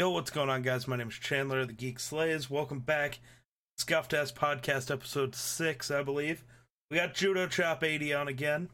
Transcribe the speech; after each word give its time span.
Yo, 0.00 0.08
what's 0.08 0.30
going 0.30 0.48
on, 0.48 0.62
guys? 0.62 0.88
My 0.88 0.96
name 0.96 1.08
is 1.08 1.14
Chandler, 1.14 1.66
the 1.66 1.74
Geek 1.74 2.00
Slays. 2.00 2.48
Welcome 2.48 2.78
back. 2.80 3.18
Scuffed 3.76 4.14
Ass 4.14 4.32
Podcast, 4.32 4.90
episode 4.90 5.34
6, 5.34 5.90
I 5.90 6.02
believe. 6.02 6.42
We 6.90 6.96
got 6.96 7.12
Judochop 7.12 7.82
80 7.82 8.14
on 8.14 8.26
again. 8.26 8.70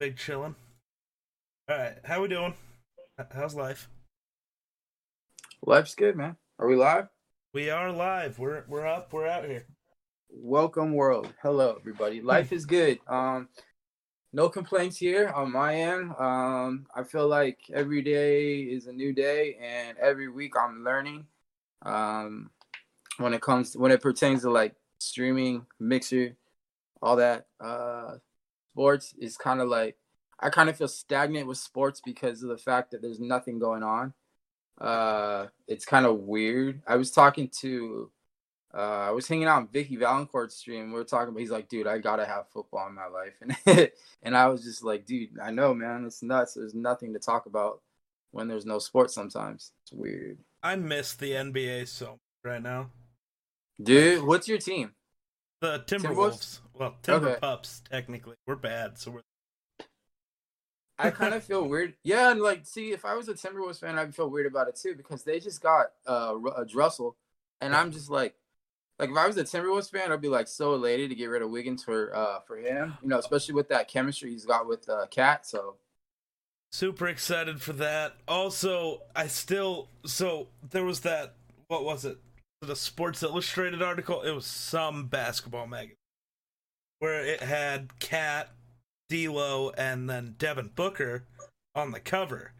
Big 0.00 0.16
chillin'. 0.16 0.56
Alright, 1.70 1.98
how 2.02 2.20
we 2.20 2.26
doing? 2.26 2.54
How's 3.30 3.54
life? 3.54 3.88
Life's 5.64 5.94
good, 5.94 6.16
man. 6.16 6.34
Are 6.58 6.66
we 6.66 6.74
live? 6.74 7.06
We 7.54 7.70
are 7.70 7.92
live. 7.92 8.40
We're 8.40 8.64
we're 8.66 8.88
up. 8.88 9.12
We're 9.12 9.28
out 9.28 9.44
here. 9.44 9.66
Welcome, 10.30 10.94
world. 10.94 11.32
Hello, 11.42 11.76
everybody. 11.78 12.22
Life 12.22 12.52
is 12.52 12.66
good. 12.66 12.98
Um, 13.06 13.50
no 14.32 14.48
complaints 14.48 14.96
here 14.96 15.28
on 15.28 15.52
my 15.52 15.74
end. 15.74 16.12
Um, 16.18 16.86
I 16.94 17.02
feel 17.02 17.28
like 17.28 17.58
every 17.72 18.02
day 18.02 18.60
is 18.60 18.86
a 18.86 18.92
new 18.92 19.12
day, 19.12 19.56
and 19.60 19.96
every 19.98 20.28
week 20.28 20.54
I'm 20.58 20.84
learning. 20.84 21.26
Um, 21.82 22.50
when 23.18 23.34
it 23.34 23.40
comes 23.40 23.76
when 23.76 23.92
it 23.92 24.02
pertains 24.02 24.42
to 24.42 24.50
like 24.50 24.74
streaming, 24.98 25.66
mixer, 25.78 26.36
all 27.02 27.16
that. 27.16 27.46
Uh, 27.60 28.16
sports 28.70 29.14
is 29.18 29.36
kind 29.36 29.60
of 29.60 29.68
like 29.68 29.96
I 30.40 30.50
kind 30.50 30.68
of 30.68 30.76
feel 30.76 30.88
stagnant 30.88 31.46
with 31.46 31.58
sports 31.58 32.00
because 32.04 32.42
of 32.42 32.48
the 32.48 32.58
fact 32.58 32.92
that 32.92 33.02
there's 33.02 33.20
nothing 33.20 33.58
going 33.58 33.82
on. 33.82 34.14
Uh, 34.80 35.46
it's 35.66 35.84
kind 35.84 36.06
of 36.06 36.20
weird. 36.20 36.80
I 36.86 36.96
was 36.96 37.10
talking 37.10 37.50
to 37.60 38.10
uh, 38.74 38.76
I 39.08 39.10
was 39.12 39.26
hanging 39.26 39.46
out 39.46 39.56
on 39.58 39.68
Vicky 39.68 39.96
Valancourt's 39.96 40.56
stream. 40.56 40.88
We 40.88 40.98
were 40.98 41.04
talking 41.04 41.30
about. 41.30 41.40
He's 41.40 41.50
like, 41.50 41.68
dude, 41.68 41.86
I 41.86 41.98
gotta 41.98 42.26
have 42.26 42.48
football 42.50 42.86
in 42.88 42.94
my 42.94 43.06
life, 43.06 43.34
and 43.66 43.90
and 44.22 44.36
I 44.36 44.48
was 44.48 44.62
just 44.62 44.84
like, 44.84 45.06
dude, 45.06 45.38
I 45.42 45.50
know, 45.50 45.72
man, 45.74 46.04
it's 46.06 46.22
nuts. 46.22 46.54
There's 46.54 46.74
nothing 46.74 47.12
to 47.14 47.18
talk 47.18 47.46
about 47.46 47.80
when 48.30 48.46
there's 48.48 48.66
no 48.66 48.78
sports. 48.78 49.14
Sometimes 49.14 49.72
it's 49.82 49.92
weird, 49.92 50.38
I 50.62 50.76
miss 50.76 51.14
the 51.14 51.30
NBA 51.32 51.88
so 51.88 52.06
much 52.12 52.18
right 52.44 52.62
now. 52.62 52.90
dude. 53.82 54.22
What's 54.24 54.48
your 54.48 54.58
team? 54.58 54.92
The 55.60 55.80
Timberwolves. 55.86 56.12
Timberwolves? 56.14 56.60
Well, 56.74 56.94
Timber 57.02 57.28
Okay. 57.30 57.40
Pups, 57.40 57.82
technically. 57.90 58.36
We're 58.46 58.54
bad, 58.56 58.96
so 58.98 59.10
we're. 59.10 59.22
I 60.98 61.10
kind 61.10 61.34
of 61.34 61.42
feel 61.50 61.66
weird. 61.66 61.94
Yeah, 62.04 62.30
and 62.30 62.40
like, 62.40 62.66
see, 62.66 62.90
if 62.92 63.04
I 63.04 63.14
was 63.14 63.28
a 63.28 63.34
Timberwolves 63.34 63.80
fan, 63.80 63.98
I'd 63.98 64.14
feel 64.14 64.28
weird 64.30 64.46
about 64.46 64.68
it 64.68 64.76
too 64.76 64.94
because 64.94 65.22
they 65.24 65.40
just 65.40 65.60
got 65.62 65.86
uh, 66.06 66.34
Ru- 66.36 66.50
uh 66.50 66.64
Drussel, 66.64 67.14
and 67.60 67.74
I'm 67.74 67.92
just 67.92 68.10
like, 68.10 68.34
like 68.98 69.10
if 69.10 69.16
I 69.16 69.26
was 69.26 69.36
a 69.36 69.44
Timberwolves 69.44 69.90
fan, 69.90 70.12
I'd 70.12 70.20
be 70.20 70.28
like 70.28 70.48
so 70.48 70.74
elated 70.74 71.10
to 71.10 71.16
get 71.16 71.26
rid 71.26 71.42
of 71.42 71.50
Wiggins 71.50 71.82
for 71.84 72.14
uh 72.14 72.40
for 72.40 72.56
him, 72.56 72.94
you 73.02 73.08
know, 73.08 73.18
especially 73.18 73.54
with 73.54 73.68
that 73.68 73.88
chemistry 73.88 74.30
he's 74.30 74.44
got 74.44 74.66
with 74.66 74.88
uh, 74.88 75.06
KAT. 75.10 75.46
So 75.46 75.76
Super 76.70 77.08
excited 77.08 77.62
for 77.62 77.72
that. 77.74 78.16
Also, 78.26 79.02
I 79.16 79.26
still 79.26 79.88
so 80.04 80.48
there 80.68 80.84
was 80.84 81.00
that 81.00 81.34
what 81.68 81.84
was 81.84 82.04
it? 82.04 82.18
The 82.60 82.76
Sports 82.76 83.22
Illustrated 83.22 83.82
article. 83.82 84.22
It 84.22 84.32
was 84.32 84.44
some 84.44 85.06
basketball 85.06 85.66
magazine 85.66 85.94
where 86.98 87.24
it 87.24 87.40
had 87.40 87.98
KAT, 88.00 88.50
D'Lo, 89.08 89.70
and 89.78 90.10
then 90.10 90.34
Devin 90.38 90.72
Booker 90.74 91.24
on 91.74 91.92
the 91.92 92.00
cover, 92.00 92.52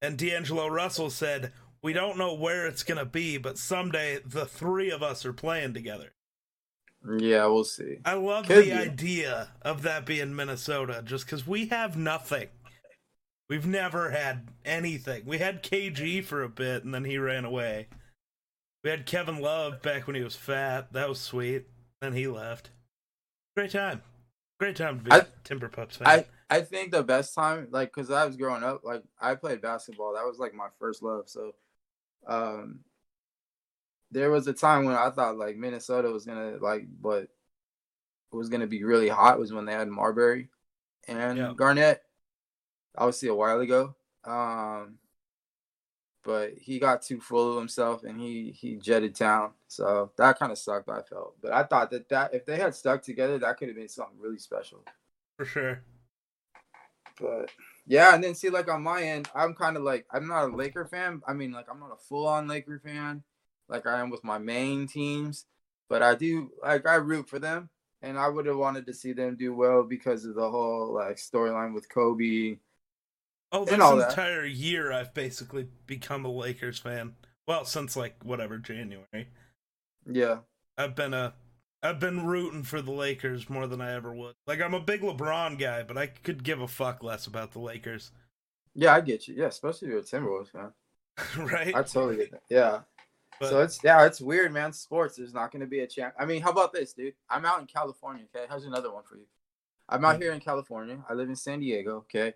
and 0.00 0.16
D'Angelo 0.16 0.68
Russell 0.68 1.10
said, 1.10 1.52
"We 1.82 1.92
don't 1.92 2.18
know 2.18 2.34
where 2.34 2.66
it's 2.66 2.82
gonna 2.82 3.04
be, 3.04 3.38
but 3.38 3.58
someday 3.58 4.20
the 4.24 4.46
three 4.46 4.90
of 4.90 5.02
us 5.02 5.24
are 5.24 5.32
playing 5.32 5.74
together." 5.74 6.14
yeah, 7.18 7.46
we'll 7.46 7.64
see. 7.64 7.98
I 8.04 8.14
love 8.14 8.46
Could 8.46 8.58
the 8.66 8.70
be. 8.70 8.72
idea 8.72 9.50
of 9.62 9.82
that 9.82 10.06
being 10.06 10.36
Minnesota, 10.36 11.02
just 11.04 11.26
because 11.26 11.46
we 11.46 11.66
have 11.66 11.96
nothing. 11.96 12.48
We've 13.48 13.66
never 13.66 14.10
had 14.10 14.48
anything. 14.64 15.26
We 15.26 15.38
had 15.38 15.62
KG 15.64 16.24
for 16.24 16.42
a 16.42 16.48
bit, 16.48 16.84
and 16.84 16.94
then 16.94 17.04
he 17.04 17.18
ran 17.18 17.44
away. 17.44 17.88
We 18.84 18.90
had 18.90 19.04
Kevin 19.04 19.40
Love 19.40 19.82
back 19.82 20.06
when 20.06 20.16
he 20.16 20.22
was 20.22 20.36
fat. 20.36 20.92
That 20.92 21.08
was 21.08 21.20
sweet. 21.20 21.66
Then 22.00 22.12
he 22.14 22.26
left. 22.28 22.70
Great 23.56 23.72
time. 23.72 24.02
Great 24.58 24.76
time 24.76 24.98
to 24.98 25.04
be 25.04 25.10
I- 25.12 25.26
Timber 25.44 25.68
Pups 25.68 25.96
fan. 25.96 26.08
I 26.08 26.26
I 26.50 26.60
think 26.60 26.92
the 26.92 27.02
best 27.02 27.34
time, 27.34 27.68
like, 27.70 27.92
cause 27.92 28.10
I 28.10 28.26
was 28.26 28.36
growing 28.36 28.62
up, 28.62 28.82
like, 28.84 29.02
I 29.20 29.34
played 29.34 29.60
basketball. 29.62 30.14
That 30.14 30.26
was 30.26 30.38
like 30.38 30.52
my 30.54 30.68
first 30.78 31.02
love. 31.02 31.28
So, 31.28 31.54
um, 32.26 32.80
there 34.10 34.30
was 34.30 34.46
a 34.46 34.52
time 34.52 34.84
when 34.84 34.94
I 34.94 35.10
thought 35.10 35.36
like 35.38 35.56
Minnesota 35.56 36.08
was 36.10 36.24
gonna 36.26 36.56
like, 36.60 36.86
but 37.00 37.28
was 38.30 38.48
gonna 38.48 38.66
be 38.66 38.84
really 38.84 39.08
hot 39.08 39.38
was 39.38 39.52
when 39.52 39.64
they 39.64 39.72
had 39.72 39.88
Marbury 39.88 40.48
and 41.08 41.38
Yeah. 41.38 41.52
Garnett. 41.56 42.02
Obviously, 42.96 43.28
a 43.28 43.34
while 43.34 43.60
ago. 43.60 43.94
Um, 44.24 44.98
but 46.24 46.52
he 46.56 46.78
got 46.78 47.02
too 47.02 47.20
full 47.20 47.52
of 47.52 47.58
himself 47.58 48.04
and 48.04 48.20
he 48.20 48.50
he 48.52 48.76
jetted 48.76 49.14
town. 49.14 49.52
So 49.66 50.12
that 50.16 50.38
kind 50.38 50.52
of 50.52 50.58
sucked. 50.58 50.88
I 50.88 51.02
felt, 51.02 51.36
but 51.42 51.52
I 51.52 51.62
thought 51.64 51.90
that 51.90 52.08
that 52.10 52.34
if 52.34 52.44
they 52.44 52.56
had 52.58 52.74
stuck 52.74 53.02
together, 53.02 53.38
that 53.38 53.56
could 53.56 53.68
have 53.68 53.76
been 53.76 53.88
something 53.88 54.18
really 54.20 54.38
special. 54.38 54.84
for 55.36 55.44
sure. 55.46 55.82
But 57.20 57.50
yeah, 57.86 58.14
and 58.14 58.22
then 58.22 58.34
see, 58.34 58.50
like 58.50 58.70
on 58.70 58.82
my 58.82 59.02
end, 59.02 59.28
I'm 59.34 59.54
kind 59.54 59.76
of 59.76 59.82
like 59.82 60.06
I'm 60.10 60.28
not 60.28 60.44
a 60.44 60.56
Laker 60.56 60.84
fan. 60.84 61.22
I 61.26 61.32
mean, 61.32 61.52
like 61.52 61.66
I'm 61.70 61.80
not 61.80 61.92
a 61.92 61.96
full 62.08 62.26
on 62.26 62.46
Laker 62.46 62.80
fan, 62.84 63.22
like 63.68 63.86
I 63.86 64.00
am 64.00 64.10
with 64.10 64.24
my 64.24 64.38
main 64.38 64.86
teams. 64.86 65.46
But 65.88 66.02
I 66.02 66.14
do 66.14 66.50
like 66.62 66.86
I 66.86 66.94
root 66.94 67.28
for 67.28 67.38
them, 67.38 67.68
and 68.00 68.18
I 68.18 68.28
would 68.28 68.46
have 68.46 68.56
wanted 68.56 68.86
to 68.86 68.94
see 68.94 69.12
them 69.12 69.36
do 69.36 69.54
well 69.54 69.82
because 69.82 70.24
of 70.24 70.34
the 70.34 70.50
whole 70.50 70.94
like 70.94 71.16
storyline 71.16 71.74
with 71.74 71.88
Kobe. 71.88 72.58
Oh, 73.50 73.64
this 73.64 73.78
all 73.80 73.96
that. 73.96 74.10
entire 74.10 74.46
year 74.46 74.92
I've 74.92 75.12
basically 75.12 75.68
become 75.86 76.24
a 76.24 76.32
Lakers 76.32 76.78
fan. 76.78 77.16
Well, 77.46 77.64
since 77.64 77.96
like 77.96 78.16
whatever 78.24 78.58
January. 78.58 79.28
Yeah, 80.06 80.38
I've 80.78 80.94
been 80.94 81.14
a 81.14 81.34
I've 81.82 81.98
been 81.98 82.24
rooting 82.26 82.62
for 82.62 82.80
the 82.80 82.92
Lakers 82.92 83.50
more 83.50 83.66
than 83.66 83.80
I 83.80 83.92
ever 83.94 84.14
would. 84.14 84.34
Like 84.46 84.60
I'm 84.60 84.74
a 84.74 84.80
big 84.80 85.00
LeBron 85.00 85.58
guy, 85.58 85.82
but 85.82 85.98
I 85.98 86.06
could 86.06 86.44
give 86.44 86.60
a 86.60 86.68
fuck 86.68 87.02
less 87.02 87.26
about 87.26 87.52
the 87.52 87.58
Lakers. 87.58 88.12
yeah, 88.74 88.94
I 88.94 89.00
get 89.00 89.26
you. 89.26 89.34
Yeah, 89.36 89.46
especially 89.46 89.88
if 89.88 89.92
you're 89.92 90.00
a 90.00 90.02
Timberwolves 90.02 90.50
fan. 90.50 90.72
right? 91.46 91.74
I 91.74 91.82
totally 91.82 92.16
get 92.16 92.30
that. 92.30 92.42
Yeah. 92.48 92.80
But- 93.40 93.50
so 93.50 93.60
it's 93.60 93.82
yeah, 93.82 94.04
it's 94.06 94.20
weird, 94.20 94.52
man. 94.52 94.72
Sports, 94.72 95.16
there's 95.16 95.34
not 95.34 95.50
going 95.50 95.60
to 95.60 95.66
be 95.66 95.80
a 95.80 95.86
champ. 95.86 96.14
I 96.18 96.24
mean, 96.26 96.40
how 96.42 96.50
about 96.50 96.72
this, 96.72 96.92
dude? 96.92 97.14
I'm 97.28 97.44
out 97.44 97.60
in 97.60 97.66
California. 97.66 98.24
Okay, 98.34 98.46
here's 98.48 98.64
another 98.66 98.92
one 98.92 99.02
for 99.02 99.16
you. 99.16 99.26
I'm 99.88 100.04
out 100.04 100.22
here 100.22 100.32
in 100.32 100.40
California. 100.40 100.98
I 101.08 101.14
live 101.14 101.28
in 101.28 101.36
San 101.36 101.60
Diego. 101.60 101.96
Okay, 101.98 102.34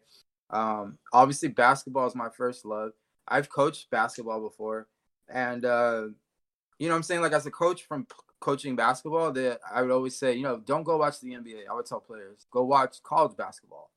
um, 0.51 0.99
obviously 1.13 1.49
basketball 1.49 2.07
is 2.07 2.15
my 2.15 2.29
first 2.29 2.65
love. 2.65 2.93
I've 3.29 3.49
coached 3.49 3.89
basketball 3.91 4.41
before, 4.41 4.89
and 5.29 5.65
uh, 5.65 6.07
you 6.79 6.89
know, 6.89 6.95
what 6.95 6.97
I'm 6.97 7.03
saying 7.05 7.21
like 7.21 7.33
as 7.33 7.47
a 7.47 7.51
coach 7.53 7.85
from 7.85 8.07
coaching 8.41 8.77
basketball, 8.77 9.33
that 9.33 9.61
I 9.73 9.83
would 9.83 9.91
always 9.91 10.17
say, 10.17 10.35
you 10.35 10.43
know, 10.43 10.59
don't 10.59 10.85
go 10.85 10.97
watch 10.97 11.21
the 11.21 11.33
NBA. 11.33 11.69
I 11.71 11.75
would 11.75 11.87
tell 11.87 12.01
players, 12.01 12.47
go 12.51 12.65
watch 12.65 13.03
college 13.03 13.37
basketball. 13.37 13.91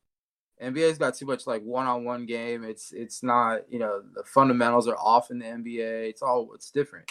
NBA's 0.62 0.98
got 0.98 1.16
too 1.16 1.26
much 1.26 1.48
like 1.48 1.62
one-on-one 1.62 2.26
game. 2.26 2.64
It's 2.64 2.92
it's 2.92 3.24
not 3.24 3.62
you 3.70 3.80
know 3.80 4.02
the 4.14 4.24
fundamentals 4.24 4.88
are 4.88 4.98
off 4.98 5.32
in 5.32 5.40
the 5.40 5.46
NBA. 5.46 6.10
It's 6.10 6.22
all 6.22 6.50
it's 6.54 6.70
different. 6.70 7.10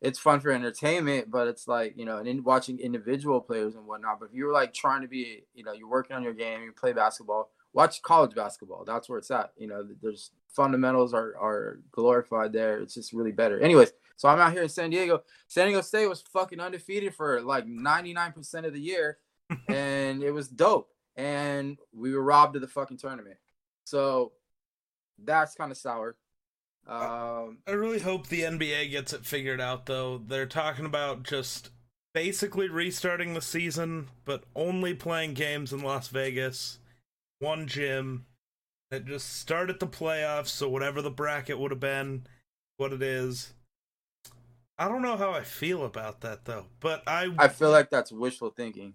It's 0.00 0.18
fun 0.18 0.40
for 0.40 0.50
entertainment, 0.50 1.30
but 1.30 1.48
it's 1.48 1.68
like 1.68 1.94
you 1.96 2.04
know 2.04 2.18
and 2.18 2.26
in 2.26 2.42
watching 2.42 2.78
individual 2.80 3.40
players 3.40 3.76
and 3.76 3.86
whatnot. 3.86 4.18
But 4.20 4.30
if 4.30 4.34
you're 4.34 4.52
like 4.52 4.74
trying 4.74 5.02
to 5.02 5.08
be 5.08 5.44
you 5.54 5.62
know 5.62 5.72
you're 5.72 5.88
working 5.88 6.16
on 6.16 6.24
your 6.24 6.34
game, 6.34 6.62
you 6.62 6.72
play 6.72 6.92
basketball. 6.92 7.50
Watch 7.72 8.02
college 8.02 8.34
basketball. 8.34 8.84
That's 8.84 9.08
where 9.08 9.18
it's 9.18 9.30
at. 9.30 9.52
You 9.56 9.68
know, 9.68 9.86
there's 10.02 10.32
fundamentals 10.48 11.14
are 11.14 11.36
are 11.40 11.80
glorified 11.92 12.52
there. 12.52 12.80
It's 12.80 12.94
just 12.94 13.12
really 13.12 13.32
better. 13.32 13.60
Anyways, 13.60 13.92
so 14.18 14.28
I'm 14.28 14.40
out 14.40 14.52
here 14.52 14.64
in 14.64 14.68
San 14.68 14.90
Diego. 14.90 15.22
San 15.46 15.68
Diego 15.68 15.80
State 15.80 16.08
was 16.08 16.20
fucking 16.20 16.58
undefeated 16.58 17.14
for 17.14 17.40
like 17.40 17.66
99% 17.66 18.66
of 18.66 18.72
the 18.72 18.80
year, 18.80 19.18
and 19.68 20.24
it 20.24 20.32
was 20.32 20.48
dope. 20.48 20.90
And 21.16 21.78
we 21.92 22.12
were 22.12 22.22
robbed 22.22 22.56
of 22.56 22.62
the 22.62 22.68
fucking 22.68 22.98
tournament. 22.98 23.36
So 23.84 24.32
that's 25.24 25.54
kind 25.54 25.70
of 25.70 25.78
sour. 25.78 26.16
Um, 26.88 27.58
I 27.66 27.72
really 27.72 28.00
hope 28.00 28.26
the 28.26 28.42
NBA 28.42 28.90
gets 28.90 29.12
it 29.12 29.24
figured 29.24 29.60
out 29.60 29.86
though. 29.86 30.18
They're 30.18 30.46
talking 30.46 30.84
about 30.84 31.22
just 31.22 31.70
basically 32.12 32.68
restarting 32.68 33.34
the 33.34 33.42
season, 33.42 34.08
but 34.24 34.42
only 34.56 34.94
playing 34.94 35.34
games 35.34 35.72
in 35.72 35.80
Las 35.80 36.08
Vegas, 36.08 36.80
one 37.38 37.68
gym. 37.68 38.26
It 38.90 39.06
just 39.06 39.36
started 39.38 39.78
the 39.78 39.86
playoffs, 39.86 40.48
so 40.48 40.68
whatever 40.68 41.02
the 41.02 41.10
bracket 41.10 41.58
would 41.58 41.70
have 41.70 41.78
been, 41.78 42.26
what 42.78 42.92
it 42.92 43.02
is. 43.02 43.52
I 44.78 44.88
don't 44.88 45.02
know 45.02 45.16
how 45.16 45.32
I 45.32 45.42
feel 45.42 45.84
about 45.84 46.20
that 46.20 46.44
though, 46.44 46.66
but 46.80 47.02
I 47.06 47.30
I 47.36 47.48
feel 47.48 47.70
like 47.70 47.90
that's 47.90 48.12
wishful 48.12 48.50
thinking. 48.50 48.94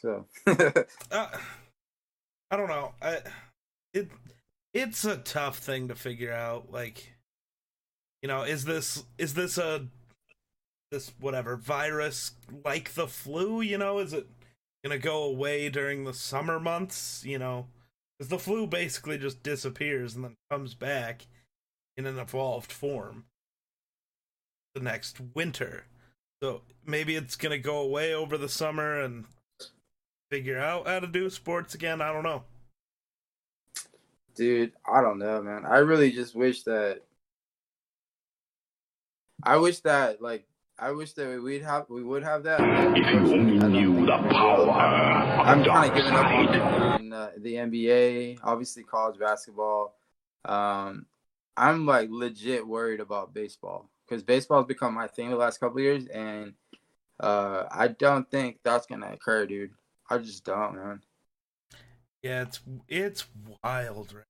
So 0.00 0.26
uh, 0.46 1.26
I 2.50 2.56
don't 2.56 2.68
know. 2.68 2.94
I 3.00 3.20
it 3.94 4.10
it's 4.74 5.04
a 5.04 5.16
tough 5.18 5.58
thing 5.58 5.88
to 5.88 5.94
figure 5.94 6.32
out. 6.32 6.72
Like, 6.72 7.14
you 8.20 8.28
know, 8.28 8.42
is 8.42 8.64
this 8.64 9.04
is 9.16 9.34
this 9.34 9.58
a 9.58 9.86
this 10.90 11.12
whatever 11.20 11.56
virus 11.56 12.32
like 12.64 12.94
the 12.94 13.06
flu? 13.06 13.60
You 13.60 13.78
know, 13.78 14.00
is 14.00 14.12
it 14.12 14.26
gonna 14.84 14.98
go 14.98 15.22
away 15.22 15.68
during 15.68 16.04
the 16.04 16.14
summer 16.14 16.58
months? 16.58 17.22
You 17.24 17.38
know, 17.38 17.68
because 18.18 18.28
the 18.28 18.38
flu 18.40 18.66
basically 18.66 19.18
just 19.18 19.44
disappears 19.44 20.16
and 20.16 20.24
then 20.24 20.36
comes 20.50 20.74
back 20.74 21.26
in 21.96 22.06
an 22.06 22.18
evolved 22.18 22.72
form. 22.72 23.26
The 24.74 24.80
next 24.80 25.18
winter. 25.34 25.84
So 26.42 26.62
maybe 26.84 27.14
it's 27.16 27.36
gonna 27.36 27.58
go 27.58 27.78
away 27.78 28.14
over 28.14 28.36
the 28.36 28.48
summer 28.48 29.00
and 29.00 29.24
figure 30.30 30.58
out 30.58 30.86
how 30.86 31.00
to 31.00 31.06
do 31.06 31.30
sports 31.30 31.74
again. 31.74 32.00
I 32.00 32.12
don't 32.12 32.24
know. 32.24 32.44
Dude, 34.34 34.72
I 34.86 35.02
don't 35.02 35.18
know, 35.18 35.42
man. 35.42 35.66
I 35.66 35.78
really 35.78 36.10
just 36.10 36.34
wish 36.34 36.62
that 36.62 37.02
I 39.42 39.56
wish 39.56 39.80
that 39.80 40.22
like 40.22 40.46
I 40.78 40.90
wish 40.92 41.12
that 41.12 41.42
we'd 41.42 41.62
have 41.62 41.86
we 41.88 42.02
would 42.02 42.24
have 42.24 42.42
that. 42.44 42.60
If 42.60 42.96
you 42.96 43.34
only 43.34 43.68
knew 43.68 44.06
the 44.06 44.18
power 44.30 44.70
I'm 44.70 45.62
kind 45.64 45.90
of 45.90 45.96
giving 45.96 46.12
up 46.12 46.26
on 46.26 46.46
side. 46.48 47.12
uh, 47.12 47.30
the 47.38 47.54
NBA, 47.54 48.38
obviously 48.42 48.82
college 48.82 49.18
basketball. 49.18 49.94
Um, 50.44 51.06
I'm 51.56 51.86
like 51.86 52.08
legit 52.10 52.66
worried 52.66 53.00
about 53.00 53.34
baseball 53.34 53.91
because 54.06 54.22
baseball's 54.22 54.66
become 54.66 54.94
my 54.94 55.06
thing 55.06 55.30
the 55.30 55.36
last 55.36 55.58
couple 55.58 55.78
of 55.78 55.84
years, 55.84 56.06
and 56.06 56.54
uh, 57.20 57.64
I 57.70 57.88
don't 57.88 58.30
think 58.30 58.58
that's 58.62 58.86
gonna 58.86 59.12
occur, 59.12 59.46
dude. 59.46 59.70
I 60.10 60.18
just 60.18 60.44
don't, 60.44 60.74
man. 60.76 61.02
Yeah, 62.22 62.42
it's 62.42 62.60
it's 62.88 63.26
wild, 63.64 64.12
right? 64.14 64.24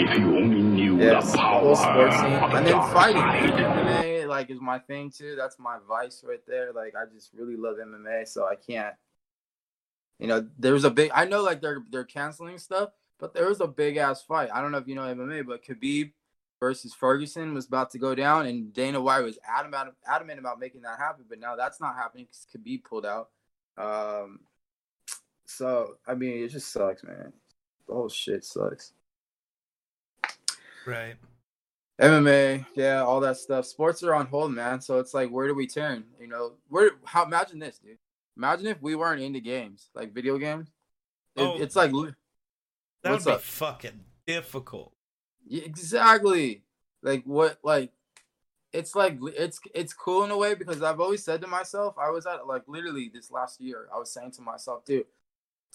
If 0.00 0.18
you 0.18 0.36
only 0.36 0.62
knew 0.62 0.98
Yeah, 0.98 1.10
the 1.10 1.18
it's 1.18 1.32
the 1.32 1.38
power 1.38 1.60
whole 1.60 1.76
sports 1.76 2.16
scene, 2.16 2.32
of 2.32 2.54
and 2.54 2.66
then 2.66 2.74
fighting. 2.92 3.22
MMA 3.22 4.26
like 4.28 4.50
is 4.50 4.60
my 4.60 4.78
thing 4.78 5.10
too. 5.10 5.34
That's 5.36 5.58
my 5.58 5.78
vice 5.86 6.24
right 6.26 6.44
there. 6.46 6.72
Like 6.72 6.94
I 6.96 7.04
just 7.12 7.30
really 7.34 7.56
love 7.56 7.76
MMA, 7.76 8.26
so 8.26 8.46
I 8.46 8.54
can't. 8.56 8.94
You 10.18 10.28
know, 10.28 10.48
there 10.58 10.72
was 10.72 10.84
a 10.84 10.90
big. 10.90 11.10
I 11.14 11.24
know 11.24 11.42
like 11.42 11.60
they're 11.60 11.82
they're 11.90 12.04
canceling 12.04 12.58
stuff, 12.58 12.90
but 13.18 13.34
there 13.34 13.48
was 13.48 13.60
a 13.60 13.66
big 13.66 13.96
ass 13.96 14.22
fight. 14.22 14.50
I 14.52 14.60
don't 14.62 14.72
know 14.72 14.78
if 14.78 14.88
you 14.88 14.94
know 14.94 15.02
MMA, 15.02 15.46
but 15.46 15.64
Khabib 15.64 16.12
versus 16.62 16.94
Ferguson 16.94 17.54
was 17.54 17.66
about 17.66 17.90
to 17.90 17.98
go 17.98 18.14
down, 18.14 18.46
and 18.46 18.72
Dana 18.72 19.00
White 19.00 19.24
was 19.24 19.36
adamant 19.44 19.94
adamant 20.06 20.38
about 20.38 20.60
making 20.60 20.82
that 20.82 20.96
happen. 20.96 21.24
But 21.28 21.40
now 21.40 21.56
that's 21.56 21.80
not 21.80 21.96
happening 21.96 22.26
because 22.26 22.46
Khabib 22.54 22.84
pulled 22.84 23.04
out. 23.04 23.30
Um, 23.76 24.38
so 25.44 25.96
I 26.06 26.14
mean, 26.14 26.44
it 26.44 26.48
just 26.52 26.70
sucks, 26.72 27.02
man. 27.02 27.32
The 27.88 27.94
whole 27.94 28.08
shit 28.08 28.44
sucks. 28.44 28.92
Right. 30.86 31.16
MMA, 32.00 32.64
yeah, 32.74 33.02
all 33.02 33.18
that 33.20 33.36
stuff. 33.38 33.66
Sports 33.66 34.02
are 34.04 34.14
on 34.14 34.26
hold, 34.26 34.52
man. 34.52 34.80
So 34.80 34.98
it's 35.00 35.14
like, 35.14 35.30
where 35.30 35.46
do 35.48 35.54
we 35.54 35.66
turn? 35.66 36.04
You 36.20 36.28
know, 36.28 36.52
where? 36.68 36.92
How? 37.04 37.24
Imagine 37.24 37.58
this, 37.58 37.78
dude. 37.78 37.98
Imagine 38.36 38.66
if 38.68 38.80
we 38.80 38.94
weren't 38.94 39.20
into 39.20 39.40
games, 39.40 39.90
like 39.94 40.12
video 40.14 40.38
games. 40.38 40.68
It- 41.34 41.42
Oh. 41.42 41.60
it's 41.60 41.74
like 41.76 41.90
That 43.02 43.10
would 43.12 43.24
be 43.24 43.30
up? 43.32 43.40
fucking 43.40 44.00
difficult. 44.26 44.92
Yeah, 45.46 45.62
exactly 45.64 46.62
like 47.02 47.24
what 47.24 47.58
like 47.62 47.90
it's 48.72 48.94
like 48.94 49.18
it's 49.36 49.60
it's 49.74 49.92
cool 49.92 50.24
in 50.24 50.30
a 50.30 50.36
way 50.36 50.54
because 50.54 50.82
I've 50.82 51.00
always 51.00 51.22
said 51.22 51.42
to 51.42 51.46
myself, 51.46 51.94
I 51.98 52.10
was 52.10 52.26
at 52.26 52.46
like 52.46 52.62
literally 52.66 53.10
this 53.12 53.30
last 53.30 53.60
year, 53.60 53.88
I 53.94 53.98
was 53.98 54.12
saying 54.12 54.30
to 54.32 54.42
myself, 54.42 54.84
dude, 54.84 55.04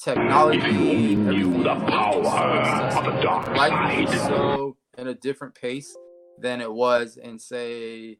technology, 0.01 0.57
If 0.57 0.63
you 0.73 0.89
only 0.89 1.15
knew 1.15 1.29
everything, 1.29 1.63
the 1.63 1.75
power 1.75 2.91
so 2.91 3.03
the 3.03 3.21
dark 3.21 3.47
Life 3.49 4.09
is 4.09 4.21
so 4.21 4.77
in 4.97 5.07
a 5.07 5.13
different 5.13 5.53
pace 5.53 5.95
than 6.39 6.59
it 6.59 6.71
was 6.71 7.17
in 7.17 7.37
say 7.37 8.17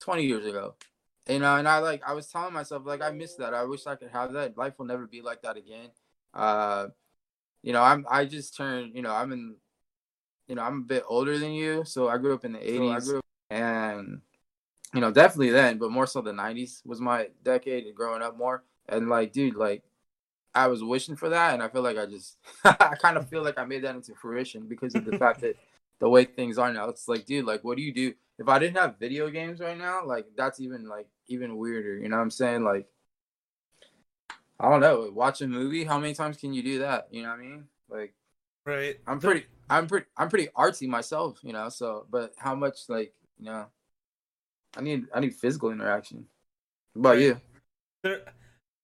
20 0.00 0.24
years 0.24 0.44
ago. 0.44 0.74
You 1.26 1.38
know, 1.38 1.56
and 1.56 1.68
I 1.68 1.78
like 1.78 2.02
I 2.06 2.12
was 2.12 2.26
telling 2.26 2.52
myself 2.52 2.82
like 2.84 3.02
I 3.02 3.10
miss 3.10 3.34
that. 3.36 3.54
I 3.54 3.64
wish 3.64 3.86
I 3.86 3.96
could 3.96 4.10
have 4.10 4.32
that. 4.32 4.58
Life 4.58 4.78
will 4.78 4.86
never 4.86 5.06
be 5.06 5.22
like 5.22 5.42
that 5.42 5.56
again. 5.56 5.90
Uh 6.34 6.88
you 7.62 7.72
know, 7.72 7.82
I'm 7.82 8.06
I 8.10 8.26
just 8.26 8.56
turned, 8.56 8.94
you 8.94 9.02
know, 9.02 9.12
I'm 9.12 9.32
in 9.32 9.56
you 10.48 10.54
know, 10.54 10.62
I'm 10.62 10.78
a 10.78 10.84
bit 10.84 11.04
older 11.06 11.38
than 11.38 11.52
you, 11.52 11.84
so 11.84 12.08
I 12.08 12.18
grew 12.18 12.34
up 12.34 12.44
in 12.44 12.52
the 12.52 12.58
80s. 12.58 12.96
I 12.96 13.00
grew 13.04 13.18
up, 13.18 13.24
and 13.50 14.20
you 14.94 15.00
know, 15.00 15.10
definitely 15.10 15.50
then, 15.50 15.78
but 15.78 15.90
more 15.90 16.06
so 16.06 16.20
the 16.20 16.32
90s 16.32 16.80
was 16.86 17.00
my 17.00 17.28
decade 17.44 17.86
of 17.86 17.94
growing 17.94 18.22
up 18.22 18.36
more. 18.36 18.64
And 18.88 19.08
like, 19.08 19.32
dude, 19.32 19.54
like 19.54 19.82
I 20.54 20.66
was 20.68 20.82
wishing 20.82 21.16
for 21.16 21.28
that 21.28 21.52
and 21.52 21.62
I 21.62 21.68
feel 21.68 21.82
like 21.82 21.98
I 21.98 22.06
just 22.06 22.38
I 22.64 22.96
kind 23.00 23.18
of 23.18 23.28
feel 23.28 23.42
like 23.42 23.58
I 23.58 23.64
made 23.64 23.84
that 23.84 23.94
into 23.94 24.14
fruition 24.14 24.66
because 24.66 24.94
of 24.94 25.04
the 25.04 25.18
fact 25.18 25.42
that 25.42 25.56
the 26.00 26.08
way 26.08 26.24
things 26.24 26.58
are 26.58 26.72
now. 26.72 26.88
It's 26.88 27.06
like, 27.06 27.26
dude, 27.26 27.44
like 27.44 27.64
what 27.64 27.76
do 27.76 27.82
you 27.82 27.92
do? 27.92 28.14
If 28.38 28.48
I 28.48 28.58
didn't 28.58 28.78
have 28.78 28.98
video 28.98 29.28
games 29.28 29.60
right 29.60 29.76
now, 29.76 30.04
like 30.06 30.26
that's 30.36 30.60
even 30.60 30.88
like 30.88 31.08
even 31.26 31.58
weirder. 31.58 31.98
You 31.98 32.08
know 32.08 32.16
what 32.16 32.22
I'm 32.22 32.30
saying? 32.30 32.64
Like 32.64 32.88
I 34.58 34.70
don't 34.70 34.80
know. 34.80 35.10
Watch 35.12 35.42
a 35.42 35.46
movie. 35.46 35.84
How 35.84 35.98
many 35.98 36.14
times 36.14 36.38
can 36.38 36.54
you 36.54 36.62
do 36.62 36.78
that? 36.80 37.08
You 37.10 37.22
know 37.22 37.28
what 37.28 37.40
I 37.40 37.42
mean? 37.42 37.64
Like 37.90 38.14
Right. 38.64 38.96
I'm 39.06 39.18
pretty, 39.18 39.46
I'm 39.70 39.86
pretty, 39.86 40.06
I'm 40.16 40.28
pretty 40.28 40.48
artsy 40.56 40.88
myself. 40.88 41.40
You 41.42 41.52
know. 41.52 41.68
So, 41.68 42.06
but 42.10 42.32
how 42.36 42.54
much 42.54 42.88
like 42.88 43.12
you 43.38 43.46
know? 43.46 43.66
I 44.76 44.82
need, 44.82 45.06
I 45.14 45.20
need 45.20 45.34
physical 45.34 45.70
interaction. 45.70 46.26
What 46.92 47.00
about 47.00 47.20
you? 47.20 47.40
There, 48.02 48.20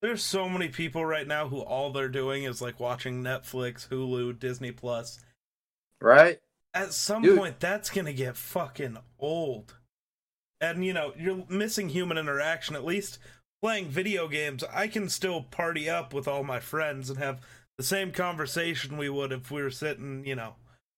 there's 0.00 0.22
so 0.22 0.48
many 0.48 0.68
people 0.68 1.04
right 1.04 1.26
now 1.26 1.48
who 1.48 1.60
all 1.60 1.92
they're 1.92 2.08
doing 2.08 2.44
is 2.44 2.62
like 2.62 2.80
watching 2.80 3.22
Netflix, 3.22 3.88
Hulu, 3.88 4.38
Disney 4.38 4.72
Plus. 4.72 5.20
Right? 6.00 6.40
At 6.72 6.92
some 6.92 7.22
Dude. 7.22 7.38
point, 7.38 7.60
that's 7.60 7.90
gonna 7.90 8.12
get 8.12 8.36
fucking 8.36 8.98
old. 9.18 9.76
And 10.60 10.84
you 10.84 10.92
know, 10.92 11.12
you're 11.16 11.44
missing 11.48 11.88
human 11.88 12.18
interaction. 12.18 12.74
At 12.74 12.84
least 12.84 13.18
playing 13.62 13.88
video 13.88 14.28
games, 14.28 14.64
I 14.72 14.88
can 14.88 15.08
still 15.08 15.42
party 15.42 15.88
up 15.88 16.12
with 16.12 16.26
all 16.26 16.44
my 16.44 16.60
friends 16.60 17.08
and 17.08 17.18
have 17.18 17.40
the 17.78 17.84
same 17.84 18.12
conversation 18.12 18.96
we 18.96 19.08
would 19.08 19.32
if 19.32 19.50
we 19.50 19.62
were 19.62 19.70
sitting, 19.70 20.26
you 20.26 20.34
know, 20.34 20.56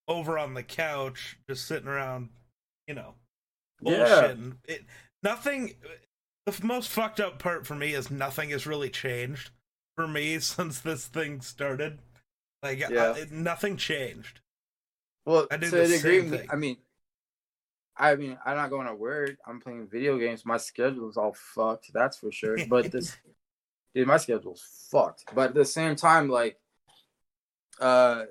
over 0.08 0.38
on 0.38 0.54
the 0.54 0.62
couch, 0.62 1.38
just 1.48 1.66
sitting 1.66 1.88
around, 1.88 2.28
you 2.86 2.94
know, 2.94 3.14
Yeah. 3.80 4.34
It 4.64 4.84
nothing. 5.22 5.74
The 6.46 6.56
most 6.64 6.88
fucked 6.90 7.18
up 7.20 7.38
part 7.40 7.66
for 7.66 7.74
me 7.74 7.92
is 7.94 8.10
nothing 8.10 8.50
has 8.50 8.66
really 8.66 8.90
changed 8.90 9.50
for 9.96 10.06
me 10.06 10.38
since 10.40 10.80
this 10.80 11.06
thing 11.06 11.40
started. 11.40 11.98
Like, 12.62 12.82
I- 12.82 12.88
Yeah. 12.92 13.16
it- 13.16 13.32
nothing 13.32 13.76
changed. 13.76 14.40
Well, 15.24 15.48
I 15.50 15.56
did 15.56 15.70
to 15.70 15.76
the 15.76 15.98
same 15.98 16.30
thing. 16.30 16.46
I 16.50 16.54
mean, 16.56 16.76
I 17.96 18.14
mean, 18.14 18.38
I'm 18.44 18.56
not 18.56 18.70
going 18.70 18.86
to 18.86 18.94
work. 18.94 19.36
I'm 19.46 19.58
playing 19.60 19.88
video 19.88 20.18
games. 20.18 20.44
My 20.44 20.58
schedule's 20.58 21.16
all 21.16 21.32
fucked. 21.32 21.92
That's 21.92 22.18
for 22.18 22.30
sure. 22.30 22.58
But 22.68 22.90
this, 22.92 23.16
dude, 23.94 24.06
my 24.06 24.18
schedule's 24.18 24.62
fucked. 24.90 25.24
But 25.34 25.48
at 25.48 25.54
the 25.54 25.64
same 25.64 25.96
time, 25.96 26.28
like, 26.28 26.60
uh, 27.80 28.26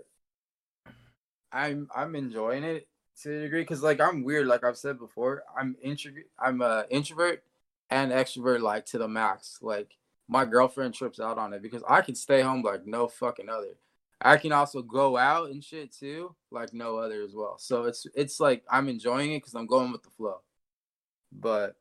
I'm 1.55 1.87
I'm 1.95 2.15
enjoying 2.15 2.65
it 2.65 2.87
to 3.23 3.37
a 3.37 3.41
degree 3.43 3.61
because 3.61 3.81
like 3.81 4.01
I'm 4.01 4.23
weird. 4.23 4.45
Like 4.45 4.65
I've 4.65 4.77
said 4.77 4.99
before, 4.99 5.43
I'm 5.57 5.77
introvert. 5.81 6.27
I'm 6.37 6.61
a 6.61 6.85
introvert 6.89 7.43
and 7.89 8.12
extrovert 8.12 8.62
like 8.62 8.85
to 8.88 8.97
the 8.97 9.07
max. 9.07 9.59
Like 9.62 9.95
my 10.27 10.43
girlfriend 10.43 10.93
trips 10.93 11.19
out 11.19 11.38
on 11.38 11.53
it 11.53 11.62
because 11.62 11.81
I 11.88 12.01
can 12.01 12.13
stay 12.13 12.41
home 12.41 12.62
like 12.62 12.85
no 12.85 13.07
fucking 13.07 13.50
other. 13.50 13.77
I 14.21 14.35
can 14.38 14.51
also 14.51 14.81
go 14.81 15.17
out 15.17 15.50
and 15.50 15.63
shit 15.63 15.93
too, 15.93 16.35
like 16.51 16.74
no 16.74 16.97
other 16.97 17.21
as 17.21 17.33
well. 17.33 17.57
So 17.57 17.85
it's 17.85 18.05
it's 18.13 18.41
like 18.41 18.63
I'm 18.69 18.89
enjoying 18.89 19.31
it 19.31 19.38
because 19.38 19.55
I'm 19.55 19.67
going 19.67 19.93
with 19.93 20.03
the 20.03 20.09
flow. 20.09 20.41
But 21.31 21.77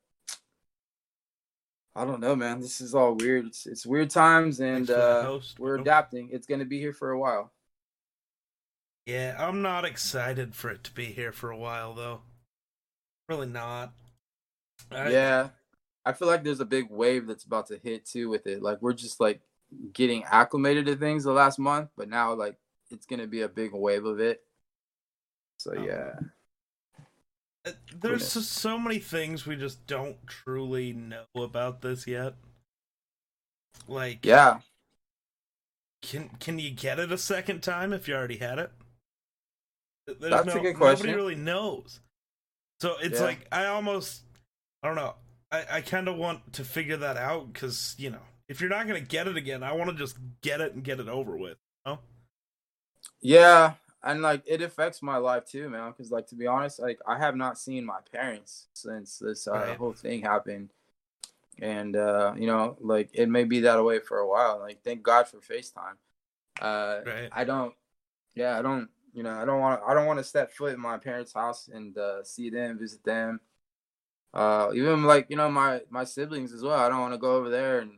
I 1.96 2.04
don't 2.04 2.20
know, 2.20 2.36
man. 2.36 2.60
This 2.60 2.80
is 2.80 2.94
all 2.94 3.14
weird. 3.14 3.46
It's 3.46 3.66
it's 3.66 3.86
weird 3.86 4.10
times, 4.10 4.60
and 4.60 4.86
Thanks 4.86 4.90
for 4.90 4.94
the 4.94 5.36
uh, 5.36 5.40
we're 5.58 5.78
adapting. 5.80 6.28
It's 6.30 6.46
gonna 6.46 6.64
be 6.64 6.78
here 6.78 6.92
for 6.92 7.10
a 7.10 7.18
while. 7.18 7.50
Yeah, 9.06 9.36
I'm 9.38 9.60
not 9.62 9.84
excited 9.84 10.54
for 10.54 10.70
it 10.70 10.82
to 10.84 10.92
be 10.92 11.06
here 11.06 11.32
for 11.32 11.50
a 11.50 11.56
while 11.58 11.94
though. 11.94 12.22
Really 13.28 13.46
not. 13.46 13.92
I- 14.90 15.10
yeah, 15.10 15.48
I 16.04 16.12
feel 16.12 16.28
like 16.28 16.42
there's 16.44 16.60
a 16.60 16.64
big 16.64 16.90
wave 16.90 17.26
that's 17.26 17.44
about 17.44 17.66
to 17.68 17.78
hit 17.78 18.06
too 18.06 18.28
with 18.28 18.46
it. 18.46 18.62
Like 18.62 18.80
we're 18.80 18.92
just 18.94 19.20
like 19.20 19.40
getting 19.92 20.24
acclimated 20.24 20.86
to 20.86 20.96
things 20.96 21.24
the 21.24 21.32
last 21.32 21.58
month, 21.58 21.90
but 21.96 22.08
now 22.08 22.32
like 22.34 22.56
it's 22.90 23.06
gonna 23.06 23.26
be 23.26 23.42
a 23.42 23.48
big 23.48 23.72
wave 23.72 24.04
of 24.04 24.20
it. 24.20 24.42
So 25.58 25.72
Oh. 25.76 25.82
yeah, 25.82 26.12
Uh, 27.66 27.72
There's 27.98 28.34
just 28.34 28.52
so 28.52 28.78
many 28.78 28.98
things 28.98 29.46
we 29.46 29.56
just 29.56 29.86
don't 29.86 30.26
truly 30.26 30.92
know 30.92 31.24
about 31.34 31.80
this 31.80 32.06
yet. 32.06 32.34
Like, 33.88 34.24
yeah, 34.26 34.60
can 36.02 36.28
can 36.40 36.58
you 36.58 36.70
get 36.70 36.98
it 36.98 37.10
a 37.10 37.16
second 37.18 37.62
time 37.62 37.92
if 37.94 38.06
you 38.06 38.14
already 38.14 38.36
had 38.36 38.58
it? 38.58 38.70
There's 40.06 40.18
That's 40.18 40.52
a 40.52 40.56
no, 40.56 40.62
good 40.62 40.76
question. 40.76 41.06
Nobody 41.06 41.14
really 41.14 41.34
knows. 41.34 42.00
So 42.80 42.96
it's 43.00 43.18
Yeah. 43.18 43.26
like 43.26 43.46
I 43.50 43.66
almost, 43.66 44.22
I 44.82 44.88
don't 44.88 44.96
know. 44.96 45.14
I 45.50 45.64
I 45.72 45.80
kind 45.80 46.08
of 46.08 46.16
want 46.16 46.52
to 46.54 46.64
figure 46.64 46.96
that 46.98 47.16
out 47.16 47.52
because 47.52 47.94
you 47.98 48.10
know 48.10 48.20
if 48.48 48.60
you're 48.60 48.70
not 48.70 48.86
gonna 48.86 49.00
get 49.00 49.26
it 49.28 49.36
again, 49.36 49.62
I 49.62 49.72
want 49.72 49.90
to 49.90 49.96
just 49.96 50.16
get 50.42 50.60
it 50.60 50.74
and 50.74 50.84
get 50.84 51.00
it 51.00 51.08
over 51.08 51.36
with. 51.36 51.56
You 51.86 51.92
know? 51.92 51.98
yeah, 53.20 53.74
and 54.02 54.20
like 54.20 54.42
it 54.46 54.60
affects 54.60 55.00
my 55.02 55.16
life 55.16 55.46
too, 55.46 55.68
man. 55.70 55.90
Because 55.92 56.10
like 56.10 56.26
to 56.28 56.34
be 56.34 56.46
honest, 56.46 56.80
like 56.80 57.00
I 57.06 57.18
have 57.18 57.36
not 57.36 57.58
seen 57.58 57.84
my 57.86 58.00
parents 58.12 58.68
since 58.74 59.18
this 59.18 59.46
uh, 59.48 59.52
Right. 59.52 59.76
whole 59.78 59.94
thing 59.94 60.22
happened, 60.22 60.70
and 61.60 61.96
uh, 61.96 62.34
you 62.36 62.46
know, 62.46 62.76
like 62.80 63.10
it 63.14 63.28
may 63.30 63.44
be 63.44 63.60
that 63.60 63.82
way 63.82 64.00
for 64.00 64.18
a 64.18 64.28
while. 64.28 64.58
Like 64.58 64.82
thank 64.82 65.02
God 65.02 65.28
for 65.28 65.38
FaceTime. 65.38 65.96
Uh, 66.60 67.00
Right. 67.06 67.28
I 67.32 67.44
don't. 67.44 67.74
Yeah, 68.34 68.58
I 68.58 68.62
don't. 68.62 68.88
You 69.14 69.22
know, 69.22 69.30
I 69.40 69.44
don't 69.44 69.60
want. 69.60 69.80
I 69.86 69.94
don't 69.94 70.06
want 70.06 70.18
to 70.18 70.24
step 70.24 70.52
foot 70.52 70.74
in 70.74 70.80
my 70.80 70.98
parents' 70.98 71.32
house 71.32 71.68
and 71.72 71.96
uh, 71.96 72.22
see 72.24 72.50
them, 72.50 72.78
visit 72.78 73.02
them. 73.04 73.40
Uh, 74.32 74.72
even 74.74 75.04
like 75.04 75.26
you 75.28 75.36
know 75.36 75.48
my 75.50 75.80
my 75.90 76.04
siblings 76.04 76.52
as 76.52 76.62
well. 76.62 76.78
I 76.78 76.88
don't 76.88 77.00
want 77.00 77.14
to 77.14 77.18
go 77.18 77.36
over 77.36 77.48
there 77.48 77.78
and 77.78 77.92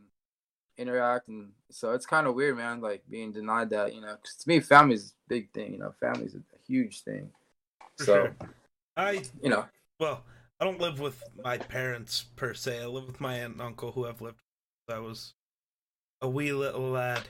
interact, 0.76 1.28
and 1.28 1.52
so 1.70 1.92
it's 1.92 2.04
kind 2.04 2.26
of 2.26 2.34
weird, 2.34 2.58
man. 2.58 2.80
Like 2.82 3.02
being 3.08 3.32
denied 3.32 3.70
that, 3.70 3.94
you 3.94 4.02
know. 4.02 4.16
'cause 4.16 4.36
to 4.36 4.48
me, 4.48 4.60
family's 4.60 5.10
a 5.12 5.14
big 5.28 5.50
thing. 5.52 5.72
You 5.72 5.78
know, 5.78 5.94
family's 5.98 6.34
a 6.34 6.42
huge 6.66 7.02
thing. 7.02 7.30
For 7.96 8.04
so 8.04 8.14
sure. 8.14 8.36
I 8.96 9.22
you 9.42 9.48
know, 9.48 9.64
well, 9.98 10.22
I 10.60 10.64
don't 10.64 10.80
live 10.80 11.00
with 11.00 11.22
my 11.42 11.56
parents 11.56 12.24
per 12.36 12.52
se. 12.52 12.82
I 12.82 12.86
live 12.86 13.06
with 13.06 13.20
my 13.20 13.36
aunt 13.36 13.54
and 13.54 13.62
uncle 13.62 13.92
who 13.92 14.06
I've 14.06 14.20
lived 14.20 14.36
with 14.86 14.96
I 14.96 15.00
was 15.00 15.32
a 16.20 16.28
wee 16.28 16.52
little 16.52 16.90
lad. 16.90 17.22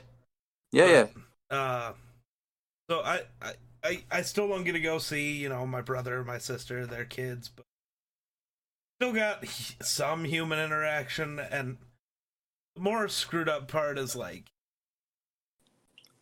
yeah, 0.71 1.07
yeah. 1.49 1.57
Uh, 1.57 1.93
so 2.89 2.99
I, 3.01 3.21
I, 3.41 3.53
I, 3.87 4.03
I 4.11 4.21
still 4.21 4.49
don't 4.49 4.65
get 4.65 4.73
to 4.73 4.81
go 4.81 4.97
see, 4.97 5.31
you 5.31 5.47
know, 5.47 5.65
my 5.65 5.81
brother, 5.81 6.21
my 6.23 6.39
sister, 6.39 6.85
their 6.85 7.05
kids, 7.05 7.47
but 7.47 7.65
still 8.99 9.13
got 9.13 9.47
some 9.81 10.25
human 10.25 10.59
interaction. 10.59 11.39
And 11.39 11.77
the 12.75 12.81
more 12.81 13.07
screwed 13.07 13.47
up 13.47 13.69
part 13.69 13.97
is 13.97 14.13
like 14.13 14.51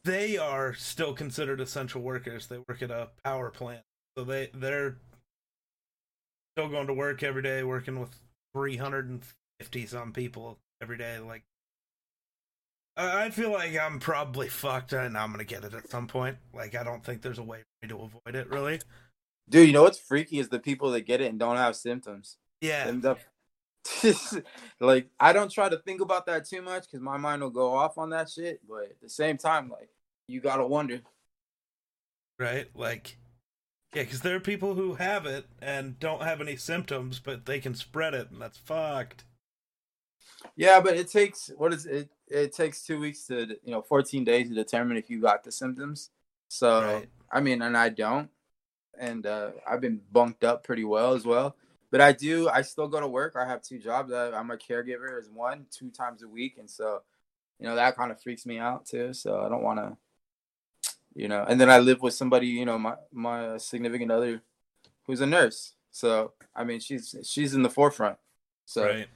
they 0.04 0.38
are 0.38 0.76
still 0.76 1.14
considered 1.14 1.60
essential 1.60 2.04
workers. 2.04 2.46
They 2.46 2.60
work 2.70 2.84
at 2.84 2.92
a 2.92 3.10
power 3.24 3.50
plant, 3.50 3.82
so 4.16 4.24
they 4.24 4.52
they're 4.54 4.98
still 6.56 6.70
going 6.70 6.88
to 6.88 6.94
work 6.94 7.24
every 7.24 7.42
day, 7.42 7.64
working 7.64 8.00
with 8.00 8.16
three 8.54 8.78
hundred 8.78 9.10
and 9.10 9.24
fifty 9.60 9.88
some 9.88 10.14
people 10.14 10.60
every 10.82 11.00
day. 11.00 11.18
Like 11.18 11.44
I 12.98 13.30
feel 13.30 13.52
like 13.52 13.78
I'm 13.78 14.00
probably 14.00 14.48
fucked 14.48 14.94
and 14.94 15.18
I'm 15.18 15.32
gonna 15.32 15.44
get 15.44 15.64
it 15.64 15.74
at 15.74 15.90
some 15.90 16.08
point. 16.08 16.38
Like 16.54 16.76
I 16.76 16.84
don't 16.84 17.04
think 17.04 17.22
there's 17.22 17.40
a 17.40 17.44
way 17.44 17.60
for 17.60 17.86
me 17.86 17.90
to 17.90 18.04
avoid 18.04 18.36
it 18.36 18.50
really. 18.50 18.80
Dude, 19.50 19.68
you 19.68 19.74
know 19.74 19.84
what's 19.84 20.00
freaky 20.00 20.40
is 20.40 20.50
the 20.50 20.60
people 20.60 20.92
that 20.92 21.02
get 21.02 21.22
it 21.22 21.30
and 21.30 21.38
don't 21.38 21.58
have 21.58 21.76
symptoms. 21.76 22.38
Yeah. 22.62 22.86
End 22.88 23.06
up 23.06 23.20
like 24.80 25.10
I 25.20 25.34
don't 25.34 25.52
try 25.52 25.70
to 25.70 25.78
think 25.78 26.02
about 26.02 26.26
that 26.26 26.48
too 26.48 26.62
much 26.62 26.86
because 26.88 27.02
my 27.02 27.18
mind 27.18 27.42
will 27.42 27.50
go 27.50 27.74
off 27.74 27.98
on 27.98 28.12
that 28.12 28.30
shit. 28.30 28.62
But 28.68 28.86
at 28.86 29.02
the 29.02 29.10
same 29.10 29.38
time, 29.38 29.70
like 29.70 29.90
you 30.28 30.40
gotta 30.40 30.66
wonder. 30.66 31.02
Right? 32.40 32.68
Like 32.74 33.18
yeah, 33.94 34.04
because 34.04 34.22
there 34.22 34.36
are 34.36 34.42
people 34.42 34.76
who 34.76 34.96
have 34.96 35.26
it 35.26 35.46
and 35.62 35.98
don't 36.00 36.22
have 36.22 36.42
any 36.42 36.58
symptoms, 36.58 37.20
but 37.20 37.46
they 37.46 37.60
can 37.60 37.76
spread 37.76 38.14
it, 38.14 38.30
and 38.30 38.42
that's 38.42 38.58
fucked. 38.58 39.24
Yeah, 40.56 40.80
but 40.80 40.96
it 40.96 41.10
takes 41.10 41.52
what 41.58 41.74
is 41.74 41.86
it? 41.86 42.10
It 42.28 42.54
takes 42.54 42.84
two 42.84 43.00
weeks 43.00 43.26
to 43.28 43.58
you 43.64 43.72
know 43.72 43.82
14 43.82 44.24
days 44.24 44.50
to 44.50 44.56
determine 44.56 44.98
if 44.98 45.10
you 45.10 45.22
got 45.22 45.44
the 45.44 45.52
symptoms. 45.52 46.10
So 46.48 46.82
Right. 46.82 47.10
I 47.32 47.42
mean, 47.42 47.62
and 47.62 47.76
I 47.76 47.90
don't, 47.90 48.30
and 48.98 49.26
uh, 49.26 49.52
I've 49.68 49.82
been 49.82 50.02
bunked 50.12 50.44
up 50.44 50.64
pretty 50.64 50.84
well 50.84 51.14
as 51.14 51.26
well. 51.26 51.56
But 51.92 52.02
I 52.02 52.12
do. 52.12 52.50
I 52.50 52.62
still 52.62 52.88
go 52.88 53.00
to 53.00 53.08
work. 53.08 53.36
I 53.38 53.46
have 53.46 53.62
two 53.62 53.80
jobs. 53.80 54.12
I, 54.12 54.32
I'm 54.32 54.52
a 54.52 54.58
caregiver 54.58 55.18
as 55.18 55.30
one, 55.30 55.66
two 55.72 55.90
times 55.90 56.24
a 56.24 56.28
week, 56.28 56.58
and 56.58 56.70
so 56.70 57.02
you 57.60 57.68
know 57.68 57.76
that 57.76 57.96
kind 57.96 58.12
of 58.12 58.22
freaks 58.22 58.46
me 58.46 58.60
out 58.60 58.86
too. 58.86 59.14
So 59.14 59.42
I 59.42 59.50
don't 59.50 59.64
want 59.64 59.80
to, 59.80 59.98
you 61.14 61.28
know. 61.28 61.46
And 61.48 61.60
then 61.60 61.70
I 61.70 61.80
live 61.80 62.02
with 62.02 62.14
somebody, 62.14 62.48
you 62.48 62.66
know, 62.66 62.78
my 62.78 62.96
my 63.12 63.58
significant 63.58 64.12
other, 64.12 64.42
who's 65.06 65.22
a 65.22 65.26
nurse. 65.26 65.74
So 65.92 66.34
I 66.56 66.64
mean, 66.64 66.80
she's 66.80 67.16
she's 67.24 67.54
in 67.54 67.64
the 67.64 67.70
forefront. 67.70 68.18
So. 68.66 68.86
Right. 68.86 69.08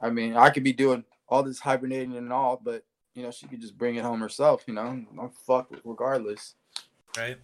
I 0.00 0.10
mean, 0.10 0.36
I 0.36 0.50
could 0.50 0.64
be 0.64 0.72
doing 0.72 1.04
all 1.28 1.42
this 1.42 1.60
hibernating 1.60 2.16
and 2.16 2.32
all, 2.32 2.60
but 2.62 2.84
you 3.14 3.22
know, 3.22 3.30
she 3.30 3.46
could 3.46 3.60
just 3.60 3.78
bring 3.78 3.96
it 3.96 4.04
home 4.04 4.20
herself. 4.20 4.64
You 4.66 4.74
know, 4.74 4.86
I'm 4.86 5.30
fucked 5.46 5.80
regardless. 5.84 6.54
Right. 7.16 7.38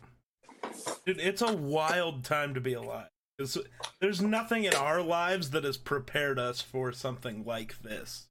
Dude, 1.06 1.20
it's 1.20 1.42
a 1.42 1.52
wild 1.54 2.24
time 2.24 2.54
to 2.54 2.60
be 2.60 2.72
alive. 2.74 3.08
'Cause 3.38 3.56
There's 4.00 4.20
nothing 4.20 4.64
in 4.64 4.74
our 4.74 5.00
lives 5.00 5.50
that 5.50 5.64
has 5.64 5.78
prepared 5.78 6.38
us 6.38 6.60
for 6.60 6.92
something 6.92 7.44
like 7.44 7.80
this. 7.82 8.28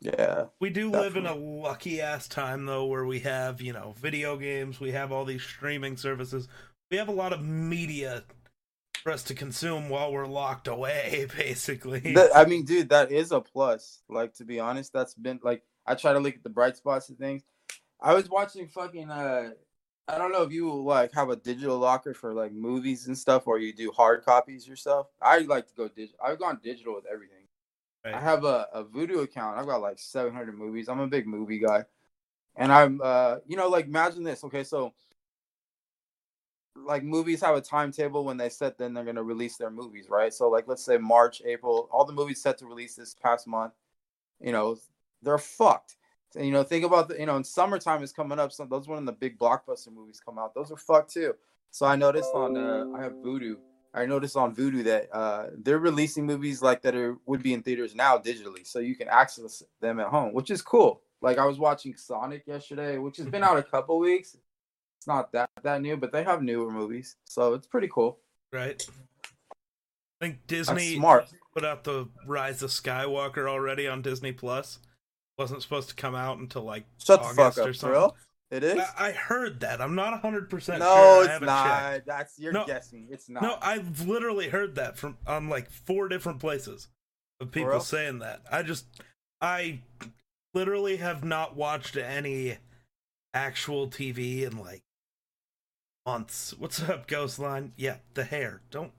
Yeah, 0.00 0.46
We 0.60 0.70
do 0.70 0.90
live 0.90 1.16
in 1.16 1.26
a 1.26 1.34
lucky 1.34 2.00
ass 2.00 2.26
time 2.26 2.64
though 2.64 2.86
where 2.86 3.04
we 3.04 3.20
have, 3.20 3.60
you 3.60 3.74
know, 3.74 3.92
video 3.98 4.38
games, 4.38 4.80
we 4.80 4.92
have 4.92 5.12
all 5.12 5.26
these 5.26 5.42
streaming 5.42 5.98
services. 5.98 6.48
We 6.90 6.96
have 6.96 7.08
a 7.08 7.12
lot 7.12 7.34
of 7.34 7.44
media 7.44 8.24
for 9.02 9.12
us 9.12 9.22
to 9.24 9.34
consume 9.34 9.88
while 9.88 10.12
we're 10.12 10.26
locked 10.26 10.68
away, 10.68 11.26
basically. 11.36 12.00
That- 12.14 12.36
I 12.36 12.44
mean, 12.44 12.64
dude, 12.64 12.90
that 12.90 13.10
is 13.12 13.32
a 13.32 13.40
plus. 13.40 14.02
Like 14.08 14.34
to 14.34 14.44
be 14.44 14.60
honest, 14.60 14.92
that's 14.92 15.14
been 15.14 15.40
like 15.42 15.62
I 15.86 15.94
try 15.94 16.12
to 16.12 16.20
look 16.20 16.34
at 16.34 16.42
the 16.42 16.50
bright 16.50 16.76
spots 16.76 17.08
of 17.08 17.16
things. 17.16 17.42
I 18.00 18.14
was 18.14 18.28
watching 18.28 18.66
fucking. 18.68 19.10
uh 19.10 19.50
I 20.08 20.18
don't 20.18 20.32
know 20.32 20.42
if 20.42 20.50
you 20.50 20.72
like 20.74 21.12
have 21.12 21.30
a 21.30 21.36
digital 21.36 21.78
locker 21.78 22.14
for 22.14 22.32
like 22.34 22.52
movies 22.52 23.06
and 23.06 23.16
stuff, 23.16 23.46
or 23.46 23.58
you 23.58 23.72
do 23.72 23.92
hard 23.92 24.24
copies 24.24 24.66
yourself. 24.66 25.06
I 25.22 25.38
like 25.38 25.68
to 25.68 25.74
go 25.74 25.86
digital. 25.88 26.18
I've 26.24 26.40
gone 26.40 26.58
digital 26.64 26.96
with 26.96 27.04
everything. 27.06 27.36
Right. 28.04 28.14
I 28.14 28.20
have 28.20 28.44
a, 28.44 28.66
a 28.72 28.82
Vudu 28.82 29.22
account. 29.22 29.58
I've 29.58 29.66
got 29.66 29.82
like 29.82 29.98
700 30.00 30.56
movies. 30.58 30.88
I'm 30.88 30.98
a 31.00 31.06
big 31.06 31.26
movie 31.28 31.60
guy. 31.60 31.84
And 32.56 32.72
I'm, 32.72 33.00
uh, 33.04 33.36
you 33.46 33.56
know, 33.56 33.68
like 33.68 33.86
imagine 33.86 34.24
this. 34.24 34.42
Okay. 34.42 34.64
So, 34.64 34.94
like 36.76 37.02
movies 37.02 37.40
have 37.40 37.56
a 37.56 37.60
timetable 37.60 38.24
when 38.24 38.36
they 38.36 38.48
set, 38.48 38.78
then 38.78 38.94
they're 38.94 39.04
going 39.04 39.16
to 39.16 39.22
release 39.22 39.56
their 39.56 39.70
movies, 39.70 40.08
right? 40.08 40.32
So, 40.32 40.48
like, 40.48 40.68
let's 40.68 40.84
say 40.84 40.98
March, 40.98 41.42
April, 41.44 41.88
all 41.92 42.04
the 42.04 42.12
movies 42.12 42.42
set 42.42 42.58
to 42.58 42.66
release 42.66 42.94
this 42.94 43.14
past 43.14 43.46
month, 43.46 43.72
you 44.40 44.52
know, 44.52 44.78
they're 45.22 45.38
fucked. 45.38 45.96
And, 46.36 46.46
you 46.46 46.52
know, 46.52 46.62
think 46.62 46.84
about 46.84 47.08
the, 47.08 47.18
you 47.18 47.26
know, 47.26 47.36
in 47.36 47.44
summertime 47.44 48.02
is 48.02 48.12
coming 48.12 48.38
up. 48.38 48.52
So, 48.52 48.64
those 48.64 48.88
when 48.88 49.04
the 49.04 49.12
big 49.12 49.38
blockbuster 49.38 49.92
movies 49.92 50.20
come 50.24 50.38
out, 50.38 50.54
those 50.54 50.70
are 50.70 50.76
fucked 50.76 51.12
too. 51.12 51.34
So, 51.70 51.86
I 51.86 51.96
noticed 51.96 52.30
on, 52.34 52.56
uh, 52.56 52.86
I 52.96 53.02
have 53.02 53.12
Vudu. 53.14 53.56
I 53.92 54.06
noticed 54.06 54.36
on 54.36 54.54
Vudu 54.54 54.84
that 54.84 55.12
uh, 55.12 55.46
they're 55.58 55.80
releasing 55.80 56.24
movies 56.24 56.62
like 56.62 56.82
that 56.82 56.94
are 56.94 57.16
would 57.26 57.42
be 57.42 57.54
in 57.54 57.62
theaters 57.62 57.94
now 57.94 58.18
digitally, 58.18 58.64
so 58.64 58.78
you 58.78 58.94
can 58.94 59.08
access 59.08 59.64
them 59.80 59.98
at 59.98 60.06
home, 60.06 60.32
which 60.32 60.50
is 60.50 60.62
cool. 60.62 61.02
Like 61.20 61.38
I 61.38 61.44
was 61.44 61.58
watching 61.58 61.96
Sonic 61.96 62.46
yesterday, 62.46 62.98
which 62.98 63.16
has 63.16 63.26
been 63.26 63.42
out 63.42 63.58
a 63.58 63.64
couple 63.64 63.98
weeks. 63.98 64.36
It's 65.00 65.06
not 65.06 65.32
that 65.32 65.48
that 65.62 65.80
new, 65.80 65.96
but 65.96 66.12
they 66.12 66.22
have 66.24 66.42
newer 66.42 66.70
movies, 66.70 67.16
so 67.24 67.54
it's 67.54 67.66
pretty 67.66 67.88
cool. 67.90 68.18
right? 68.52 68.86
I 70.20 70.26
think 70.26 70.40
That's 70.46 70.68
Disney 70.68 70.96
smart. 70.96 71.28
put 71.54 71.64
out 71.64 71.84
the 71.84 72.06
Rise 72.26 72.62
of 72.62 72.68
Skywalker 72.68 73.48
already 73.48 73.88
on 73.88 74.02
Disney 74.02 74.32
Plus. 74.32 74.78
Wasn't 75.38 75.62
supposed 75.62 75.88
to 75.88 75.94
come 75.94 76.14
out 76.14 76.36
until 76.36 76.62
like 76.64 76.84
Shut 77.02 77.20
the 77.22 77.28
August 77.28 77.56
fuck 77.56 77.66
or 77.66 77.72
something. 77.72 77.94
bro. 77.98 78.14
It 78.50 78.62
is. 78.64 78.82
I, 78.98 79.12
heard 79.12 79.60
that. 79.60 79.80
I'm 79.80 79.94
not 79.94 80.20
100% 80.22 80.78
no, 80.80 81.22
sure. 81.24 81.24
It's 81.32 81.40
not. 81.40 81.66
checked. 81.92 82.06
That's 82.06 82.38
you're 82.38 82.52
No. 82.52 82.66
guessing. 82.66 83.06
It's 83.08 83.28
not. 83.30 83.42
No, 83.44 83.56
I've 83.62 84.06
literally 84.08 84.48
heard 84.48 84.74
that 84.74 84.98
from 84.98 85.16
on 85.26 85.48
like 85.48 85.70
four 85.70 86.08
different 86.08 86.40
places 86.40 86.88
of 87.40 87.52
people 87.52 87.70
real? 87.70 87.80
saying 87.80 88.18
that. 88.18 88.42
I 88.50 88.62
just, 88.64 88.86
I 89.40 89.78
literally 90.52 90.96
have 90.96 91.22
not 91.24 91.56
watched 91.56 91.96
any 91.96 92.58
actual 93.32 93.86
TV 93.88 94.42
in 94.42 94.58
like 94.58 94.82
months. 96.10 96.54
What's 96.58 96.82
up, 96.82 97.06
Ghostline? 97.08 97.70
Yeah, 97.76 97.96
the 98.14 98.24
hair. 98.24 98.62
Don't. 98.70 98.92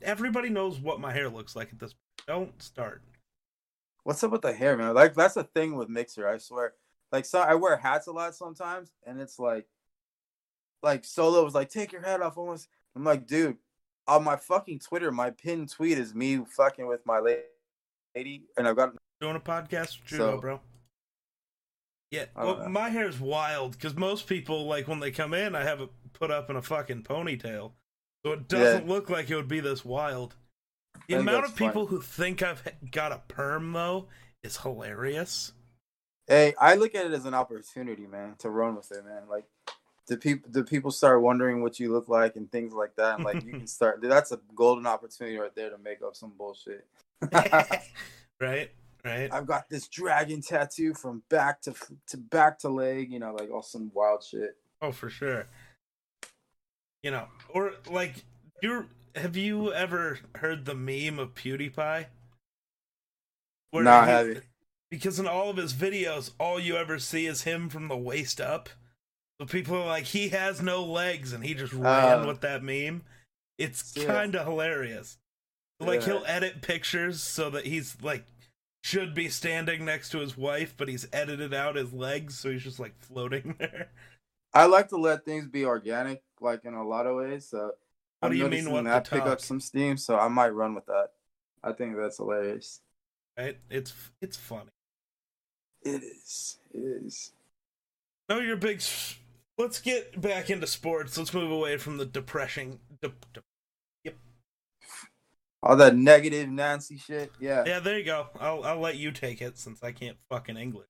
Everybody 0.00 0.48
knows 0.48 0.78
what 0.78 1.00
my 1.00 1.12
hair 1.12 1.28
looks 1.28 1.54
like 1.54 1.72
at 1.72 1.78
this. 1.78 1.94
Don't 2.26 2.60
start. 2.62 3.02
What's 4.04 4.22
up 4.24 4.30
with 4.30 4.42
the 4.42 4.52
hair, 4.52 4.76
man? 4.76 4.94
Like 4.94 5.14
that's 5.14 5.34
the 5.34 5.44
thing 5.44 5.76
with 5.76 5.88
Mixer. 5.88 6.28
I 6.28 6.38
swear. 6.38 6.74
Like 7.12 7.24
so, 7.24 7.40
I 7.40 7.54
wear 7.54 7.76
hats 7.76 8.06
a 8.06 8.12
lot 8.12 8.34
sometimes, 8.34 8.90
and 9.06 9.20
it's 9.20 9.38
like, 9.38 9.66
like 10.82 11.04
Solo 11.04 11.44
was 11.44 11.54
like, 11.54 11.68
"Take 11.70 11.92
your 11.92 12.02
hat 12.02 12.22
off." 12.22 12.36
Almost. 12.38 12.68
I'm 12.94 13.04
like, 13.04 13.26
dude, 13.26 13.58
on 14.08 14.24
my 14.24 14.36
fucking 14.36 14.78
Twitter, 14.80 15.12
my 15.12 15.30
pinned 15.30 15.70
tweet 15.70 15.98
is 15.98 16.14
me 16.14 16.40
fucking 16.56 16.86
with 16.86 17.04
my 17.04 17.18
la- 17.18 17.34
lady, 18.14 18.44
and 18.56 18.66
I've 18.66 18.76
got 18.76 18.94
Doing 19.20 19.36
a 19.36 19.40
podcast 19.40 20.00
with 20.02 20.12
you, 20.12 20.16
So- 20.18 20.40
bro. 20.40 20.60
Yeah, 22.12 22.26
well, 22.36 22.58
know. 22.58 22.68
my 22.68 22.88
hair's 22.88 23.18
wild 23.18 23.72
because 23.72 23.96
most 23.96 24.28
people 24.28 24.66
like 24.66 24.86
when 24.86 25.00
they 25.00 25.10
come 25.10 25.34
in, 25.34 25.56
I 25.56 25.64
have 25.64 25.80
it 25.80 25.90
put 26.18 26.30
up 26.30 26.50
in 26.50 26.56
a 26.56 26.62
fucking 26.62 27.02
ponytail, 27.02 27.72
so 28.24 28.32
it 28.32 28.48
doesn't 28.48 28.88
look 28.88 29.10
like 29.10 29.30
it 29.30 29.36
would 29.36 29.48
be 29.48 29.60
this 29.60 29.84
wild. 29.84 30.36
The 31.08 31.14
amount 31.14 31.44
of 31.44 31.54
people 31.54 31.86
who 31.86 32.00
think 32.00 32.42
I've 32.42 32.62
got 32.90 33.12
a 33.12 33.20
perm 33.28 33.72
though 33.72 34.08
is 34.42 34.56
hilarious. 34.58 35.52
Hey, 36.26 36.54
I 36.58 36.74
look 36.74 36.94
at 36.94 37.06
it 37.06 37.12
as 37.12 37.24
an 37.24 37.34
opportunity, 37.34 38.06
man, 38.06 38.34
to 38.38 38.50
run 38.50 38.74
with 38.74 38.90
it, 38.90 39.04
man. 39.04 39.22
Like, 39.30 39.44
the 40.08 40.16
people, 40.16 40.50
the 40.50 40.64
people 40.64 40.90
start 40.90 41.22
wondering 41.22 41.62
what 41.62 41.78
you 41.78 41.92
look 41.92 42.08
like 42.08 42.34
and 42.34 42.50
things 42.50 42.72
like 42.72 42.96
that. 42.96 43.16
And 43.16 43.24
like, 43.24 43.44
you 43.44 43.52
can 43.52 43.66
start. 43.68 44.00
That's 44.02 44.32
a 44.32 44.40
golden 44.54 44.86
opportunity 44.86 45.36
right 45.36 45.54
there 45.54 45.70
to 45.70 45.78
make 45.78 46.02
up 46.02 46.16
some 46.16 46.32
bullshit. 46.36 46.86
right, 47.32 48.70
right. 49.04 49.32
I've 49.32 49.46
got 49.46 49.68
this 49.68 49.86
dragon 49.86 50.42
tattoo 50.42 50.94
from 50.94 51.22
back 51.28 51.62
to 51.62 51.74
to 52.08 52.16
back 52.16 52.58
to 52.60 52.68
leg. 52.68 53.12
You 53.12 53.20
know, 53.20 53.34
like 53.38 53.50
all 53.50 53.62
some 53.62 53.90
wild 53.94 54.24
shit. 54.24 54.56
Oh, 54.82 54.92
for 54.92 55.08
sure. 55.08 55.46
You 57.02 57.10
know, 57.12 57.28
or 57.50 57.72
like 57.90 58.24
you're. 58.62 58.86
Have 59.14 59.34
you 59.34 59.72
ever 59.72 60.18
heard 60.34 60.66
the 60.66 60.74
meme 60.74 61.18
of 61.18 61.34
PewDiePie? 61.34 62.04
Where 63.70 63.82
No, 63.84 63.90
I 63.90 64.04
haven't. 64.06 64.44
Because 64.90 65.18
in 65.18 65.26
all 65.26 65.48
of 65.48 65.56
his 65.56 65.72
videos, 65.72 66.32
all 66.38 66.60
you 66.60 66.76
ever 66.76 66.98
see 66.98 67.24
is 67.26 67.42
him 67.44 67.70
from 67.70 67.88
the 67.88 67.96
waist 67.96 68.42
up. 68.42 68.68
So 69.40 69.46
people 69.46 69.76
are 69.76 69.86
like, 69.86 70.04
he 70.04 70.28
has 70.28 70.60
no 70.60 70.84
legs, 70.84 71.32
and 71.32 71.42
he 71.44 71.54
just 71.54 71.72
ran 71.72 72.20
Uh, 72.20 72.26
with 72.26 72.42
that 72.42 72.62
meme. 72.62 73.04
It's 73.58 73.94
yeah. 73.96 74.04
kind 74.04 74.34
of 74.34 74.46
hilarious. 74.46 75.16
Like 75.80 76.00
Yeah. 76.00 76.06
he'll 76.06 76.24
edit 76.26 76.60
pictures 76.60 77.22
so 77.22 77.48
that 77.50 77.64
he's 77.66 77.96
like 78.02 78.24
should 78.84 79.14
be 79.14 79.28
standing 79.30 79.84
next 79.86 80.10
to 80.10 80.18
his 80.18 80.36
wife, 80.36 80.74
but 80.76 80.88
he's 80.88 81.08
edited 81.12 81.54
out 81.54 81.76
his 81.76 81.92
legs, 81.94 82.38
so 82.38 82.50
he's 82.50 82.62
just 82.62 82.78
like 82.78 82.98
floating 82.98 83.54
there. 83.58 83.88
I 84.52 84.66
like 84.66 84.88
to 84.90 84.96
let 84.98 85.24
things 85.24 85.48
be 85.48 85.64
organic, 85.64 86.22
like 86.40 86.64
in 86.64 86.74
a 86.74 86.86
lot 86.86 87.06
of 87.06 87.16
ways. 87.16 87.48
So 87.48 87.58
What 87.58 87.72
I'm 88.22 88.32
do 88.32 88.38
you 88.38 88.48
mean, 88.48 88.70
what 88.70 88.84
that 88.84 89.08
pick 89.08 89.22
up 89.22 89.40
some 89.40 89.60
steam? 89.60 89.96
So 89.96 90.18
I 90.18 90.28
might 90.28 90.50
run 90.50 90.74
with 90.74 90.86
that. 90.86 91.08
I 91.62 91.72
think 91.72 91.96
that's 91.96 92.18
hilarious. 92.18 92.80
Right? 93.38 93.58
It's 93.70 93.92
it's 94.20 94.36
funny. 94.36 94.70
It 95.82 96.02
is. 96.02 96.58
It 96.72 96.78
is. 96.78 97.32
No, 98.28 98.40
you're 98.40 98.56
big. 98.56 98.82
Let's 99.58 99.80
get 99.80 100.20
back 100.20 100.50
into 100.50 100.66
sports. 100.66 101.16
Let's 101.16 101.32
move 101.32 101.50
away 101.50 101.76
from 101.76 101.96
the 101.96 102.04
depressing. 102.06 102.80
De- 103.00 103.12
de- 103.32 103.42
All 105.62 105.76
that 105.76 105.96
negative 105.96 106.48
Nancy 106.48 106.96
shit. 106.98 107.32
Yeah. 107.40 107.64
yeah, 107.66 107.80
there 107.80 107.98
you 107.98 108.04
go. 108.04 108.28
I'll 108.38 108.62
I'll 108.64 108.80
let 108.80 108.96
you 108.96 109.10
take 109.10 109.40
it 109.42 109.58
since 109.58 109.82
I 109.82 109.92
can't 109.92 110.16
fucking 110.28 110.56
English. 110.56 110.88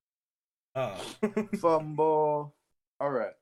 Uh, 0.75 0.97
Fumble. 1.61 2.55
All 3.01 3.11
right. 3.11 3.33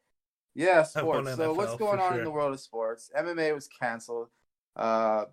Yeah, 0.54 0.82
sports. 0.84 1.36
So 1.36 1.52
what's 1.52 1.76
going 1.76 2.00
on 2.00 2.18
in 2.18 2.24
the 2.24 2.30
world 2.30 2.54
of 2.54 2.60
sports? 2.60 3.10
MMA 3.16 3.54
was 3.54 3.68
canceled. 3.68 4.28
Uh 4.76 5.26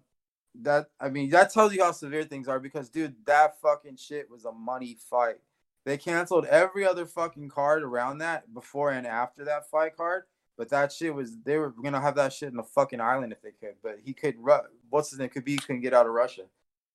that 0.62 0.88
I 1.00 1.10
mean 1.10 1.30
that 1.30 1.54
tells 1.54 1.74
you 1.74 1.84
how 1.84 1.92
severe 1.92 2.24
things 2.24 2.48
are 2.48 2.60
because 2.60 2.90
dude, 2.90 3.16
that 3.26 3.60
fucking 3.62 3.98
shit 3.98 4.30
was 4.30 4.46
a 4.46 4.52
money 4.52 4.98
fight. 5.10 5.38
They 5.86 5.98
canceled 5.98 6.46
every 6.46 6.86
other 6.86 7.06
fucking 7.06 7.50
card 7.50 7.84
around 7.84 8.20
that 8.20 8.54
before 8.54 8.92
and 8.92 9.08
after 9.08 9.46
that 9.46 9.70
fight 9.70 9.98
card. 9.98 10.24
But 10.58 10.70
that 10.70 10.92
shit 10.92 11.16
was 11.16 11.38
they 11.44 11.58
were 11.58 11.72
gonna 11.72 12.02
have 12.02 12.16
that 12.16 12.34
shit 12.34 12.50
in 12.50 12.58
the 12.58 12.64
fucking 12.64 13.02
island 13.02 13.32
if 13.32 13.42
they 13.42 13.52
could. 13.52 13.76
But 13.82 14.00
he 14.04 14.14
could 14.14 14.36
what's 14.90 15.10
his 15.10 15.20
name? 15.20 15.30
Khabib 15.30 15.66
couldn't 15.66 15.82
get 15.82 15.94
out 15.94 16.06
of 16.06 16.12
Russia. 16.12 16.44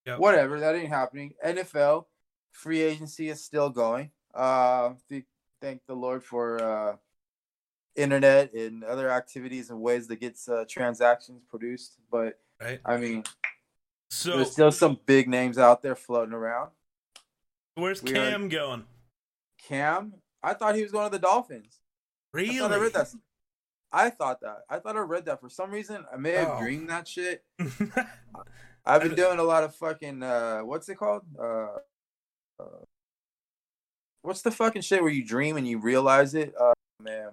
Yep. 0.05 0.21
Whatever, 0.21 0.61
that 0.61 0.77
ain't 0.77 0.89
happening. 0.89 1.35
NFL 1.45 2.05
free 2.53 2.83
agency 2.83 3.29
is 3.29 3.43
still 3.43 3.71
going. 3.71 4.11
Uh 4.35 4.95
th- 5.09 5.25
thank 5.61 5.81
the 5.87 5.95
Lord 5.95 6.23
for 6.23 6.63
uh 6.63 6.97
internet 7.97 8.53
and 8.55 8.85
other 8.85 9.11
activities 9.11 9.71
and 9.71 9.81
ways 9.81 10.07
that 10.09 10.21
gets 10.21 10.49
uh, 10.49 10.65
transactions 10.69 11.43
produced. 11.49 11.97
But 12.11 12.39
right. 12.61 12.81
I 12.85 12.97
mean, 12.97 13.25
So 14.11 14.37
there's 14.37 14.53
still 14.53 14.73
some 14.73 14.99
big 15.07 15.29
names 15.29 15.59
out 15.59 15.83
there 15.83 15.95
floating 15.97 16.35
around. 16.35 16.71
where's 17.75 18.03
we 18.03 18.11
are- 18.13 18.15
Cam 18.31 18.49
going? 18.49 18.85
Cam, 19.69 20.15
I 20.43 20.55
thought 20.55 20.75
he 20.77 20.83
was 20.83 20.93
going 20.93 21.11
to 21.11 21.11
the 21.11 21.19
Dolphins. 21.19 21.81
Really? 22.33 22.57
I 22.57 22.59
thought 22.61 22.73
I 22.73 22.77
read 22.77 22.93
that. 22.95 23.09
I 23.93 24.11
thought 24.11 24.41
that. 24.43 24.59
I 24.69 24.79
thought 24.79 24.97
I 24.97 25.01
read 25.01 25.25
that 25.25 25.41
for 25.41 25.49
some 25.49 25.71
reason. 25.71 26.05
I 26.13 26.17
may 26.17 26.33
have 26.33 26.51
Oh. 26.53 26.61
dreamed 26.61 26.91
that 26.91 27.09
shit. 27.09 27.45
I've 28.85 29.03
been 29.03 29.15
doing 29.15 29.39
a 29.39 29.43
lot 29.43 29.65
of 29.65 29.75
fucking 29.75 30.23
uh 30.23 30.61
what's 30.61 30.89
it 30.89 30.97
called? 30.97 31.23
Uh, 31.39 31.69
uh 32.61 32.85
what's 34.23 34.43
the 34.43 34.51
fucking 34.51 34.83
shit 34.83 35.03
where 35.03 35.11
you 35.13 35.25
dream 35.25 35.57
and 35.57 35.67
you 35.67 35.79
realize 35.79 36.35
it? 36.35 36.55
Uh 36.61 36.73
man. 37.03 37.31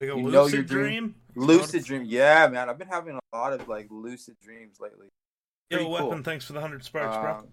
Like 0.00 0.10
a 0.10 0.16
You 0.16 0.22
know 0.22 0.42
lucid 0.42 0.54
your 0.54 0.62
dream- 0.64 0.84
dream. 0.86 1.14
Lucid 1.36 1.84
dream. 1.84 2.04
Yeah, 2.04 2.46
man. 2.48 2.68
I've 2.68 2.78
been 2.78 2.88
having 2.88 3.16
a 3.32 3.36
lot 3.36 3.52
of 3.52 3.66
like 3.68 3.88
lucid 3.90 4.36
dreams 4.40 4.78
lately. 4.80 5.08
Yo, 5.70 5.78
Pretty 5.78 5.90
weapon. 5.90 6.08
cool. 6.10 6.22
Thanks 6.22 6.44
for 6.44 6.52
the 6.52 6.60
hundred 6.60 6.84
sparks, 6.84 7.16
bro. 7.16 7.30
Um, 7.38 7.48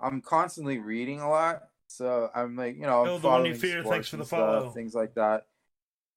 I'm 0.00 0.20
constantly 0.20 0.78
reading 0.78 1.20
a 1.20 1.28
lot, 1.28 1.62
so 1.88 2.30
I'm 2.34 2.56
like, 2.56 2.76
you 2.76 2.82
know, 2.82 3.00
I'm 3.00 3.06
Yo, 3.06 3.18
the 3.18 3.28
one 3.28 3.44
you 3.46 3.54
following 3.54 3.54
fear, 3.54 3.82
thanks 3.84 4.08
for 4.08 4.16
the 4.18 4.24
stuff, 4.24 4.74
things 4.74 4.94
like 4.94 5.14
that, 5.14 5.46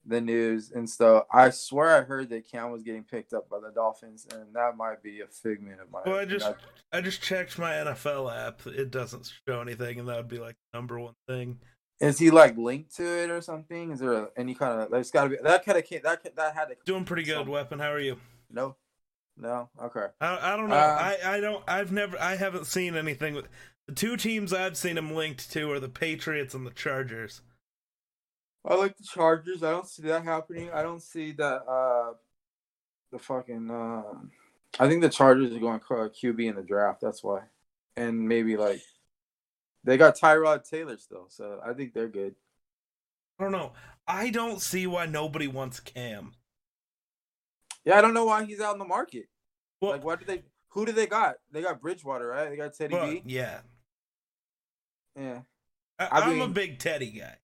the 0.05 0.21
news 0.21 0.71
and 0.71 0.87
stuff. 0.87 1.23
I 1.31 1.49
swear 1.49 1.97
I 1.97 2.01
heard 2.01 2.29
that 2.29 2.47
Cam 2.47 2.71
was 2.71 2.83
getting 2.83 3.03
picked 3.03 3.33
up 3.33 3.49
by 3.49 3.59
the 3.59 3.71
Dolphins, 3.71 4.27
and 4.31 4.53
that 4.53 4.77
might 4.77 5.01
be 5.01 5.21
a 5.21 5.27
figment 5.27 5.81
of 5.81 5.89
my. 5.89 6.01
Well, 6.05 6.19
I 6.19 6.25
just 6.25 6.45
I- 6.45 6.55
I 6.97 7.01
just 7.01 7.23
checked 7.23 7.57
my 7.57 7.71
NFL 7.73 8.29
app. 8.29 8.67
It 8.67 8.91
doesn't 8.91 9.31
show 9.47 9.61
anything, 9.61 9.99
and 9.99 10.07
that 10.09 10.17
would 10.17 10.27
be 10.27 10.39
like 10.39 10.57
the 10.71 10.77
number 10.77 10.99
one 10.99 11.15
thing. 11.27 11.59
Is 12.01 12.17
he 12.17 12.31
like 12.31 12.57
linked 12.57 12.95
to 12.95 13.03
it 13.03 13.29
or 13.29 13.41
something? 13.41 13.91
Is 13.91 13.99
there 13.99 14.13
a, 14.13 14.29
any 14.35 14.55
kind 14.55 14.81
of? 14.81 14.89
There's 14.89 15.11
got 15.11 15.25
to 15.25 15.29
be 15.29 15.37
that 15.41 15.65
kind 15.65 15.77
of 15.77 15.87
that 16.03 16.23
ca- 16.23 16.29
that 16.35 16.53
had 16.55 16.65
to. 16.65 16.75
Doing 16.85 17.05
pretty 17.05 17.23
good, 17.23 17.47
weapon. 17.47 17.79
How 17.79 17.91
are 17.91 17.99
you? 17.99 18.17
No, 18.49 18.75
no, 19.37 19.69
okay. 19.81 20.07
I, 20.19 20.53
I 20.53 20.57
don't 20.57 20.69
know. 20.69 20.75
Uh, 20.75 20.97
I, 20.99 21.35
I 21.35 21.39
don't. 21.39 21.63
I've 21.67 21.91
never. 21.91 22.19
I 22.19 22.35
haven't 22.35 22.65
seen 22.65 22.95
anything. 22.95 23.35
With, 23.35 23.47
the 23.87 23.93
two 23.93 24.17
teams 24.17 24.51
I've 24.51 24.77
seen 24.77 24.97
him 24.97 25.13
linked 25.13 25.51
to 25.51 25.71
are 25.71 25.79
the 25.79 25.89
Patriots 25.89 26.53
and 26.53 26.65
the 26.65 26.71
Chargers. 26.71 27.41
I 28.65 28.75
like 28.75 28.97
the 28.97 29.03
Chargers. 29.03 29.63
I 29.63 29.71
don't 29.71 29.87
see 29.87 30.03
that 30.03 30.23
happening. 30.23 30.69
I 30.71 30.81
don't 30.81 31.01
see 31.01 31.33
that. 31.33 31.63
Uh, 31.67 32.13
the 33.11 33.19
fucking. 33.19 33.69
Uh, 33.69 34.03
I 34.79 34.87
think 34.87 35.01
the 35.01 35.09
Chargers 35.09 35.53
are 35.53 35.59
going 35.59 35.79
QB 35.79 36.49
in 36.49 36.55
the 36.55 36.63
draft. 36.63 37.01
That's 37.01 37.23
why, 37.23 37.41
and 37.95 38.27
maybe 38.27 38.57
like 38.57 38.81
they 39.83 39.97
got 39.97 40.17
Tyrod 40.17 40.67
Taylor 40.67 40.97
still, 40.97 41.25
so 41.29 41.59
I 41.65 41.73
think 41.73 41.93
they're 41.93 42.07
good. 42.07 42.35
I 43.39 43.43
don't 43.43 43.51
know. 43.51 43.73
I 44.07 44.29
don't 44.29 44.61
see 44.61 44.87
why 44.87 45.05
nobody 45.05 45.47
wants 45.47 45.79
Cam. 45.79 46.33
Yeah, 47.85 47.97
I 47.97 48.01
don't 48.01 48.13
know 48.13 48.25
why 48.25 48.45
he's 48.45 48.61
out 48.61 48.73
in 48.73 48.79
the 48.79 48.85
market. 48.85 49.25
Well, 49.79 49.91
like, 49.91 50.03
why 50.03 50.15
did 50.15 50.27
they? 50.27 50.43
Who 50.69 50.85
do 50.85 50.91
they 50.91 51.07
got? 51.07 51.35
They 51.51 51.61
got 51.61 51.81
Bridgewater, 51.81 52.27
right? 52.27 52.49
They 52.49 52.55
got 52.55 52.73
Teddy 52.75 52.93
well, 52.93 53.09
B. 53.09 53.23
yeah. 53.25 53.59
Yeah, 55.19 55.41
I, 55.99 56.05
I 56.05 56.21
I'm 56.21 56.41
a 56.41 56.47
big 56.47 56.79
Teddy 56.79 57.11
guy. 57.11 57.35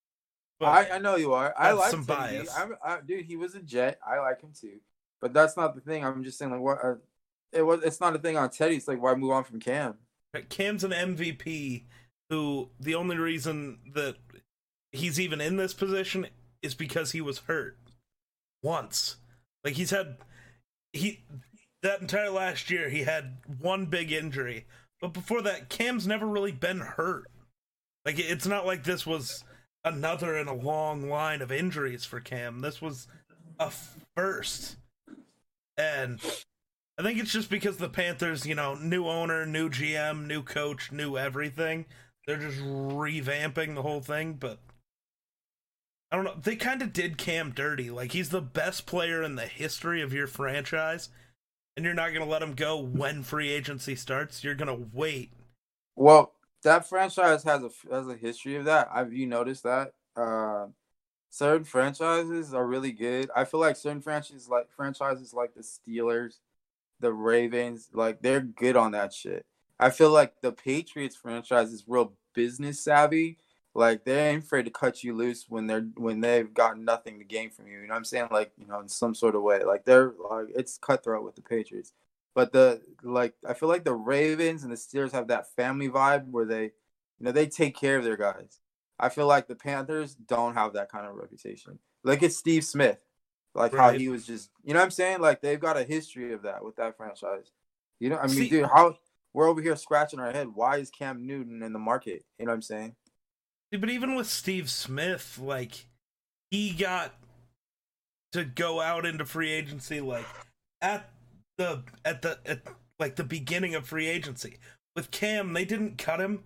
But 0.60 0.66
I, 0.68 0.96
I 0.96 0.98
know 1.00 1.16
you 1.16 1.34
are. 1.34 1.54
I 1.58 1.74
like 1.74 1.92
some 1.92 2.06
Teddy 2.06 2.38
bias. 2.38 2.56
I, 2.56 2.68
I, 2.84 3.00
dude, 3.06 3.26
he 3.26 3.36
was 3.36 3.56
a 3.56 3.60
Jet. 3.60 4.00
I 4.08 4.20
like 4.20 4.42
him 4.42 4.52
too, 4.60 4.80
but 5.20 5.34
that's 5.34 5.58
not 5.58 5.76
the 5.76 5.82
thing. 5.82 6.06
I'm 6.06 6.24
just 6.24 6.38
saying, 6.38 6.52
like, 6.52 6.62
what? 6.62 6.78
Uh, 6.84 6.96
it 7.52 7.64
was. 7.64 7.82
It's 7.84 8.00
not 8.00 8.16
a 8.16 8.20
thing 8.20 8.38
on 8.38 8.50
Teddy. 8.50 8.76
It's 8.76 8.88
like, 8.88 9.02
why 9.02 9.16
move 9.16 9.32
on 9.32 9.44
from 9.44 9.60
Cam? 9.60 9.96
Cam's 10.50 10.84
an 10.84 10.92
MVP 10.92 11.86
who 12.30 12.70
the 12.80 12.96
only 12.96 13.18
reason 13.18 13.80
that 13.94 14.16
he's 14.92 15.20
even 15.20 15.42
in 15.42 15.58
this 15.58 15.74
position 15.74 16.28
is 16.62 16.76
because 16.76 17.12
he 17.12 17.22
was 17.22 17.40
hurt 17.40 17.78
once. 18.64 19.18
Like 19.64 19.76
he's 19.76 19.92
had 19.92 20.18
he 20.94 21.24
that 21.84 22.02
entire 22.02 22.30
last 22.30 22.70
year 22.70 22.90
he 22.90 23.04
had 23.04 23.38
one 23.60 23.86
big 23.86 24.12
injury. 24.12 24.66
But 25.00 25.14
before 25.14 25.42
that 25.44 25.70
Cam's 25.70 26.08
never 26.08 26.26
really 26.26 26.52
been 26.52 26.80
hurt. 26.80 27.28
Like 28.06 28.20
it's 28.20 28.48
not 28.48 28.66
like 28.66 28.84
this 28.84 29.06
was 29.06 29.44
another 29.84 30.38
in 30.38 30.48
a 30.48 30.54
long 30.54 31.10
line 31.10 31.42
of 31.42 31.52
injuries 31.52 32.06
for 32.06 32.20
Cam. 32.20 32.60
This 32.60 32.82
was 32.82 33.08
a 33.60 33.72
first. 34.16 34.78
And 35.78 36.20
I 36.98 37.04
think 37.04 37.20
it's 37.20 37.32
just 37.32 37.50
because 37.50 37.78
the 37.78 37.90
Panthers, 37.90 38.46
you 38.46 38.56
know, 38.56 38.74
new 38.76 39.06
owner, 39.06 39.46
new 39.46 39.70
GM, 39.70 40.26
new 40.26 40.42
coach, 40.42 40.92
new 40.92 41.18
everything. 41.18 41.86
They're 42.28 42.38
just 42.38 42.60
revamping 42.60 43.74
the 43.74 43.82
whole 43.82 44.02
thing, 44.02 44.34
but 44.34 44.60
I 46.12 46.18
don't 46.18 46.26
know. 46.26 46.36
They 46.36 46.58
kind 46.58 46.82
of 46.82 46.92
did 46.92 47.18
Cam 47.18 47.52
dirty. 47.52 47.90
Like 47.90 48.12
he's 48.12 48.30
the 48.30 48.42
best 48.42 48.86
player 48.86 49.24
in 49.24 49.36
the 49.36 49.46
history 49.46 50.02
of 50.02 50.14
your 50.14 50.28
franchise, 50.28 51.08
and 51.76 51.86
you're 51.86 51.94
not 51.94 52.10
going 52.10 52.26
to 52.26 52.30
let 52.30 52.44
him 52.44 52.54
go 52.54 52.78
when 52.78 53.24
free 53.24 53.50
agency 53.50 53.96
starts. 53.96 54.44
You're 54.44 54.56
going 54.56 54.68
to 54.68 54.90
wait. 54.94 55.32
Well, 55.96 56.34
that 56.64 56.88
franchise 56.88 57.44
has 57.44 57.64
a 57.64 57.70
has 57.90 58.10
a 58.10 58.16
history 58.16 58.58
of 58.58 58.66
that. 58.66 58.90
Have 58.94 59.14
you 59.14 59.26
noticed 59.26 59.64
that? 59.64 59.94
Uh, 60.16 60.68
certain 61.30 61.64
franchises 61.64 62.54
are 62.54 62.68
really 62.68 62.92
good. 62.92 63.30
I 63.34 63.46
feel 63.46 63.62
like 63.62 63.78
certain 63.78 64.02
franchises 64.02 64.50
like 64.50 64.70
franchises 64.70 65.34
like 65.34 65.54
the 65.54 65.62
Steelers, 65.62 66.40
the 67.00 67.14
Ravens, 67.14 67.88
like 67.94 68.22
they're 68.22 68.42
good 68.42 68.76
on 68.76 68.92
that 68.92 69.14
shit. 69.14 69.46
I 69.80 69.90
feel 69.90 70.10
like 70.10 70.42
the 70.42 70.52
Patriots 70.52 71.16
franchise 71.16 71.72
is 71.72 71.84
real 71.88 72.14
business 72.34 72.80
savvy. 72.80 73.38
Like 73.76 74.06
they 74.06 74.30
ain't 74.30 74.44
afraid 74.44 74.66
to 74.66 74.72
cut 74.72 75.04
you 75.04 75.14
loose 75.14 75.46
when 75.48 75.68
they're 75.68 75.88
when 75.96 76.20
they've 76.20 76.52
got 76.52 76.80
nothing 76.80 77.20
to 77.20 77.26
gain 77.26 77.52
from 77.52 77.68
you. 77.68 77.80
You 77.80 77.88
know 77.88 77.94
what 77.94 77.98
I'm 77.98 78.06
saying? 78.06 78.30
Like, 78.32 78.52
you 78.58 78.66
know, 78.66 78.80
in 78.80 78.90
some 78.90 79.14
sort 79.14 79.36
of 79.36 79.44
way. 79.44 79.64
Like 79.64 79.86
they're 79.86 80.14
like 80.30 80.48
it's 80.56 80.80
cutthroat 80.80 81.24
with 81.24 81.36
the 81.36 81.44
Patriots. 81.44 81.94
But 82.34 82.54
the 82.54 82.82
like 83.04 83.36
I 83.48 83.54
feel 83.54 83.70
like 83.70 83.84
the 83.84 83.94
Ravens 83.94 84.64
and 84.64 84.72
the 84.72 84.78
Steelers 84.78 85.12
have 85.12 85.28
that 85.28 85.54
family 85.56 85.90
vibe 85.90 86.28
where 86.30 86.46
they 86.46 86.64
you 86.64 86.72
know 87.20 87.32
they 87.32 87.46
take 87.46 87.76
care 87.78 87.98
of 87.98 88.04
their 88.04 88.18
guys. 88.18 88.60
I 89.00 89.10
feel 89.10 89.28
like 89.28 89.48
the 89.48 89.56
Panthers 89.56 90.16
don't 90.16 90.56
have 90.56 90.74
that 90.74 90.92
kind 90.92 91.06
of 91.06 91.14
reputation. 91.14 91.78
Look 92.04 92.24
at 92.24 92.34
Steve 92.34 92.66
Smith. 92.66 92.98
Like 93.54 93.76
how 93.76 93.92
he 93.92 94.10
was 94.10 94.26
just 94.26 94.50
you 94.64 94.74
know 94.74 94.80
what 94.80 94.86
I'm 94.86 94.92
saying? 94.92 95.20
Like 95.20 95.42
they've 95.42 95.60
got 95.60 95.78
a 95.78 95.84
history 95.84 96.34
of 96.34 96.44
that 96.44 96.64
with 96.64 96.78
that 96.78 96.98
franchise. 96.98 97.52
You 98.00 98.10
know, 98.10 98.18
I 98.18 98.28
mean, 98.28 98.36
See- 98.38 98.50
dude, 98.50 98.66
how 98.66 98.98
we're 99.34 99.48
over 99.48 99.62
here 99.62 99.76
scratching 99.76 100.20
our 100.20 100.32
head. 100.32 100.48
Why 100.54 100.78
is 100.78 100.90
Cam 100.90 101.26
Newton 101.26 101.62
in 101.64 101.74
the 101.74 101.80
market? 101.80 102.24
You 102.40 102.46
know 102.46 102.52
what 102.52 102.56
I'm 102.56 102.62
saying? 102.62 102.96
But 103.72 103.90
even 103.90 104.16
with 104.16 104.28
Steve 104.28 104.70
Smith, 104.70 105.40
like 105.42 105.88
he 106.52 106.72
got 106.72 107.14
to 108.32 108.44
go 108.46 108.82
out 108.82 109.06
into 109.06 109.26
free 109.26 109.52
agency 109.52 110.00
like 110.02 110.26
at 110.82 111.10
the 111.58 111.84
at 112.06 112.22
the 112.22 112.40
at 112.46 112.62
like 113.00 113.16
the 113.16 113.24
beginning 113.24 113.76
of 113.76 113.86
free 113.88 114.08
agency. 114.08 114.58
With 114.96 115.12
Cam, 115.12 115.54
they 115.54 115.66
didn't 115.66 115.98
cut 115.98 116.20
him 116.20 116.44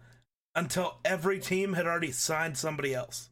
until 0.55 0.97
every 1.05 1.39
team 1.39 1.73
had 1.73 1.85
already 1.85 2.11
signed 2.11 2.57
somebody 2.57 2.93
else. 2.93 3.29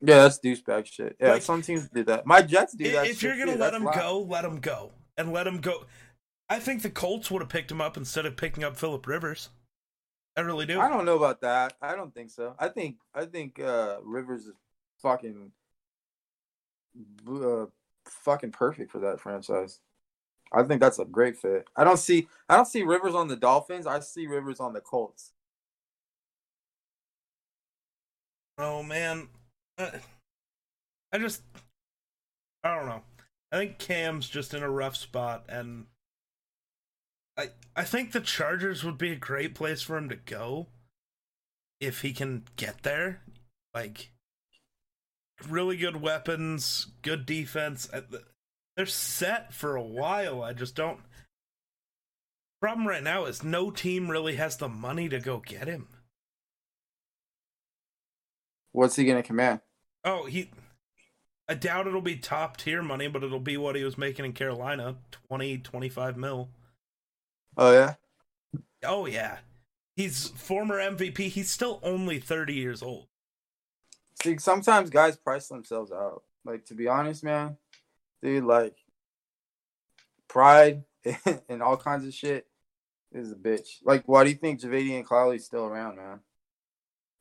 Yeah, 0.00 0.18
that's 0.22 0.38
douchebag 0.38 0.86
shit. 0.86 1.16
Yeah, 1.18 1.32
Like- 1.32 1.42
some 1.42 1.62
teams 1.62 1.88
do 1.88 2.04
that. 2.04 2.26
My 2.26 2.42
Jets 2.42 2.74
do 2.74 2.90
that. 2.92 3.06
if 3.06 3.18
shit 3.18 3.22
you're 3.22 3.38
gonna 3.38 3.56
too. 3.56 3.62
let 3.62 3.74
him 3.74 3.84
loud. 3.84 3.94
go, 3.96 4.20
let 4.20 4.44
him 4.44 4.60
go, 4.60 4.92
and 5.16 5.32
let 5.32 5.46
him 5.46 5.60
go. 5.60 5.86
I 6.48 6.58
think 6.58 6.82
the 6.82 6.90
Colts 6.90 7.30
would 7.30 7.42
have 7.42 7.48
picked 7.48 7.70
him 7.70 7.80
up 7.80 7.96
instead 7.96 8.26
of 8.26 8.36
picking 8.36 8.64
up 8.64 8.76
Philip 8.76 9.06
Rivers. 9.06 9.48
I 10.36 10.40
really 10.40 10.66
do. 10.66 10.80
I 10.80 10.88
don't 10.88 11.04
know 11.04 11.16
about 11.16 11.40
that. 11.42 11.74
I 11.80 11.94
don't 11.94 12.12
think 12.12 12.30
so. 12.30 12.54
I 12.58 12.68
think 12.68 12.96
I 13.14 13.24
think 13.24 13.60
uh 13.60 13.98
Rivers 14.02 14.46
is 14.46 14.54
fucking 15.00 15.52
uh, 17.28 17.66
fucking 18.06 18.52
perfect 18.52 18.90
for 18.90 18.98
that 19.00 19.20
franchise. 19.20 19.80
I 20.52 20.62
think 20.62 20.80
that's 20.80 20.98
a 20.98 21.04
great 21.04 21.36
fit. 21.36 21.66
I 21.76 21.84
don't 21.84 21.98
see 21.98 22.28
I 22.48 22.56
don't 22.56 22.66
see 22.66 22.82
Rivers 22.82 23.14
on 23.14 23.28
the 23.28 23.36
Dolphins. 23.36 23.86
I 23.86 24.00
see 24.00 24.26
Rivers 24.26 24.60
on 24.60 24.72
the 24.72 24.80
Colts. 24.80 25.32
Oh 28.58 28.82
man, 28.82 29.28
uh, 29.78 29.90
I 31.12 31.18
just 31.18 31.42
I 32.62 32.74
don't 32.76 32.86
know. 32.86 33.02
I 33.52 33.56
think 33.56 33.78
Cam's 33.78 34.28
just 34.28 34.54
in 34.54 34.62
a 34.62 34.70
rough 34.70 34.96
spot, 34.96 35.44
and 35.48 35.86
I 37.36 37.50
I 37.76 37.84
think 37.84 38.12
the 38.12 38.20
Chargers 38.20 38.84
would 38.84 38.98
be 38.98 39.10
a 39.10 39.16
great 39.16 39.54
place 39.54 39.82
for 39.82 39.96
him 39.96 40.08
to 40.08 40.16
go 40.16 40.68
if 41.80 42.02
he 42.02 42.12
can 42.12 42.44
get 42.56 42.82
there. 42.82 43.22
Like 43.74 44.10
really 45.48 45.76
good 45.76 46.00
weapons, 46.00 46.88
good 47.02 47.26
defense. 47.26 47.88
They're 48.76 48.86
set 48.86 49.52
for 49.52 49.76
a 49.76 49.82
while. 49.82 50.42
I 50.42 50.52
just 50.52 50.74
don't. 50.74 51.00
Problem 52.60 52.86
right 52.88 53.02
now 53.02 53.26
is 53.26 53.42
no 53.42 53.70
team 53.70 54.10
really 54.10 54.36
has 54.36 54.56
the 54.56 54.68
money 54.68 55.08
to 55.08 55.20
go 55.20 55.42
get 55.44 55.68
him. 55.68 55.88
What's 58.72 58.96
he 58.96 59.04
gonna 59.04 59.22
command? 59.22 59.60
Oh, 60.04 60.26
he. 60.26 60.50
I 61.48 61.54
doubt 61.54 61.86
it'll 61.86 62.00
be 62.00 62.16
top 62.16 62.56
tier 62.56 62.82
money, 62.82 63.06
but 63.06 63.22
it'll 63.22 63.38
be 63.38 63.56
what 63.56 63.76
he 63.76 63.84
was 63.84 63.98
making 63.98 64.24
in 64.24 64.32
Carolina 64.32 64.96
20, 65.28 65.58
25 65.58 66.16
mil. 66.16 66.48
Oh 67.56 67.72
yeah. 67.72 67.94
Oh, 68.86 69.06
yeah. 69.06 69.38
He's 69.96 70.28
former 70.28 70.78
MVP. 70.78 71.28
He's 71.28 71.50
still 71.50 71.80
only 71.82 72.18
30 72.18 72.54
years 72.54 72.82
old. 72.82 73.06
See, 74.22 74.38
sometimes 74.38 74.90
guys 74.90 75.16
price 75.16 75.48
themselves 75.48 75.92
out. 75.92 76.22
Like 76.44 76.66
to 76.66 76.74
be 76.74 76.88
honest, 76.88 77.24
man, 77.24 77.56
dude, 78.22 78.44
like 78.44 78.76
pride 80.28 80.84
and 81.48 81.62
all 81.62 81.76
kinds 81.76 82.06
of 82.06 82.12
shit 82.12 82.46
is 83.12 83.32
a 83.32 83.36
bitch. 83.36 83.78
Like, 83.84 84.02
why 84.06 84.24
do 84.24 84.30
you 84.30 84.36
think 84.36 84.60
Jadeveon 84.60 85.04
Clowney's 85.04 85.44
still 85.44 85.64
around, 85.64 85.96
man? 85.96 86.20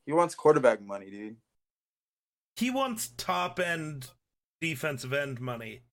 He 0.05 0.11
wants 0.11 0.35
quarterback 0.35 0.81
money, 0.81 1.09
dude. 1.09 1.37
He 2.55 2.69
wants 2.69 3.11
top 3.17 3.59
end 3.59 4.09
defensive 4.59 5.13
end 5.13 5.39
money. 5.39 5.83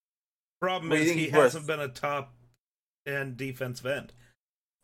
Problem 0.61 0.91
What 0.91 0.99
is, 1.01 1.13
he 1.13 1.27
worth? 1.27 1.43
hasn't 1.55 1.67
been 1.67 1.81
a 1.81 1.89
top 1.89 2.35
end 3.07 3.37
defensive 3.37 3.87
end. 3.87 4.13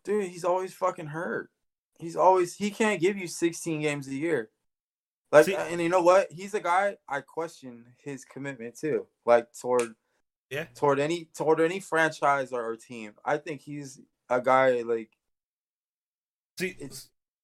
Dude, 0.06 0.28
he's 0.28 0.44
always 0.44 0.72
fucking 0.72 1.06
hurt. 1.06 1.50
He's 1.98 2.14
always 2.16 2.54
he 2.56 2.70
can't 2.70 3.00
give 3.00 3.16
you 3.16 3.26
16 3.26 3.80
games 3.80 4.06
a 4.08 4.14
year. 4.14 4.50
Like, 5.32 5.46
See- 5.46 5.56
and 5.56 5.80
you 5.80 5.88
know 5.88 6.02
what? 6.02 6.30
He's 6.30 6.54
a 6.54 6.60
guy 6.60 6.96
I 7.08 7.20
question 7.20 7.84
his 7.98 8.24
commitment 8.24 8.78
too. 8.78 9.06
Like 9.24 9.48
toward 9.60 9.94
Yeah. 10.48 10.66
toward 10.76 11.00
any 11.00 11.28
toward 11.34 11.60
any 11.60 11.80
franchise 11.80 12.52
or, 12.52 12.64
or 12.64 12.76
team. 12.76 13.14
I 13.24 13.36
think 13.38 13.62
he's 13.62 14.00
a 14.30 14.40
guy 14.40 14.82
like 14.82 15.10
See, 16.58 16.76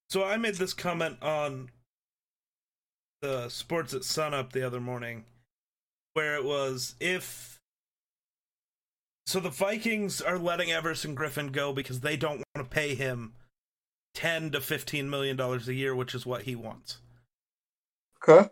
so 0.08 0.24
I 0.24 0.36
made 0.36 0.54
this 0.54 0.72
comment 0.72 1.20
on 1.22 1.70
the 3.20 3.48
Sports 3.48 3.92
at 3.94 4.02
Sunup 4.02 4.52
the 4.52 4.66
other 4.66 4.80
morning, 4.80 5.24
where 6.14 6.36
it 6.36 6.44
was 6.44 6.94
if. 7.00 7.60
So 9.26 9.40
the 9.40 9.50
Vikings 9.50 10.20
are 10.20 10.38
letting 10.38 10.72
Everson 10.72 11.14
Griffen 11.16 11.52
go 11.52 11.72
because 11.72 12.00
they 12.00 12.16
don't 12.16 12.42
want 12.54 12.68
to 12.68 12.74
pay 12.74 12.94
him 12.94 13.34
ten 14.14 14.50
to 14.50 14.60
fifteen 14.60 15.08
million 15.08 15.36
dollars 15.36 15.68
a 15.68 15.74
year, 15.74 15.94
which 15.94 16.14
is 16.14 16.26
what 16.26 16.42
he 16.42 16.54
wants. 16.54 16.98
Okay. 18.22 18.50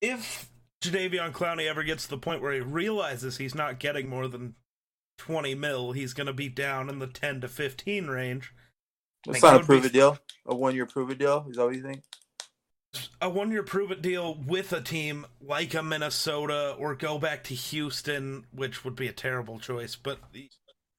If 0.00 0.50
Jadeveon 0.82 1.32
Clowney 1.32 1.68
ever 1.68 1.82
gets 1.82 2.04
to 2.04 2.10
the 2.10 2.18
point 2.18 2.42
where 2.42 2.52
he 2.52 2.60
realizes 2.60 3.36
he's 3.36 3.54
not 3.54 3.78
getting 3.78 4.08
more 4.08 4.28
than 4.28 4.54
twenty 5.18 5.54
mil, 5.54 5.92
he's 5.92 6.14
going 6.14 6.26
to 6.26 6.32
be 6.32 6.48
down 6.48 6.88
in 6.88 6.98
the 6.98 7.06
ten 7.06 7.40
to 7.40 7.48
fifteen 7.48 8.08
range. 8.08 8.52
Let's 9.26 9.42
Like, 9.42 9.52
not 9.52 9.62
a 9.62 9.64
prove 9.64 9.84
it 9.84 9.92
deal. 9.92 10.18
A 10.46 10.54
one 10.54 10.74
year 10.74 10.86
prove 10.86 11.10
it 11.10 11.18
deal. 11.18 11.46
Is 11.48 11.56
that 11.56 11.64
what 11.64 11.74
you 11.74 11.82
think? 11.82 12.02
A 13.20 13.28
one 13.28 13.50
year 13.50 13.62
prove 13.62 13.90
it 13.90 14.02
deal 14.02 14.34
with 14.34 14.72
a 14.72 14.80
team 14.80 15.26
like 15.40 15.74
a 15.74 15.82
Minnesota 15.82 16.74
or 16.78 16.94
go 16.94 17.18
back 17.18 17.44
to 17.44 17.54
Houston, 17.54 18.46
which 18.50 18.84
would 18.84 18.96
be 18.96 19.06
a 19.06 19.12
terrible 19.12 19.58
choice, 19.58 19.94
but 19.94 20.18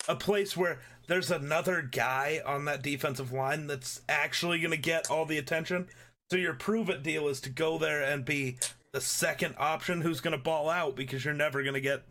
a 0.07 0.15
place 0.15 0.55
where 0.55 0.79
there's 1.07 1.31
another 1.31 1.81
guy 1.81 2.41
on 2.45 2.65
that 2.65 2.81
defensive 2.81 3.33
line 3.33 3.67
that's 3.67 4.01
actually 4.07 4.59
going 4.59 4.71
to 4.71 4.77
get 4.77 5.09
all 5.09 5.25
the 5.25 5.37
attention. 5.37 5.87
So 6.29 6.37
your 6.37 6.53
prove 6.53 6.89
it 6.89 7.03
deal 7.03 7.27
is 7.27 7.41
to 7.41 7.49
go 7.49 7.77
there 7.77 8.01
and 8.01 8.23
be 8.23 8.57
the 8.93 9.01
second 9.01 9.55
option 9.57 10.01
who's 10.01 10.21
going 10.21 10.37
to 10.37 10.41
ball 10.41 10.69
out 10.69 10.95
because 10.95 11.25
you're 11.25 11.33
never 11.33 11.61
going 11.61 11.73
to 11.73 11.81
get 11.81 12.03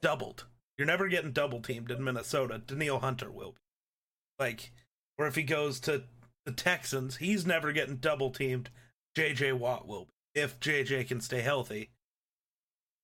doubled. 0.00 0.44
You're 0.78 0.86
never 0.86 1.08
getting 1.08 1.32
double 1.32 1.60
teamed 1.60 1.90
in 1.90 2.04
Minnesota. 2.04 2.62
Danielle 2.64 3.00
Hunter 3.00 3.30
will 3.30 3.52
be. 3.52 3.58
Like, 4.38 4.72
or 5.18 5.26
if 5.26 5.34
he 5.34 5.42
goes 5.42 5.80
to 5.80 6.04
the 6.46 6.52
Texans, 6.52 7.16
he's 7.16 7.44
never 7.44 7.72
getting 7.72 7.96
double 7.96 8.30
teamed. 8.30 8.70
JJ 9.16 9.58
Watt 9.58 9.86
will 9.86 10.06
be, 10.34 10.40
if 10.40 10.58
JJ 10.60 11.06
can 11.08 11.20
stay 11.20 11.40
healthy. 11.40 11.90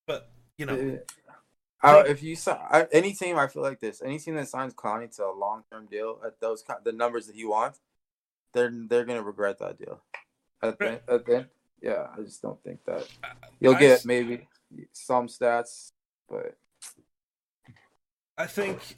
But, 0.06 0.30
you 0.56 0.66
know, 0.66 0.98
I, 1.82 1.96
Like- 1.96 2.06
if 2.10 2.22
you 2.22 2.36
si- 2.36 2.50
I, 2.52 2.86
any 2.92 3.12
team, 3.12 3.36
I 3.38 3.46
feel 3.48 3.62
like 3.62 3.80
this. 3.80 4.00
Any 4.02 4.18
team 4.18 4.34
that 4.36 4.48
signs 4.48 4.74
Clowney 4.74 5.14
to 5.16 5.24
a 5.26 5.32
long 5.32 5.64
term 5.70 5.86
deal 5.86 6.20
at 6.24 6.40
those 6.40 6.64
the 6.84 6.92
numbers 6.92 7.26
that 7.26 7.36
he 7.36 7.44
wants, 7.44 7.80
they're 8.54 8.70
they're 8.72 9.04
gonna 9.04 9.22
regret 9.22 9.58
that 9.58 9.78
deal. 9.78 10.00
At 10.62 10.78
the, 10.78 11.00
at 11.08 11.26
the 11.26 11.46
yeah, 11.82 12.06
I 12.16 12.22
just 12.22 12.40
don't 12.40 12.62
think 12.64 12.84
that 12.86 13.06
you'll 13.60 13.74
get 13.74 13.90
s- 13.98 14.04
maybe 14.06 14.48
some 14.92 15.28
stats, 15.28 15.92
but 16.28 16.56
I 18.38 18.46
think, 18.46 18.96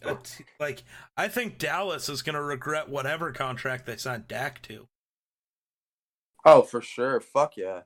like, 0.59 0.83
I 1.16 1.29
think 1.29 1.59
Dallas 1.59 2.09
is 2.09 2.23
going 2.23 2.35
to 2.35 2.42
regret 2.42 2.88
whatever 2.88 3.31
contract 3.31 3.87
they 3.87 3.97
signed 3.97 4.27
Dak 4.27 4.62
to. 4.62 4.88
Oh, 6.44 6.62
for 6.62 6.81
sure, 6.81 7.20
fuck 7.20 7.57
yeah, 7.57 7.83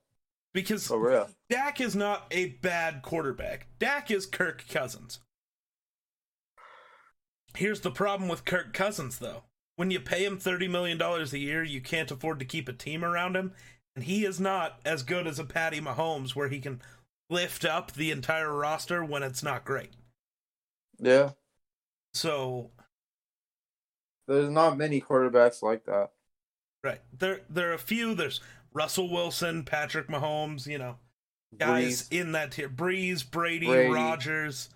Because 0.52 0.86
for 0.86 0.98
real. 0.98 1.30
Dak 1.48 1.80
is 1.80 1.96
not 1.96 2.26
a 2.30 2.46
bad 2.62 3.02
quarterback. 3.02 3.66
Dak 3.78 4.10
is 4.10 4.26
Kirk 4.26 4.64
Cousins. 4.68 5.20
Here's 7.56 7.80
the 7.80 7.90
problem 7.90 8.28
with 8.28 8.44
Kirk 8.44 8.72
Cousins, 8.72 9.18
though. 9.18 9.44
When 9.76 9.90
you 9.90 10.00
pay 10.00 10.24
him 10.24 10.38
$30 10.38 10.70
million 10.70 11.00
a 11.00 11.24
year, 11.36 11.62
you 11.62 11.80
can't 11.80 12.10
afford 12.10 12.38
to 12.38 12.44
keep 12.44 12.68
a 12.68 12.72
team 12.72 13.04
around 13.04 13.36
him. 13.36 13.52
And 13.94 14.04
he 14.04 14.24
is 14.24 14.40
not 14.40 14.80
as 14.84 15.02
good 15.02 15.26
as 15.26 15.38
a 15.38 15.44
Patty 15.44 15.80
Mahomes, 15.80 16.34
where 16.34 16.48
he 16.48 16.60
can 16.60 16.80
lift 17.28 17.64
up 17.64 17.92
the 17.92 18.10
entire 18.10 18.54
roster 18.54 19.04
when 19.04 19.22
it's 19.22 19.42
not 19.42 19.64
great. 19.64 19.90
Yeah, 20.98 21.30
So, 22.14 22.70
there's 24.28 24.50
not 24.50 24.78
many 24.78 25.00
quarterbacks 25.00 25.62
like 25.62 25.84
that. 25.86 26.10
Right. 26.82 27.00
There, 27.16 27.40
there 27.48 27.70
are 27.70 27.74
a 27.74 27.78
few. 27.78 28.14
There's 28.14 28.40
Russell 28.72 29.10
Wilson, 29.10 29.62
Patrick 29.64 30.08
Mahomes, 30.08 30.66
you 30.66 30.78
know, 30.78 30.96
guys 31.56 32.08
Brees. 32.08 32.20
in 32.20 32.32
that 32.32 32.52
tier. 32.52 32.68
Brees, 32.68 33.28
Brady, 33.28 33.66
Brady. 33.66 33.92
Rodgers, 33.92 34.68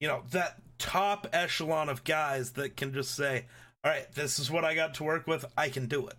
you 0.00 0.08
know, 0.08 0.22
that 0.32 0.60
top 0.78 1.26
echelon 1.32 1.88
of 1.88 2.02
guys 2.04 2.52
that 2.52 2.76
can 2.76 2.92
just 2.92 3.14
say, 3.14 3.46
all 3.84 3.90
right, 3.90 4.10
this 4.14 4.38
is 4.38 4.50
what 4.50 4.64
I 4.64 4.74
got 4.74 4.94
to 4.94 5.04
work 5.04 5.26
with. 5.26 5.44
I 5.56 5.68
can 5.68 5.86
do 5.86 6.08
it. 6.08 6.14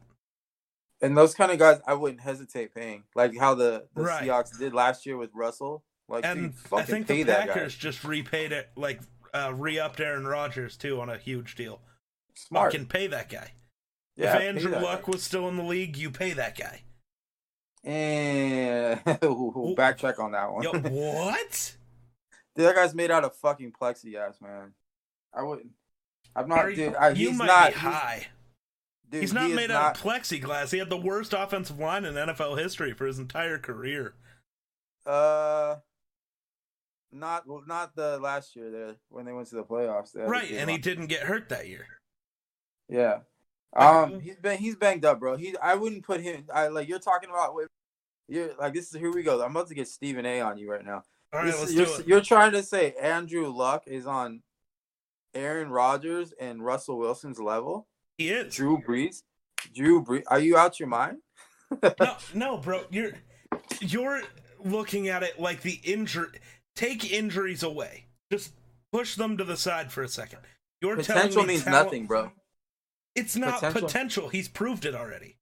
and 1.01 1.17
those 1.17 1.33
kind 1.35 1.51
of 1.51 1.59
guys, 1.59 1.81
I 1.85 1.93
wouldn't 1.95 2.21
hesitate 2.21 2.73
paying, 2.73 3.03
like 3.15 3.37
how 3.37 3.55
the, 3.55 3.85
the 3.95 4.03
Right. 4.03 4.23
Seahawks 4.27 4.57
did 4.57 4.73
last 4.73 5.05
year 5.05 5.17
with 5.17 5.31
Russell. 5.33 5.83
Like, 6.07 6.23
And 6.25 6.53
I 6.71 6.83
think 6.83 7.07
pay 7.07 7.23
the 7.23 7.33
Packers 7.33 7.75
just 7.75 8.03
repaid 8.03 8.51
it, 8.51 8.69
like, 8.75 9.01
uh, 9.33 9.51
re 9.55 9.79
upped 9.79 9.99
Aaron 9.99 10.25
Rodgers, 10.25 10.77
too, 10.77 11.01
on 11.01 11.09
a 11.09 11.17
huge 11.17 11.55
deal. 11.55 11.81
Smart. 12.35 12.71
Fucking 12.71 12.87
pay 12.87 13.07
that 13.07 13.27
guy. 13.29 13.51
Yeah, 14.15 14.35
if 14.37 14.41
Andrew 14.41 14.71
Luck 14.79 15.05
guy. 15.05 15.11
was 15.11 15.23
still 15.23 15.47
in 15.49 15.57
the 15.57 15.63
league, 15.63 15.97
you 15.97 16.09
pay 16.11 16.33
that 16.33 16.57
guy. 16.57 16.81
And 17.83 18.99
we'll 19.21 19.75
backtrack 19.75 20.19
on 20.19 20.31
that 20.31 20.51
one. 20.51 20.63
Yo, 20.63 20.71
what? 20.79 21.75
Dude, 22.55 22.65
that 22.65 22.75
guy's 22.75 22.95
made 22.95 23.11
out 23.11 23.23
of 23.23 23.35
fucking 23.35 23.73
plexiglass, 23.79 24.41
man. 24.41 24.73
I 25.33 25.43
wouldn't. 25.43 25.71
I'm 26.35 26.47
not, 26.49 26.69
you- 26.69 26.75
dude. 26.75 26.95
I, 26.95 27.09
you 27.09 27.29
he's 27.29 27.37
might 27.37 27.45
not. 27.47 27.73
be 27.73 27.79
he's- 27.79 27.93
high. 27.93 28.27
dude, 29.09 29.21
He's 29.21 29.33
not 29.33 29.47
he 29.47 29.53
made 29.53 29.69
not, 29.69 29.83
out 29.83 29.97
of 29.97 30.01
plexiglass. 30.03 30.71
He 30.71 30.79
had 30.79 30.89
the 30.89 30.97
worst 30.97 31.33
offensive 31.33 31.77
line 31.79 32.05
in 32.05 32.15
NFL 32.15 32.57
history 32.57 32.93
for 32.93 33.05
his 33.05 33.19
entire 33.19 33.57
career. 33.59 34.15
Uh, 35.05 35.75
not 37.11 37.45
well, 37.47 37.61
not 37.67 37.95
the 37.95 38.17
last 38.19 38.55
year 38.55 38.71
there 38.71 38.95
when 39.09 39.25
they 39.25 39.31
went 39.33 39.47
to 39.49 39.55
the 39.55 39.63
playoffs. 39.63 40.11
They 40.13 40.21
had 40.21 40.27
a 40.27 40.31
Right, 40.31 40.51
and 40.51 40.69
he 40.69 40.77
didn't 40.79 41.07
get 41.07 41.23
hurt 41.23 41.49
that 41.49 41.67
year. 41.67 41.85
Yeah. 42.89 43.19
Um, 43.75 44.19
he's 44.21 44.37
been 44.37 44.57
he's 44.57 44.75
banged 44.75 45.05
up, 45.05 45.19
bro. 45.19 45.35
He 45.35 45.55
I 45.61 45.75
wouldn't 45.75 46.03
put 46.05 46.21
him. 46.21 46.45
I 46.53 46.67
like 46.67 46.87
you're 46.87 46.99
talking 46.99 47.29
about. 47.29 47.55
You're 48.27 48.55
like 48.57 48.73
this 48.73 48.93
is 48.93 48.99
here 48.99 49.11
we 49.11 49.21
go. 49.23 49.43
I'm 49.43 49.51
about 49.51 49.67
to 49.67 49.75
get 49.75 49.87
Stephen 49.87 50.25
A 50.25 50.41
on 50.41 50.57
you 50.57 50.71
right 50.71 50.83
now. 50.85 51.03
All 51.33 51.39
right, 51.41 51.45
This- 51.45 51.59
let's 51.59 51.73
you're, 51.73 51.85
do 51.85 51.93
it. 51.95 52.07
you're 52.07 52.21
trying 52.21 52.51
to 52.53 52.63
say 52.63 52.93
Andrew 52.99 53.47
Luck 53.49 53.83
is 53.87 54.05
on 54.07 54.41
Aaron 55.33 55.69
Rodgers 55.69 56.33
and 56.39 56.63
Russell 56.63 56.97
Wilson's 56.97 57.39
level? 57.39 57.87
He 58.17 58.29
is. 58.29 58.53
Drew 58.55 58.77
Brees? 58.81 59.21
Drew 59.75 60.03
Brees? 60.03 60.23
Are 60.27 60.39
you 60.39 60.55
out 60.57 60.79
your 60.79 60.87
mind? 60.89 61.17
no, 61.99 62.15
no, 62.33 62.57
bro. 62.57 62.83
You're 62.89 63.11
you're 63.81 64.21
looking 64.63 65.09
at 65.09 65.23
it 65.23 65.39
like 65.39 65.61
the 65.61 65.79
injury. 65.83 66.27
Take 66.75 67.11
injuries 67.11 67.63
away. 67.63 68.07
Just 68.31 68.53
push 68.91 69.15
them 69.15 69.37
to 69.37 69.43
the 69.43 69.57
side 69.57 69.91
for 69.91 70.03
a 70.03 70.07
second. 70.07 70.39
You're 70.81 70.95
telling 71.01 71.23
Potential 71.23 71.41
me 71.43 71.47
means 71.49 71.63
talent- 71.63 71.85
nothing, 71.85 72.05
bro. 72.07 72.31
It's 73.15 73.35
not 73.35 73.59
potential. 73.59 73.81
Potential. 73.87 74.29
He's 74.29 74.47
proved 74.47 74.85
it 74.85 74.93
already 74.93 75.37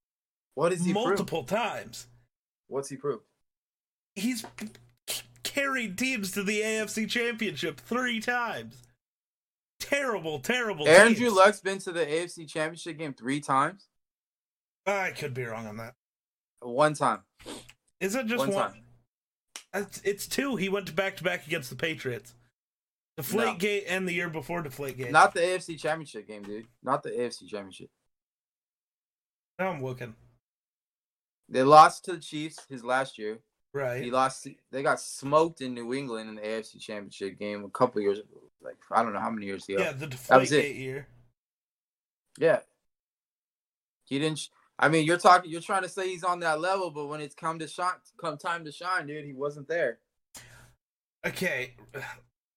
What 0.53 0.71
is 0.71 0.85
he 0.85 0.93
multiple 0.93 1.43
times. 1.43 2.07
What's 2.67 2.89
he 2.89 2.95
proved? 2.95 3.23
He's 4.15 4.45
c- 4.59 5.21
carried 5.43 5.97
teams 5.97 6.31
to 6.31 6.43
the 6.43 6.61
AFC 6.61 7.09
Championship 7.09 7.79
three 7.79 8.19
times. 8.19 8.75
Terrible, 9.79 10.39
terrible. 10.39 10.87
Andrew 10.87 11.25
teams. 11.25 11.33
Luck's 11.35 11.59
been 11.59 11.79
to 11.79 11.91
the 11.91 12.05
AFC 12.05 12.47
Championship 12.47 12.97
game 12.97 13.13
three 13.13 13.41
times. 13.41 13.87
I 14.85 15.11
could 15.11 15.33
be 15.33 15.43
wrong 15.43 15.67
on 15.67 15.77
that. 15.77 15.95
One 16.61 16.93
time. 16.93 17.21
Is 17.99 18.15
it 18.15 18.27
just 18.27 18.47
One 18.47 18.53
one? 18.53 18.73
it's 20.03 20.27
two. 20.27 20.55
He 20.55 20.69
went 20.69 20.95
back 20.95 21.17
to 21.17 21.23
back 21.23 21.47
against 21.47 21.69
the 21.69 21.75
Patriots. 21.75 22.35
Deflategate 23.19 23.83
and 23.87 24.07
the 24.07 24.13
year 24.13 24.29
before 24.29 24.61
Deflate 24.63 24.97
Gate. 24.97 25.11
Not 25.11 25.33
the 25.33 25.41
AFC 25.41 25.79
Championship 25.79 26.27
game, 26.27 26.43
dude. 26.43 26.65
Not 26.81 27.03
the 27.03 27.11
AFC 27.11 27.47
Championship. 27.47 27.89
now 29.59 29.69
I'm 29.69 29.83
looking. 29.83 30.15
They 31.49 31.61
lost 31.63 32.05
to 32.05 32.13
the 32.13 32.19
Chiefs 32.19 32.59
his 32.69 32.83
last 32.83 33.17
year. 33.19 33.39
Right. 33.73 34.03
He 34.03 34.09
lost. 34.11 34.47
They 34.71 34.81
got 34.83 34.99
smoked 34.99 35.61
in 35.61 35.73
New 35.73 35.93
England 35.93 36.29
in 36.29 36.35
the 36.35 36.41
AFC 36.41 36.79
Championship 36.79 37.37
game 37.37 37.63
a 37.63 37.69
couple 37.69 38.01
years 38.01 38.19
ago. 38.19 38.41
Like 38.61 38.77
I 38.91 39.03
don't 39.03 39.13
know 39.13 39.19
how 39.19 39.29
many 39.31 39.45
years 39.45 39.67
ago. 39.67 39.79
yeah, 39.79 39.91
the 39.91 40.07
That 40.29 40.39
was 40.39 40.51
it. 40.51 40.75
Year. 40.75 41.07
Yeah. 42.39 42.59
He 44.05 44.19
didn't. 44.19 44.39
sh- 44.39 44.49
I 44.79 44.89
mean, 44.89 45.05
you're 45.05 45.17
talking. 45.17 45.51
You're 45.51 45.61
trying 45.61 45.83
to 45.83 45.89
say 45.89 46.07
he's 46.09 46.23
on 46.23 46.39
that 46.39 46.59
level, 46.59 46.89
but 46.91 47.07
when 47.07 47.21
it's 47.21 47.35
come 47.35 47.59
to 47.59 47.67
shine, 47.67 47.93
come 48.19 48.37
time 48.37 48.65
to 48.65 48.71
shine, 48.71 49.05
dude, 49.05 49.25
he 49.25 49.33
wasn't 49.33 49.67
there. 49.67 49.99
Okay, 51.25 51.75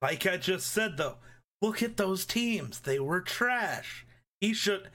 like 0.03 0.27
I 0.27 0.37
just 0.37 0.73
said 0.73 0.97
though, 0.97 1.17
look 1.63 1.83
at 1.83 1.97
those 1.97 2.25
teams. 2.25 2.81
They 2.81 2.99
were 2.99 3.21
trash. 3.21 4.07
He 4.41 4.53
should. 4.55 4.91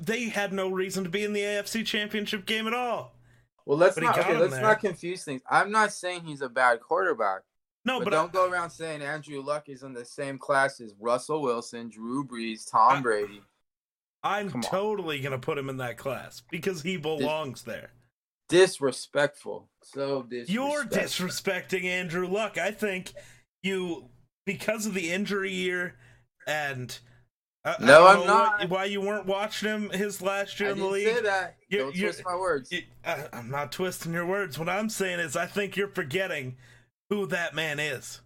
They 0.00 0.24
had 0.30 0.52
no 0.52 0.68
reason 0.68 1.04
to 1.04 1.10
be 1.10 1.24
in 1.24 1.32
the 1.32 1.40
AFC 1.42 1.84
Championship 1.86 2.44
game 2.46 2.66
at 2.66 2.74
all. 2.74 3.14
Well, 3.66 3.78
let's 3.78 3.94
But 3.94 4.04
not. 4.04 4.18
Okay, 4.18 4.36
let's 4.36 4.54
there. 4.54 4.62
not 4.62 4.80
confuse 4.80 5.22
things. 5.22 5.42
I'm 5.48 5.70
not 5.70 5.92
saying 5.92 6.24
he's 6.24 6.40
a 6.42 6.48
bad 6.48 6.80
quarterback, 6.80 7.42
No, 7.84 7.98
but, 8.00 8.06
but, 8.06 8.10
don't 8.10 8.30
I, 8.30 8.32
go 8.32 8.50
around 8.50 8.70
saying 8.70 9.00
Andrew 9.02 9.40
Luck 9.42 9.68
is 9.68 9.82
in 9.84 9.92
the 9.92 10.04
same 10.04 10.38
class 10.38 10.80
as 10.80 10.94
Russell 10.98 11.42
Wilson, 11.42 11.88
Drew 11.88 12.24
Brees, 12.26 12.68
Tom 12.68 12.98
I- 12.98 13.00
Brady. 13.00 13.42
I'm 14.22 14.50
come 14.50 14.62
on. 14.64 14.70
totally 14.70 15.20
gonna 15.20 15.38
put 15.38 15.56
him 15.56 15.70
in 15.70 15.78
that 15.78 15.96
class 15.96 16.42
because 16.50 16.82
he 16.82 16.96
belongs 16.98 17.62
there. 17.62 17.90
Disrespectful. 18.50 19.68
So 19.82 20.22
disrespectful. 20.24 20.70
You're 20.70 20.84
disrespecting 20.84 21.84
Andrew 21.84 22.26
Luck. 22.26 22.58
I 22.58 22.70
think 22.70 23.14
you 23.62 24.10
because 24.54 24.86
of 24.86 24.94
the 24.94 25.10
injury 25.12 25.52
year 25.52 25.96
and. 26.46 26.98
I- 27.64 27.76
I 27.78 27.84
No, 27.84 28.06
I'm 28.06 28.26
not. 28.26 28.68
why 28.70 28.86
you 28.86 29.02
weren't 29.02 29.26
watching 29.26 29.68
him 29.68 29.90
his 29.90 30.22
last 30.22 30.58
year 30.58 30.70
I 30.70 30.72
in 30.72 30.78
the 30.78 30.86
league? 30.86 31.14
say 31.14 31.22
that. 31.22 31.56
You- 31.68 31.78
don't 31.80 31.94
you- 31.94 32.04
twist 32.06 32.22
my 32.24 32.34
words. 32.36 32.72
You- 32.72 32.84
I, 33.04 33.28
I'm 33.34 33.50
not 33.50 33.70
twisting 33.70 34.14
your 34.14 34.24
words. 34.26 34.58
What 34.58 34.68
I'm 34.70 34.88
saying 34.88 35.20
is, 35.20 35.36
I 35.36 35.44
think 35.46 35.76
you're 35.76 35.88
forgetting 35.94 36.56
who 37.10 37.26
that 37.26 37.54
man 37.54 37.78
is. 37.78 38.22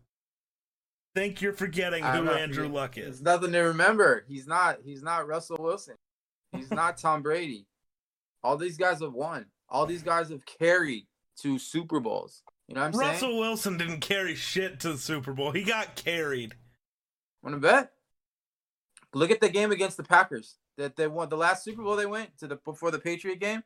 Think 1.16 1.40
you're 1.42 1.52
forgetting 1.52 2.02
who 2.04 2.08
Andrew 2.30 2.54
forgetting. 2.64 2.72
Luck 2.72 2.94
There's 2.94 3.16
is. 3.16 3.22
nothing 3.22 3.52
to 3.52 3.60
remember. 3.60 4.24
He's 4.28 4.46
not. 4.46 4.78
He's 4.84 5.02
not 5.02 5.26
Russell 5.26 5.58
Wilson. 5.60 5.96
He's 6.52 6.70
not 6.70 6.96
Tom 6.98 7.22
Brady. 7.22 7.66
All 8.44 8.56
these 8.56 8.76
guys 8.76 9.00
have 9.00 9.12
won. 9.14 9.46
All 9.68 9.84
these 9.87 10.02
guys 10.04 10.28
have 10.30 10.44
carried 10.46 11.06
to 11.42 11.58
Super 11.58 11.98
Bowls. 12.00 12.42
You 12.68 12.74
know 12.74 12.81
what 12.81 12.87
I'm 12.87 12.92
saying? 12.94 13.11
Russell 13.11 13.38
Wilson 13.38 13.77
didn't 13.77 14.00
carry 14.00 14.35
shit 14.35 14.81
to 14.81 14.92
the 14.92 14.98
Super 14.98 15.33
Bowl. 15.33 15.50
He 15.53 15.62
got 15.62 15.96
carried. 15.96 16.55
Want 17.42 17.55
to 17.55 17.61
bet? 17.61 17.92
Look 19.12 19.31
at 19.31 19.40
the 19.40 19.50
game 19.50 19.70
against 19.70 19.96
the 19.96 20.03
Packers 20.03 20.57
that 20.79 20.96
they 20.96 21.07
won. 21.07 21.29
The 21.29 21.37
last 21.37 21.62
Super 21.62 21.83
Bowl 21.83 21.96
they 21.96 22.07
went 22.07 22.37
to 22.38 22.46
the 22.46 22.57
before 22.57 22.90
the 22.90 22.98
Patriot 22.98 23.38
game. 23.38 23.62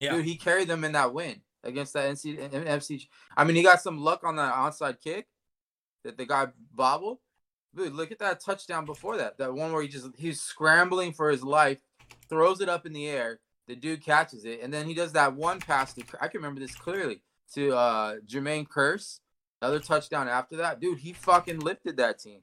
Yeah. 0.00 0.14
Dude, 0.14 0.24
he 0.24 0.36
carried 0.36 0.68
them 0.68 0.84
in 0.84 0.92
that 0.92 1.12
win 1.12 1.42
against 1.62 1.92
that 1.92 2.10
NC, 2.10 2.50
NFC. 2.50 3.06
I 3.36 3.44
mean, 3.44 3.56
he 3.56 3.62
got 3.62 3.82
some 3.82 4.00
luck 4.00 4.24
on 4.24 4.36
that 4.36 4.54
onside 4.54 5.00
kick 5.00 5.26
that 6.04 6.16
the 6.16 6.24
guy 6.24 6.48
bobbled. 6.74 7.18
Dude, 7.76 7.92
look 7.92 8.10
at 8.10 8.18
that 8.20 8.40
touchdown 8.40 8.86
before 8.86 9.18
that. 9.18 9.38
That 9.38 9.54
one 9.54 9.72
where 9.72 9.82
he 9.82 9.88
just 9.88 10.08
he's 10.16 10.40
scrambling 10.40 11.12
for 11.12 11.30
his 11.30 11.42
life, 11.42 11.78
throws 12.28 12.60
it 12.60 12.68
up 12.70 12.86
in 12.86 12.92
the 12.92 13.06
air. 13.06 13.40
The 13.68 13.76
dude 13.76 14.04
catches 14.04 14.44
it, 14.44 14.60
and 14.62 14.72
then 14.72 14.86
he 14.86 14.94
does 14.94 15.12
that 15.12 15.36
one 15.36 15.60
pass. 15.60 15.92
To, 15.94 16.02
I 16.20 16.26
can 16.26 16.40
remember 16.40 16.60
this 16.60 16.74
clearly 16.74 17.22
to 17.54 17.74
uh 17.74 18.16
Jermaine 18.26 18.66
Kearse. 18.68 19.20
Another 19.62 19.80
touchdown 19.80 20.28
after 20.28 20.56
that, 20.56 20.80
dude. 20.80 20.98
He 20.98 21.12
fucking 21.12 21.60
lifted 21.60 21.98
that 21.98 22.18
team. 22.18 22.40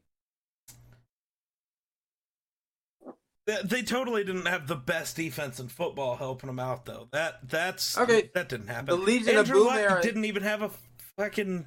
They, 3.64 3.82
totally 3.82 4.26
didn't 4.26 4.46
have 4.46 4.68
the 4.68 4.76
best 4.76 5.16
defense 5.16 5.58
in 5.58 5.70
football 5.70 6.18
helping 6.18 6.48
them 6.48 6.60
out, 6.60 6.86
though. 6.86 7.08
That 7.12 7.48
that's 7.48 7.98
Okay, 7.98 8.30
That 8.34 8.50
didn't 8.50 8.68
happen. 8.68 8.88
the 8.88 8.96
Legion 8.98 9.38
of 9.38 9.48
Andrew 9.48 9.64
Boom 9.64 9.68
Luck 9.68 10.02
didn't 10.02 10.26
even 10.26 10.44
have 10.44 10.62
a 10.62 10.72
fucking 11.18 11.66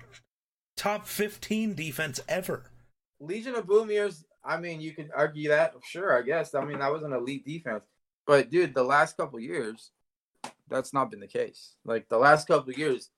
top 0.76 1.06
15 1.06 1.74
defense 1.74 2.20
ever. 2.28 2.64
Legion 3.18 3.54
of 3.54 3.66
Boom 3.66 3.90
years. 3.90 4.26
I 4.44 4.58
mean, 4.58 4.82
you 4.82 4.92
could 4.92 5.10
argue 5.16 5.48
that. 5.48 5.72
Sure, 5.82 6.16
I 6.16 6.20
guess. 6.20 6.54
I 6.54 6.62
mean, 6.66 6.80
that 6.80 6.92
was 6.92 7.02
an 7.02 7.14
elite 7.14 7.46
defense. 7.46 7.84
But 8.26 8.50
dude, 8.50 8.74
the 8.74 8.84
last 8.84 9.16
couple 9.16 9.40
years, 9.40 9.90
that's 10.68 10.92
not 10.92 11.10
been 11.10 11.20
the 11.20 11.26
case. 11.26 11.76
Like 11.86 12.10
the 12.10 12.18
last 12.18 12.46
couple 12.46 12.74
years, 12.74 13.08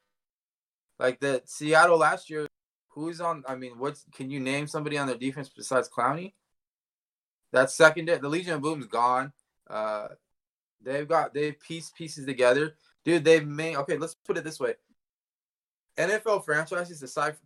like 1.02 1.18
the 1.18 1.42
Seattle 1.44 1.98
last 1.98 2.30
year. 2.30 2.46
Who's 2.90 3.20
on? 3.20 3.42
I 3.48 3.56
mean, 3.56 3.78
what's? 3.78 4.04
Can 4.14 4.30
you 4.30 4.38
name 4.38 4.66
somebody 4.66 4.96
on 4.96 5.06
their 5.06 5.18
defense 5.18 5.50
besides 5.54 5.88
Clowney? 5.88 6.34
That's 7.52 7.74
secondary. 7.74 8.18
The 8.18 8.28
Legion 8.28 8.54
of 8.54 8.62
Boom's 8.62 8.86
gone. 8.86 9.32
Uh, 9.68 10.08
they've 10.80 11.08
got 11.08 11.34
they've 11.34 11.58
pieced 11.58 11.96
pieces 11.96 12.24
together, 12.24 12.76
dude. 13.04 13.24
They've 13.24 13.46
made. 13.46 13.76
Okay, 13.76 13.98
let's 13.98 14.14
put 14.14 14.38
it 14.38 14.44
this 14.44 14.60
way. 14.60 14.74
NFL 15.98 16.44
franchises 16.44 17.02
aside, 17.02 17.36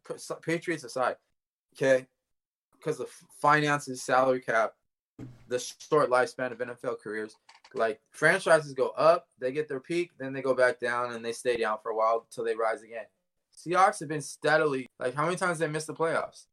Patriots 0.43 0.85
aside, 0.85 1.17
okay, 1.75 2.07
because 2.73 3.01
of 3.01 3.09
finances, 3.41 4.03
salary 4.03 4.41
cap, 4.41 4.75
the 5.49 5.59
short 5.59 6.11
lifespan 6.11 6.53
of 6.53 6.59
NFL 6.59 7.01
careers. 7.01 7.35
Like 7.75 8.01
franchises 8.13 8.73
go 8.75 8.91
up, 8.91 9.27
they 9.41 9.51
get 9.51 9.69
their 9.69 9.81
peak, 9.81 10.13
then 10.19 10.33
they 10.33 10.43
go 10.43 10.55
back 10.55 10.79
down, 10.79 11.13
and 11.13 11.25
they 11.25 11.33
stay 11.33 11.57
down 11.57 11.79
for 11.83 11.91
a 11.91 11.97
while 11.97 12.25
until 12.29 12.45
they 12.45 12.55
rise 12.55 12.83
again. 12.83 13.07
Seahawks 13.67 14.01
have 14.01 14.09
been 14.09 14.23
steadily 14.23 14.87
like 14.99 15.15
how 15.15 15.25
many 15.25 15.37
times 15.37 15.59
they 15.59 15.67
missed 15.67 15.87
the 15.87 15.95
playoffs? 15.95 16.47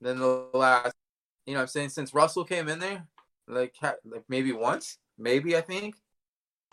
Then 0.00 0.18
the 0.18 0.48
last, 0.52 0.94
you 1.46 1.54
know, 1.54 1.60
what 1.60 1.62
I'm 1.62 1.68
saying 1.68 1.88
since 1.88 2.14
Russell 2.14 2.44
came 2.44 2.68
in 2.68 2.78
there, 2.78 3.06
like 3.48 3.74
like 3.82 4.24
maybe 4.28 4.52
once, 4.52 4.98
maybe 5.18 5.56
I 5.56 5.60
think 5.60 5.96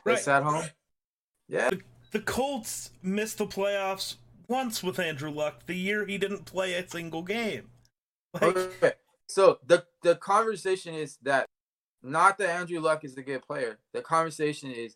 they 0.05 0.13
Right. 0.13 0.19
sat 0.19 0.43
home. 0.43 0.65
Yeah, 1.47 1.69
The 2.11 2.19
Colts 2.19 2.91
missed 3.01 3.37
the 3.37 3.47
playoffs 3.47 4.17
once 4.47 4.83
with 4.83 4.99
Andrew 4.99 5.31
Luck 5.31 5.65
the 5.65 5.75
year 5.75 6.05
he 6.05 6.17
didn't 6.17 6.45
play 6.45 6.73
a 6.73 6.87
single 6.87 7.23
game. 7.23 7.69
Like, 8.33 8.57
Okay. 8.57 8.93
So 9.27 9.59
the 9.65 9.85
the 10.01 10.15
conversation 10.17 10.93
is 10.93 11.17
that 11.23 11.45
not 12.01 12.37
that 12.39 12.49
Andrew 12.49 12.79
Luck 12.79 13.05
is 13.05 13.17
a 13.17 13.23
good 13.23 13.41
player. 13.41 13.79
The 13.93 14.01
conversation 14.01 14.69
is 14.69 14.95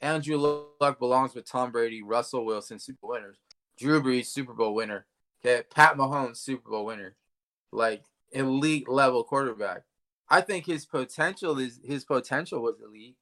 Andrew 0.00 0.36
Luck 0.80 0.98
belongs 0.98 1.34
with 1.34 1.44
Tom 1.44 1.70
Brady, 1.70 2.02
Russell 2.02 2.44
Wilson, 2.44 2.78
Super 2.78 2.98
Bowl 3.02 3.10
winners, 3.12 3.36
Drew 3.78 4.02
Brees, 4.02 4.26
Super 4.26 4.54
Bowl 4.54 4.74
winner. 4.74 5.06
Okay, 5.44 5.62
Pat 5.74 5.96
Mahomes, 5.96 6.36
Super 6.36 6.70
Bowl 6.70 6.84
winner, 6.84 7.16
like 7.72 8.04
elite 8.32 8.88
level 8.88 9.24
quarterback. 9.24 9.82
I 10.28 10.40
think 10.40 10.66
his 10.66 10.86
potential 10.86 11.58
is 11.58 11.80
his 11.84 12.04
potential 12.04 12.62
was 12.62 12.76
elite, 12.80 13.16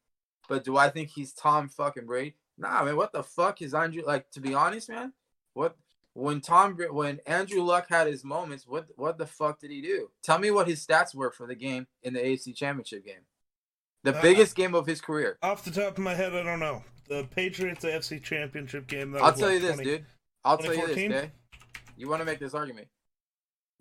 but 0.48 0.64
do 0.64 0.76
I 0.76 0.90
think 0.90 1.10
he's 1.10 1.32
Tom 1.32 1.68
fucking 1.68 2.06
Brady? 2.06 2.34
Nah, 2.58 2.84
man. 2.84 2.96
What 2.96 3.12
the 3.12 3.22
fuck 3.22 3.62
is 3.62 3.72
Andrew 3.72 4.02
like? 4.04 4.30
To 4.32 4.40
be 4.40 4.54
honest, 4.54 4.88
man, 4.88 5.12
what 5.54 5.76
when 6.14 6.40
Tom 6.40 6.76
when 6.90 7.20
Andrew 7.26 7.62
Luck 7.62 7.88
had 7.88 8.08
his 8.08 8.24
moments, 8.24 8.66
what 8.66 8.88
what 8.96 9.18
the 9.18 9.26
fuck 9.26 9.60
did 9.60 9.70
he 9.70 9.80
do? 9.80 10.10
Tell 10.22 10.38
me 10.38 10.50
what 10.50 10.66
his 10.66 10.84
stats 10.84 11.14
were 11.14 11.30
for 11.30 11.46
the 11.46 11.54
game 11.54 11.86
in 12.02 12.14
the 12.14 12.20
AFC 12.20 12.54
Championship 12.54 13.04
game, 13.04 13.22
the 14.04 14.16
Uh, 14.16 14.22
biggest 14.22 14.54
game 14.54 14.74
of 14.74 14.86
his 14.86 15.00
career. 15.00 15.38
off 15.42 15.64
the 15.64 15.70
top 15.70 15.98
of 15.98 16.04
my 16.04 16.14
head, 16.14 16.34
I 16.34 16.42
don't 16.42 16.60
know. 16.60 16.84
The 17.08 17.24
Patriots 17.24 17.84
AFC 17.84 18.22
Championship 18.22 18.86
game. 18.86 19.12
That 19.12 19.22
I'll 19.22 19.30
was, 19.32 19.40
tell 19.40 19.48
what, 19.48 19.54
you 19.54 19.60
this, 19.60 19.74
20 19.76 19.84
dude. 19.84 20.06
I'll 20.44 20.58
tell 20.58 20.74
you 20.74 20.86
this, 20.86 20.96
2014? 20.96 21.12
okay? 21.12 21.30
You 21.96 22.08
want 22.08 22.20
to 22.20 22.26
make 22.26 22.38
this 22.38 22.54
argument? 22.54 22.88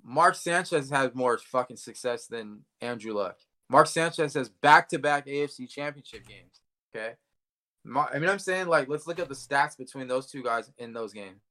Mark 0.03 0.35
Sanchez 0.35 0.89
has 0.89 1.13
more 1.13 1.37
fucking 1.37 1.77
success 1.77 2.27
than 2.27 2.61
Andrew 2.81 3.13
Luck. 3.13 3.37
Mark 3.69 3.87
Sanchez 3.87 4.33
has 4.35 4.47
back-to-back 4.49 5.27
AFC 5.27 5.69
Championship 5.69 6.25
games. 6.25 6.61
Okay, 6.95 7.15
Mar- 7.83 8.09
I 8.13 8.17
mean, 8.19 8.29
I'm 8.29 8.39
saying 8.39 8.67
like 8.67 8.87
let's 8.87 9.05
look 9.07 9.19
at 9.19 9.27
the 9.27 9.35
stats 9.35 9.77
between 9.77 10.07
those 10.07 10.27
two 10.27 10.41
guys 10.41 10.71
in 10.77 10.93
those 10.93 11.11
games. 11.11 11.41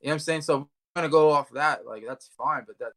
You 0.00 0.06
know 0.06 0.10
what 0.10 0.12
I'm 0.14 0.18
saying? 0.20 0.42
So 0.42 0.56
I'm 0.56 0.68
gonna 0.94 1.08
go 1.08 1.30
off 1.30 1.50
that, 1.50 1.84
like 1.84 2.04
that's 2.06 2.28
fine, 2.38 2.62
but 2.66 2.78
that 2.78 2.92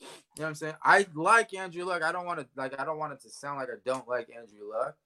you 0.00 0.06
know 0.38 0.44
what 0.44 0.46
I'm 0.48 0.54
saying? 0.54 0.74
I 0.82 1.06
like 1.14 1.54
Andrew 1.54 1.84
Luck. 1.84 2.02
I 2.02 2.12
don't 2.12 2.26
want 2.26 2.40
to 2.40 2.46
like 2.56 2.78
I 2.80 2.84
don't 2.84 2.98
want 2.98 3.12
it 3.12 3.20
to 3.22 3.30
sound 3.30 3.58
like 3.58 3.68
I 3.68 3.76
don't 3.84 4.06
like 4.08 4.28
Andrew 4.36 4.68
Luck, 4.70 4.96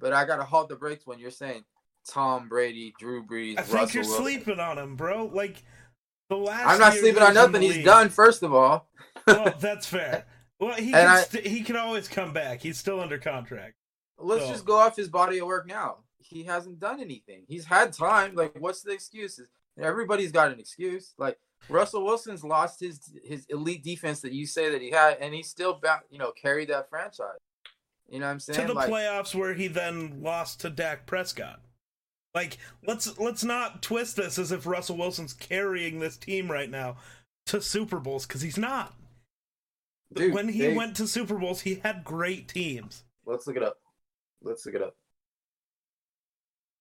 but 0.00 0.12
I 0.12 0.24
gotta 0.24 0.44
halt 0.44 0.68
the 0.68 0.76
brakes 0.76 1.06
when 1.06 1.18
you're 1.18 1.30
saying 1.30 1.64
Tom 2.08 2.48
Brady, 2.48 2.94
Drew 2.98 3.24
Brees. 3.24 3.58
I 3.58 3.62
think 3.62 3.94
you're 3.94 4.02
Wilson. 4.04 4.22
sleeping 4.22 4.60
on 4.60 4.78
him, 4.78 4.96
bro. 4.96 5.26
Like 5.32 5.62
the 6.28 6.36
last. 6.36 6.66
I'm 6.66 6.78
not 6.80 6.94
sleeping 6.94 7.22
on 7.22 7.34
nothing. 7.34 7.62
He's 7.62 7.84
done. 7.84 8.08
First 8.08 8.42
of 8.42 8.52
all, 8.54 8.88
well, 9.26 9.54
that's 9.60 9.86
fair. 9.86 10.24
Well, 10.60 10.74
he 10.74 10.84
And 10.86 10.92
can 10.94 11.06
I- 11.08 11.20
st- 11.22 11.46
he 11.46 11.62
can 11.62 11.76
always 11.76 12.08
come 12.08 12.32
back. 12.32 12.60
He's 12.60 12.78
still 12.78 13.00
under 13.00 13.18
contract. 13.18 13.74
let's 14.18 14.44
So- 14.44 14.50
just 14.52 14.64
go 14.64 14.76
off 14.76 14.96
his 14.96 15.08
body 15.08 15.38
of 15.38 15.46
work 15.46 15.66
now. 15.66 15.98
He 16.18 16.44
hasn't 16.44 16.80
done 16.80 17.00
anything. 17.00 17.44
He's 17.48 17.66
had 17.66 17.92
time. 17.92 18.34
Like, 18.34 18.54
what's 18.58 18.82
the 18.82 18.92
excuses? 18.92 19.46
Everybody's 19.78 20.32
got 20.32 20.50
an 20.52 20.58
excuse. 20.60 21.12
Like 21.18 21.38
Russell 21.68 22.04
Wilson's 22.04 22.44
lost 22.44 22.80
his 22.80 23.12
his 23.24 23.46
elite 23.48 23.82
defense 23.82 24.20
that 24.20 24.32
you 24.32 24.46
say 24.46 24.70
that 24.70 24.82
he 24.82 24.90
had, 24.90 25.18
and 25.20 25.34
he 25.34 25.42
still 25.42 25.80
you 26.10 26.18
know 26.18 26.32
carried 26.32 26.68
that 26.68 26.88
franchise. 26.90 27.40
You 28.08 28.20
know 28.20 28.26
what 28.26 28.32
I'm 28.32 28.40
saying? 28.40 28.60
to 28.60 28.66
the 28.66 28.74
like, 28.74 28.90
playoffs 28.90 29.34
where 29.34 29.54
he 29.54 29.66
then 29.68 30.22
lost 30.22 30.60
to 30.60 30.70
Dak 30.70 31.06
Prescott. 31.06 31.60
Like 32.34 32.58
let's 32.86 33.18
let's 33.18 33.44
not 33.44 33.82
twist 33.82 34.16
this 34.16 34.38
as 34.38 34.52
if 34.52 34.66
Russell 34.66 34.96
Wilson's 34.96 35.32
carrying 35.32 36.00
this 36.00 36.16
team 36.16 36.50
right 36.50 36.70
now 36.70 36.96
to 37.46 37.62
Super 37.62 38.00
Bowls 38.00 38.26
because 38.26 38.42
he's 38.42 38.58
not. 38.58 38.94
dude, 40.12 40.34
when 40.34 40.48
he 40.48 40.60
they- 40.60 40.76
went 40.76 40.96
to 40.96 41.06
Super 41.06 41.36
Bowls, 41.36 41.62
he 41.62 41.76
had 41.76 42.04
great 42.04 42.48
teams. 42.48 43.04
let's 43.24 43.46
look 43.46 43.56
it 43.56 43.62
up. 43.62 43.78
Let's 44.42 44.66
look 44.66 44.74
it 44.74 44.82
up. 44.82 44.96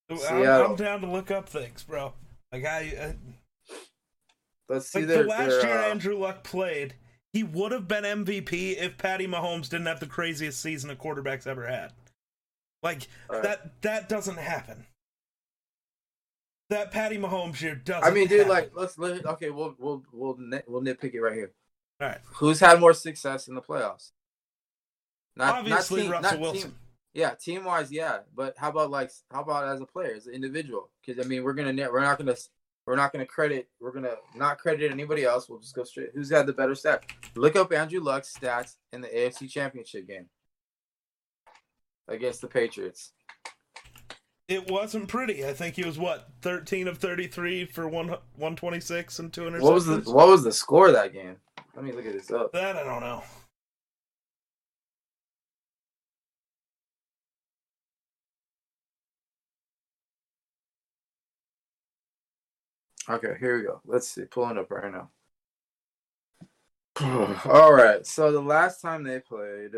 I'm, 0.09 0.71
I'm 0.71 0.75
down 0.75 1.01
to 1.01 1.07
look 1.07 1.31
up 1.31 1.47
things, 1.47 1.83
bro. 1.83 2.13
Like 2.51 2.65
I, 2.65 3.15
Let's 4.73 4.91
see 4.91 4.99
Like 4.99 5.07
their, 5.07 5.23
the 5.23 5.29
last 5.29 5.49
their, 5.49 5.67
year 5.67 5.77
uh, 5.79 5.89
Andrew 5.89 6.17
Luck 6.17 6.43
played, 6.43 6.95
he 7.31 7.43
would 7.43 7.71
have 7.71 7.87
been 7.87 8.03
MVP 8.03 8.77
if 8.77 8.97
Patty 8.97 9.27
Mahomes 9.27 9.69
didn't 9.69 9.85
have 9.85 9.99
the 9.99 10.07
craziest 10.07 10.59
season 10.59 10.89
a 10.89 10.95
quarterback's 10.95 11.47
ever 11.47 11.67
had. 11.67 11.93
Like 12.81 13.07
right. 13.29 13.43
that 13.43 13.81
that 13.81 14.09
doesn't 14.09 14.37
happen. 14.37 14.85
That 16.69 16.91
Patty 16.91 17.17
Mahomes 17.17 17.61
year 17.61 17.75
doesn't. 17.75 18.03
I 18.03 18.11
mean, 18.11 18.27
dude, 18.27 18.39
happen. 18.39 18.53
like 18.53 18.71
let's 18.75 18.97
let 18.97 19.25
okay, 19.25 19.51
we'll 19.51 19.75
we'll 19.77 20.03
we'll 20.11 20.37
nit, 20.37 20.65
we'll 20.67 20.81
nitpick 20.81 21.13
it 21.13 21.21
right 21.21 21.33
here. 21.33 21.51
all 22.01 22.07
right. 22.07 22.19
Who's 22.35 22.59
had 22.59 22.79
more 22.79 22.93
success 22.93 23.47
in 23.47 23.55
the 23.55 23.61
playoffs? 23.61 24.11
Not 25.35 25.55
Obviously, 25.55 26.01
not 26.01 26.03
team, 26.03 26.11
Russell 26.11 26.31
not 26.31 26.39
Wilson. 26.39 26.69
Team, 26.71 26.79
yeah, 27.13 27.35
team 27.35 27.63
wise, 27.63 27.91
yeah. 27.91 28.19
But 28.35 28.55
how 28.57 28.69
about 28.69 28.91
like 28.91 29.11
how 29.31 29.41
about 29.41 29.73
as 29.73 29.81
a 29.81 29.85
player, 29.85 30.15
as 30.15 30.27
an 30.27 30.33
individual? 30.33 30.89
Because 31.05 31.23
I 31.23 31.27
mean, 31.27 31.43
we're 31.43 31.53
gonna 31.53 31.73
we're 31.91 32.01
not 32.01 32.17
gonna 32.17 32.35
we're 32.85 32.95
not 32.95 33.11
gonna 33.11 33.25
credit 33.25 33.69
we're 33.79 33.91
gonna 33.91 34.15
not 34.35 34.57
credit 34.57 34.91
anybody 34.91 35.23
else. 35.23 35.49
We'll 35.49 35.59
just 35.59 35.75
go 35.75 35.83
straight. 35.83 36.09
Who's 36.13 36.29
had 36.29 36.47
the 36.47 36.53
better 36.53 36.75
stat? 36.75 37.03
Look 37.35 37.55
up 37.55 37.71
Andrew 37.71 38.01
Luck's 38.01 38.35
stats 38.37 38.75
in 38.91 39.01
the 39.01 39.07
AFC 39.07 39.49
Championship 39.49 40.07
game 40.07 40.27
against 42.07 42.41
the 42.41 42.47
Patriots. 42.47 43.13
It 44.49 44.69
wasn't 44.69 45.07
pretty. 45.07 45.45
I 45.45 45.53
think 45.53 45.75
he 45.75 45.85
was 45.85 45.97
what 45.97 46.27
thirteen 46.41 46.87
of 46.87 46.97
thirty 46.97 47.27
three 47.27 47.65
for 47.65 47.87
one 47.87 48.15
one 48.35 48.55
twenty 48.55 48.81
six 48.81 49.19
and 49.19 49.31
two 49.31 49.43
interceptions. 49.43 49.61
What 49.61 49.73
was 49.73 49.85
the 49.85 49.99
what 50.11 50.27
was 50.27 50.43
the 50.43 50.51
score 50.51 50.87
of 50.87 50.93
that 50.93 51.13
game? 51.13 51.37
Let 51.75 51.85
me 51.85 51.91
look 51.91 52.05
at 52.05 52.13
this 52.13 52.29
up. 52.31 52.51
that? 52.51 52.75
I 52.75 52.83
don't 52.83 52.99
know. 52.99 53.23
Okay, 63.09 63.35
here 63.39 63.57
we 63.57 63.63
go. 63.63 63.81
Let's 63.85 64.07
see. 64.07 64.23
Pulling 64.23 64.57
up 64.57 64.71
right 64.71 64.91
now. 64.91 65.09
All 67.45 67.73
right. 67.73 68.05
So 68.05 68.31
the 68.31 68.41
last 68.41 68.81
time 68.81 69.03
they 69.03 69.19
played 69.19 69.71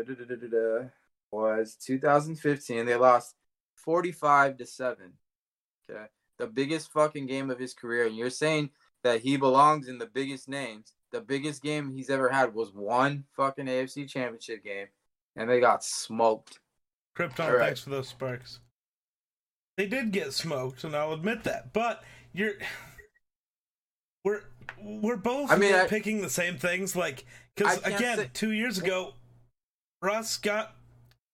was 1.32 1.76
2015. 1.76 2.86
They 2.86 2.94
lost 2.94 3.34
45 3.76 4.58
to 4.58 4.66
7. 4.66 5.12
Okay. 5.90 6.04
The 6.38 6.46
biggest 6.46 6.92
fucking 6.92 7.26
game 7.26 7.50
of 7.50 7.58
his 7.58 7.74
career. 7.74 8.06
And 8.06 8.16
you're 8.16 8.30
saying 8.30 8.70
that 9.02 9.20
he 9.20 9.36
belongs 9.36 9.88
in 9.88 9.98
the 9.98 10.06
biggest 10.06 10.48
names. 10.48 10.92
The 11.12 11.20
biggest 11.20 11.62
game 11.62 11.90
he's 11.90 12.10
ever 12.10 12.28
had 12.28 12.54
was 12.54 12.72
one 12.72 13.24
fucking 13.36 13.66
AFC 13.66 14.08
championship 14.08 14.62
game. 14.62 14.86
And 15.34 15.48
they 15.48 15.60
got 15.60 15.82
smoked. 15.82 16.60
Krypton, 17.16 17.50
right. 17.50 17.58
thanks 17.60 17.80
for 17.80 17.90
those 17.90 18.08
sparks. 18.08 18.60
They 19.76 19.86
did 19.86 20.10
get 20.10 20.32
smoked, 20.32 20.84
and 20.84 20.96
I'll 20.96 21.12
admit 21.12 21.44
that. 21.44 21.72
But 21.72 22.02
you're 22.32 22.54
we're 24.26 24.42
we're 24.82 25.16
both 25.16 25.50
I 25.50 25.56
mean, 25.56 25.74
I- 25.74 25.86
picking 25.86 26.20
the 26.20 26.28
same 26.28 26.58
things. 26.58 26.96
Like, 26.96 27.24
because 27.54 27.78
again, 27.84 28.18
say- 28.18 28.30
two 28.34 28.52
years 28.52 28.78
ago, 28.78 29.14
Russ 30.02 30.36
got 30.36 30.74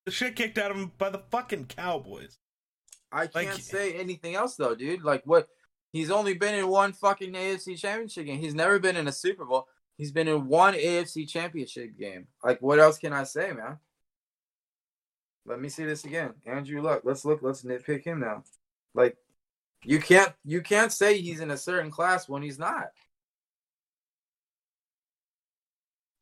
the 0.04 0.12
shit 0.12 0.36
kicked 0.36 0.58
out 0.58 0.70
of 0.70 0.76
him 0.76 0.92
by 0.98 1.08
the 1.08 1.22
fucking 1.30 1.66
Cowboys. 1.66 2.38
I 3.10 3.26
can't 3.26 3.62
say 3.62 3.94
anything 3.94 4.34
else 4.34 4.56
though, 4.56 4.74
dude. 4.74 5.02
Like 5.02 5.22
what? 5.24 5.48
He's 5.92 6.10
only 6.10 6.34
been 6.34 6.54
in 6.54 6.68
one 6.68 6.92
fucking 6.92 7.32
AFC 7.32 7.78
championship 7.78 8.26
game. 8.26 8.38
He's 8.40 8.54
never 8.54 8.78
been 8.78 8.96
in 8.96 9.08
a 9.08 9.12
Super 9.12 9.44
Bowl. 9.44 9.68
He's 9.98 10.10
been 10.10 10.28
in 10.28 10.46
one 10.46 10.72
AFC 10.74 11.28
championship 11.28 11.98
game. 11.98 12.28
Like 12.44 12.60
what 12.60 12.78
else 12.78 12.98
can 12.98 13.12
I 13.12 13.24
say, 13.24 13.52
man? 13.52 13.78
Let 15.44 15.60
me 15.60 15.68
see 15.68 15.84
this 15.84 16.04
again. 16.04 16.34
Andrew 16.46 16.80
Luck. 16.80 17.02
Let's 17.04 17.24
look. 17.24 17.40
Let's 17.42 17.62
nitpick 17.62 18.04
him 18.04 18.20
now. 18.20 18.44
Like 18.94 19.16
you 19.84 19.98
can't 20.00 20.32
you 20.44 20.60
can't 20.62 20.92
say 20.92 21.18
he's 21.18 21.40
in 21.40 21.50
a 21.50 21.56
certain 21.56 21.90
class 21.90 22.28
when 22.28 22.42
he's 22.42 22.58
not. 22.58 22.88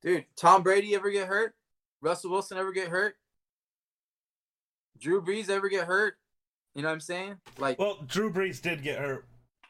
Dude, 0.03 0.25
Tom 0.37 0.63
Brady 0.63 0.95
ever 0.95 1.11
get 1.11 1.29
hurt? 1.29 1.55
Russell 2.01 2.31
Wilson 2.31 2.57
ever 2.57 2.73
get 2.73 2.89
hurt? 2.89 3.17
Drew 4.99 5.23
Brees 5.23 5.51
ever 5.51 5.69
get 5.69 5.87
hurt? 5.87 6.15
You 6.75 6.83
know 6.83 6.89
what 6.89 6.95
I'm 6.95 7.01
saying? 7.01 7.37
Like 7.59 7.79
Well, 7.79 7.99
Drew 8.07 8.33
Brees 8.33 8.63
did 8.63 8.83
get 8.83 8.99
hurt 8.99 9.27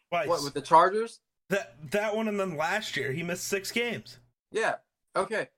twice. 0.08 0.28
what 0.28 0.44
with 0.44 0.54
the 0.54 0.60
Chargers? 0.60 1.20
that 1.48 1.74
that 1.90 2.14
one, 2.14 2.28
and 2.28 2.38
then 2.38 2.56
last 2.56 2.96
year 2.96 3.12
he 3.12 3.22
missed 3.24 3.48
six 3.48 3.72
games. 3.72 4.18
Yeah. 4.52 4.76
Okay. 5.16 5.48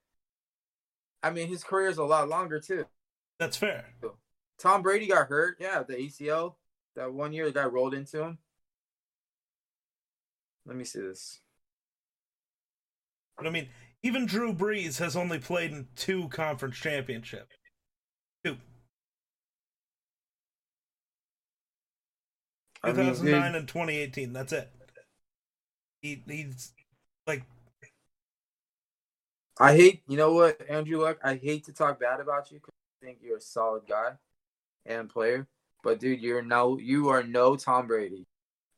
I 1.22 1.30
mean, 1.30 1.48
his 1.48 1.62
career 1.62 1.88
is 1.88 1.98
a 1.98 2.04
lot 2.04 2.28
longer 2.28 2.58
too. 2.58 2.86
That's 3.38 3.56
fair. 3.56 3.84
Tom 4.58 4.82
Brady 4.82 5.06
got 5.06 5.28
hurt. 5.28 5.56
Yeah, 5.60 5.82
the 5.82 5.94
ACL. 5.94 6.54
That 6.96 7.12
one 7.12 7.33
year, 7.33 7.46
the 7.46 7.52
guy 7.52 7.64
rolled 7.64 7.94
into 7.94 8.22
him. 8.22 8.38
Let 10.66 10.76
me 10.76 10.85
see 10.85 11.00
this. 11.00 11.40
But 13.37 13.46
I 13.46 13.50
mean, 13.50 13.68
even 14.02 14.26
Drew 14.26 14.52
Brees 14.52 14.98
has 14.98 15.16
only 15.16 15.38
played 15.38 15.72
in 15.72 15.88
two 15.96 16.28
conference 16.28 16.76
championships. 16.76 17.57
Two. 18.44 18.57
I 22.83 22.88
mean, 22.88 23.07
2009 23.07 23.52
dude, 23.52 23.59
and 23.61 23.68
2018. 23.68 24.33
That's 24.33 24.52
it. 24.52 24.70
He, 26.00 26.22
he's 26.26 26.72
like, 27.26 27.44
I 29.59 29.76
hate. 29.76 30.02
You 30.09 30.16
know 30.16 30.33
what, 30.33 30.61
Andrew 30.68 31.00
Luck? 31.00 31.18
I 31.22 31.37
hate 31.37 31.64
to 31.66 31.72
talk 31.72 32.00
bad 32.00 32.20
about 32.20 32.50
you 32.50 32.59
because 32.59 32.74
I 33.00 33.07
think 33.07 33.18
you're 33.22 33.38
a 33.38 33.40
solid 33.40 33.83
guy 33.88 34.12
and 34.85 35.09
player. 35.09 35.46
But 35.82 36.00
dude, 36.00 36.20
you're 36.20 36.42
no. 36.42 36.78
You 36.78 37.08
are 37.08 37.22
no 37.22 37.56
Tom 37.56 37.86
Brady. 37.86 38.26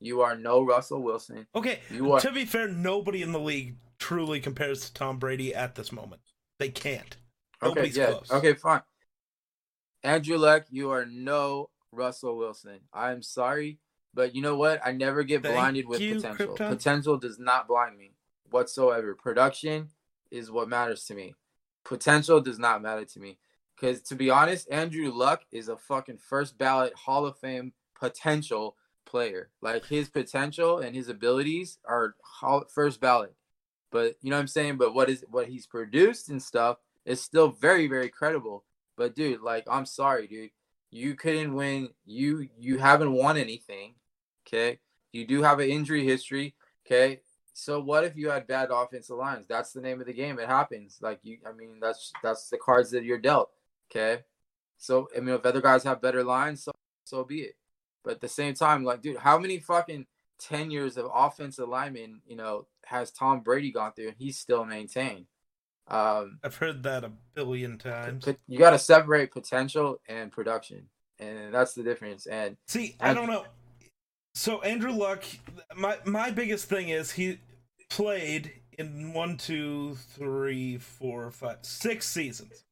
You 0.01 0.23
are 0.23 0.37
no 0.37 0.63
Russell 0.63 1.03
Wilson. 1.03 1.47
okay. 1.55 1.81
You 1.91 2.13
are. 2.13 2.21
To 2.21 2.33
be 2.33 2.45
fair, 2.45 2.69
nobody 2.69 3.23
in 3.23 3.33
the 3.33 3.39
league 3.39 3.77
truly 3.99 4.41
compares 4.41 4.85
to 4.87 4.93
Tom 4.93 5.19
Brady 5.19 5.55
at 5.55 5.75
this 5.75 5.93
moment. 5.93 6.21
They 6.59 6.69
can't. 6.69 7.17
Okay, 7.63 7.87
yeah. 7.87 8.07
close. 8.07 8.31
Okay, 8.31 8.55
fine. 8.55 8.83
Andrew 10.03 10.37
Luck, 10.37 10.67
you 10.71 10.91
are 10.91 11.07
no 11.07 11.71
Russell 11.91 12.37
Wilson. 12.37 12.81
I'm 12.93 13.23
sorry, 13.23 13.79
but 14.13 14.35
you 14.35 14.43
know 14.43 14.57
what? 14.57 14.81
I 14.85 14.93
never 14.93 15.23
get 15.23 15.43
Thank 15.43 15.55
blinded 15.55 15.89
with 15.89 16.01
you, 16.01 16.17
potential. 16.17 16.55
Krypton. 16.55 16.69
Potential 16.69 17.17
does 17.17 17.39
not 17.39 17.67
blind 17.67 17.97
me 17.97 18.13
whatsoever. 18.51 19.15
Production 19.15 19.89
is 20.31 20.51
what 20.51 20.69
matters 20.69 21.05
to 21.07 21.15
me. 21.15 21.35
Potential 21.85 22.41
does 22.41 22.59
not 22.59 22.83
matter 22.83 23.05
to 23.05 23.21
me. 23.21 23.39
Because 23.77 24.03
to 24.03 24.15
be 24.15 24.31
honest, 24.31 24.71
Andrew 24.71 25.11
Luck 25.13 25.45
is 25.51 25.69
a 25.69 25.77
fucking 25.77 26.19
first 26.19 26.57
ballot 26.59 26.95
Hall 26.95 27.27
of 27.27 27.39
Fame 27.39 27.73
potential 27.99 28.77
player. 29.05 29.51
Like 29.61 29.87
his 29.87 30.09
potential 30.09 30.79
and 30.79 30.95
his 30.95 31.09
abilities 31.09 31.79
are 31.85 32.15
first 32.73 33.01
ballot. 33.01 33.35
But 33.91 34.17
you 34.23 34.31
know 34.31 34.37
what 34.37 34.43
I'm 34.43 34.49
saying? 34.49 34.77
But 34.77 34.95
what 34.95 35.09
is 35.09 35.25
what 35.31 35.49
he's 35.49 35.67
produced 35.67 36.29
and 36.29 36.43
stuff 36.43 36.79
is 37.05 37.23
still 37.23 37.49
very, 37.49 37.87
very 37.87 38.09
credible. 38.09 38.65
But 38.97 39.15
dude, 39.15 39.41
like 39.41 39.65
I'm 39.71 39.87
sorry, 39.87 40.27
dude. 40.27 40.51
You 40.91 41.15
couldn't 41.15 41.55
win. 41.55 41.91
You 42.05 42.49
you 42.59 42.79
haven't 42.79 43.13
won 43.13 43.37
anything. 43.37 43.95
Okay. 44.47 44.81
You 45.13 45.27
do 45.27 45.43
have 45.43 45.61
an 45.61 45.69
injury 45.69 46.05
history. 46.05 46.55
Okay. 46.87 47.21
So 47.53 47.81
what 47.81 48.05
if 48.05 48.17
you 48.17 48.31
had 48.31 48.49
bad 48.49 48.71
offensive 48.73 49.17
lines? 49.17 49.47
That's 49.49 49.73
the 49.73 49.81
name 49.81 50.01
of 50.01 50.07
the 50.07 50.13
game. 50.13 50.39
It 50.39 50.49
happens. 50.49 50.99
Like 51.01 51.21
you 51.23 51.39
I 51.47 51.53
mean, 51.53 51.79
that's 51.81 52.13
that's 52.23 52.49
the 52.49 52.59
cards 52.59 52.91
that 52.91 53.05
you're 53.05 53.19
dealt. 53.19 53.51
Okay. 53.91 54.23
So 54.79 55.09
I 55.17 55.21
mean 55.21 55.35
if 55.35 55.47
other 55.47 55.61
guys 55.61 55.85
have 55.85 56.03
better 56.03 56.25
lines, 56.25 56.65
so 56.65 56.73
so 57.05 57.25
be 57.25 57.43
it. 57.43 57.57
But 58.03 58.15
at 58.15 58.21
the 58.21 58.29
same 58.29 58.55
time, 58.55 58.85
like, 58.85 59.01
dude, 59.01 59.17
how 59.17 59.39
many 59.39 59.59
fucking 59.59 60.07
10 60.41 60.71
years 60.71 60.97
of 60.97 61.11
offensive 61.13 61.69
linemen, 61.69 62.21
you 62.27 62.37
know, 62.37 62.67
has 62.87 63.11
Tom 63.11 63.41
Brady 63.41 63.73
gone 63.73 63.93
through, 63.93 64.09
and 64.09 64.17
he's 64.19 64.39
still 64.39 64.65
maintained. 64.65 65.27
Um, 65.89 66.39
I've 66.43 66.57
heard 66.57 66.83
that 66.83 67.05
a 67.05 67.13
billion 67.35 67.79
times. 67.79 68.25
But 68.25 68.39
you 68.47 68.59
got 68.59 68.71
to 68.71 68.79
separate 68.79 69.33
potential 69.33 70.01
and 70.09 70.33
production, 70.33 70.89
and 71.19 71.53
that's 71.53 71.75
the 71.75 71.83
difference. 71.83 72.27
And 72.27 72.57
See, 72.67 72.97
I 73.01 73.13
don't 73.15 73.29
know. 73.29 73.45
So 74.35 74.61
Andrew 74.63 74.93
Luck, 74.93 75.25
my 75.77 75.99
my 76.05 76.31
biggest 76.31 76.69
thing 76.69 76.89
is 76.89 77.13
he 77.13 77.39
played 77.91 78.53
in 78.79 79.13
one, 79.13 79.37
two, 79.37 79.97
three, 80.15 80.79
four, 80.79 81.31
five, 81.31 81.59
six 81.63 82.09
seasons. 82.09 82.64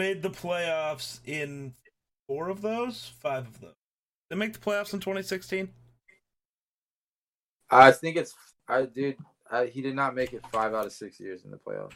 Made 0.00 0.22
the 0.22 0.30
playoffs 0.30 1.20
in 1.26 1.74
four 2.26 2.48
of 2.48 2.62
those, 2.62 3.12
five 3.20 3.46
of 3.46 3.60
those. 3.60 3.74
They 4.30 4.36
make 4.36 4.54
the 4.54 4.58
playoffs 4.58 4.94
in 4.94 5.00
2016. 5.00 5.68
I 7.68 7.92
think 7.92 8.16
it's 8.16 8.34
I 8.66 8.86
dude. 8.86 9.18
I, 9.50 9.66
he 9.66 9.82
did 9.82 9.94
not 9.94 10.14
make 10.14 10.32
it 10.32 10.42
five 10.50 10.72
out 10.72 10.86
of 10.86 10.94
six 10.94 11.20
years 11.20 11.44
in 11.44 11.50
the 11.50 11.58
playoffs. 11.58 11.92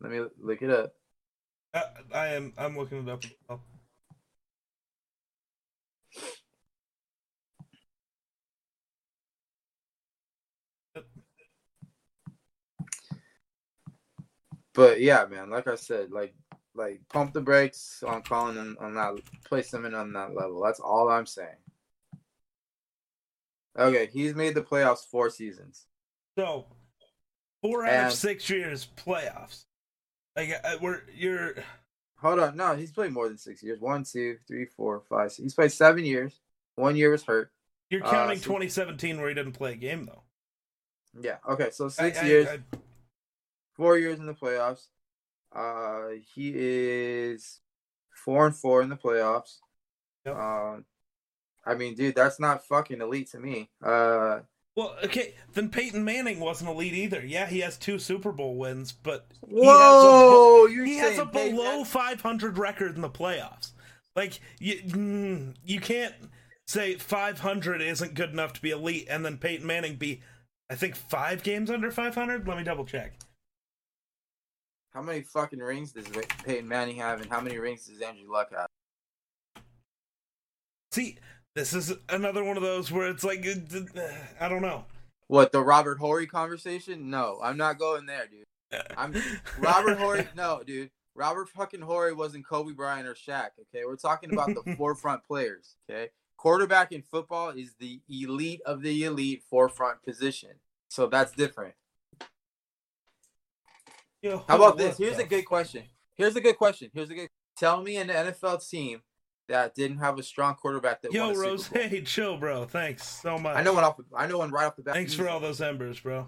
Let 0.00 0.10
me 0.10 0.22
look 0.40 0.60
it 0.60 0.70
up. 0.70 0.92
I, 1.72 1.84
I 2.12 2.26
am. 2.34 2.52
I'm 2.58 2.76
looking 2.76 3.06
it 3.06 3.12
up. 3.12 3.24
as 3.24 3.30
well. 3.48 3.60
But 14.74 15.00
yeah, 15.00 15.24
man, 15.30 15.48
like 15.48 15.68
I 15.68 15.76
said, 15.76 16.10
like 16.10 16.34
like 16.76 17.00
pump 17.08 17.32
the 17.32 17.40
brakes 17.40 18.02
on 18.06 18.22
calling 18.22 18.54
them 18.54 18.76
on 18.80 18.94
that 18.94 19.14
place 19.44 19.70
them 19.70 19.84
in 19.84 19.94
on 19.94 20.12
that 20.12 20.34
level. 20.34 20.62
That's 20.62 20.80
all 20.80 21.08
I'm 21.08 21.26
saying. 21.26 21.56
Okay, 23.78 24.08
he's 24.12 24.34
made 24.34 24.54
the 24.54 24.62
playoffs 24.62 25.06
four 25.10 25.28
seasons. 25.30 25.86
So, 26.38 26.66
four 27.62 27.84
out 27.84 27.92
And- 27.92 28.06
of 28.08 28.12
six 28.12 28.48
years 28.48 28.88
playoffs. 28.96 29.64
Like 30.34 30.50
uh, 30.64 30.76
we're 30.80 31.02
you're 31.14 31.54
Hold 32.20 32.38
on, 32.40 32.56
no, 32.56 32.74
he's 32.74 32.92
played 32.92 33.12
more 33.12 33.28
than 33.28 33.36
six 33.36 33.62
years. 33.62 33.78
One, 33.78 34.02
two, 34.02 34.38
three, 34.48 34.64
four, 34.64 35.02
five. 35.08 35.32
Six. 35.32 35.42
He's 35.42 35.54
played 35.54 35.70
seven 35.72 36.04
years. 36.04 36.40
One 36.76 36.96
year 36.96 37.10
was 37.10 37.22
hurt. 37.24 37.50
you're 37.90 38.04
Uh, 38.04 38.10
counting 38.10 38.38
so- 38.38 38.44
2017 38.46 39.18
where 39.20 39.28
he 39.28 39.34
didn't 39.34 39.52
play 39.52 39.72
a 39.72 39.76
game 39.76 40.06
though. 40.06 40.22
Yeah. 41.20 41.38
Okay, 41.48 41.70
so 41.70 41.86
I- 41.86 41.88
six 41.88 42.18
I- 42.18 42.26
years, 42.26 42.48
I- 42.48 42.78
four 43.74 43.96
years 43.98 44.18
in 44.18 44.26
the 44.26 44.34
playoffs. 44.34 44.86
Uh, 45.56 46.18
he 46.34 46.52
is 46.54 47.60
four 48.24 48.46
and 48.46 48.54
four 48.54 48.82
in 48.82 48.88
the 48.90 48.96
playoffs. 48.96 49.58
Yep. 50.26 50.36
Uh, 50.36 50.76
I 51.64 51.74
mean, 51.76 51.94
dude, 51.94 52.14
that's 52.14 52.38
not 52.38 52.66
fucking 52.66 53.00
elite 53.00 53.30
to 53.32 53.38
me. 53.40 53.70
Uh, 53.82 54.40
Well, 54.76 54.94
okay, 55.04 55.34
then 55.54 55.70
Peyton 55.70 56.04
Manning 56.04 56.38
wasn't 56.40 56.68
elite 56.70 56.92
either. 56.92 57.24
Yeah, 57.24 57.46
he 57.46 57.60
has 57.60 57.76
two 57.78 57.98
Super 57.98 58.32
Bowl 58.32 58.56
wins, 58.56 58.92
but 58.92 59.26
whoa, 59.40 60.66
you're 60.66 60.84
he 60.84 60.98
has 60.98 61.18
a 61.18 61.24
below 61.24 61.64
Manning- 61.64 61.84
500 61.86 62.58
record 62.58 62.94
in 62.94 63.00
the 63.00 63.08
playoffs. 63.08 63.72
Like 64.14 64.40
you, 64.60 64.74
mm, 64.82 65.54
you 65.64 65.80
can't 65.80 66.14
say 66.66 66.96
500 66.96 67.80
isn't 67.80 68.14
good 68.14 68.30
enough 68.30 68.52
to 68.54 68.60
be 68.62 68.70
elite, 68.70 69.06
and 69.08 69.24
then 69.24 69.38
Peyton 69.38 69.66
Manning 69.66 69.96
be, 69.96 70.20
I 70.70 70.74
think, 70.74 70.96
five 70.96 71.42
games 71.42 71.70
under 71.70 71.90
500. 71.90 72.46
Let 72.46 72.56
me 72.58 72.64
double 72.64 72.84
check. 72.84 73.14
How 74.96 75.02
many 75.02 75.20
fucking 75.20 75.58
rings 75.58 75.92
does 75.92 76.06
Peyton 76.42 76.66
Manning 76.66 76.96
have, 76.96 77.20
and 77.20 77.30
how 77.30 77.42
many 77.42 77.58
rings 77.58 77.84
does 77.84 78.00
Andrew 78.00 78.32
Luck 78.32 78.48
have? 78.50 78.66
See, 80.90 81.18
this 81.54 81.74
is 81.74 81.92
another 82.08 82.42
one 82.42 82.56
of 82.56 82.62
those 82.62 82.90
where 82.90 83.06
it's 83.08 83.22
like, 83.22 83.46
uh, 83.46 84.00
I 84.40 84.48
don't 84.48 84.62
know. 84.62 84.86
What 85.26 85.52
the 85.52 85.60
Robert 85.60 85.98
Horry 85.98 86.26
conversation? 86.26 87.10
No, 87.10 87.38
I'm 87.42 87.58
not 87.58 87.78
going 87.78 88.06
there, 88.06 88.26
dude. 88.26 88.46
I'm 88.96 89.14
Robert 89.58 89.98
Horry. 89.98 90.28
No, 90.34 90.62
dude. 90.66 90.88
Robert 91.14 91.50
fucking 91.50 91.82
Horry 91.82 92.14
wasn't 92.14 92.48
Kobe 92.48 92.72
Bryant 92.72 93.06
or 93.06 93.12
Shaq. 93.12 93.50
Okay, 93.60 93.84
we're 93.84 93.96
talking 93.96 94.32
about 94.32 94.48
the 94.48 94.74
forefront 94.78 95.24
players. 95.26 95.76
Okay, 95.90 96.08
quarterback 96.38 96.92
in 96.92 97.02
football 97.02 97.50
is 97.50 97.74
the 97.78 98.00
elite 98.08 98.62
of 98.64 98.80
the 98.80 99.04
elite 99.04 99.42
forefront 99.50 100.02
position. 100.02 100.52
So 100.88 101.06
that's 101.06 101.32
different. 101.32 101.74
Yo, 104.26 104.44
How 104.48 104.56
about 104.56 104.76
this? 104.76 104.98
Here's 104.98 105.18
a 105.18 105.24
good 105.24 105.44
question. 105.44 105.84
Here's 106.16 106.34
a 106.34 106.40
good 106.40 106.56
question. 106.56 106.90
Here's 106.92 107.10
a 107.10 107.14
good. 107.14 107.28
Tell 107.56 107.80
me 107.80 107.96
an 107.96 108.08
NFL 108.08 108.68
team 108.68 109.02
that 109.48 109.76
didn't 109.76 109.98
have 109.98 110.18
a 110.18 110.22
strong 110.24 110.56
quarterback 110.56 111.00
that 111.02 111.12
Yo, 111.12 111.22
won 111.22 111.30
a 111.30 111.34
Super 111.34 111.48
Rose, 111.48 111.66
hey, 111.68 112.00
chill, 112.02 112.36
bro. 112.36 112.64
Thanks 112.64 113.06
so 113.08 113.38
much. 113.38 113.56
I 113.56 113.62
know 113.62 113.72
one 113.72 113.84
off. 113.84 114.00
I 114.16 114.26
know 114.26 114.38
one 114.38 114.50
right 114.50 114.64
off 114.64 114.74
the 114.74 114.82
bat. 114.82 114.94
Thanks 114.94 115.14
for 115.14 115.28
all 115.28 115.38
those 115.38 115.60
embers, 115.60 116.00
bro. 116.00 116.26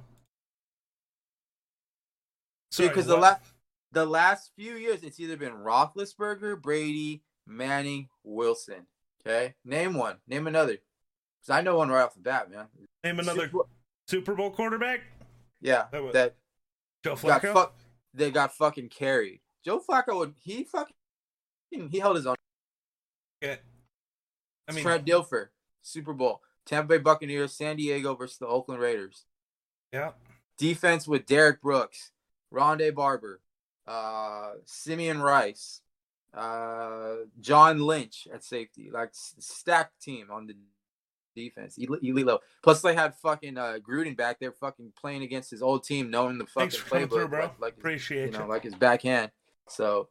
Dude, 2.70 2.90
because 2.90 3.06
the 3.06 3.16
last 3.16 3.42
the 3.90 4.06
last 4.06 4.52
few 4.54 4.74
years, 4.74 5.02
it's 5.02 5.18
either 5.18 5.36
been 5.36 5.54
Roethlisberger, 5.54 6.62
Brady, 6.62 7.24
Manning, 7.48 8.10
Wilson. 8.22 8.86
Okay, 9.26 9.54
name 9.64 9.94
one. 9.94 10.18
Name 10.28 10.46
another. 10.46 10.76
Because 11.40 11.50
I 11.58 11.62
know 11.62 11.78
one 11.78 11.88
right 11.88 12.02
off 12.04 12.14
the 12.14 12.20
bat, 12.20 12.48
man. 12.48 12.66
name 13.02 13.18
another 13.18 13.46
Super- 13.46 13.68
Super 14.06 14.34
Bowl 14.36 14.52
quarterback. 14.52 15.00
yeah, 15.60 15.86
That 15.90 16.02
was- 16.04 16.12
that 16.12 16.36
Joe 17.02 17.16
Flacco. 17.16 17.70
They 18.14 18.30
got 18.30 18.54
fucking 18.54 18.88
carried. 18.88 19.40
Joe 19.64 19.80
Flacco 19.80 20.18
would 20.18 20.34
he 20.42 20.64
fucking 20.64 20.94
he 21.70 21.98
held 21.98 22.16
his 22.16 22.26
own. 22.26 22.36
Yeah. 23.42 23.56
I 24.68 24.72
mean, 24.72 24.82
Trent 24.82 25.06
Dilfer, 25.06 25.48
Super 25.82 26.12
Bowl, 26.12 26.42
Tampa 26.66 26.88
Bay 26.88 26.98
Buccaneers, 26.98 27.54
San 27.54 27.76
Diego 27.76 28.14
versus 28.14 28.38
the 28.38 28.46
Oakland 28.46 28.80
Raiders. 28.80 29.24
yeah. 29.92 30.12
Defense 30.56 31.06
with 31.06 31.24
Derrick 31.24 31.62
Brooks, 31.62 32.10
Rondé 32.52 32.92
Barber, 32.92 33.40
uh, 33.86 34.54
Simeon 34.64 35.22
Rice, 35.22 35.82
uh, 36.34 37.14
John 37.40 37.80
Lynch 37.80 38.26
at 38.32 38.42
safety. 38.42 38.90
Like 38.90 39.10
stacked 39.12 40.02
team 40.02 40.26
on 40.30 40.48
the 40.48 40.56
defense. 41.42 41.78
Elite. 41.78 42.28
Plus 42.62 42.80
they 42.82 42.94
had 42.94 43.14
fucking 43.14 43.56
uh, 43.56 43.78
Gruden 43.86 44.16
back 44.16 44.38
there, 44.40 44.52
fucking 44.52 44.92
playing 45.00 45.22
against 45.22 45.50
his 45.50 45.62
old 45.62 45.84
team, 45.84 46.10
knowing 46.10 46.38
the 46.38 46.46
fucking 46.46 46.70
Thanks 46.70 46.88
playbook, 46.90 47.10
through, 47.10 47.28
bro. 47.28 47.40
like, 47.40 47.60
like 47.60 47.74
his, 47.74 47.78
Appreciate 47.80 48.26
you 48.26 48.38
know, 48.38 48.44
you. 48.44 48.50
like 48.50 48.64
his 48.64 48.74
backhand. 48.74 49.30
So, 49.68 50.08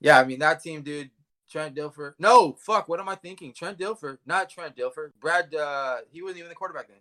yeah, 0.00 0.18
I 0.18 0.24
mean 0.24 0.38
that 0.40 0.62
team, 0.62 0.82
dude. 0.82 1.10
Trent 1.50 1.74
Dilfer. 1.74 2.14
No, 2.18 2.52
fuck. 2.52 2.88
What 2.88 3.00
am 3.00 3.08
I 3.08 3.16
thinking? 3.16 3.52
Trent 3.52 3.76
Dilfer, 3.76 4.18
not 4.24 4.48
Trent 4.48 4.76
Dilfer. 4.76 5.10
Brad. 5.20 5.52
Uh, 5.54 5.98
he 6.12 6.22
wasn't 6.22 6.38
even 6.38 6.48
the 6.48 6.54
quarterback 6.54 6.86
then. 6.88 6.98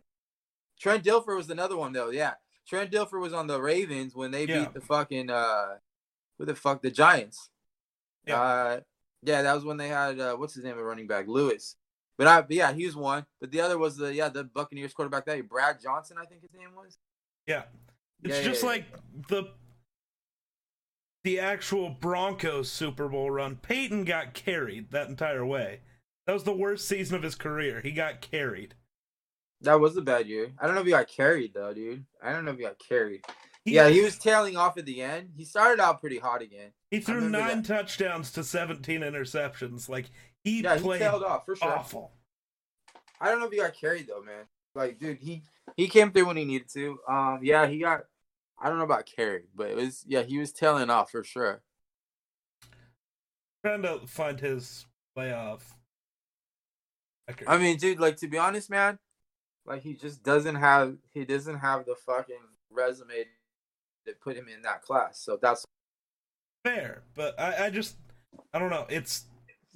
Trent 0.79 1.03
Dilfer 1.03 1.35
was 1.37 1.49
another 1.51 1.77
one 1.77 1.93
though. 1.93 2.09
Yeah, 2.09 2.33
Trent 2.67 2.91
Dilfer 2.91 3.19
was 3.21 3.31
on 3.33 3.45
the 3.47 3.61
Ravens 3.61 4.15
when 4.15 4.31
they 4.31 4.45
Yeah. 4.45 4.61
beat 4.61 4.73
the 4.73 4.81
fucking 4.81 5.29
uh, 5.29 5.75
who 6.37 6.45
the 6.45 6.55
fuck 6.55 6.81
the 6.81 6.89
Giants. 6.89 7.49
Yeah. 8.25 8.41
Uh, 8.41 8.79
yeah, 9.21 9.41
that 9.43 9.53
was 9.53 9.65
when 9.65 9.77
they 9.77 9.89
had 9.89 10.19
uh, 10.19 10.35
what's 10.35 10.55
his 10.55 10.63
name, 10.63 10.77
a 10.79 10.83
running 10.83 11.05
back, 11.07 11.27
Lewis. 11.27 11.75
But 12.19 12.27
I, 12.27 12.41
but 12.41 12.51
yeah, 12.51 12.73
he 12.73 12.85
was 12.85 12.97
one. 12.97 13.25
But 13.39 13.49
the 13.49 13.61
other 13.61 13.77
was 13.77 13.95
the 13.95 14.13
yeah 14.13 14.27
the 14.29 14.43
Buccaneers 14.43 14.93
quarterback 14.93 15.25
that 15.25 15.37
year, 15.37 15.43
Brad 15.45 15.81
Johnson, 15.81 16.17
I 16.21 16.25
think 16.25 16.41
his 16.41 16.53
name 16.53 16.75
was. 16.75 16.97
Yeah. 17.47 17.63
It's 18.21 18.37
Yeah, 18.39 18.43
just 18.43 18.61
yeah, 18.61 18.69
yeah. 18.69 18.75
like 18.75 18.85
the 19.29 19.43
the 21.23 21.39
actual 21.39 21.89
Broncos 21.89 22.69
Super 22.69 23.07
Bowl 23.07 23.31
run. 23.31 23.55
Peyton 23.55 24.03
got 24.03 24.33
carried 24.33 24.91
that 24.91 25.07
entire 25.07 25.45
way. 25.45 25.79
That 26.27 26.33
was 26.33 26.43
the 26.43 26.53
worst 26.53 26.87
season 26.87 27.15
of 27.15 27.23
his 27.23 27.35
career. 27.35 27.81
He 27.81 27.91
got 27.91 28.21
carried. 28.21 28.75
That 29.61 29.79
was 29.79 29.97
a 29.97 30.01
bad 30.01 30.27
year. 30.27 30.51
I 30.59 30.65
don't 30.65 30.75
know 30.75 30.81
if 30.81 30.87
he 30.87 30.91
got 30.91 31.07
carried 31.07 31.53
though, 31.53 31.73
dude. 31.73 32.05
I 32.21 32.33
don't 32.33 32.45
know 32.45 32.51
if 32.51 32.57
he 32.57 32.63
got 32.63 32.79
carried. 32.79 33.23
He, 33.65 33.75
yeah, 33.75 33.89
he 33.89 34.01
was 34.01 34.17
tailing 34.17 34.55
off 34.57 34.77
at 34.77 34.85
the 34.85 35.01
end. 35.01 35.31
He 35.35 35.43
started 35.45 35.81
out 35.81 35.99
pretty 35.99 36.17
hot 36.17 36.41
again. 36.41 36.71
he 36.91 36.99
threw 36.99 37.21
nine 37.29 37.61
that. 37.61 37.65
touchdowns 37.65 38.31
to 38.31 38.43
17 38.43 39.01
interceptions. 39.01 39.89
Like 39.89 40.09
he 40.43 40.61
Yeah, 40.61 40.77
he 40.77 40.97
tailed 40.97 41.23
off 41.23 41.45
for 41.45 41.55
sure. 41.55 41.69
awful. 41.69 42.11
I 43.21 43.29
don't 43.29 43.39
know 43.39 43.45
if 43.47 43.51
he 43.51 43.57
got 43.57 43.73
carried 43.73 44.07
though, 44.07 44.21
man. 44.21 44.45
Like, 44.75 44.99
dude, 44.99 45.17
he 45.17 45.43
he 45.75 45.87
came 45.87 46.11
through 46.11 46.25
when 46.27 46.37
he 46.37 46.45
needed 46.45 46.69
to. 46.73 46.99
Um, 47.07 47.39
yeah, 47.41 47.67
he 47.67 47.79
got. 47.79 48.01
I 48.61 48.67
don't 48.69 48.77
know 48.77 48.83
about 48.83 49.05
carried, 49.05 49.47
but 49.55 49.69
it 49.69 49.75
was 49.75 50.03
yeah, 50.07 50.21
he 50.23 50.37
was 50.37 50.51
tailing 50.51 50.89
off 50.89 51.11
for 51.11 51.23
sure. 51.23 51.61
Trying 53.63 53.81
to 53.83 53.99
find 54.07 54.39
his 54.39 54.85
playoff. 55.17 55.61
record. 57.27 57.47
I 57.47 57.57
mean, 57.57 57.77
dude, 57.77 57.99
like 57.99 58.17
to 58.17 58.27
be 58.27 58.37
honest, 58.37 58.69
man, 58.69 58.99
like 59.65 59.81
he 59.81 59.93
just 59.93 60.23
doesn't 60.23 60.55
have 60.55 60.95
he 61.13 61.25
doesn't 61.25 61.59
have 61.59 61.85
the 61.85 61.95
fucking 61.95 62.35
resume 62.69 63.25
that 64.05 64.21
put 64.21 64.37
him 64.37 64.47
in 64.53 64.61
that 64.61 64.81
class. 64.81 65.19
So 65.19 65.37
that's 65.41 65.65
fair, 66.63 67.03
but 67.15 67.39
I, 67.39 67.65
I 67.65 67.69
just 67.69 67.95
I 68.53 68.59
don't 68.59 68.69
know. 68.69 68.85
It's 68.89 69.25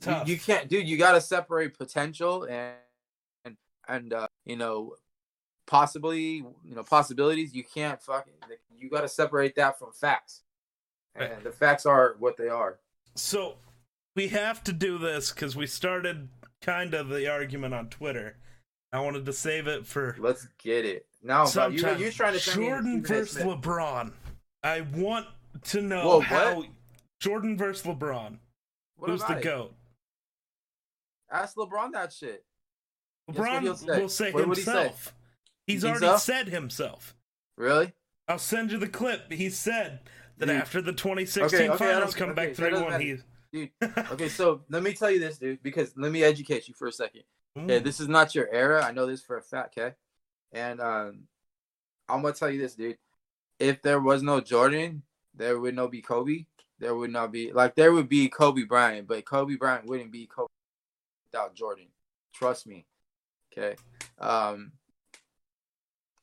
tough. 0.03 0.27
you 0.27 0.37
can't, 0.37 0.67
dude. 0.69 0.87
You 0.87 0.97
got 0.97 1.13
to 1.13 1.21
separate 1.21 1.77
potential 1.77 2.43
and 2.43 2.75
and 3.45 3.57
and 3.87 4.13
uh, 4.13 4.27
you 4.45 4.55
know 4.55 4.95
possibly 5.67 6.43
you 6.65 6.75
know 6.75 6.83
possibilities. 6.83 7.53
You 7.53 7.63
can't 7.63 8.01
fucking 8.01 8.33
you 8.77 8.89
got 8.89 9.01
to 9.01 9.07
separate 9.09 9.55
that 9.55 9.79
from 9.79 9.91
facts. 9.91 10.41
And 11.15 11.29
Right. 11.31 11.43
the 11.43 11.51
facts 11.51 11.85
are 11.85 12.15
what 12.19 12.37
they 12.37 12.49
are. 12.49 12.79
So 13.15 13.55
we 14.15 14.29
have 14.29 14.63
to 14.63 14.73
do 14.73 14.97
this 14.97 15.31
because 15.31 15.55
we 15.55 15.67
started 15.67 16.27
kind 16.61 16.93
of 16.93 17.09
the 17.09 17.27
argument 17.31 17.73
on 17.73 17.89
Twitter. 17.89 18.37
I 18.91 18.99
wanted 18.99 19.25
to 19.25 19.33
save 19.33 19.67
it 19.67 19.85
for 19.85 20.15
Let's 20.19 20.47
get 20.57 20.85
it. 20.85 21.05
No, 21.21 21.47
but 21.53 21.71
you 21.73 21.87
you 21.97 22.11
trying 22.11 22.33
to 22.33 22.39
Jordan 22.39 23.03
versus 23.03 23.43
LeBron. 23.43 24.11
I 24.63 24.81
want 24.81 25.27
to 25.65 25.81
know 25.81 26.05
Whoa, 26.05 26.19
how? 26.19 26.63
Jordan 27.19 27.57
versus 27.57 27.85
LeBron. 27.85 28.37
What 28.97 29.09
Who's 29.09 29.23
the 29.23 29.37
it? 29.37 29.43
goat? 29.43 29.73
Ask 31.31 31.55
LeBron 31.55 31.91
that 31.93 32.13
shit. 32.13 32.43
Guess 33.31 33.37
what 33.39 33.61
he'll 33.63 33.73
LeBron 33.73 33.77
say? 33.77 34.01
will 34.01 34.09
say 34.09 34.31
What 34.31 34.57
he 34.57 34.63
say? 34.63 34.71
himself. 34.71 35.15
He's 35.67 35.85
already 35.85 35.99
so? 36.05 36.17
said 36.17 36.47
himself. 36.49 37.15
Really? 37.57 37.93
I'll 38.27 38.39
send 38.39 38.71
you 38.71 38.77
the 38.77 38.87
clip. 38.89 39.31
He 39.31 39.49
said 39.49 39.99
that 40.37 40.47
Dude. 40.47 40.55
after 40.55 40.81
the 40.81 40.93
2016 40.93 41.59
Okay, 41.59 41.69
okay, 41.69 41.77
finals 41.77 42.15
come 42.15 42.29
okay, 42.31 42.47
back 42.47 42.55
so 42.55 42.65
it 42.65 42.69
3 42.71 42.81
1, 42.81 42.89
matter. 42.91 43.03
he's. 43.03 43.23
Dude, 43.51 43.69
Okay, 44.11 44.29
so 44.29 44.61
let 44.69 44.81
me 44.83 44.93
tell 44.93 45.11
you 45.11 45.19
this, 45.19 45.37
dude, 45.37 45.61
because 45.61 45.93
let 45.95 46.11
me 46.11 46.23
educate 46.23 46.67
you 46.67 46.73
for 46.73 46.87
a 46.87 46.91
second. 46.91 47.23
Okay, 47.57 47.79
Mm. 47.79 47.83
this 47.83 47.99
is 47.99 48.07
not 48.07 48.33
your 48.33 48.51
era. 48.51 48.83
I 48.83 48.91
know 48.91 49.05
this 49.05 49.21
for 49.21 49.37
a 49.37 49.41
fact, 49.43 49.77
okay? 49.77 49.95
And 50.51 50.81
um, 50.81 51.27
I'm 52.09 52.21
gonna 52.23 52.33
tell 52.33 52.49
you 52.49 52.59
this, 52.59 52.73
dude. 52.75 52.97
If 53.59 53.81
there 53.83 53.99
was 53.99 54.23
no 54.23 54.41
Jordan, 54.41 55.03
there 55.35 55.59
would 55.59 55.75
no 55.75 55.87
be 55.87 56.01
Kobe. 56.01 56.45
There 56.79 56.95
would 56.95 57.11
not 57.11 57.31
be 57.31 57.51
like 57.53 57.75
there 57.75 57.93
would 57.93 58.09
be 58.09 58.27
Kobe 58.27 58.63
Bryant, 58.63 59.07
but 59.07 59.23
Kobe 59.25 59.55
Bryant 59.55 59.85
wouldn't 59.85 60.11
be 60.11 60.25
Kobe 60.25 60.49
without 61.33 61.55
Jordan. 61.55 61.87
Trust 62.33 62.67
me. 62.67 62.85
Okay. 63.51 63.75
Um 64.19 64.71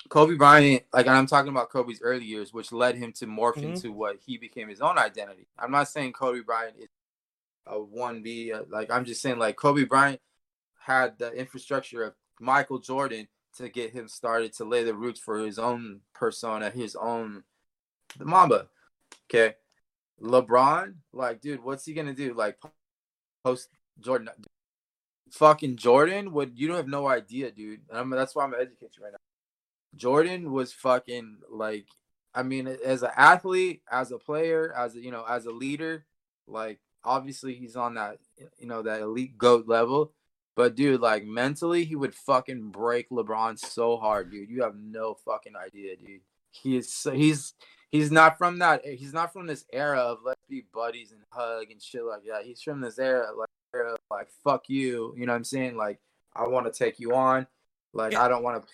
Kobe 0.09 0.35
Bryant, 0.35 0.83
like 0.93 1.07
and 1.07 1.15
I'm 1.15 1.27
talking 1.27 1.51
about 1.51 1.71
Kobe's 1.71 2.03
early 2.03 2.25
years, 2.25 2.53
which 2.53 2.73
led 2.73 2.97
him 2.97 3.13
to 3.15 3.27
morph 3.27 3.57
Mhm. 3.57 3.75
into 3.75 3.93
what 3.93 4.17
he 4.17 4.39
became 4.39 4.69
his 4.69 4.81
own 4.81 4.99
identity. 4.99 5.47
I'm 5.59 5.71
not 5.71 5.89
saying 5.89 6.13
Kobe 6.15 6.41
Bryant 6.41 6.77
is 6.79 6.89
a 7.67 7.81
one 7.81 8.23
B. 8.23 8.53
Like 8.69 8.91
I'm 8.91 9.05
just 9.05 9.23
saying, 9.23 9.39
like 9.39 9.57
Kobe 9.57 9.85
Bryant 9.85 10.21
had 10.81 11.19
the 11.19 11.33
infrastructure 11.33 12.03
of 12.03 12.15
Michael 12.41 12.79
Jordan 12.79 13.29
to 13.57 13.69
get 13.69 13.93
him 13.93 14.09
started 14.09 14.53
to 14.55 14.65
lay 14.65 14.83
the 14.83 14.95
roots 14.95 15.21
for 15.21 15.39
his 15.39 15.59
own 15.59 16.01
persona, 16.15 16.71
his 16.71 16.97
own 16.97 17.45
the 18.17 18.25
Mamba. 18.25 18.69
Okay, 19.29 19.55
LeBron, 20.21 20.95
like, 21.13 21.41
dude, 21.41 21.63
what's 21.63 21.85
he 21.85 21.95
gonna 21.95 22.15
do? 22.15 22.35
Like, 22.35 22.59
post 23.45 23.69
Jordan, 24.01 24.31
fucking 25.31 25.77
Jordan? 25.77 26.33
Would 26.33 26.59
you 26.59 26.69
don't 26.69 26.77
have 26.77 26.89
no 26.89 27.09
idea, 27.09 27.51
dude? 27.51 27.81
I'm, 27.93 28.11
that's 28.11 28.35
why 28.35 28.45
I'm 28.45 28.55
educate 28.55 28.97
you 28.97 29.05
right 29.05 29.13
now. 29.13 29.19
Jordan 29.97 30.53
was 30.53 30.73
fucking 30.73 31.39
like, 31.51 31.87
I 32.35 32.43
mean, 32.43 32.67
as 32.67 33.03
an 33.03 33.11
athlete, 33.17 33.83
as 33.91 34.13
a 34.13 34.19
player, 34.19 34.73
as 34.77 34.95
a, 34.95 35.01
you 35.01 35.11
know, 35.11 35.25
as 35.29 35.47
a 35.47 35.51
leader, 35.51 36.05
like 36.47 36.79
obviously 37.05 37.55
he's 37.55 37.77
on 37.77 37.95
that 37.95 38.19
you 38.59 38.67
know 38.67 38.83
that 38.83 39.01
elite 39.01 39.39
goat 39.39 39.67
level 39.67 40.13
but 40.55 40.75
dude 40.75 41.01
like 41.01 41.25
mentally 41.25 41.85
he 41.85 41.97
would 41.97 42.15
fucking 42.15 42.71
break 42.71 43.09
lebron 43.11 43.59
so 43.59 43.97
hard 43.97 44.31
dude 44.31 44.51
you 44.51 44.63
have 44.63 44.77
no 44.77 45.15
fucking 45.15 45.57
idea 45.57 45.97
dude 45.97 46.21
he 46.51 46.77
is 46.77 46.93
so, 46.93 47.13
he's 47.13 47.55
he's 47.91 48.11
not 48.11 48.37
from 48.37 48.59
that 48.59 48.85
he's 48.85 49.13
not 49.13 49.33
from 49.33 49.47
this 49.47 49.65
era 49.73 49.99
of 49.99 50.19
let's 50.25 50.41
be 50.49 50.65
buddies 50.75 51.13
and 51.13 51.23
hug 51.31 51.71
and 51.71 51.81
shit 51.81 52.05
like 52.05 52.23
that 52.29 52.45
he's 52.45 52.61
from 52.61 52.81
this 52.81 52.99
era 52.99 53.29
like 53.37 53.49
of, 53.75 53.99
like 54.11 54.29
fuck 54.45 54.69
you 54.69 55.15
you 55.17 55.27
know 55.27 55.33
what 55.33 55.37
i'm 55.37 55.45
saying 55.45 55.77
like 55.77 55.99
i 56.35 56.47
want 56.47 56.67
to 56.67 56.73
take 56.77 56.99
you 57.01 57.15
on 57.15 57.47
like 57.93 58.13
Yeah. 58.13 58.23
i 58.23 58.29
don't 58.29 58.43
want 58.43 58.63
to 58.63 58.69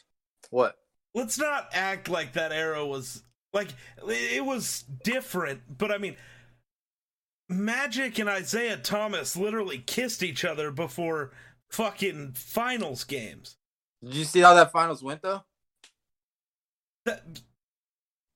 what 0.50 0.76
Let's 1.14 1.38
not 1.38 1.70
act 1.72 2.10
like 2.10 2.34
that 2.34 2.52
era 2.52 2.84
was. 2.86 3.22
Like, 3.54 3.68
it 4.06 4.44
was 4.44 4.84
different, 5.02 5.62
but 5.78 5.90
I 5.90 5.96
mean. 5.96 6.14
Magic 7.48 8.18
and 8.18 8.28
Isaiah 8.28 8.76
Thomas 8.76 9.34
literally 9.34 9.78
kissed 9.78 10.22
each 10.22 10.44
other 10.44 10.70
before 10.70 11.30
fucking 11.70 12.32
finals 12.34 13.02
games. 13.04 13.56
did 14.04 14.12
you 14.14 14.24
see 14.24 14.40
how 14.40 14.52
that 14.52 14.72
finals 14.72 15.02
went 15.02 15.22
though 15.22 15.42
That, 17.06 17.22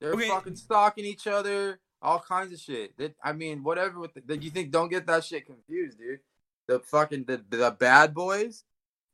They're 0.01 0.15
Okay. 0.15 0.29
fucking 0.29 0.57
stalking 0.57 1.05
each 1.05 1.27
other, 1.27 1.81
all 2.01 2.21
kinds 2.21 2.55
of 2.55 2.61
shit. 2.61 2.97
That 2.97 3.15
I 3.23 3.35
mean, 3.35 3.63
whatever. 3.63 4.01
With 4.01 4.15
the, 4.15 4.23
that 4.23 4.43
you 4.43 4.51
think, 4.51 4.71
don't 4.71 4.89
get 4.89 5.07
that 5.07 5.23
shit 5.25 5.45
confused, 5.45 5.99
dude. 5.99 6.21
The 6.71 6.79
fucking 6.79 7.25
the, 7.25 7.43
the 7.51 7.75
bad 7.77 8.15
boys, 8.15 8.63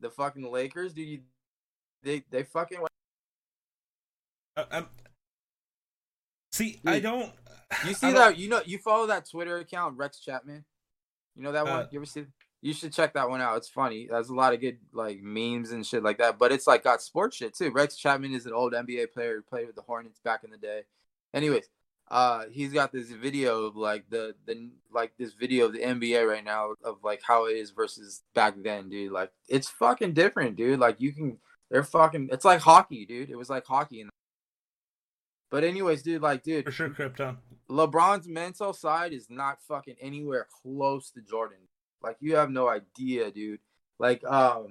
the 0.01 0.11
fucking 0.11 0.53
Lakers, 0.53 0.93
dude. 0.93 1.09
You, 1.09 1.21
they 2.03 2.23
they 2.31 2.43
fucking. 2.43 2.79
went- 2.81 2.91
I- 4.59 4.67
I'm, 4.73 4.87
see, 6.53 6.79
I 6.85 7.01
don't. 7.01 7.33
You 7.87 7.95
see 7.95 8.09
don't- 8.09 8.15
that? 8.17 8.37
You 8.37 8.51
know, 8.51 8.61
you 8.67 8.77
follow 8.77 9.07
that 9.07 9.27
Twitter 9.31 9.57
account, 9.57 9.97
Rex 9.97 10.21
Chapman. 10.21 10.67
You 11.35 11.45
know 11.45 11.53
that 11.53 11.65
one? 11.65 11.73
Uh, 11.73 11.87
You 11.91 11.99
ever 12.01 12.05
see? 12.05 12.27
You 12.61 12.75
should 12.75 12.93
check 12.93 13.15
that 13.15 13.31
one 13.31 13.41
out. 13.41 13.57
It's 13.57 13.71
funny. 13.71 14.07
There's 14.11 14.29
a 14.29 14.35
lot 14.35 14.53
of 14.53 14.61
good 14.61 14.77
like 14.93 15.23
memes 15.23 15.71
and 15.71 15.87
shit 15.87 16.03
like 16.03 16.19
that. 16.19 16.39
But 16.39 16.53
it's 16.53 16.67
like 16.67 16.85
got 16.85 17.01
sports 17.01 17.39
shit 17.39 17.55
too. 17.57 17.71
Rex 17.71 17.97
Chapman 17.97 18.35
is 18.35 18.45
an 18.45 18.53
old 18.53 18.75
NBA 18.75 19.13
player 19.15 19.37
who 19.37 19.43
played 19.43 19.67
with 19.67 19.77
the 19.77 19.83
Hornets 19.83 20.21
back 20.23 20.45
in 20.45 20.51
the 20.51 20.59
day. 20.59 20.83
Anyways, 21.33 21.65
uh, 22.09 22.45
he's 22.53 22.73
got 22.73 22.93
this 22.93 23.11
video 23.11 23.65
of 23.65 23.77
like 23.77 24.09
the 24.11 24.35
the 24.47 24.71
like 24.93 25.13
this 25.19 25.33
video 25.33 25.67
of 25.67 25.73
the 25.73 25.81
NBA 25.81 26.27
right 26.27 26.45
now 26.45 26.75
of 26.85 26.99
like 27.03 27.21
how 27.23 27.47
it 27.47 27.57
is 27.57 27.71
versus 27.71 28.23
back 28.35 28.55
then, 28.63 28.89
dude. 28.89 29.13
Like 29.13 29.33
it's 29.49 29.69
fucking 29.69 30.13
different, 30.13 30.57
dude. 30.57 30.79
Like 30.79 31.01
you 31.01 31.13
can, 31.13 31.39
they're 31.71 31.83
fucking. 31.83 32.29
It's 32.31 32.45
like 32.45 32.61
hockey, 32.61 33.07
dude. 33.07 33.31
It 33.31 33.37
was 33.37 33.51
like 33.51 33.67
hockey. 33.67 34.03
In 34.03 34.11
but 35.51 35.65
anyways, 35.65 36.03
dude, 36.03 36.23
like, 36.23 36.43
dude, 36.43 36.65
For 36.65 36.73
sure, 36.73 36.91
Krypton. 36.91 37.39
LeBron's 37.69 38.29
mental 38.29 38.73
side 38.73 39.13
is 39.13 39.29
not 39.29 39.63
fucking 39.63 39.97
anywhere 40.01 40.47
close 40.63 41.11
to 41.11 41.21
Jordan. 41.21 41.59
Like 42.03 42.17
you 42.21 42.37
have 42.37 42.51
no 42.51 42.69
idea, 42.69 43.33
dude. 43.33 43.61
Like 43.99 44.23
um 44.25 44.69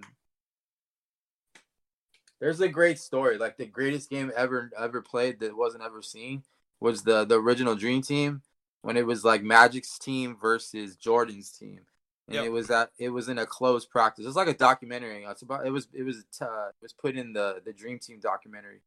there's 2.40 2.62
a 2.62 2.70
great 2.70 3.00
story. 3.00 3.38
Like 3.38 3.58
the 3.58 3.66
greatest 3.66 4.10
game 4.10 4.32
ever 4.38 4.72
ever 4.78 5.02
played 5.02 5.42
that 5.42 5.58
wasn't 5.58 5.84
ever 5.84 6.02
seen 6.02 6.44
was 6.86 7.04
the 7.04 7.26
the 7.26 7.40
original 7.40 7.76
Dream 7.76 8.02
Team 8.02 8.42
when 8.82 8.96
it 8.98 9.06
was 9.06 9.26
like 9.26 9.42
Magic's 9.44 9.98
team 10.00 10.38
versus 10.40 10.96
Jordan's 10.96 11.50
team. 11.52 11.82
And 12.28 12.36
Yep. 12.36 12.46
it 12.46 12.50
was 12.50 12.68
that 12.68 12.92
it 12.98 13.10
was 13.10 13.28
in 13.30 13.38
a 13.38 13.46
closed 13.46 13.90
practice. 13.90 14.26
It's 14.26 14.36
like 14.36 14.48
a 14.48 14.54
documentary. 14.54 15.24
It's 15.24 15.42
about 15.42 15.66
it 15.66 15.72
was 15.72 15.88
it 15.94 16.04
was 16.04 16.24
uh, 16.42 16.70
it 16.70 16.82
was 16.82 16.94
put 16.94 17.16
in 17.16 17.34
the 17.34 17.62
the 17.66 17.74
Dream 17.74 18.00
Team 18.00 18.20
documentary. 18.20 18.82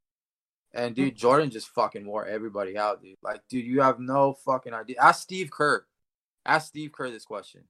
And 0.73 0.95
dude, 0.95 1.17
Jordan 1.17 1.51
just 1.51 1.69
fucking 1.69 2.05
wore 2.07 2.27
everybody 2.27 2.77
out, 2.77 3.01
dude. 3.03 3.17
Like, 3.23 3.41
dude, 3.49 3.65
you 3.65 3.81
have 3.81 3.99
no 4.01 4.35
fucking 4.45 4.75
idea. 4.75 4.97
Ask 5.01 5.23
Steve 5.23 5.51
Kerr. 5.51 5.87
Ask 6.45 6.69
Steve 6.69 6.93
Kerr 6.93 7.11
this 7.11 7.25
question. 7.25 7.65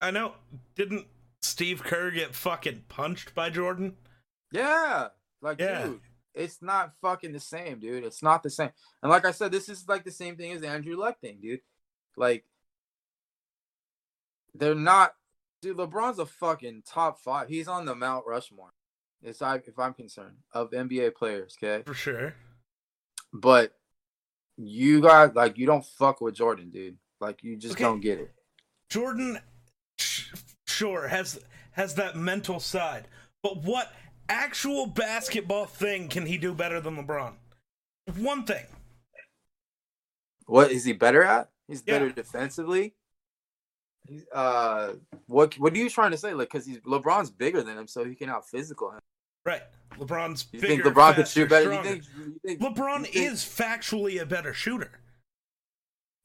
I 0.00 0.10
know. 0.10 0.32
Didn't 0.74 1.06
Steve 1.42 1.82
Kerr 1.84 2.10
get 2.10 2.34
fucking 2.34 2.84
punched 2.88 3.34
by 3.34 3.50
Jordan? 3.50 3.96
Yeah. 4.52 5.08
Like, 5.42 5.60
Yeah. 5.60 5.84
dude, 5.84 6.00
it's 6.34 6.60
not 6.60 6.92
fucking 7.00 7.32
the 7.32 7.40
same, 7.40 7.78
dude. 7.80 8.04
It's 8.04 8.22
not 8.22 8.42
the 8.42 8.50
same. 8.50 8.70
And 9.02 9.10
like 9.10 9.24
I 9.24 9.30
said, 9.30 9.52
this 9.52 9.68
is 9.68 9.88
like 9.88 10.04
the 10.04 10.10
same 10.10 10.36
thing 10.36 10.52
as 10.52 10.62
Andrew 10.62 10.96
Luck 10.96 11.20
thing, 11.20 11.38
dude. 11.40 11.60
Like, 12.16 12.44
they're 14.54 14.74
not. 14.74 15.14
Dude, 15.62 15.76
LeBron's 15.78 16.18
a 16.18 16.26
fucking 16.26 16.82
top 16.86 17.20
five. 17.20 17.48
He's 17.48 17.68
on 17.68 17.86
the 17.86 17.94
Mount 17.94 18.26
Rushmore. 18.26 18.72
If 19.22 19.40
I 19.40 19.56
if 19.56 19.78
I'm 19.78 19.94
concerned 19.94 20.36
of 20.52 20.70
NBA 20.70 21.14
players, 21.14 21.56
okay. 21.62 21.82
For 21.86 21.94
sure. 21.94 22.34
But 23.32 23.72
you 24.56 25.00
got 25.00 25.34
like 25.34 25.56
you 25.56 25.66
don't 25.66 25.84
fuck 25.84 26.20
with 26.20 26.34
Jordan, 26.34 26.70
dude. 26.70 26.98
Like 27.20 27.42
you 27.42 27.56
just 27.56 27.74
Okay. 27.74 27.84
don't 27.84 28.00
get 28.00 28.18
it. 28.20 28.32
Jordan, 28.90 29.38
sh- 29.98 30.32
sure, 30.66 31.08
has 31.08 31.40
has 31.72 31.94
that 31.94 32.16
mental 32.16 32.60
side, 32.60 33.08
but 33.42 33.62
what 33.62 33.90
actual 34.28 34.86
basketball 34.86 35.66
thing 35.66 36.08
can 36.08 36.26
he 36.26 36.36
do 36.38 36.54
better 36.54 36.80
than 36.80 36.96
LeBron? 36.96 37.34
One 38.16 38.44
thing. 38.44 38.64
What 40.46 40.70
is 40.70 40.84
he 40.84 40.92
better 40.92 41.22
at? 41.22 41.50
He's 41.68 41.82
Yeah. 41.86 41.94
better 41.94 42.10
defensively. 42.10 42.94
He's, 44.06 44.26
uh, 44.32 44.94
what 45.26 45.54
what 45.58 45.72
are 45.72 45.76
you 45.78 45.88
trying 45.88 46.10
to 46.10 46.18
say? 46.18 46.34
Like, 46.34 46.48
because 46.50 46.66
he's 46.66 46.78
LeBron's 46.80 47.30
bigger 47.30 47.62
than 47.62 47.78
him, 47.78 47.86
so 47.86 48.04
he 48.04 48.14
can 48.14 48.28
out 48.28 48.46
physical 48.48 48.90
him. 48.90 49.00
Right. 49.46 49.62
LeBron's 49.92 50.46
You 50.52 50.60
bigger, 50.60 50.82
think 50.84 50.96
LeBron 50.96 51.14
could 51.14 51.28
shoot 51.28 51.48
better? 51.48 51.72
You 51.72 51.82
think, 51.82 52.04
you 52.18 52.40
think 52.44 52.60
LeBron 52.60 53.04
think- 53.04 53.16
is 53.16 53.42
factually 53.42 54.20
a 54.20 54.26
better 54.26 54.52
shooter. 54.52 55.00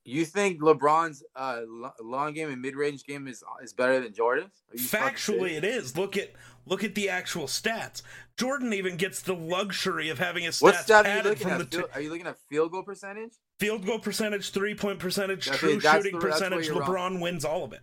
You 0.09 0.25
think 0.25 0.59
LeBron's 0.59 1.23
uh 1.35 1.61
long 2.01 2.33
game 2.33 2.49
and 2.49 2.61
mid 2.61 2.75
range 2.75 3.03
game 3.03 3.27
is 3.27 3.43
is 3.61 3.73
better 3.73 3.99
than 3.99 4.13
Jordan's? 4.13 4.63
Are 4.71 4.77
you 4.77 4.83
fucking 4.83 5.15
Factually, 5.15 5.51
it 5.57 5.63
is. 5.63 5.95
Look 5.95 6.17
at 6.17 6.31
look 6.65 6.83
at 6.83 6.95
the 6.95 7.09
actual 7.09 7.45
stats. 7.45 8.01
Jordan 8.37 8.73
even 8.73 8.97
gets 8.97 9.21
the 9.21 9.35
luxury 9.35 10.09
of 10.09 10.17
having 10.17 10.43
his 10.43 10.61
What 10.61 10.73
stats 10.75 10.81
stat 10.83 11.05
are 11.05 11.09
you 11.17 11.21
padded 11.23 11.39
from 11.39 11.49
the 11.51 11.63
at? 11.65 11.71
t- 11.71 11.77
Field, 11.77 11.89
are 11.93 12.01
you 12.01 12.09
looking 12.09 12.27
at 12.27 12.37
field 12.49 12.71
goal 12.71 12.83
percentage? 12.83 13.33
field 13.59 13.85
goal 13.85 13.99
percentage, 13.99 14.49
three 14.51 14.73
point 14.73 14.97
percentage, 14.99 15.47
Okay, 15.47 15.57
true 15.57 15.79
shooting 15.79 16.13
the- 16.13 16.19
percentage. 16.19 16.65
you're 16.67 16.79
wrong. 16.79 16.89
LeBron 17.17 17.21
wins 17.21 17.45
all 17.45 17.63
of 17.63 17.73
it. 17.73 17.81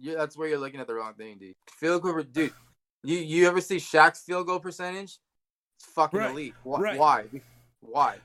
Yeah, 0.00 0.14
that's 0.16 0.36
where 0.36 0.48
you're 0.48 0.58
looking 0.58 0.80
at 0.80 0.86
the 0.86 0.94
wrong 0.94 1.14
thing, 1.14 1.36
dude. 1.38 1.54
Field 1.78 2.02
goal, 2.02 2.22
dude. 2.22 2.52
You 3.02 3.18
you 3.18 3.46
ever 3.46 3.60
see 3.60 3.76
Shaq's 3.76 4.22
field 4.22 4.46
goal 4.46 4.60
percentage? 4.60 5.18
It's 5.78 5.86
fucking 5.94 6.18
Right, 6.20 6.30
elite. 6.30 6.54
Why? 6.62 6.80
right. 6.80 6.98
Why? 6.98 7.24
Why? 7.80 8.16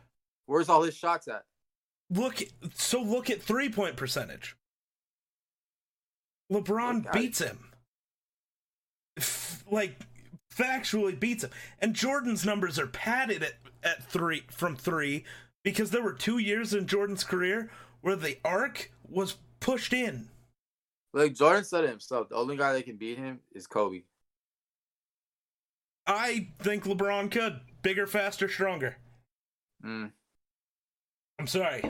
Where's 0.45 0.70
all 0.70 0.84
his 0.84 0.95
shots 0.95 1.28
at? 1.28 1.43
Look, 2.12 2.41
so 2.76 3.01
look 3.01 3.30
at 3.30 3.41
three 3.41 3.70
point 3.70 3.95
percentage. 3.95 4.55
LeBron 6.51 7.07
Okay. 7.07 7.20
beats 7.20 7.39
him. 7.39 7.72
F- 9.18 9.64
like 9.72 9.95
factually 10.53 11.18
beats 11.18 11.43
him. 11.43 11.51
And 11.80 11.93
Jordan's 11.95 12.45
numbers 12.45 12.78
are 12.78 12.88
padded 12.88 13.43
at, 13.43 13.53
at 13.84 14.03
three 14.03 14.43
from 14.51 14.76
three 14.76 15.24
because 15.64 15.91
there 15.91 16.03
were 16.03 16.14
two 16.14 16.38
years 16.38 16.74
in 16.74 16.88
Jordan's 16.88 17.24
career 17.24 17.72
where 18.01 18.18
the 18.18 18.38
arc 18.43 18.91
was 19.07 19.38
pushed 19.62 19.93
in. 19.93 20.28
Like 21.14 21.34
Jordan 21.36 21.64
said 21.64 21.88
himself, 21.88 22.30
the 22.30 22.36
only 22.36 22.57
guy 22.57 22.74
that 22.74 22.86
can 22.86 22.97
beat 22.97 23.18
him 23.18 23.39
is 23.53 23.68
Kobe. 23.68 24.03
I 26.07 26.49
think 26.59 26.84
LeBron 26.86 27.32
could. 27.32 27.62
Bigger, 27.84 28.07
faster, 28.07 28.49
stronger. 28.49 28.97
Mm. 29.86 30.12
I'm 31.42 31.48
sorry. 31.48 31.82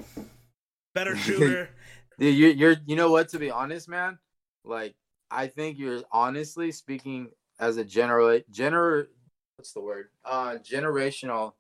Better 0.96 1.14
shooter. 1.18 1.72
Dude, 2.18 2.38
you're, 2.38 2.52
you're, 2.52 2.76
you 2.86 2.96
know 2.96 3.12
what? 3.12 3.28
To 3.30 3.38
be 3.38 3.52
honest, 3.52 3.90
man, 3.90 4.18
like 4.64 4.96
I 5.30 5.48
think 5.48 5.78
you're 5.78 6.04
honestly 6.10 6.72
speaking 6.72 7.32
as 7.60 7.76
a 7.76 7.84
general, 7.84 8.40
gener, 8.50 9.08
what's 9.58 9.74
the 9.74 9.82
word? 9.82 10.08
Uh, 10.24 10.56
generational, 10.64 11.52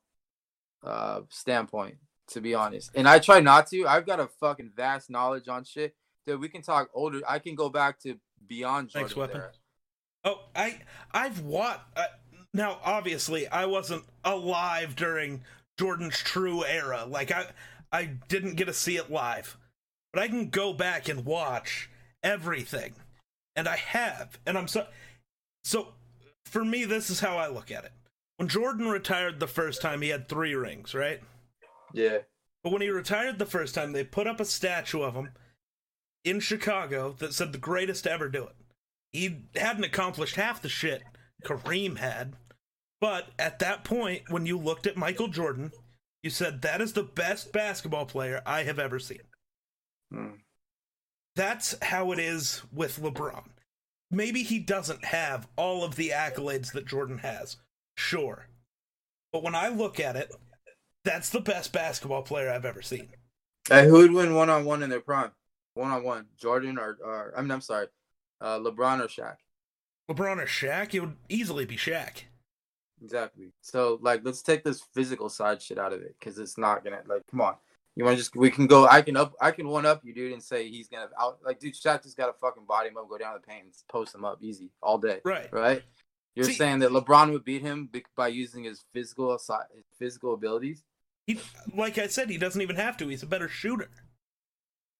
uh, 0.85 1.21
standpoint. 1.27 1.95
To 2.29 2.39
be 2.39 2.55
honest, 2.55 2.91
and 2.95 3.09
I 3.09 3.19
try 3.19 3.41
not 3.41 3.67
to. 3.71 3.85
I've 3.85 4.05
got 4.05 4.21
a 4.21 4.29
fucking 4.39 4.71
vast 4.73 5.09
knowledge 5.09 5.49
on 5.49 5.65
shit. 5.65 5.93
Dude, 6.25 6.39
we 6.39 6.47
can 6.47 6.61
talk 6.61 6.89
older. 6.93 7.19
I 7.27 7.39
can 7.39 7.55
go 7.55 7.67
back 7.67 7.99
to 8.03 8.15
beyond 8.47 8.87
Jordan. 8.87 9.09
Thanks, 9.09 9.17
weapon. 9.17 9.41
era. 9.41 9.51
Oh, 10.23 10.39
I 10.55 10.79
I've 11.11 11.41
watched. 11.41 11.81
Uh, 11.97 12.05
now, 12.53 12.79
obviously, 12.85 13.49
I 13.49 13.65
wasn't 13.65 14.05
alive 14.23 14.95
during 14.95 15.43
Jordan's 15.77 16.19
true 16.19 16.63
era. 16.63 17.05
Like 17.05 17.31
I, 17.31 17.47
I 17.91 18.05
didn't 18.27 18.55
get 18.55 18.65
to 18.65 18.73
see 18.73 18.97
it 18.97 19.11
live, 19.11 19.57
but 20.13 20.21
I 20.21 20.27
can 20.27 20.49
go 20.49 20.73
back 20.73 21.09
and 21.09 21.25
watch 21.25 21.89
everything, 22.23 22.93
and 23.55 23.67
I 23.67 23.75
have, 23.75 24.39
and 24.45 24.57
I'm 24.57 24.67
so. 24.67 24.87
So, 25.63 25.89
for 26.45 26.65
me, 26.65 26.85
this 26.85 27.09
is 27.09 27.19
how 27.19 27.37
I 27.37 27.47
look 27.47 27.69
at 27.71 27.85
it. 27.85 27.91
When 28.37 28.47
Jordan 28.47 28.87
retired 28.87 29.39
the 29.39 29.47
first 29.47 29.81
time, 29.81 30.01
he 30.01 30.09
had 30.09 30.27
three 30.27 30.55
rings, 30.55 30.95
right? 30.95 31.21
Yeah. 31.93 32.19
But 32.63 32.71
when 32.73 32.81
he 32.81 32.89
retired 32.89 33.37
the 33.37 33.45
first 33.45 33.75
time, 33.75 33.91
they 33.91 34.03
put 34.03 34.27
up 34.27 34.39
a 34.39 34.45
statue 34.45 35.01
of 35.01 35.13
him 35.13 35.29
in 36.23 36.39
Chicago 36.39 37.15
that 37.19 37.33
said 37.33 37.51
the 37.51 37.57
greatest 37.57 38.03
to 38.05 38.11
ever 38.11 38.29
do 38.29 38.43
it. 38.43 38.55
He 39.11 39.45
hadn't 39.55 39.83
accomplished 39.83 40.35
half 40.35 40.61
the 40.61 40.69
shit 40.69 41.03
Kareem 41.43 41.97
had. 41.97 42.33
But 42.99 43.29
at 43.39 43.59
that 43.59 43.83
point, 43.83 44.23
when 44.29 44.45
you 44.45 44.57
looked 44.57 44.85
at 44.85 44.95
Michael 44.95 45.27
Jordan, 45.27 45.71
you 46.23 46.29
said, 46.29 46.61
that 46.61 46.81
is 46.81 46.93
the 46.93 47.03
best 47.03 47.51
basketball 47.51 48.05
player 48.05 48.41
I 48.45 48.63
have 48.63 48.79
ever 48.79 48.99
seen. 48.99 49.21
Hmm. 50.11 50.35
That's 51.35 51.75
how 51.81 52.11
it 52.11 52.19
is 52.19 52.61
with 52.73 52.99
LeBron. 52.99 53.43
Maybe 54.11 54.43
he 54.43 54.59
doesn't 54.59 55.05
have 55.05 55.47
all 55.55 55.83
of 55.83 55.95
the 55.95 56.09
accolades 56.09 56.73
that 56.73 56.85
Jordan 56.85 57.19
has. 57.19 57.57
Sure. 57.95 58.47
But 59.31 59.43
when 59.43 59.55
I 59.55 59.69
look 59.69 59.99
at 59.99 60.17
it, 60.17 60.31
that's 61.05 61.29
the 61.29 61.39
best 61.39 61.71
basketball 61.71 62.21
player 62.21 62.51
I've 62.51 62.65
ever 62.65 62.81
seen. 62.81 63.09
Hey, 63.69 63.87
who 63.87 63.93
would 63.93 64.11
win 64.11 64.35
one 64.35 64.49
on 64.49 64.65
one 64.65 64.83
in 64.83 64.89
their 64.89 64.99
prime? 64.99 65.31
One 65.73 65.91
on 65.91 66.03
one, 66.03 66.25
Jordan 66.37 66.77
or, 66.77 66.97
or 67.03 67.33
I 67.37 67.41
mean, 67.41 67.51
I'm 67.51 67.61
sorry, 67.61 67.87
uh, 68.41 68.59
LeBron 68.59 68.99
or 68.99 69.07
Shaq. 69.07 69.35
LeBron 70.09 70.39
or 70.39 70.45
Shaq? 70.45 70.93
It 70.93 70.99
would 70.99 71.15
easily 71.29 71.63
be 71.63 71.77
Shaq. 71.77 72.23
Exactly. 73.03 73.51
So 73.61 73.97
like, 74.01 74.21
let's 74.23 74.41
take 74.41 74.63
this 74.63 74.81
physical 74.93 75.29
side 75.29 75.61
shit 75.61 75.77
out 75.79 75.93
of 75.93 76.01
it 76.01 76.15
because 76.19 76.37
it's 76.37 76.57
not 76.57 76.83
gonna 76.83 77.01
like. 77.07 77.23
Come 77.31 77.41
on, 77.41 77.55
you 77.95 78.03
want 78.05 78.15
to 78.17 78.21
just 78.23 78.35
we 78.35 78.51
can 78.51 78.67
go. 78.67 78.87
I 78.87 79.01
can 79.01 79.17
up. 79.17 79.33
I 79.41 79.51
can 79.51 79.67
one 79.67 79.85
up 79.85 80.01
you, 80.03 80.13
dude, 80.13 80.33
and 80.33 80.43
say 80.43 80.69
he's 80.69 80.87
gonna 80.87 81.09
out. 81.19 81.39
Like, 81.43 81.59
dude, 81.59 81.73
Shaq 81.73 82.03
just 82.03 82.15
got 82.17 82.27
to 82.27 82.33
fucking 82.33 82.65
body 82.65 82.89
him 82.89 82.97
up, 82.97 83.09
go 83.09 83.17
down 83.17 83.33
the 83.33 83.39
paint, 83.39 83.63
and 83.65 83.73
post 83.89 84.13
him 84.13 84.23
up 84.23 84.37
easy 84.41 84.69
all 84.83 84.97
day. 84.99 85.19
Right. 85.25 85.51
Right. 85.51 85.81
You're 86.35 86.45
See- 86.45 86.53
saying 86.53 86.79
that 86.79 86.91
LeBron 86.91 87.31
would 87.31 87.43
beat 87.43 87.61
him 87.61 87.89
by 88.15 88.27
using 88.29 88.63
his 88.63 88.85
physical 88.93 89.37
side, 89.39 89.65
his 89.75 89.83
physical 89.97 90.33
abilities. 90.33 90.83
He, 91.27 91.39
like 91.75 91.97
I 91.97 92.07
said, 92.07 92.29
he 92.29 92.37
doesn't 92.37 92.61
even 92.61 92.75
have 92.77 92.97
to. 92.97 93.07
He's 93.07 93.23
a 93.23 93.27
better 93.27 93.47
shooter. 93.49 93.89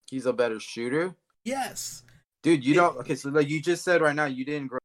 He's 0.09 0.25
a 0.25 0.33
better 0.33 0.59
shooter, 0.59 1.15
Yes. 1.45 2.03
dude. 2.43 2.65
You 2.65 2.73
don't. 2.73 2.97
Okay, 2.97 3.15
so 3.15 3.29
like 3.29 3.49
you 3.49 3.61
just 3.61 3.83
said 3.83 4.01
right 4.01 4.15
now, 4.15 4.25
you 4.25 4.43
didn't 4.43 4.67
grow 4.67 4.79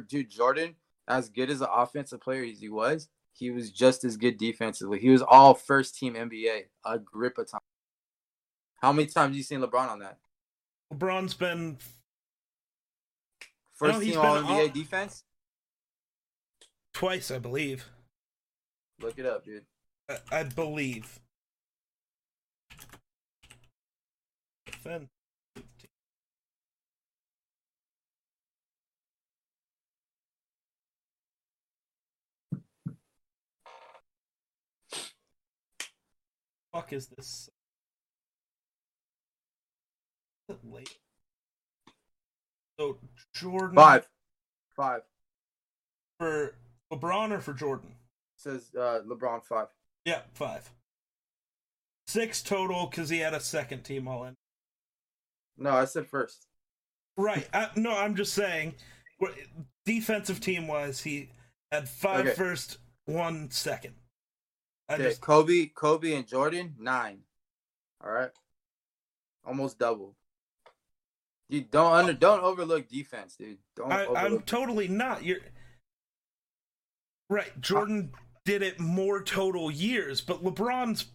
dude. 0.00 0.30
Jordan, 0.30 0.74
as 1.08 1.28
good 1.28 1.50
as 1.50 1.60
an 1.60 1.68
offensive 1.72 2.20
player 2.20 2.44
as 2.44 2.60
he 2.60 2.68
was, 2.68 3.08
he 3.32 3.50
was 3.50 3.70
just 3.70 4.04
as 4.04 4.16
good 4.16 4.36
defensively. 4.38 4.98
He 4.98 5.08
was 5.10 5.22
all 5.22 5.54
first 5.54 5.96
team 5.96 6.14
NBA 6.14 6.64
a 6.84 6.98
grip 6.98 7.38
of 7.38 7.50
time. 7.50 7.60
How 8.82 8.92
many 8.92 9.06
times 9.06 9.30
have 9.30 9.36
you 9.36 9.42
seen 9.42 9.60
LeBron 9.60 9.88
on 9.88 9.98
that? 10.00 10.18
LeBron's 10.92 11.34
been 11.34 11.78
First 13.74 14.00
team 14.00 14.18
all 14.18 14.42
NBA 14.42 14.44
all- 14.48 14.68
defense? 14.68 15.24
twice, 16.92 17.30
I 17.30 17.38
believe. 17.38 17.84
Look 19.00 19.18
it 19.18 19.26
up, 19.26 19.44
dude. 19.44 19.64
I, 20.08 20.18
I 20.32 20.42
believe. 20.42 21.20
Fuck 36.72 36.92
is 36.92 37.08
this? 37.08 37.48
Is 40.48 40.56
it 40.56 40.58
late? 40.70 40.96
So 42.78 42.98
Jordan 43.34 43.74
Five. 43.76 44.08
Five. 44.76 45.02
for 46.18 46.54
LeBron 46.92 47.32
or 47.32 47.40
for 47.40 47.52
Jordan? 47.52 47.90
Says 48.36 48.70
uh, 48.76 49.00
LeBron 49.06 49.44
five. 49.44 49.66
Yeah, 50.04 50.20
five. 50.34 50.70
Six 52.06 52.42
total 52.42 52.86
because 52.86 53.08
he 53.08 53.18
had 53.18 53.34
a 53.34 53.40
second 53.40 53.82
team 53.82 54.06
all 54.06 54.24
in. 54.24 54.36
No, 55.56 55.70
I 55.70 55.84
said 55.84 56.06
first. 56.06 56.46
Right. 57.16 57.48
I, 57.52 57.70
no, 57.74 57.90
I'm 57.96 58.14
just 58.14 58.32
saying, 58.32 58.74
defensive 59.84 60.40
team 60.40 60.68
wise, 60.68 61.00
he 61.00 61.30
had 61.72 61.88
five 61.88 62.26
Okay. 62.26 62.34
first, 62.36 62.78
one 63.06 63.50
second. 63.50 63.94
I 64.88 64.94
Okay, 64.94 65.02
just 65.04 65.20
Kobe, 65.20 65.66
Kobe 65.66 66.14
and 66.14 66.26
Jordan, 66.26 66.74
nine. 66.78 67.20
All 68.02 68.10
right. 68.10 68.30
Almost 69.46 69.78
double. 69.78 70.14
You 71.48 71.62
don't 71.62 71.92
under 71.92 72.12
don't 72.12 72.42
overlook 72.42 72.88
defense, 72.88 73.36
dude. 73.36 73.58
Don't 73.76 73.92
I, 73.92 74.04
I'm 74.04 74.16
overlook 74.16 74.46
totally 74.46 74.88
not. 74.88 75.24
You're 75.24 75.38
right. 77.30 77.58
Jordan 77.60 78.12
did 78.44 78.62
it 78.62 78.78
more 78.78 79.22
total 79.22 79.70
years, 79.70 80.20
but 80.20 80.44
LeBron's 80.44 81.06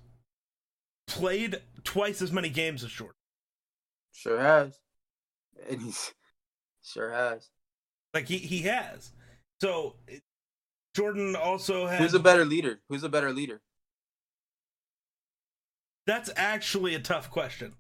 played 1.07 1.61
twice 1.83 2.21
as 2.21 2.31
many 2.31 2.49
games 2.49 2.83
as 2.83 2.91
Jordan. 2.91 3.15
Sure 4.11 4.39
has. 4.39 4.79
And 5.69 5.81
he's 5.81 6.13
sure 6.83 7.11
has. 7.11 7.49
Like 8.13 8.27
he 8.27 8.37
he 8.37 8.63
has. 8.63 9.11
So 9.61 9.95
Jordan 10.93 11.35
also 11.35 11.87
has. 11.87 11.99
Who's 11.99 12.13
a 12.13 12.19
better 12.19 12.45
leader? 12.45 12.81
Who's 12.89 13.03
a 13.03 13.09
better 13.09 13.31
leader? 13.31 13.61
That's 16.05 16.29
actually 16.35 16.95
a 16.95 16.99
tough 16.99 17.31
question. 17.31 17.73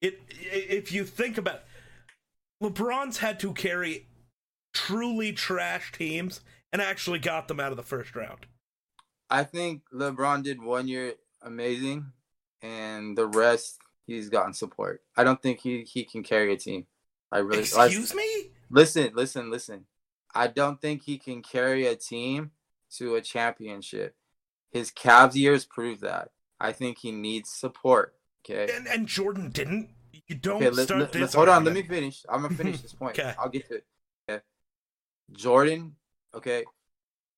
It 0.00 0.20
if 0.30 0.92
you 0.92 1.04
think 1.04 1.38
about 1.38 1.60
LeBron's 2.62 3.18
had 3.18 3.40
to 3.40 3.52
carry 3.52 4.08
truly 4.74 5.32
trash 5.32 5.92
teams 5.92 6.40
and 6.72 6.82
actually 6.82 7.18
got 7.18 7.48
them 7.48 7.60
out 7.60 7.70
of 7.70 7.76
the 7.76 7.82
first 7.82 8.14
round. 8.14 8.46
I 9.30 9.44
think 9.44 9.82
LeBron 9.92 10.42
did 10.42 10.62
one 10.62 10.88
year 10.88 11.14
amazing, 11.42 12.12
and 12.62 13.16
the 13.16 13.26
rest 13.26 13.78
he's 14.06 14.28
gotten 14.28 14.54
support. 14.54 15.02
I 15.16 15.24
don't 15.24 15.40
think 15.40 15.60
he 15.60 15.82
he 15.82 16.04
can 16.04 16.22
carry 16.22 16.52
a 16.52 16.56
team. 16.56 16.86
I 17.30 17.38
really 17.38 17.60
Excuse 17.60 18.14
me? 18.14 18.50
Listen, 18.70 19.12
listen, 19.14 19.50
listen. 19.50 19.86
I 20.34 20.46
don't 20.46 20.80
think 20.80 21.02
he 21.02 21.18
can 21.18 21.42
carry 21.42 21.86
a 21.86 21.96
team 21.96 22.52
to 22.96 23.14
a 23.16 23.20
championship. 23.20 24.14
His 24.70 24.90
Cavs 24.90 25.34
years 25.34 25.64
prove 25.64 26.00
that. 26.00 26.30
I 26.60 26.72
think 26.72 26.98
he 26.98 27.12
needs 27.12 27.50
support. 27.50 28.14
Okay. 28.44 28.72
And 28.74 28.86
and 28.86 29.06
Jordan 29.06 29.50
didn't. 29.50 29.90
You 30.26 30.36
don't 30.36 30.62
Okay, 30.62 30.82
start 30.82 31.00
let- 31.00 31.12
this. 31.12 31.34
hold 31.34 31.48
on. 31.48 31.64
Let 31.64 31.74
me 31.74 31.82
finish. 31.82 32.24
I'm 32.28 32.42
gonna 32.42 32.54
finish 32.54 32.80
this 32.80 32.92
point. 33.00 33.18
Okay. 33.18 33.34
I'll 33.38 33.48
get 33.48 33.68
to 33.68 33.76
it. 33.76 33.86
Okay. 34.28 34.42
Jordan. 35.32 35.96
Okay. 36.34 36.64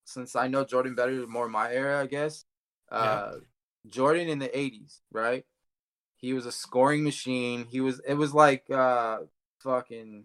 Since 0.05 0.35
I 0.35 0.49
know 0.49 0.65
Jordan 0.65 0.95
better, 0.97 1.27
more 1.27 1.49
my 1.49 1.73
era, 1.73 2.01
I 2.03 2.07
guess. 2.07 2.45
Uh, 2.91 3.35
Jordan 3.89 4.29
in 4.29 4.39
the 4.41 4.49
'80s, 4.49 4.99
right? 5.13 5.45
He 6.17 6.33
was 6.33 6.47
a 6.47 6.53
scoring 6.53 7.05
machine. 7.05 7.67
He 7.71 7.81
was. 7.81 8.01
It 8.01 8.15
was 8.15 8.35
like 8.35 8.69
uh, 8.71 9.19
fucking. 9.61 10.25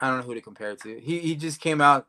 I 0.00 0.08
don't 0.08 0.18
know 0.20 0.24
who 0.26 0.34
to 0.34 0.40
compare 0.40 0.70
it 0.70 0.80
to. 0.82 1.00
He 1.00 1.18
he 1.18 1.34
just 1.36 1.60
came 1.60 1.80
out. 1.80 2.06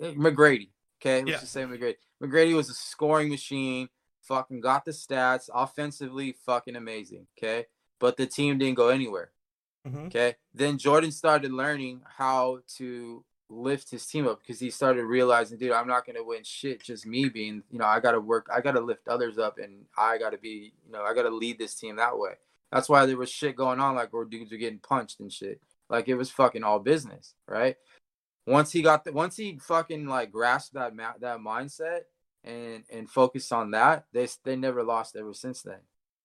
eh, 0.00 0.12
McGrady. 0.12 0.70
Okay, 1.00 1.20
let's 1.20 1.30
Yeah. 1.30 1.40
just 1.40 1.52
say 1.52 1.62
McGrady. 1.62 1.96
McGrady 2.22 2.54
was 2.54 2.68
a 2.68 2.74
scoring 2.74 3.28
machine. 3.30 3.88
Fucking 4.22 4.60
got 4.60 4.84
the 4.84 4.90
stats. 4.90 5.48
Offensively, 5.52 6.32
fucking 6.32 6.76
amazing. 6.76 7.26
Okay, 7.38 7.66
but 7.98 8.16
the 8.16 8.26
team 8.26 8.58
didn't 8.58 8.76
go 8.76 8.88
anywhere. 8.88 9.32
Mhm. 9.86 10.06
Okay. 10.06 10.36
Then 10.52 10.76
Jordan 10.76 11.10
started 11.10 11.52
learning 11.52 12.02
how 12.06 12.60
to 12.76 13.24
lift 13.48 13.90
his 13.90 14.06
team 14.06 14.28
up 14.28 14.38
because 14.40 14.60
he 14.60 14.70
started 14.70 15.04
realizing, 15.06 15.58
dude, 15.58 15.72
I'm 15.72 15.88
not 15.88 16.06
gonna 16.06 16.22
win 16.22 16.44
shit 16.44 16.82
just 16.82 17.06
me 17.06 17.28
being, 17.30 17.64
you 17.70 17.78
know, 17.78 17.86
I 17.86 17.98
gotta 17.98 18.20
work, 18.20 18.46
I 18.52 18.60
gotta 18.60 18.80
lift 18.80 19.08
others 19.08 19.38
up, 19.38 19.58
and 19.58 19.86
I 19.96 20.18
gotta 20.18 20.38
be, 20.38 20.72
you 20.86 20.92
know, 20.92 21.02
I 21.02 21.14
gotta 21.14 21.30
lead 21.30 21.58
this 21.58 21.74
team 21.74 21.96
that 21.96 22.16
way. 22.18 22.34
That's 22.70 22.88
why 22.88 23.06
there 23.06 23.16
was 23.16 23.30
shit 23.30 23.56
going 23.56 23.80
on, 23.80 23.96
like 23.96 24.12
where 24.12 24.24
dudes 24.24 24.52
were 24.52 24.58
getting 24.58 24.78
punched 24.78 25.18
and 25.18 25.32
shit. 25.32 25.60
Like 25.88 26.06
it 26.08 26.14
was 26.14 26.30
fucking 26.30 26.62
all 26.62 26.78
business, 26.78 27.34
right? 27.48 27.76
Once 28.50 28.72
he 28.72 28.82
got 28.82 29.04
the, 29.04 29.12
once 29.12 29.36
he 29.36 29.56
fucking 29.58 30.06
like 30.06 30.32
grasped 30.32 30.74
that 30.74 30.94
ma- 30.94 31.12
that 31.20 31.38
mindset 31.38 32.00
and 32.42 32.82
and 32.92 33.08
focused 33.08 33.52
on 33.52 33.70
that, 33.70 34.06
they 34.12 34.26
they 34.44 34.56
never 34.56 34.82
lost 34.82 35.14
ever 35.14 35.32
since 35.32 35.62
then. 35.62 35.78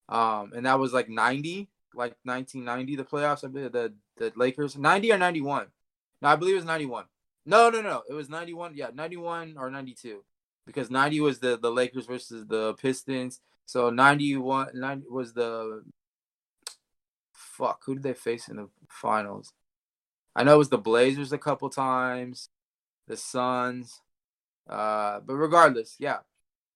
Um, 0.10 0.52
and 0.56 0.66
that 0.66 0.80
was 0.80 0.92
like 0.92 1.08
90, 1.08 1.70
like 1.94 2.16
1990, 2.24 2.96
the 2.96 3.04
playoffs. 3.04 3.44
I 3.44 3.48
believe 3.48 3.72
the 3.72 3.94
the 4.18 4.34
Lakers 4.36 4.76
90 4.76 5.12
or 5.12 5.18
91. 5.20 5.68
No, 6.22 6.30
I 6.30 6.36
believe 6.36 6.54
it 6.54 6.58
was 6.58 6.66
91. 6.66 7.06
No, 7.46 7.70
no, 7.70 7.82
no, 7.82 8.02
it 8.10 8.14
was 8.14 8.28
91. 8.28 8.74
Yeah, 8.76 8.90
91 8.92 9.56
or 9.60 9.70
92, 9.70 10.24
because 10.66 10.90
90 10.90 11.20
was 11.22 11.40
the 11.40 11.58
the 11.58 11.72
Lakers 11.72 12.08
versus 12.08 12.48
the 12.48 12.74
Pistons. 12.74 13.40
So 13.68 13.92
91 13.92 14.70
90 14.74 15.06
was 15.12 15.34
the 15.34 15.84
fuck. 17.34 17.84
Who 17.86 17.94
did 17.94 18.04
they 18.04 18.14
face 18.14 18.48
in 18.48 18.56
the 18.56 18.70
finals? 18.90 19.54
I 20.36 20.44
know 20.44 20.56
it 20.56 20.58
was 20.60 20.70
the 20.70 20.78
Blazers 20.78 21.32
a 21.32 21.38
couple 21.38 21.70
times, 21.70 22.50
the 23.08 23.16
Suns. 23.18 24.02
Uh, 24.68 25.20
but 25.22 25.36
regardless, 25.36 25.96
yeah. 26.00 26.20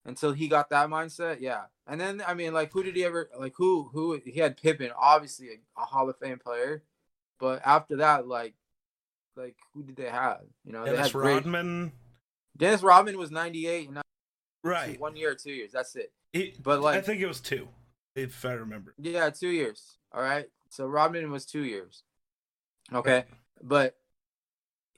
Until 0.06 0.32
he 0.32 0.48
got 0.48 0.70
that 0.70 0.90
mindset, 0.90 1.38
yeah. 1.42 1.64
And 1.86 2.00
then 2.00 2.24
I 2.26 2.34
mean, 2.34 2.54
like, 2.54 2.72
who 2.72 2.84
did 2.84 2.96
he 2.96 3.04
ever 3.04 3.30
like? 3.38 3.54
Who 3.58 3.90
who 3.92 4.20
he 4.24 4.40
had 4.40 4.58
Pippen, 4.58 4.92
obviously 4.98 5.50
a, 5.50 5.82
a 5.82 5.86
Hall 5.86 6.10
of 6.10 6.18
Fame 6.18 6.40
player, 6.40 6.84
but 7.40 7.62
after 7.66 7.98
that, 7.98 8.28
like, 8.28 8.54
like 9.36 9.56
who 9.74 9.84
did 9.84 9.98
they 9.98 10.10
have? 10.10 10.42
You 10.64 10.72
know, 10.72 10.86
they 10.86 10.92
Dennis 10.92 11.08
had 11.08 11.14
great- 11.14 11.34
Rodman. 11.36 11.92
Dennis 12.58 12.82
Rodman 12.82 13.18
was 13.18 13.30
ninety 13.32 13.68
eight 13.68 13.90
and 13.90 14.00
Right. 14.64 15.00
one 15.00 15.16
year 15.16 15.32
or 15.32 15.36
two 15.36 15.52
years. 15.52 15.72
That's 15.72 15.96
it. 15.96 16.12
He, 16.34 16.54
But 16.62 16.82
like, 16.82 16.98
I 16.98 17.02
think 17.02 17.22
it 17.22 17.28
was 17.28 17.40
two, 17.42 17.68
if 18.16 18.44
I 18.46 18.54
remember. 18.54 18.94
Yeah, 18.98 19.30
two 19.30 19.50
years. 19.50 19.98
All 20.14 20.22
right. 20.22 20.48
So 20.70 20.86
Rodman 20.88 21.32
was 21.32 21.46
two 21.46 21.64
years. 21.64 22.04
Okay. 22.94 23.26
But 23.62 23.96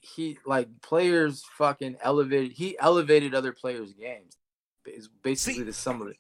he 0.02 0.38
like 0.46 0.68
players 0.82 1.44
fucking 1.58 1.98
elevated 2.02 2.54
he 2.54 2.78
elevated 2.80 3.36
other 3.36 3.52
players' 3.52 3.94
games. 3.94 4.38
Is 4.86 5.10
basically 5.24 5.60
See, 5.60 5.64
the 5.64 5.74
sum 5.74 6.02
of 6.02 6.08
it. 6.08 6.18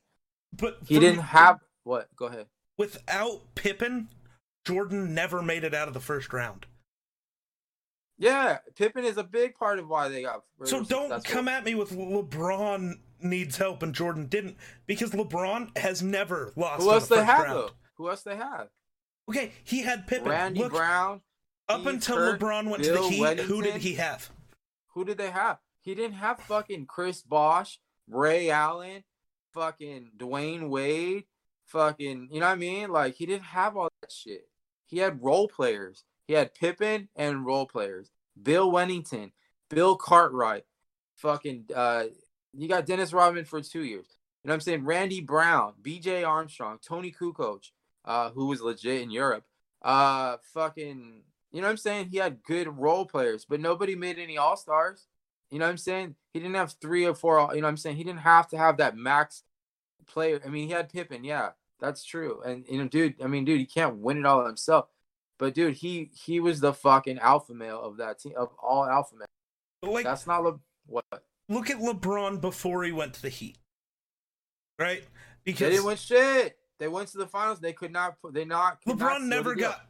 But 0.53 0.77
He 0.85 0.99
didn't 0.99 1.21
have 1.21 1.59
what? 1.83 2.07
Go 2.15 2.25
ahead. 2.27 2.45
without 2.77 3.55
Pippen, 3.55 4.09
Jordan 4.65 5.13
never 5.13 5.41
made 5.41 5.63
it 5.63 5.73
out 5.73 5.87
of 5.87 5.93
the 5.93 5.99
first 5.99 6.31
round. 6.31 6.67
Yeah, 8.17 8.59
Pippen 8.75 9.03
is 9.03 9.17
a 9.17 9.23
big 9.23 9.55
part 9.55 9.79
of 9.79 9.87
why 9.87 10.07
they 10.09 10.21
got 10.21 10.43
So 10.63 10.83
don't 10.83 11.23
come 11.25 11.47
at 11.47 11.65
me 11.65 11.73
with 11.73 11.91
LeBron 11.91 12.93
needs 13.19 13.57
help 13.57 13.81
and 13.81 13.95
Jordan 13.95 14.27
didn't 14.27 14.57
because 14.85 15.09
LeBron 15.11 15.75
has 15.77 16.03
never 16.03 16.53
lost. 16.55 16.83
Who 16.83 16.91
else 16.91 17.07
the 17.07 17.15
they 17.15 17.23
have 17.23 17.43
round. 17.43 17.57
though? 17.57 17.69
Who 17.97 18.09
else 18.09 18.21
they 18.21 18.35
have? 18.35 18.67
Okay, 19.29 19.51
he 19.63 19.81
had 19.81 20.05
Pippen. 20.05 20.29
Randy 20.29 20.59
Look, 20.59 20.73
Brown. 20.73 21.21
Up 21.69 21.85
until 21.85 22.17
Kerr, 22.17 22.37
LeBron 22.37 22.69
went 22.69 22.83
Bill 22.83 23.09
to 23.09 23.09
the 23.09 23.09
Heat, 23.09 23.39
who 23.41 23.61
did 23.61 23.81
he 23.81 23.95
have? 23.95 24.29
Who 24.93 25.05
did 25.05 25.17
they 25.17 25.29
have? 25.31 25.59
He 25.81 25.95
didn't 25.95 26.17
have 26.17 26.39
fucking 26.41 26.85
Chris 26.85 27.21
Bosh, 27.21 27.79
Ray 28.07 28.49
Allen, 28.49 29.03
fucking 29.53 30.11
Dwyane 30.17 30.69
Wade, 30.69 31.23
fucking, 31.65 32.29
you 32.31 32.39
know 32.39 32.47
what 32.47 32.53
I 32.53 32.55
mean? 32.55 32.89
Like 32.89 33.15
he 33.15 33.25
didn't 33.25 33.45
have 33.45 33.77
all 33.77 33.89
that 34.01 34.11
shit. 34.11 34.47
He 34.85 34.97
had 34.97 35.23
role 35.23 35.47
players. 35.47 36.03
He 36.27 36.33
had 36.33 36.53
Pippen 36.53 37.09
and 37.15 37.45
role 37.45 37.65
players. 37.65 38.11
Bill 38.41 38.71
Wennington, 38.71 39.31
Bill 39.69 39.95
Cartwright, 39.95 40.63
fucking 41.15 41.65
uh 41.75 42.05
you 42.53 42.67
got 42.67 42.85
Dennis 42.85 43.13
Rodman 43.13 43.45
for 43.45 43.61
two 43.61 43.83
years. 43.83 44.07
You 44.43 44.47
know 44.47 44.51
what 44.51 44.55
I'm 44.55 44.61
saying? 44.61 44.85
Randy 44.85 45.21
Brown, 45.21 45.73
BJ 45.81 46.27
Armstrong, 46.27 46.79
Toni 46.85 47.11
Kukoc, 47.11 47.69
uh, 48.03 48.31
who 48.31 48.47
was 48.47 48.61
legit 48.61 49.01
in 49.01 49.11
Europe. 49.11 49.45
Uh 49.81 50.37
fucking 50.53 51.23
you 51.51 51.61
know 51.61 51.67
what 51.67 51.71
I'm 51.71 51.77
saying? 51.77 52.09
He 52.09 52.17
had 52.17 52.43
good 52.43 52.67
role 52.79 53.05
players, 53.05 53.45
but 53.45 53.59
nobody 53.59 53.95
made 53.95 54.17
any 54.19 54.37
all 54.37 54.55
stars. 54.57 55.07
You 55.49 55.59
know 55.59 55.65
what 55.65 55.71
I'm 55.71 55.77
saying? 55.77 56.15
He 56.33 56.39
didn't 56.39 56.55
have 56.55 56.75
three 56.81 57.05
or 57.05 57.13
four, 57.13 57.39
you 57.53 57.61
know 57.61 57.67
what 57.67 57.71
I'm 57.71 57.77
saying? 57.77 57.97
He 57.97 58.03
didn't 58.05 58.21
have 58.21 58.47
to 58.49 58.57
have 58.57 58.77
that 58.77 58.95
max 58.95 59.43
player. 60.07 60.39
I 60.45 60.49
mean, 60.49 60.67
he 60.67 60.73
had 60.73 60.91
Pippen, 60.91 61.25
yeah, 61.25 61.49
that's 61.79 62.05
true. 62.05 62.41
And 62.45 62.65
you 62.69 62.77
know, 62.77 62.87
dude, 62.87 63.21
I 63.21 63.27
mean, 63.27 63.43
dude, 63.43 63.59
he 63.59 63.65
can't 63.65 63.97
win 63.97 64.19
it 64.19 64.25
all 64.25 64.45
himself. 64.45 64.87
But 65.37 65.53
dude, 65.53 65.75
he 65.75 66.11
he 66.13 66.39
was 66.39 66.61
the 66.61 66.73
fucking 66.73 67.19
alpha 67.19 67.53
male 67.53 67.81
of 67.81 67.97
that 67.97 68.19
team 68.19 68.33
of 68.37 68.49
all 68.61 68.85
alpha 68.85 69.15
males. 69.15 69.95
Like, 69.95 70.05
That's 70.05 70.27
not 70.27 70.43
Le- 70.43 70.59
what 70.85 71.03
look 71.49 71.69
at 71.69 71.77
LeBron 71.77 72.39
before 72.39 72.83
he 72.83 72.91
went 72.91 73.15
to 73.15 73.21
the 73.23 73.29
Heat, 73.29 73.57
right? 74.79 75.01
they 75.01 75.07
Because 75.43 75.71
didn't 75.71 75.85
win 75.85 75.97
shit. 75.97 76.57
They 76.77 76.87
went 76.87 77.09
to 77.09 77.17
the 77.17 77.27
finals. 77.27 77.59
They 77.59 77.73
could 77.73 77.91
not 77.91 78.21
put. 78.21 78.33
They 78.33 78.45
not. 78.45 78.81
could 78.83 78.99
not 78.99 79.19
LeBron 79.19 79.25
never 79.25 79.55
got. 79.55 79.81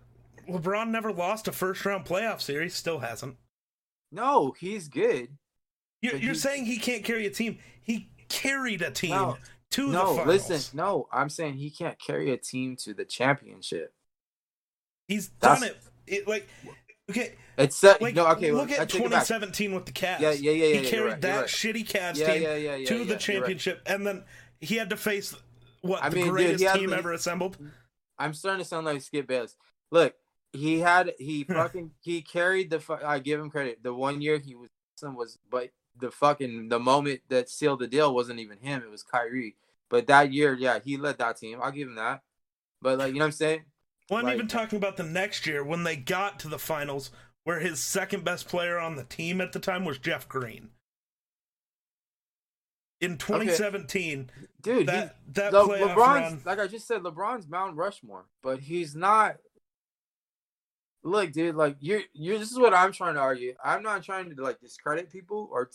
LeBron 0.48 0.90
never 0.90 1.12
lost 1.12 1.48
a 1.48 1.52
first 1.52 1.86
round 1.86 2.06
playoff 2.06 2.42
series. 2.42 2.76
Still 2.76 3.00
hasn't. 3.00 3.38
No, 4.12 4.54
he's 4.60 4.88
good. 4.88 5.38
You're, 6.02 6.16
you're 6.16 6.34
he- 6.34 6.40
saying 6.40 6.66
he 6.66 6.78
can't 6.78 7.04
carry 7.04 7.26
a 7.26 7.30
team. 7.30 7.60
He 7.82 8.10
carried 8.30 8.82
a 8.82 8.92
team 8.92 9.12
No, 9.12 9.38
to 9.72 9.86
the 9.88 9.92
No, 9.94 10.06
finals. 10.18 10.28
listen. 10.50 10.78
No, 10.78 11.08
I'm 11.12 11.30
saying 11.30 11.56
he 11.56 11.70
can't 11.70 11.98
carry 12.00 12.32
a 12.32 12.38
team 12.38 12.76
to 12.78 12.94
the 12.94 13.06
championship. 13.06 13.94
he's 15.08 15.30
That's- 15.40 15.60
done 15.62 15.70
it. 15.70 15.78
It 16.08 16.28
like 16.28 16.48
okay, 17.10 17.36
It's 17.58 17.84
uh, 17.84 17.96
like 18.02 18.16
no. 18.16 18.26
Okay, 18.30 18.52
look 18.52 18.70
well, 18.70 18.82
at 18.82 18.90
take 18.90 19.04
back. 19.04 19.26
2017 19.28 19.74
with 19.76 19.86
the 19.86 19.92
Cavs. 19.92 20.20
Yeah, 20.20 20.32
yeah, 20.32 20.52
yeah, 20.52 20.52
yeah, 20.52 20.66
He 20.66 20.82
you're 20.82 20.90
carried 20.90 21.12
right, 21.12 21.22
that 21.22 21.40
right. 21.42 21.46
shitty 21.50 21.88
Cavs 21.88 22.18
Yeah, 22.18 22.34
team 22.34 22.42
yeah, 22.44 22.56
yeah, 22.56 22.76
yeah, 22.76 22.86
to 22.88 22.94
yeah, 22.94 23.00
the 23.00 23.06
you're 23.06 23.08
right. 23.14 23.20
championship, 23.20 23.82
and 23.86 24.06
then 24.08 24.24
he 24.60 24.76
had 24.76 24.90
to 24.90 24.98
face 24.98 25.36
what 25.82 26.04
I 26.04 26.10
the 26.10 26.16
mean, 26.18 26.28
greatest 26.30 26.64
had 26.64 26.80
team 26.80 26.90
the- 26.90 26.98
ever 26.98 27.14
assembled. 27.14 27.58
I'm 28.18 28.34
starting 28.34 28.64
to 28.64 28.68
sound 28.68 28.86
like 28.88 29.02
Skip 29.02 29.28
Bayless. 29.28 29.56
Look, 29.92 30.16
he 30.54 30.80
had 30.80 31.14
he 31.18 31.44
fucking 31.48 31.92
he 32.02 32.22
carried 32.22 32.70
the. 32.70 32.80
fu- 32.80 32.94
I 33.06 33.20
give 33.20 33.40
him 33.40 33.50
credit. 33.50 33.84
The 33.84 33.94
one 33.94 34.22
year 34.22 34.38
he 34.40 34.56
was 34.56 34.70
awesome 34.98 35.16
was, 35.16 35.38
but 35.50 35.70
the 35.98 36.12
fucking 36.12 36.70
the 36.70 36.80
moment 36.80 37.22
that 37.30 37.50
sealed 37.50 37.80
the 37.80 37.88
deal 37.88 38.14
wasn't 38.14 38.40
even 38.40 38.58
him. 38.60 38.82
It 38.84 38.90
was 38.90 39.04
Kyrie. 39.04 39.56
But 39.90 40.08
that 40.08 40.32
year, 40.32 40.54
yeah, 40.54 40.80
he 40.84 40.96
led 40.98 41.18
that 41.18 41.38
team. 41.38 41.60
I'll 41.62 41.72
give 41.72 41.88
him 41.88 41.96
that. 41.96 42.22
But 42.82 42.98
like 43.00 43.10
you 43.14 43.20
know 43.20 43.26
what 43.26 43.28
I'm 43.28 43.32
saying? 43.34 43.62
Well, 44.10 44.20
I'm 44.20 44.26
Like- 44.26 44.36
even 44.36 44.48
talking 44.48 44.78
about 44.78 44.98
the 44.98 45.04
next 45.04 45.46
year 45.46 45.64
when 45.64 45.84
they 45.84 45.96
got 45.96 46.40
to 46.42 46.48
the 46.48 46.60
finals, 46.60 47.12
where 47.44 47.60
his 47.60 47.80
second 47.80 48.24
best 48.24 48.48
player 48.48 48.78
on 48.80 48.96
the 48.96 49.04
team 49.04 49.42
at 49.42 49.52
the 49.54 49.60
time 49.60 49.86
was 49.86 49.98
Jeff 49.98 50.28
Green. 50.28 50.70
In 53.00 53.18
2017, 53.18 54.30
Dude, 54.62 54.86
that 54.88 55.16
he, 55.26 55.32
that 55.34 55.52
playoff 55.54 55.96
LeBron's 55.96 55.98
run, 55.98 56.42
like 56.46 56.60
I 56.60 56.68
just 56.68 56.86
said, 56.88 57.02
LeBron's 57.02 57.48
Mount 57.48 57.76
Rushmore, 57.76 58.26
but 58.44 58.60
he's 58.60 58.96
not. 58.96 59.38
Look, 61.04 61.32
dude, 61.32 61.56
like 61.56 61.78
you're 61.80 62.02
you're. 62.14 62.38
This 62.38 62.52
is 62.52 62.60
what 62.60 62.74
I'm 62.74 62.92
trying 62.92 63.16
to 63.16 63.22
argue. 63.22 63.56
I'm 63.64 63.82
not 63.82 64.04
trying 64.04 64.34
to 64.36 64.42
like 64.42 64.60
discredit 64.60 65.10
people 65.10 65.50
or 65.52 65.70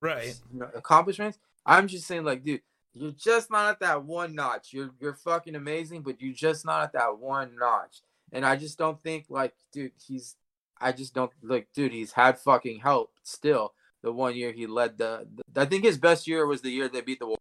right? 0.00 0.34
you 0.52 0.60
know, 0.60 0.68
accomplishments. 0.74 1.38
I'm 1.66 1.88
just 1.88 2.06
saying, 2.06 2.24
like, 2.24 2.42
dude, 2.42 2.62
you're 2.94 3.12
just 3.12 3.50
not 3.50 3.70
at 3.70 3.80
that 3.80 4.04
one 4.04 4.34
notch. 4.34 4.72
You're 4.72 4.90
you're 5.00 5.14
fucking 5.14 5.54
amazing, 5.54 6.02
but 6.02 6.20
you're 6.20 6.34
just 6.34 6.64
not 6.64 6.82
at 6.82 6.92
that 6.94 7.18
one 7.18 7.56
notch. 7.58 8.00
And 8.32 8.46
I 8.46 8.56
just 8.56 8.78
don't 8.78 9.02
think, 9.02 9.26
like, 9.28 9.54
dude, 9.72 9.92
he's. 10.06 10.36
I 10.80 10.90
just 10.90 11.14
don't 11.14 11.30
like, 11.42 11.68
dude. 11.74 11.92
He's 11.92 12.12
had 12.12 12.38
fucking 12.38 12.80
help 12.80 13.12
still. 13.22 13.74
The 14.02 14.10
one 14.10 14.34
year 14.34 14.52
he 14.52 14.66
led 14.66 14.98
the, 14.98 15.28
the 15.54 15.60
I 15.60 15.64
think 15.64 15.84
his 15.84 15.96
best 15.96 16.26
year 16.26 16.44
was 16.46 16.60
the 16.60 16.70
year 16.70 16.88
they 16.88 17.02
beat 17.02 17.20
the 17.20 17.36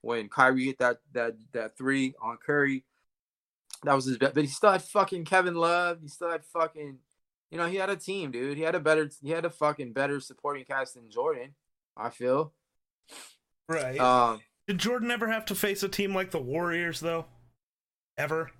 when 0.00 0.28
Kyrie 0.28 0.66
hit 0.66 0.78
that 0.78 1.00
that 1.12 1.34
that 1.52 1.76
three 1.76 2.14
on 2.20 2.38
Curry. 2.38 2.84
That 3.84 3.94
was 3.94 4.04
his 4.04 4.18
best, 4.18 4.34
but 4.34 4.44
he 4.44 4.48
still 4.50 4.70
had 4.72 4.82
fucking 4.82 5.24
Kevin 5.24 5.54
Love. 5.54 5.98
He 6.02 6.08
still 6.08 6.30
had 6.30 6.44
fucking, 6.44 6.98
you 7.50 7.58
know, 7.58 7.66
he 7.66 7.76
had 7.76 7.90
a 7.90 7.96
team, 7.96 8.30
dude. 8.30 8.56
He 8.56 8.62
had 8.62 8.74
a 8.74 8.80
better, 8.80 9.10
he 9.22 9.30
had 9.30 9.44
a 9.44 9.50
fucking 9.50 9.92
better 9.92 10.20
supporting 10.20 10.64
cast 10.64 10.94
than 10.94 11.10
Jordan. 11.10 11.54
I 11.96 12.10
feel. 12.10 12.52
Right. 13.68 13.98
Um, 13.98 14.40
Did 14.66 14.78
Jordan 14.78 15.10
ever 15.10 15.28
have 15.28 15.44
to 15.46 15.54
face 15.54 15.82
a 15.82 15.88
team 15.88 16.14
like 16.14 16.30
the 16.30 16.40
Warriors 16.40 17.00
though? 17.00 17.26
Ever? 18.16 18.50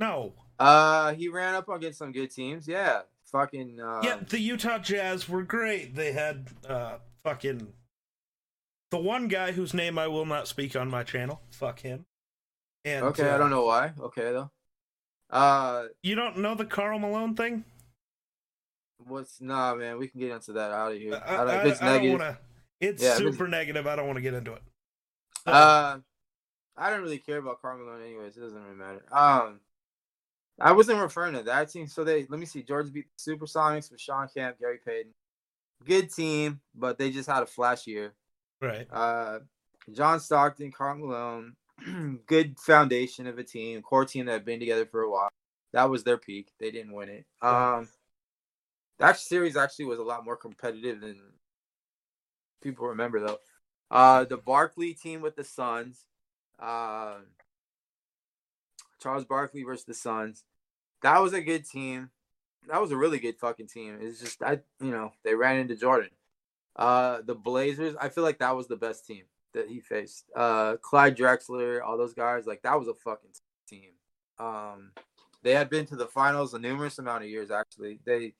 No. 0.00 0.32
uh, 0.58 1.14
he 1.14 1.28
ran 1.28 1.54
up 1.54 1.68
against 1.68 1.98
some 1.98 2.12
good 2.12 2.30
teams. 2.30 2.66
Yeah, 2.66 3.02
fucking. 3.30 3.78
Uh, 3.80 4.00
yeah, 4.02 4.16
the 4.28 4.40
Utah 4.40 4.78
Jazz 4.78 5.28
were 5.28 5.42
great. 5.42 5.94
They 5.94 6.12
had 6.12 6.48
uh 6.68 6.96
fucking 7.22 7.72
the 8.90 8.98
one 8.98 9.28
guy 9.28 9.52
whose 9.52 9.72
name 9.72 9.98
I 9.98 10.08
will 10.08 10.26
not 10.26 10.48
speak 10.48 10.74
on 10.76 10.90
my 10.90 11.02
channel. 11.04 11.40
Fuck 11.50 11.80
him. 11.80 12.06
And 12.84 13.04
Okay, 13.06 13.28
uh, 13.28 13.34
I 13.34 13.38
don't 13.38 13.50
know 13.50 13.64
why. 13.64 13.92
Okay 14.00 14.32
though. 14.32 14.50
Uh, 15.30 15.86
You 16.02 16.14
don't 16.14 16.38
know 16.38 16.54
the 16.54 16.64
Karl 16.66 16.98
Malone 16.98 17.34
thing? 17.36 17.64
what's 19.04 19.40
nah, 19.40 19.74
man? 19.74 19.98
We 19.98 20.06
can 20.06 20.20
get 20.20 20.30
into 20.30 20.52
that 20.52 20.70
out 20.70 20.92
of 20.92 20.98
here. 20.98 21.20
I, 21.26 21.34
I, 21.34 21.36
don't, 21.38 21.48
I- 21.50 21.62
it's 21.64 21.82
I 21.82 21.86
negative. 21.94 22.20
want 22.20 22.22
to. 22.34 22.38
It's 22.80 23.02
Yeah, 23.02 23.14
if 23.14 23.20
it's- 23.20 23.32
super 23.34 23.48
negative. 23.48 23.86
I 23.86 23.96
don't 23.96 24.06
want 24.06 24.16
to 24.16 24.20
get 24.22 24.34
into 24.34 24.52
it. 24.52 24.62
So, 25.44 25.52
Uh, 25.52 25.98
I 26.76 26.90
don't 26.90 27.02
really 27.02 27.18
care 27.18 27.38
about 27.38 27.60
Karl 27.60 27.78
Malone 27.78 28.00
anyways. 28.02 28.36
It 28.36 28.40
doesn't 28.40 28.62
really 28.62 28.76
matter. 28.76 29.04
Um, 29.12 29.60
I 30.60 30.72
wasn't 30.72 31.00
referring 31.00 31.34
to 31.34 31.42
that 31.44 31.70
team. 31.70 31.86
So 31.88 32.04
they 32.04 32.26
let 32.28 32.38
me 32.38 32.46
see. 32.46 32.62
George 32.62 32.92
beat 32.92 33.06
the 33.16 33.32
Supersonics 33.36 33.90
with 33.90 34.00
Shawn 34.00 34.28
Kemp, 34.32 34.58
Gary 34.60 34.78
Payton. 34.84 35.12
good 35.84 36.12
team, 36.12 36.60
but 36.76 36.96
they 36.96 37.10
just 37.10 37.28
had 37.28 37.42
a 37.42 37.46
flash 37.46 37.88
year. 37.88 38.14
Right. 38.60 38.86
Uh, 38.92 39.40
John 39.92 40.20
Stockton, 40.20 40.70
Karl 40.70 40.96
Malone, 40.96 41.56
good 42.26 42.58
foundation 42.58 43.26
of 43.26 43.38
a 43.38 43.44
team, 43.44 43.82
core 43.82 44.04
team 44.04 44.26
that 44.26 44.32
had 44.32 44.44
been 44.44 44.60
together 44.60 44.86
for 44.86 45.02
a 45.02 45.10
while. 45.10 45.30
That 45.72 45.90
was 45.90 46.04
their 46.04 46.18
peak. 46.18 46.48
They 46.60 46.70
didn't 46.70 46.92
win 46.92 47.08
it. 47.08 47.26
Um, 47.40 47.88
that 48.98 49.18
series 49.18 49.56
actually 49.56 49.86
was 49.86 49.98
a 49.98 50.04
lot 50.04 50.24
more 50.24 50.36
competitive 50.36 51.00
than 51.00 51.18
people 52.62 52.86
remember, 52.88 53.20
though. 53.20 53.38
Uh, 53.90 54.24
the 54.24 54.36
Barkley 54.36 54.94
team 54.94 55.20
with 55.20 55.36
the 55.36 55.44
Suns, 55.44 56.04
uh, 56.58 57.16
Charles 59.02 59.24
Barkley 59.24 59.62
versus 59.62 59.84
the 59.84 59.94
Suns. 59.94 60.44
That 61.02 61.20
was 61.20 61.32
a 61.32 61.40
good 61.40 61.68
team. 61.68 62.10
That 62.68 62.80
was 62.80 62.92
a 62.92 62.96
really 62.96 63.18
good 63.18 63.38
fucking 63.38 63.66
team. 63.66 63.98
It's 64.00 64.20
just 64.20 64.42
I, 64.42 64.60
you 64.80 64.90
know, 64.90 65.12
they 65.24 65.34
ran 65.34 65.58
into 65.58 65.74
Jordan. 65.74 66.10
Uh, 66.76 67.20
the 67.24 67.34
Blazers. 67.34 67.96
I 68.00 68.08
feel 68.08 68.24
like 68.24 68.38
that 68.38 68.56
was 68.56 68.68
the 68.68 68.76
best 68.76 69.06
team 69.06 69.24
that 69.54 69.68
he 69.68 69.80
faced. 69.80 70.24
Uh, 70.34 70.76
Clyde 70.76 71.16
Drexler, 71.16 71.82
all 71.82 71.96
those 71.96 72.14
guys. 72.14 72.46
Like 72.46 72.62
that 72.62 72.78
was 72.78 72.88
a 72.88 72.94
fucking 72.94 73.30
team. 73.68 73.90
Um, 74.38 74.92
they 75.42 75.54
had 75.54 75.70
been 75.70 75.86
to 75.86 75.96
the 75.96 76.06
finals 76.06 76.54
a 76.54 76.58
numerous 76.58 76.98
amount 76.98 77.24
of 77.24 77.30
years. 77.30 77.50
Actually, 77.50 77.98
they 78.04 78.34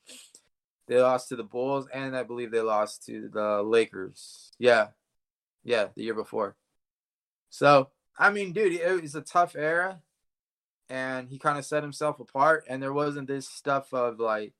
they 0.87 1.01
lost 1.01 1.29
to 1.29 1.35
the 1.35 1.43
Bulls, 1.43 1.87
and 1.93 2.15
I 2.15 2.23
believe 2.23 2.51
they 2.51 2.61
lost 2.61 3.05
to 3.05 3.29
the 3.31 3.61
Lakers. 3.63 4.51
Yeah, 4.59 4.87
yeah, 5.63 5.87
the 5.95 6.03
year 6.03 6.13
before. 6.13 6.55
So 7.49 7.89
I 8.17 8.29
mean, 8.29 8.53
dude, 8.53 8.73
it 8.73 9.01
was 9.01 9.15
a 9.15 9.21
tough 9.21 9.55
era, 9.55 10.01
and 10.89 11.29
he 11.29 11.39
kind 11.39 11.57
of 11.57 11.65
set 11.65 11.83
himself 11.83 12.19
apart. 12.19 12.65
And 12.69 12.81
there 12.81 12.93
wasn't 12.93 13.27
this 13.27 13.47
stuff 13.47 13.93
of 13.93 14.19
like 14.19 14.53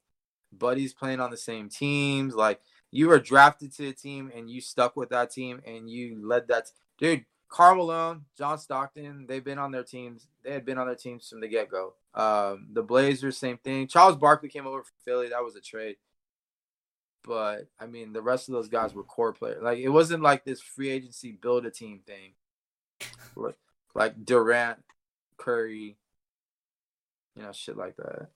buddies 0.52 0.94
playing 0.94 1.20
on 1.20 1.32
the 1.32 1.38
same 1.38 1.70
teams. 1.70 2.36
Like 2.36 2.62
you 2.94 3.08
were 3.08 3.20
drafted 3.20 3.74
to 3.74 3.88
a 3.88 3.92
team, 3.92 4.32
and 4.36 4.50
you 4.50 4.62
stuck 4.62 4.96
with 4.96 5.10
that 5.10 5.32
team, 5.32 5.62
and 5.66 5.90
you 5.90 6.26
led 6.26 6.48
that. 6.50 6.70
Dude, 7.00 7.26
Karl 7.50 7.76
Malone, 7.76 8.26
John 8.38 8.60
Stockton, 8.60 9.26
they've 9.28 9.44
been 9.44 9.58
on 9.58 9.72
their 9.72 9.84
teams. 9.84 10.28
They 10.44 10.54
had 10.54 10.64
been 10.64 10.78
on 10.78 10.86
their 10.86 10.96
teams 10.96 11.28
from 11.28 11.42
the 11.42 11.48
get 11.48 11.72
go. 11.72 11.96
Um, 12.14 12.68
the 12.72 12.84
Blazers, 12.84 13.38
same 13.38 13.58
thing. 13.58 13.88
Charles 13.88 14.16
Barkley 14.16 14.48
came 14.48 14.68
over 14.68 14.84
from 14.84 14.94
Philly. 15.04 15.30
That 15.30 15.44
was 15.44 15.56
a 15.56 15.62
trade. 15.62 15.96
But 17.24 17.68
I 17.80 17.88
mean, 17.88 18.14
the 18.14 18.22
rest 18.22 18.48
of 18.48 18.54
those 18.54 18.70
guys 18.70 18.94
were 18.94 19.04
core 19.04 19.34
players. 19.34 19.64
Like 19.64 19.80
it 19.80 19.90
wasn't 19.90 20.22
like 20.22 20.46
this 20.46 20.62
free 20.62 20.90
agency 20.90 21.32
build 21.32 21.66
a 21.66 21.72
team 21.72 22.02
thing. 22.06 22.34
Like 23.96 24.24
Durant, 24.24 24.80
Curry, 25.38 25.98
you 27.36 27.42
know, 27.42 27.52
shit 27.52 27.78
like 27.78 27.96
that. 27.98 28.30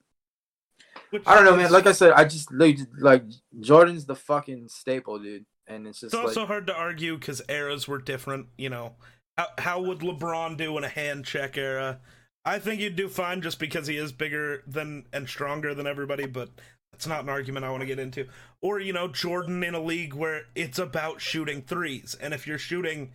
Which 1.09 1.23
I 1.25 1.35
don't 1.35 1.45
know, 1.45 1.55
man. 1.55 1.71
Like 1.71 1.87
I 1.87 1.91
said, 1.91 2.13
I 2.13 2.25
just 2.25 2.51
like, 2.51 2.79
like 2.99 3.23
Jordan's 3.59 4.05
the 4.05 4.15
fucking 4.15 4.67
staple, 4.69 5.19
dude. 5.19 5.45
And 5.67 5.87
it's 5.87 5.99
just 5.99 6.13
It's 6.13 6.23
also 6.23 6.41
like, 6.41 6.47
hard 6.47 6.67
to 6.67 6.75
argue 6.75 7.17
because 7.17 7.41
eras 7.49 7.87
were 7.87 7.99
different. 7.99 8.47
You 8.57 8.69
know, 8.69 8.95
how 9.37 9.47
how 9.57 9.81
would 9.81 9.99
LeBron 9.99 10.57
do 10.57 10.77
in 10.77 10.83
a 10.83 10.89
hand 10.89 11.25
check 11.25 11.57
era? 11.57 11.99
I 12.45 12.59
think 12.59 12.79
he'd 12.79 12.95
do 12.95 13.09
fine 13.09 13.41
just 13.41 13.59
because 13.59 13.87
he 13.87 13.97
is 13.97 14.11
bigger 14.11 14.63
than 14.65 15.05
and 15.11 15.27
stronger 15.27 15.73
than 15.73 15.87
everybody, 15.87 16.25
but 16.25 16.49
that's 16.91 17.07
not 17.07 17.23
an 17.23 17.29
argument 17.29 17.65
I 17.65 17.69
want 17.69 17.81
to 17.81 17.87
get 17.87 17.99
into. 17.99 18.27
Or 18.61 18.79
you 18.79 18.93
know, 18.93 19.07
Jordan 19.07 19.63
in 19.63 19.75
a 19.75 19.81
league 19.81 20.13
where 20.13 20.43
it's 20.55 20.79
about 20.79 21.21
shooting 21.21 21.61
threes, 21.61 22.15
and 22.19 22.33
if 22.33 22.47
you're 22.47 22.57
shooting 22.57 23.11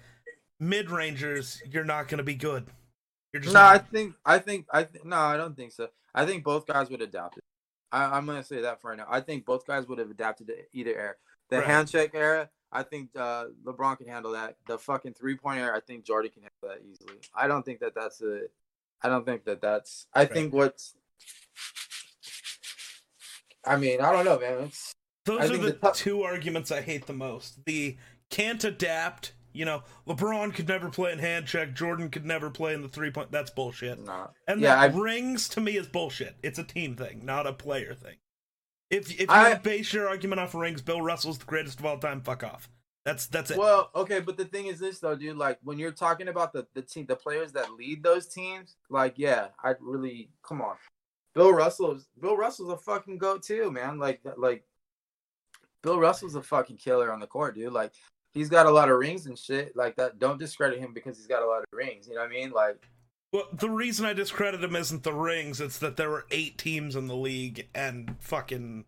mid 0.61 0.91
rangers, 0.91 1.61
you're 1.71 1.85
not 1.85 2.09
going 2.09 2.19
to 2.19 2.25
be 2.25 2.35
good. 2.35 2.67
You're 3.33 3.43
just 3.43 3.55
no, 3.55 3.63
I 3.63 3.79
think, 3.79 4.15
I 4.25 4.39
think, 4.39 4.67
I 4.71 4.85
th- 4.85 5.05
no, 5.05 5.17
I 5.17 5.37
don't 5.37 5.57
think 5.57 5.73
so. 5.73 5.89
I 6.15 6.27
think 6.27 6.45
both 6.45 6.67
guys 6.67 6.91
would 6.91 7.01
adapt 7.01 7.39
it. 7.39 7.45
I, 7.93 8.17
I'm 8.17 8.27
gonna 8.27 8.43
say 8.43 8.63
that 8.63 8.81
for 8.81 8.91
right 8.91 8.99
now. 8.99 9.07
I 9.09 9.21
think 9.21 9.45
both 9.45 9.67
guys 9.67 9.87
would 9.87 9.99
have 9.99 10.11
adapted 10.11 10.47
to 10.49 10.55
either 10.73 10.95
era. 10.97 11.15
The 11.51 11.59
Right. 11.59 11.67
hand 11.67 11.89
check 11.91 12.11
era, 12.15 12.49
I 12.73 12.83
think 12.83 13.11
uh, 13.15 13.47
LeBron 13.65 13.99
can 13.99 14.07
handle 14.09 14.33
that. 14.33 14.57
The 14.67 14.79
fucking 14.79 15.13
three 15.15 15.37
point 15.37 15.61
era, 15.61 15.77
I 15.77 15.81
think 15.81 16.05
Jordan 16.05 16.31
can 16.33 16.43
handle 16.43 16.77
that 16.81 16.89
easily. 16.91 17.19
I 17.35 17.47
don't 17.47 17.65
think 17.65 17.81
that 17.81 17.95
that's 17.95 18.23
a. 18.23 18.43
I 19.03 19.09
don't 19.09 19.27
think 19.27 19.45
that 19.45 19.61
that's. 19.61 20.07
I 20.15 20.25
think 20.25 20.55
what's. 20.55 20.95
I 23.65 23.77
mean, 23.77 24.01
I 24.01 24.13
don't 24.13 24.25
know, 24.25 24.39
man. 24.39 24.65
It's 24.65 24.95
I 25.29 25.31
Those 25.31 25.51
are 25.51 25.57
the 25.57 25.63
the 25.67 25.73
top- 25.75 25.95
two 25.95 26.23
arguments 26.23 26.73
I 26.73 26.81
hate 26.81 27.07
the 27.07 27.13
most. 27.13 27.65
The 27.65 27.97
can't 28.31 28.63
adapt. 28.65 29.35
You 29.53 29.65
know, 29.65 29.83
LeBron 30.07 30.55
could 30.55 30.69
never 30.69 30.89
play 30.91 31.13
in 31.13 31.19
hand 31.19 31.47
check. 31.47 31.75
Jordan 31.75 32.09
could 32.11 32.25
never 32.25 32.51
play 32.51 32.75
in 32.75 32.83
the 32.83 32.89
three 32.89 33.11
point. 33.11 33.31
That's 33.31 33.51
bullshit. 33.51 34.03
not. 34.05 34.35
And 34.49 34.61
Yeah, 34.61 34.75
that 34.77 34.95
I- 34.95 34.99
rings 34.99 35.49
to 35.51 35.61
me 35.61 35.77
is 35.77 35.87
bullshit. 35.87 36.37
It's 36.43 36.59
a 36.59 36.65
team 36.65 36.97
thing, 36.97 37.25
not 37.25 37.47
a 37.47 37.53
player 37.53 37.95
thing. 37.95 38.17
If 38.91 39.11
if 39.13 39.21
you 39.21 39.27
I- 39.29 39.55
base 39.55 39.93
your 39.93 40.09
argument 40.09 40.41
off 40.41 40.55
rings, 40.55 40.83
Bill 40.83 41.01
Russell's 41.03 41.39
the 41.39 41.45
greatest 41.47 41.79
of 41.81 41.87
all 41.87 41.99
time. 41.99 42.21
Fuck 42.23 42.43
off. 42.45 42.69
That's 43.05 43.27
that's 43.27 43.51
it. 43.51 43.59
Well, 43.59 43.91
okay, 43.97 44.21
but 44.21 44.37
the 44.37 44.45
thing 44.45 44.67
is 44.67 44.79
this 44.79 45.01
though, 45.01 45.17
dude. 45.17 45.37
Like 45.37 45.59
when 45.63 45.79
you're 45.79 45.91
talking 45.93 46.29
about 46.29 46.53
the 46.53 46.67
the 46.75 46.83
team, 46.83 47.07
the 47.07 47.17
players 47.17 47.53
that 47.53 47.73
lead 47.73 48.03
those 48.03 48.27
teams, 48.29 48.77
like 48.91 49.15
yeah, 49.17 49.49
I'd 49.65 49.77
really 49.81 50.31
come 50.43 50.61
on. 50.63 50.77
Bill 51.35 51.53
Russell's 51.53 52.07
Bill 52.21 52.37
Russell's 52.37 52.73
a 52.73 52.77
fucking 52.77 53.19
goat 53.19 53.43
too, 53.43 53.71
man. 53.73 53.99
Like 53.99 54.21
like 54.37 54.65
Bill 55.83 55.99
Russell's 55.99 56.37
a 56.37 56.43
fucking 56.43 56.77
killer 56.77 57.13
on 57.13 57.19
the 57.19 57.27
court, 57.27 57.57
dude. 57.57 57.73
Like 57.73 57.93
he's 58.33 58.49
got 58.49 58.67
a 58.67 58.71
lot 58.71 58.89
of 58.89 58.99
rings 58.99 59.27
and 59.27 59.39
shit 59.39 59.77
like 59.77 59.97
that. 59.97 60.19
Don't 60.19 60.39
discredit 60.39 60.79
him 60.79 60.93
because 60.93 61.17
he's 61.17 61.27
got 61.27 61.43
a 61.43 61.47
lot 61.47 61.61
of 61.61 61.67
rings. 61.73 62.07
You 62.09 62.15
know 62.15 62.21
what 62.21 62.31
I 62.31 62.33
mean? 62.33 62.51
Like 62.51 62.83
Well, 63.33 63.49
the 63.53 63.71
reason 63.71 64.07
I 64.07 64.13
discredit 64.13 64.63
him 64.63 64.77
isn't 64.77 65.03
the 65.03 65.13
rings. 65.13 65.61
It's 65.61 65.79
that 65.79 65.97
there 65.97 66.11
were 66.11 66.27
eight 66.31 66.59
teams 66.59 66.97
in 66.97 67.07
the 67.07 67.17
league 67.17 67.69
and 67.75 68.17
fucking. 68.21 68.85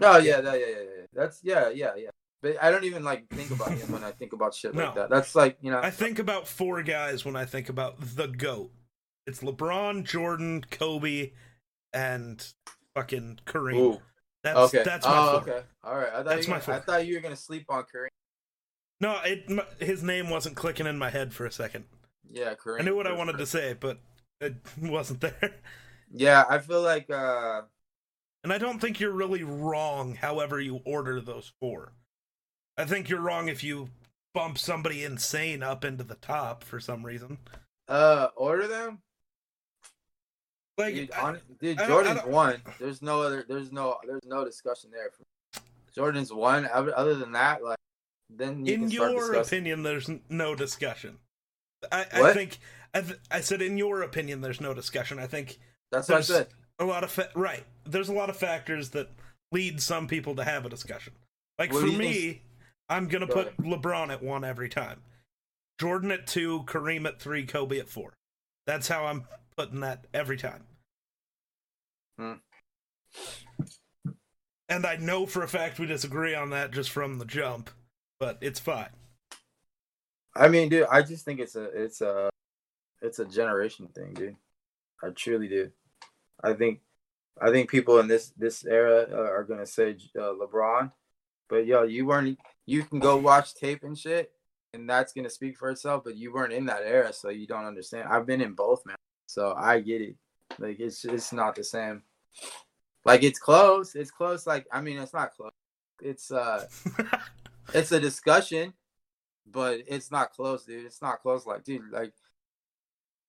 oh 0.00 0.18
yeah, 0.18 0.40
that, 0.40 0.60
yeah, 0.60 0.66
yeah, 0.66 0.76
yeah. 0.76 1.06
That's 1.12 1.40
yeah, 1.42 1.68
yeah, 1.70 1.92
yeah. 1.96 2.10
But 2.42 2.62
I 2.62 2.70
don't 2.70 2.84
even 2.84 3.04
like 3.04 3.28
think 3.28 3.50
about 3.50 3.72
him 3.72 3.90
when 3.90 4.04
I 4.04 4.10
think 4.10 4.32
about 4.34 4.54
shit 4.54 4.74
like 4.74 4.94
that. 4.94 5.08
That's 5.08 5.34
like 5.34 5.56
you 5.62 5.70
know. 5.70 5.80
I 5.80 5.90
think 5.90 6.18
about 6.18 6.46
four 6.46 6.82
guys 6.82 7.24
when 7.24 7.36
I 7.36 7.44
think 7.46 7.68
about 7.68 7.96
the 8.16 8.28
goat. 8.28 8.70
It's 9.26 9.40
LeBron, 9.40 10.04
Jordan, 10.04 10.62
Kobe, 10.70 11.32
and 11.94 12.46
fucking 12.94 13.40
Kareem. 13.46 13.76
Ooh. 13.76 14.00
That's 14.42 14.58
okay. 14.58 14.82
that's 14.84 15.06
my 15.06 15.16
oh, 15.16 15.40
four. 15.40 15.54
okay. 15.54 15.66
All 15.82 15.96
right. 15.96 16.08
I 16.08 16.16
thought 16.16 16.26
That's 16.26 16.46
you 16.46 16.52
my 16.52 16.60
were, 16.66 16.72
I 16.74 16.80
thought 16.80 17.06
you 17.06 17.14
were 17.14 17.22
gonna 17.22 17.34
sleep 17.34 17.64
on 17.70 17.82
Curry. 17.84 18.10
No, 19.04 19.20
it 19.22 19.44
his 19.80 20.02
name 20.02 20.30
wasn't 20.30 20.56
clicking 20.56 20.86
in 20.86 20.96
my 20.96 21.10
head 21.10 21.34
for 21.34 21.44
a 21.44 21.52
second. 21.52 21.84
Yeah, 22.30 22.54
Kareem. 22.54 22.80
I 22.80 22.84
knew 22.84 22.96
what 22.96 23.06
I 23.06 23.12
wanted 23.12 23.36
to 23.36 23.44
say, 23.44 23.74
but 23.78 23.98
it 24.40 24.54
wasn't 24.80 25.20
there. 25.20 25.56
Yeah, 26.10 26.44
I 26.48 26.58
feel 26.58 26.80
like 26.80 27.10
uh 27.10 27.62
And 28.42 28.50
I 28.52 28.56
don't 28.58 28.80
think 28.80 29.00
you're 29.00 29.12
really 29.12 29.42
wrong, 29.42 30.14
however 30.14 30.58
you 30.58 30.80
order 30.86 31.20
those 31.20 31.52
four. 31.60 31.92
I 32.78 32.86
think 32.86 33.10
you're 33.10 33.20
wrong 33.20 33.48
if 33.48 33.62
you 33.62 33.90
bump 34.32 34.56
somebody 34.58 35.04
insane 35.04 35.62
up 35.62 35.84
into 35.84 36.02
the 36.02 36.14
top 36.16 36.64
for 36.64 36.80
some 36.80 37.04
reason. 37.04 37.36
uh 37.88 38.28
order 38.36 38.66
them. 38.66 39.00
Like, 40.78 40.94
Dude, 40.94 41.10
on, 41.12 41.40
dude 41.60 41.78
I 41.78 41.82
don't- 41.82 41.84
I 41.84 41.88
Jordan's 41.88 42.20
don't- 42.22 42.30
one. 42.30 42.62
There's 42.80 43.02
no 43.02 43.20
other. 43.22 43.44
There's 43.46 43.70
no. 43.70 43.98
There's 44.06 44.24
no 44.26 44.44
discussion 44.46 44.90
there. 44.90 45.10
Jordan's 45.94 46.32
one. 46.32 46.66
Other 46.72 47.14
than 47.14 47.32
that, 47.32 47.62
like 47.62 47.78
then 48.36 48.64
you 48.66 48.74
in 48.74 48.90
your 48.90 49.14
discussing. 49.14 49.40
opinion, 49.40 49.82
there's 49.82 50.10
no 50.28 50.54
discussion. 50.54 51.18
I, 51.92 52.06
I 52.12 52.32
think 52.32 52.58
I, 52.94 53.00
th- 53.02 53.18
I 53.30 53.40
said 53.40 53.60
in 53.62 53.76
your 53.78 54.02
opinion, 54.02 54.40
there's 54.40 54.60
no 54.60 54.72
discussion. 54.74 55.18
I 55.18 55.26
think 55.26 55.58
That's 55.92 56.08
what 56.08 56.18
I 56.18 56.22
said. 56.22 56.48
a 56.78 56.84
lot 56.84 57.04
of 57.04 57.10
fa- 57.10 57.30
right. 57.34 57.64
There's 57.84 58.08
a 58.08 58.12
lot 58.14 58.30
of 58.30 58.36
factors 58.36 58.90
that 58.90 59.10
lead 59.52 59.80
some 59.82 60.06
people 60.08 60.34
to 60.36 60.44
have 60.44 60.64
a 60.64 60.68
discussion. 60.68 61.12
Like 61.58 61.72
What 61.72 61.80
for 61.82 61.86
me, 61.86 62.12
think- 62.14 62.42
I'm 62.88 63.08
gonna 63.08 63.26
Go 63.26 63.34
put 63.44 63.56
LeBron 63.58 64.10
at 64.10 64.22
one 64.22 64.44
every 64.44 64.68
time. 64.68 65.02
Jordan 65.80 66.10
at 66.12 66.26
two, 66.26 66.62
Kareem 66.66 67.06
at 67.06 67.20
three, 67.20 67.44
Kobe 67.46 67.78
at 67.78 67.88
four. 67.88 68.14
That's 68.66 68.88
how 68.88 69.06
I'm 69.06 69.24
putting 69.56 69.80
that 69.80 70.06
every 70.14 70.36
time. 70.38 70.64
Hmm. 72.18 72.32
And 74.68 74.86
I 74.86 74.96
know 74.96 75.26
for 75.26 75.42
a 75.42 75.48
fact 75.48 75.78
we 75.78 75.86
disagree 75.86 76.34
on 76.34 76.50
that 76.50 76.70
just 76.72 76.90
from 76.90 77.18
the 77.18 77.24
jump, 77.24 77.70
but 78.24 78.38
it's 78.40 78.58
fine. 78.58 78.88
I 80.34 80.48
mean, 80.48 80.70
dude, 80.70 80.86
I 80.90 81.02
just 81.02 81.26
think 81.26 81.40
it's 81.40 81.56
a 81.56 81.64
it's 81.64 82.00
a 82.00 82.30
it's 83.02 83.18
a 83.18 83.26
generation 83.26 83.86
thing, 83.94 84.14
dude. 84.14 84.36
I 85.02 85.10
truly 85.10 85.46
do. 85.46 85.70
I 86.42 86.54
think 86.54 86.80
I 87.38 87.50
think 87.50 87.68
people 87.68 87.98
in 87.98 88.08
this 88.08 88.32
this 88.38 88.64
era 88.64 89.06
uh, 89.12 89.30
are 89.30 89.44
gonna 89.44 89.66
say 89.66 89.96
uh, 90.18 90.32
LeBron, 90.40 90.90
but 91.50 91.66
yo, 91.66 91.82
you 91.82 92.06
weren't. 92.06 92.38
You 92.64 92.82
can 92.84 92.98
go 92.98 93.18
watch 93.18 93.54
tape 93.56 93.84
and 93.84 93.96
shit, 93.96 94.32
and 94.72 94.88
that's 94.88 95.12
gonna 95.12 95.28
speak 95.28 95.58
for 95.58 95.68
itself. 95.68 96.04
But 96.04 96.16
you 96.16 96.32
weren't 96.32 96.54
in 96.54 96.64
that 96.64 96.80
era, 96.82 97.12
so 97.12 97.28
you 97.28 97.46
don't 97.46 97.66
understand. 97.66 98.08
I've 98.08 98.24
been 98.24 98.40
in 98.40 98.54
both, 98.54 98.86
man, 98.86 98.96
so 99.26 99.52
I 99.54 99.80
get 99.80 100.00
it. 100.00 100.16
Like 100.58 100.80
it's 100.80 101.04
it's 101.04 101.30
not 101.30 101.56
the 101.56 101.64
same. 101.64 102.02
Like 103.04 103.22
it's 103.22 103.38
close. 103.38 103.94
It's 103.94 104.10
close. 104.10 104.46
Like 104.46 104.66
I 104.72 104.80
mean, 104.80 104.98
it's 104.98 105.12
not 105.12 105.36
close. 105.36 105.52
It's 106.00 106.30
uh, 106.30 106.66
it's 107.72 107.92
a 107.92 108.00
discussion, 108.00 108.74
but 109.46 109.80
it's 109.86 110.10
not 110.10 110.32
close, 110.32 110.64
dude. 110.64 110.84
It's 110.84 111.02
not 111.02 111.22
close. 111.22 111.46
Like, 111.46 111.64
dude, 111.64 111.90
like 111.90 112.12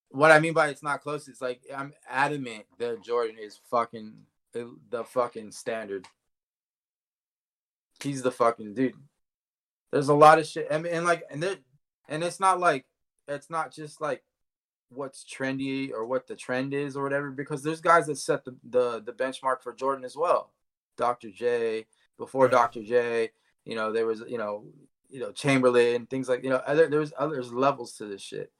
what 0.09 0.31
I 0.31 0.39
mean 0.39 0.53
by 0.53 0.69
it's 0.69 0.83
not 0.83 1.01
close 1.01 1.27
is 1.27 1.41
like 1.41 1.61
I'm 1.75 1.93
adamant 2.09 2.65
that 2.77 3.03
Jordan 3.03 3.38
is 3.39 3.59
fucking 3.69 4.13
uh, 4.55 4.63
the 4.89 5.03
fucking 5.03 5.51
standard. 5.51 6.07
he's 8.01 8.21
the 8.21 8.31
fucking 8.31 8.73
dude. 8.73 8.93
There's 9.91 10.09
a 10.09 10.13
lot 10.13 10.39
of 10.39 10.47
shit. 10.47 10.67
I 10.71 10.77
mean, 10.77 10.93
and 10.93 11.05
like, 11.05 11.23
and 11.29 11.41
there, 11.41 11.57
and 12.09 12.23
it's 12.23 12.39
not 12.39 12.59
like 12.59 12.86
it's 13.27 13.49
not 13.49 13.73
just 13.73 14.01
like 14.01 14.23
what's 14.89 15.25
trendy 15.25 15.91
or 15.91 16.05
what 16.05 16.27
the 16.27 16.36
trend 16.36 16.73
is 16.73 16.95
or 16.95 17.03
whatever. 17.03 17.31
Because 17.31 17.63
there's 17.63 17.81
guys 17.81 18.07
that 18.07 18.17
set 18.17 18.45
the 18.45 18.55
the, 18.69 19.01
the 19.05 19.13
benchmark 19.13 19.61
for 19.61 19.73
Jordan 19.73 20.05
as 20.05 20.15
well. 20.15 20.51
Dr. 20.97 21.29
J, 21.29 21.86
before. 22.17 22.47
Dr. 22.47 22.83
J, 22.83 23.31
you 23.66 23.76
know, 23.76 23.91
there 23.91 24.05
was 24.05 24.24
you 24.28 24.38
know, 24.38 24.66
you 25.09 25.20
know 25.20 25.32
Chamberlain, 25.32 26.05
things 26.05 26.30
like 26.30 26.43
you 26.43 26.49
know, 26.49 26.61
other 26.66 26.88
there's 26.88 27.13
others 27.18 27.51
levels 27.51 27.93
to 27.97 28.05
this 28.05 28.22
shit. 28.22 28.51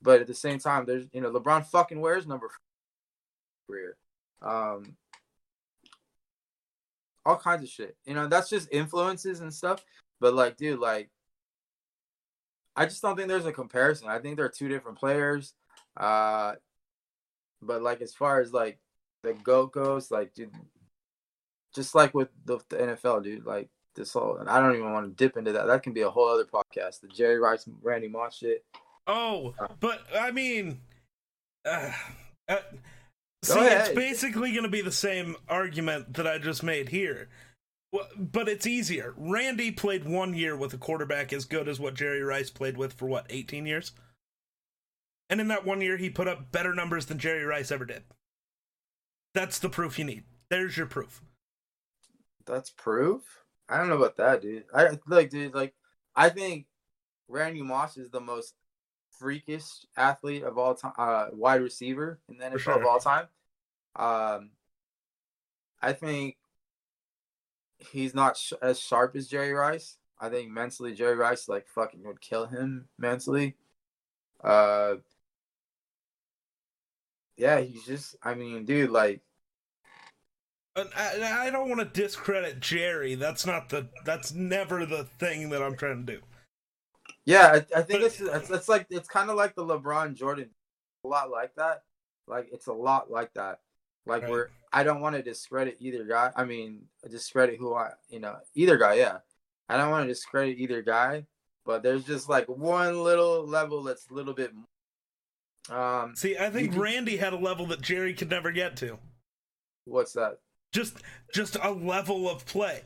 But 0.00 0.20
at 0.20 0.26
the 0.26 0.34
same 0.34 0.58
time, 0.58 0.84
there's 0.86 1.06
you 1.12 1.20
know, 1.20 1.30
LeBron 1.30 1.66
fucking 1.66 2.00
wears 2.00 2.26
number 2.26 2.50
career. 3.68 3.96
Um, 4.40 4.96
all 7.24 7.36
kinds 7.36 7.62
of 7.62 7.68
shit. 7.68 7.96
You 8.04 8.14
know, 8.14 8.26
that's 8.26 8.48
just 8.48 8.68
influences 8.72 9.40
and 9.40 9.52
stuff. 9.52 9.84
But 10.20 10.34
like, 10.34 10.56
dude, 10.56 10.78
like, 10.80 11.10
I 12.76 12.86
just 12.86 13.02
don't 13.02 13.16
think 13.16 13.28
there's 13.28 13.46
a 13.46 13.52
comparison. 13.52 14.08
I 14.08 14.18
think 14.18 14.36
they're 14.36 14.48
two 14.48 14.68
different 14.68 14.98
players. 14.98 15.54
Uh, 15.96 16.54
but 17.60 17.82
like, 17.82 18.00
as 18.00 18.14
far 18.14 18.40
as 18.40 18.52
like 18.52 18.78
the 19.22 19.34
goat 19.34 19.72
goes, 19.72 20.10
like, 20.10 20.34
dude, 20.34 20.52
just 21.74 21.94
like 21.94 22.14
with 22.14 22.28
the, 22.44 22.58
the 22.68 22.76
NFL, 22.76 23.22
dude, 23.22 23.46
like 23.46 23.68
this 23.94 24.12
whole, 24.12 24.36
and 24.36 24.48
I 24.48 24.60
don't 24.60 24.74
even 24.74 24.92
want 24.92 25.06
to 25.06 25.24
dip 25.24 25.36
into 25.36 25.52
that. 25.52 25.66
That 25.66 25.82
can 25.82 25.92
be 25.92 26.02
a 26.02 26.10
whole 26.10 26.28
other 26.28 26.44
podcast. 26.44 27.00
The 27.00 27.08
Jerry 27.08 27.38
Rice, 27.38 27.68
Randy 27.82 28.08
Moss 28.08 28.36
shit. 28.36 28.64
Oh, 29.06 29.54
but 29.80 30.02
I 30.18 30.30
mean, 30.30 30.80
uh, 31.64 31.92
uh, 32.48 32.56
see, 33.42 33.60
it's 33.60 33.90
basically 33.90 34.52
going 34.52 34.64
to 34.64 34.68
be 34.68 34.82
the 34.82 34.92
same 34.92 35.36
argument 35.48 36.14
that 36.14 36.26
I 36.26 36.38
just 36.38 36.62
made 36.62 36.88
here. 36.90 37.28
But 38.16 38.48
it's 38.48 38.66
easier. 38.66 39.12
Randy 39.18 39.70
played 39.70 40.04
one 40.04 40.32
year 40.32 40.56
with 40.56 40.72
a 40.72 40.78
quarterback 40.78 41.30
as 41.32 41.44
good 41.44 41.68
as 41.68 41.78
what 41.78 41.94
Jerry 41.94 42.22
Rice 42.22 42.48
played 42.48 42.78
with 42.78 42.94
for 42.94 43.06
what, 43.06 43.26
18 43.28 43.66
years? 43.66 43.92
And 45.28 45.42
in 45.42 45.48
that 45.48 45.66
one 45.66 45.82
year, 45.82 45.98
he 45.98 46.08
put 46.08 46.26
up 46.26 46.50
better 46.52 46.74
numbers 46.74 47.06
than 47.06 47.18
Jerry 47.18 47.44
Rice 47.44 47.70
ever 47.70 47.84
did. 47.84 48.04
That's 49.34 49.58
the 49.58 49.68
proof 49.68 49.98
you 49.98 50.06
need. 50.06 50.24
There's 50.48 50.76
your 50.76 50.86
proof. 50.86 51.22
That's 52.46 52.70
proof. 52.70 53.41
I 53.72 53.78
don't 53.78 53.88
know 53.88 53.96
about 53.96 54.16
that, 54.18 54.42
dude. 54.42 54.64
I 54.74 54.98
like, 55.06 55.30
dude, 55.30 55.54
like, 55.54 55.72
I 56.14 56.28
think 56.28 56.66
Randy 57.26 57.62
Moss 57.62 57.96
is 57.96 58.10
the 58.10 58.20
most 58.20 58.52
freakish 59.18 59.64
athlete 59.96 60.42
of 60.42 60.58
all 60.58 60.74
time, 60.74 60.92
uh, 60.98 61.28
wide 61.32 61.62
receiver 61.62 62.18
in 62.28 62.36
the 62.36 62.44
NFL 62.44 62.58
sure. 62.58 62.78
of 62.78 62.86
all 62.86 62.98
time. 62.98 63.28
Um, 63.96 64.50
I 65.80 65.94
think 65.94 66.36
he's 67.78 68.14
not 68.14 68.36
sh- 68.36 68.52
as 68.60 68.78
sharp 68.78 69.16
as 69.16 69.26
Jerry 69.26 69.54
Rice. 69.54 69.96
I 70.20 70.28
think 70.28 70.50
mentally, 70.50 70.92
Jerry 70.92 71.16
Rice 71.16 71.48
like 71.48 71.66
fucking 71.66 72.04
would 72.04 72.20
kill 72.20 72.44
him 72.44 72.88
mentally. 72.98 73.56
Uh, 74.44 74.96
yeah, 77.38 77.60
he's 77.60 77.86
just. 77.86 78.16
I 78.22 78.34
mean, 78.34 78.66
dude, 78.66 78.90
like, 78.90 79.22
And 80.74 80.88
I, 80.96 81.46
I 81.46 81.50
don't 81.50 81.68
want 81.68 81.80
to 81.80 82.00
discredit 82.00 82.60
Jerry. 82.60 83.14
That's 83.14 83.44
not 83.46 83.68
the. 83.68 83.88
That's 84.04 84.32
never 84.32 84.86
the 84.86 85.04
thing 85.18 85.50
that 85.50 85.62
I'm 85.62 85.76
trying 85.76 86.06
to 86.06 86.14
do. 86.14 86.20
Yeah, 87.26 87.46
I, 87.74 87.78
I 87.78 87.82
think 87.82 88.00
But- 88.00 88.02
it's, 88.02 88.20
it's 88.20 88.50
it's 88.50 88.68
like 88.68 88.86
it's 88.90 89.08
kind 89.08 89.28
of 89.30 89.36
like 89.36 89.54
the 89.54 89.64
LeBron 89.64 90.14
Jordan, 90.14 90.48
a 91.04 91.08
lot 91.08 91.30
like 91.30 91.54
that. 91.56 91.82
Like 92.26 92.48
it's 92.52 92.68
a 92.68 92.72
lot 92.72 93.10
like 93.10 93.32
that. 93.34 93.60
Like 94.06 94.22
Right. 94.22 94.30
where 94.30 94.50
I 94.72 94.82
don't 94.82 95.00
want 95.00 95.14
to 95.16 95.22
discredit 95.22 95.76
either 95.78 96.04
guy. 96.04 96.32
I 96.34 96.44
mean, 96.44 96.82
discredit 97.08 97.58
who 97.58 97.74
I 97.74 97.90
you 98.08 98.20
know 98.20 98.36
either 98.54 98.78
guy. 98.78 98.94
Yeah, 98.94 99.18
I 99.68 99.76
don't 99.76 99.90
want 99.90 100.04
to 100.04 100.08
discredit 100.08 100.58
either 100.58 100.80
guy. 100.82 101.26
But 101.64 101.82
there's 101.84 102.02
just 102.04 102.28
like 102.28 102.46
one 102.48 103.04
little 103.04 103.46
level 103.46 103.82
that's 103.84 104.10
a 104.10 104.14
little 104.14 104.34
bit. 104.34 104.52
Um, 105.70 106.16
See, 106.16 106.36
I 106.36 106.50
think 106.50 106.76
Randy 106.76 107.16
had 107.18 107.32
a 107.32 107.38
level 107.38 107.66
that 107.66 107.80
Jerry 107.80 108.14
could 108.14 108.30
never 108.30 108.50
get 108.50 108.76
to. 108.78 108.98
what's 109.84 110.12
that? 110.14 110.38
Just 110.72 110.96
just 111.34 111.56
a 111.62 111.70
level 111.70 112.28
of 112.28 112.46
play. 112.46 112.82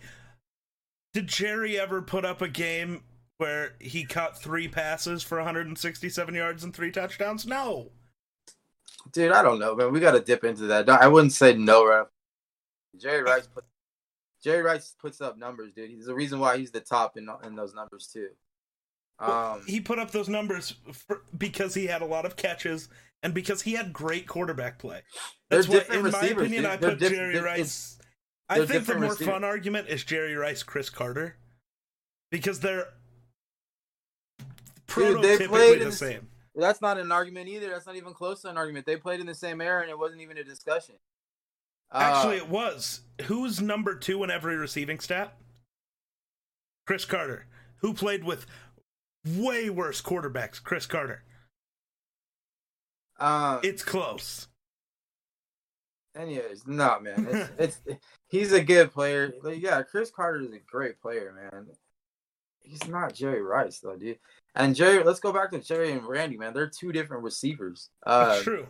Did 1.14 1.28
Jerry 1.28 1.78
ever 1.78 2.02
put 2.02 2.24
up 2.24 2.42
a 2.42 2.48
game 2.48 3.02
where 3.38 3.74
he 3.80 4.04
caught 4.04 4.40
three 4.40 4.68
passes 4.68 5.22
for 5.22 5.38
167 5.38 6.34
yards 6.34 6.64
and 6.64 6.74
three 6.74 6.90
touchdowns? 6.90 7.46
No. 7.46 7.90
Dude, 9.12 9.32
I 9.32 9.42
don't 9.42 9.58
know, 9.58 9.74
man. 9.74 9.92
We 9.92 10.00
got 10.00 10.12
to 10.12 10.20
dip 10.20 10.44
into 10.44 10.64
that. 10.64 10.88
I 10.88 11.08
wouldn't 11.08 11.32
say 11.32 11.54
no, 11.54 11.86
right? 11.86 12.06
Jerry 12.98 13.22
Rice 13.22 13.46
put 13.46 13.64
Jerry 14.42 14.62
Rice 14.62 14.94
puts 15.00 15.20
up 15.20 15.38
numbers, 15.38 15.72
dude. 15.72 15.90
He's 15.90 16.06
the 16.06 16.14
reason 16.14 16.38
why 16.38 16.56
he's 16.56 16.70
the 16.70 16.80
top 16.80 17.16
in 17.16 17.28
in 17.44 17.54
those 17.54 17.74
numbers 17.74 18.08
too. 18.12 18.28
Um, 19.18 19.62
he 19.66 19.80
put 19.80 19.98
up 19.98 20.10
those 20.10 20.28
numbers 20.28 20.74
for, 20.92 21.22
because 21.38 21.74
he 21.74 21.86
had 21.86 22.02
a 22.02 22.06
lot 22.06 22.26
of 22.26 22.36
catches 22.36 22.88
and 23.22 23.32
because 23.32 23.62
he 23.62 23.72
had 23.72 23.92
great 23.92 24.26
quarterback 24.26 24.78
play. 24.78 25.02
That's 25.48 25.68
what, 25.68 25.88
in 25.88 26.10
my 26.10 26.20
opinion, 26.20 26.62
dude. 26.62 26.64
I 26.66 26.76
They're 26.76 26.90
put 26.90 26.98
diff- 26.98 27.12
Jerry 27.12 27.38
Rice. 27.38 27.98
I 28.48 28.64
think 28.64 28.86
the 28.86 28.94
more 28.94 29.10
receivers. 29.10 29.26
fun 29.26 29.42
argument 29.44 29.88
is 29.88 30.04
Jerry 30.04 30.34
Rice, 30.34 30.62
Cris 30.62 30.90
Carter, 30.90 31.36
because 32.30 32.60
they're 32.60 32.86
Dude, 34.94 35.22
they 35.22 35.46
played 35.46 35.80
the 35.82 35.92
same. 35.92 36.28
Well, 36.54 36.66
that's 36.66 36.80
not 36.80 36.96
an 36.96 37.12
argument 37.12 37.48
either. 37.48 37.68
That's 37.68 37.86
not 37.86 37.96
even 37.96 38.14
close 38.14 38.42
to 38.42 38.48
an 38.48 38.56
argument. 38.56 38.86
They 38.86 38.96
played 38.96 39.20
in 39.20 39.26
the 39.26 39.34
same 39.34 39.60
era, 39.60 39.82
and 39.82 39.90
it 39.90 39.98
wasn't 39.98 40.22
even 40.22 40.38
a 40.38 40.44
discussion. 40.44 40.94
Uh, 41.90 41.98
Actually, 41.98 42.36
it 42.36 42.48
was. 42.48 43.00
Who's 43.22 43.60
number 43.60 43.94
two 43.94 44.22
in 44.24 44.30
every 44.30 44.56
receiving 44.56 45.00
stat? 45.00 45.36
Cris 46.86 47.04
Carter, 47.04 47.46
who 47.82 47.92
played 47.92 48.24
with 48.24 48.46
way 49.36 49.70
worse 49.70 50.00
quarterbacks. 50.02 50.62
Cris 50.62 50.86
Carter. 50.86 51.22
um, 53.18 53.60
It's 53.62 53.82
close. 53.82 54.48
anyways, 56.16 56.66
no, 56.66 56.98
man. 57.00 57.26
It's, 57.30 57.50
it's 57.86 57.98
he's 58.28 58.52
a 58.52 58.62
good 58.62 58.92
player. 58.92 59.32
Like, 59.42 59.60
yeah, 59.62 59.82
Cris 59.82 60.10
Carter 60.10 60.40
is 60.40 60.52
a 60.52 60.58
great 60.70 61.00
player, 61.00 61.32
man. 61.52 61.66
He's 62.62 62.86
not 62.88 63.14
Jerry 63.14 63.42
Rice 63.42 63.78
though, 63.78 63.96
dude. 63.96 64.18
And 64.56 64.74
Jerry, 64.74 65.04
let's 65.04 65.20
go 65.20 65.32
back 65.32 65.50
to 65.52 65.60
Jerry 65.60 65.92
and 65.92 66.04
Randy, 66.06 66.36
man. 66.36 66.52
They're 66.52 66.68
two 66.68 66.90
different 66.90 67.22
receivers. 67.22 67.90
Uh, 68.04 68.28
That's 68.30 68.42
true. 68.42 68.66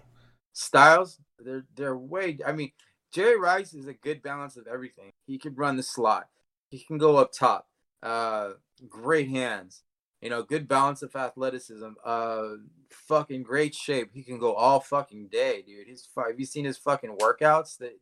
styles 0.52 1.18
they're 1.38 1.66
they're 1.74 1.98
way 1.98 2.38
i 2.46 2.50
mean 2.50 2.70
jerry 3.12 3.38
rice 3.38 3.74
is 3.74 3.86
a 3.88 3.92
good 3.92 4.22
balance 4.22 4.56
of 4.56 4.66
everything 4.66 5.12
he 5.26 5.36
can 5.36 5.54
run 5.54 5.76
the 5.76 5.82
slot 5.82 6.28
he 6.70 6.78
can 6.78 6.96
go 6.96 7.16
up 7.16 7.30
top 7.30 7.68
uh 8.02 8.52
great 8.88 9.28
hands 9.28 9.82
you 10.26 10.30
know 10.30 10.42
good 10.42 10.66
balance 10.66 11.02
of 11.02 11.14
athleticism 11.14 11.90
uh 12.04 12.48
fucking 12.90 13.44
great 13.44 13.72
shape 13.76 14.10
he 14.12 14.24
can 14.24 14.38
go 14.38 14.54
all 14.54 14.80
fucking 14.80 15.28
day 15.28 15.62
dude 15.64 15.86
his 15.86 16.08
have 16.16 16.40
you 16.40 16.44
seen 16.44 16.64
his 16.64 16.76
fucking 16.76 17.16
workouts 17.18 17.78
that 17.78 17.96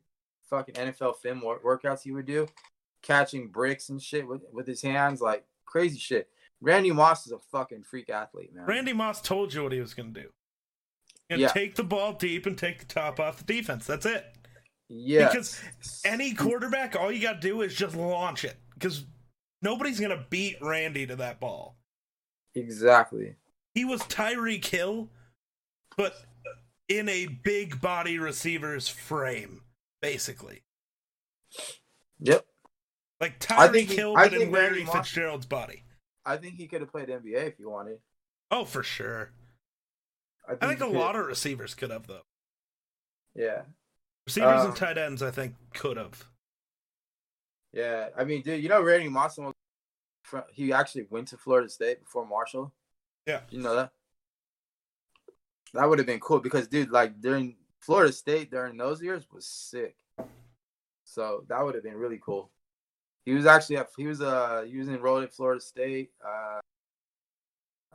fucking 0.49 0.75
nfl 0.75 1.15
film 1.15 1.43
wor- 1.43 1.61
workouts 1.63 2.01
he 2.03 2.13
would 2.13 2.25
do 2.25 2.47
catching 3.03 3.49
bricks 3.49 3.91
and 3.91 4.01
shit 4.01 4.27
with, 4.27 4.41
with 4.55 4.67
his 4.67 4.81
hands 4.81 5.21
like 5.21 5.45
crazy 5.67 5.99
shit 5.99 6.31
randy 6.63 6.91
moss 6.91 7.27
is 7.27 7.33
a 7.33 7.39
fucking 7.39 7.83
freak 7.83 8.09
athlete 8.09 8.55
man 8.55 8.65
Randy 8.65 8.95
Moss 8.95 9.21
told 9.21 9.53
you 9.53 9.63
what 9.63 9.73
he 9.73 9.81
was 9.83 9.93
going 9.93 10.15
to 10.15 10.23
do. 10.23 10.29
And 11.29 11.41
Yeah. 11.43 11.49
take 11.49 11.75
the 11.75 11.85
ball 11.85 12.15
deep 12.15 12.47
and 12.47 12.57
take 12.57 12.79
the 12.79 12.87
top 12.87 13.21
off 13.21 13.37
the 13.45 13.45
defense. 13.45 13.87
That's 13.87 14.07
it. 14.07 14.25
yeah 14.89 15.29
Because 15.29 15.63
any 16.05 16.33
quarterback, 16.33 16.97
all 16.97 17.13
you 17.13 17.21
got 17.21 17.41
to 17.43 17.49
do 17.49 17.61
is 17.61 17.75
just 17.75 17.95
launch 17.97 18.45
it. 18.45 18.57
Because 18.75 19.05
nobody's 19.63 19.99
going 20.01 20.17
to 20.17 20.25
beat 20.31 20.57
Randy 20.63 21.07
to 21.07 21.17
that 21.17 21.41
ball. 21.41 21.77
Exactly 22.55 23.35
He 23.75 23.85
was 23.85 24.01
Tyreek 24.03 24.65
Hill, 24.65 25.09
but 25.97 26.15
in 26.89 27.09
a 27.09 27.27
big 27.27 27.81
body 27.81 28.19
receiver's 28.19 28.89
frame, 28.89 29.63
basically. 30.01 30.63
yep 32.21 32.47
Like 33.21 33.39
Tyree 33.39 33.69
Tyreek 33.69 33.73
think 33.73 33.89
he- 33.91 33.97
Hill, 33.97 34.17
I 34.17 34.25
but 34.25 34.33
in 34.35 34.39
think 34.41 34.55
Randy 34.55 34.85
Larry 34.85 34.93
Fitzgerald's 34.93 35.47
body. 35.47 35.83
I 36.25 36.37
think 36.37 36.55
he 36.57 36.67
could 36.69 36.81
have 36.81 36.91
played 36.91 37.09
NBA 37.09 37.49
if 37.49 37.57
he 37.59 37.65
wanted. 37.65 37.99
Oh, 38.51 38.65
for 38.65 38.83
sure. 38.83 39.33
I 40.49 40.55
think 40.55 40.79
he 40.79 40.85
a 40.85 40.89
could- 40.89 40.97
lot 40.97 41.17
of 41.17 41.27
receivers 41.27 41.75
could 41.75 41.91
have, 41.91 42.07
though. 42.07 42.23
Yeah, 43.35 43.63
Receivers 44.27 44.61
Um, 44.61 44.67
and 44.69 44.77
tight 44.77 44.97
ends, 44.97 45.23
I 45.23 45.31
think, 45.31 45.55
could 45.75 45.97
have. 45.97 46.25
yeah. 47.73 48.11
I 48.17 48.25
mean, 48.25 48.43
dude, 48.43 48.63
you 48.63 48.69
know 48.69 48.81
Randy 48.83 49.09
Moss 49.09 49.37
was 49.39 49.53
he 50.53 50.73
actually 50.73 51.07
went 51.11 51.29
to 51.29 51.37
Florida 51.37 51.69
State 51.69 52.01
before 52.01 52.27
Marshall. 52.27 52.73
Yeah. 53.27 53.41
You 53.51 53.61
know 53.61 53.75
that? 53.77 53.93
That 55.75 55.89
would 55.89 55.99
have 55.99 56.07
been 56.07 56.21
cool 56.21 56.41
because, 56.41 56.69
dude, 56.69 56.91
like 56.91 57.21
during 57.21 57.57
Florida 57.81 58.13
State 58.13 58.51
during 58.51 58.77
those 58.77 59.03
years 59.03 59.27
was 59.33 59.47
sick. 59.47 59.97
So 61.05 61.45
that 61.49 61.63
would 61.63 61.75
have 61.75 61.85
been 61.85 61.97
really 61.97 62.21
cool. 62.23 62.51
He 63.25 63.33
was 63.33 63.47
actually 63.47 63.79
at, 63.79 63.89
he 63.97 64.07
was 64.07 64.21
uh 64.21 64.65
he 64.67 64.79
was 64.79 64.89
enrolled 64.89 65.25
at 65.25 65.35
Florida 65.35 65.61
State. 65.61 66.11
Uh, 66.25 66.61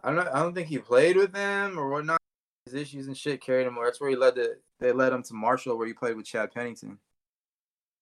I 0.04 0.14
don't 0.14 0.28
I 0.28 0.40
don't 0.40 0.54
think 0.54 0.68
he 0.68 0.78
played 0.78 1.18
with 1.18 1.32
them 1.32 1.78
or 1.78 1.90
whatnot. 1.90 2.20
His 2.66 2.76
issues 2.76 3.08
and 3.08 3.18
shit 3.18 3.42
carried 3.42 3.68
him. 3.68 3.78
That's 3.82 4.00
where 4.00 4.10
he 4.10 4.16
led 4.16 4.36
the 4.36 4.58
they 4.80 4.92
led 4.92 5.14
him 5.14 5.24
to 5.24 5.34
Marshall 5.34 5.78
where 5.78 5.88
he 5.88 5.94
played 5.94 6.16
with 6.16 6.26
Chad 6.26 6.52
Pennington. 6.52 7.00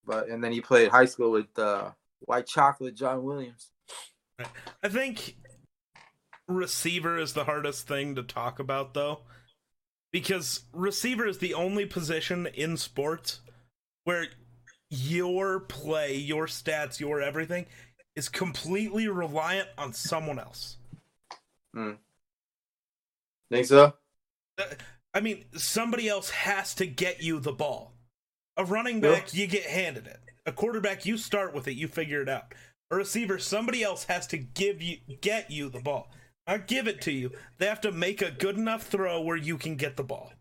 But 0.05 0.29
and 0.29 0.43
then 0.43 0.51
he 0.51 0.61
played 0.61 0.89
high 0.89 1.05
school 1.05 1.31
with 1.31 1.57
uh 1.57 1.91
white 2.19 2.47
chocolate 2.47 2.95
John 2.95 3.23
Williams. 3.23 3.71
I 4.39 4.89
think 4.89 5.35
receiver 6.47 7.17
is 7.17 7.33
the 7.33 7.43
hardest 7.43 7.87
thing 7.87 8.15
to 8.15 8.23
talk 8.23 8.59
about 8.59 8.93
though. 8.93 9.21
Because 10.11 10.61
receiver 10.73 11.27
is 11.27 11.39
the 11.39 11.53
only 11.53 11.85
position 11.85 12.47
in 12.47 12.77
sports 12.77 13.41
where 14.05 14.27
your 14.89 15.59
play, 15.59 16.15
your 16.15 16.47
stats, 16.47 16.99
your 16.99 17.21
everything 17.21 17.65
is 18.15 18.29
completely 18.29 19.07
reliant 19.07 19.67
on 19.77 19.93
someone 19.93 20.39
else. 20.39 20.77
Hmm. 21.73 21.93
Think 23.51 23.67
so? 23.67 23.93
I 25.13 25.19
mean, 25.19 25.45
somebody 25.55 26.07
else 26.07 26.29
has 26.29 26.73
to 26.75 26.85
get 26.85 27.21
you 27.21 27.39
the 27.39 27.51
ball. 27.51 27.93
A 28.55 28.65
running 28.65 29.01
back, 29.01 29.33
you 29.33 29.45
get 29.45 29.63
handed 29.63 30.07
it. 30.07 30.19
A 30.45 30.51
quarterback, 30.51 31.05
you 31.05 31.17
start 31.17 31.53
with 31.53 31.67
it, 31.67 31.73
you 31.73 31.87
figure 31.87 32.21
it 32.21 32.29
out. 32.29 32.53
A 32.89 32.95
receiver, 32.95 33.37
somebody 33.37 33.83
else 33.83 34.05
has 34.05 34.27
to 34.27 34.37
give 34.37 34.81
you 34.81 34.97
get 35.21 35.51
you 35.51 35.69
the 35.69 35.81
ball. 35.81 36.09
I 36.45 36.57
give 36.57 36.87
it 36.87 37.01
to 37.01 37.11
you. 37.11 37.31
They 37.57 37.65
have 37.65 37.81
to 37.81 37.91
make 37.91 38.21
a 38.21 38.31
good 38.31 38.57
enough 38.57 38.83
throw 38.83 39.21
where 39.21 39.35
you 39.35 39.57
can 39.57 39.75
get 39.75 39.97
the 39.97 40.03
ball. 40.03 40.31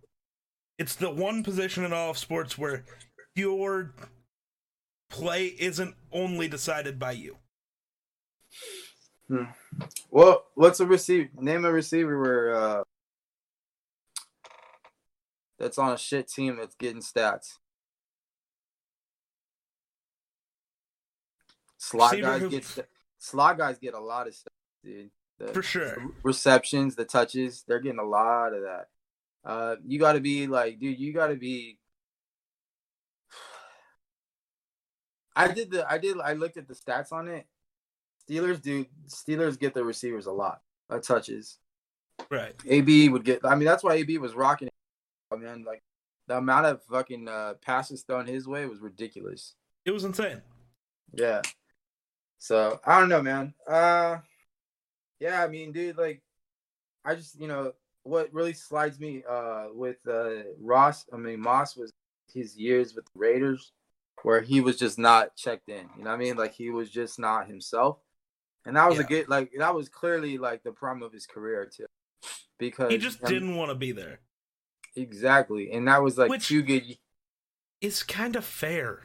It's 0.78 0.94
the 0.94 1.10
one 1.10 1.42
position 1.42 1.84
in 1.84 1.92
all 1.92 2.10
of 2.10 2.18
sports 2.18 2.56
where 2.56 2.84
your 3.34 3.94
play 5.10 5.46
isn't 5.58 5.96
only 6.12 6.46
decided 6.46 6.98
by 6.98 7.12
you. 7.12 7.38
Well, 10.10 10.44
what's 10.54 10.78
a 10.78 10.86
receiver? 10.86 11.28
Name 11.40 11.64
a 11.64 11.72
receiver 11.72 12.20
where 12.20 12.54
uh, 12.54 12.82
that's 15.58 15.78
on 15.78 15.92
a 15.92 15.98
shit 15.98 16.28
team 16.28 16.56
that's 16.56 16.76
getting 16.76 17.02
stats. 17.02 17.54
Slot 21.86 22.10
Receiver 22.12 22.26
guys 22.26 22.40
who- 22.40 22.50
get 22.50 22.88
slot 23.18 23.58
guys 23.58 23.78
get 23.78 23.94
a 23.94 24.00
lot 24.00 24.26
of 24.26 24.34
stuff, 24.34 24.52
dude. 24.82 25.10
The 25.38 25.48
For 25.48 25.62
sure. 25.62 25.96
receptions, 26.24 26.96
the 26.96 27.04
touches, 27.04 27.62
they're 27.68 27.78
getting 27.78 28.00
a 28.00 28.04
lot 28.04 28.52
of 28.54 28.62
that. 28.62 28.88
Uh, 29.44 29.76
you 29.84 29.98
got 29.98 30.14
to 30.14 30.20
be 30.20 30.46
like, 30.48 30.80
dude, 30.80 30.98
you 30.98 31.12
got 31.12 31.28
to 31.28 31.36
be. 31.36 31.78
I 35.36 35.52
did 35.52 35.70
the, 35.70 35.88
I 35.90 35.98
did, 35.98 36.18
I 36.18 36.32
looked 36.32 36.56
at 36.56 36.66
the 36.66 36.74
stats 36.74 37.12
on 37.12 37.28
it. 37.28 37.46
Steelers 38.28 38.60
do, 38.60 38.86
Steelers 39.06 39.56
get 39.58 39.74
the 39.74 39.84
receivers 39.84 40.26
a 40.26 40.32
lot 40.32 40.62
of 40.90 41.06
touches. 41.06 41.58
Right. 42.30 42.54
AB 42.66 43.08
would 43.10 43.24
get, 43.24 43.44
I 43.44 43.54
mean, 43.54 43.66
that's 43.66 43.84
why 43.84 43.94
AB 43.94 44.18
was 44.18 44.34
rocking 44.34 44.68
it. 44.68 44.74
I 45.32 45.36
mean, 45.36 45.64
like 45.64 45.82
the 46.26 46.38
amount 46.38 46.66
of 46.66 46.82
fucking 46.90 47.28
uh, 47.28 47.54
passes 47.60 48.02
thrown 48.02 48.26
his 48.26 48.48
way 48.48 48.66
was 48.66 48.80
ridiculous. 48.80 49.54
It 49.84 49.90
was 49.92 50.04
insane. 50.04 50.42
Yeah. 51.12 51.42
So 52.38 52.80
I 52.84 53.00
don't 53.00 53.08
know, 53.08 53.22
man. 53.22 53.54
Uh 53.66 54.18
yeah, 55.20 55.42
I 55.42 55.48
mean, 55.48 55.72
dude, 55.72 55.96
like 55.96 56.22
I 57.04 57.14
just 57.14 57.40
you 57.40 57.48
know 57.48 57.72
what 58.02 58.32
really 58.32 58.52
slides 58.52 59.00
me 59.00 59.22
uh 59.28 59.66
with 59.72 59.96
uh 60.08 60.42
Ross, 60.60 61.06
I 61.12 61.16
mean 61.16 61.40
Moss 61.40 61.76
was 61.76 61.92
his 62.32 62.56
years 62.56 62.94
with 62.94 63.04
the 63.06 63.18
Raiders 63.18 63.72
where 64.22 64.40
he 64.40 64.60
was 64.60 64.76
just 64.76 64.98
not 64.98 65.36
checked 65.36 65.68
in. 65.68 65.88
You 65.96 66.04
know 66.04 66.10
what 66.10 66.16
I 66.16 66.18
mean? 66.18 66.36
Like 66.36 66.52
he 66.52 66.70
was 66.70 66.90
just 66.90 67.18
not 67.18 67.46
himself. 67.46 67.98
And 68.64 68.76
that 68.76 68.88
was 68.88 68.98
a 68.98 69.04
good 69.04 69.28
like 69.28 69.52
that 69.58 69.74
was 69.74 69.88
clearly 69.88 70.38
like 70.38 70.62
the 70.64 70.72
prime 70.72 71.02
of 71.02 71.12
his 71.12 71.26
career 71.26 71.64
too. 71.66 71.86
Because 72.58 72.90
He 72.90 72.98
just 72.98 73.20
I 73.22 73.28
mean, 73.30 73.34
didn't 73.34 73.56
want 73.56 73.70
to 73.70 73.74
be 73.74 73.92
there. 73.92 74.20
exactly. 74.96 75.70
And 75.72 75.86
that 75.88 76.02
was 76.02 76.18
like 76.18 76.30
Which- 76.30 76.48
two 76.48 76.62
good 76.62 76.96
It's 77.80 78.02
kind 78.02 78.34
of 78.36 78.44
fair. 78.44 79.02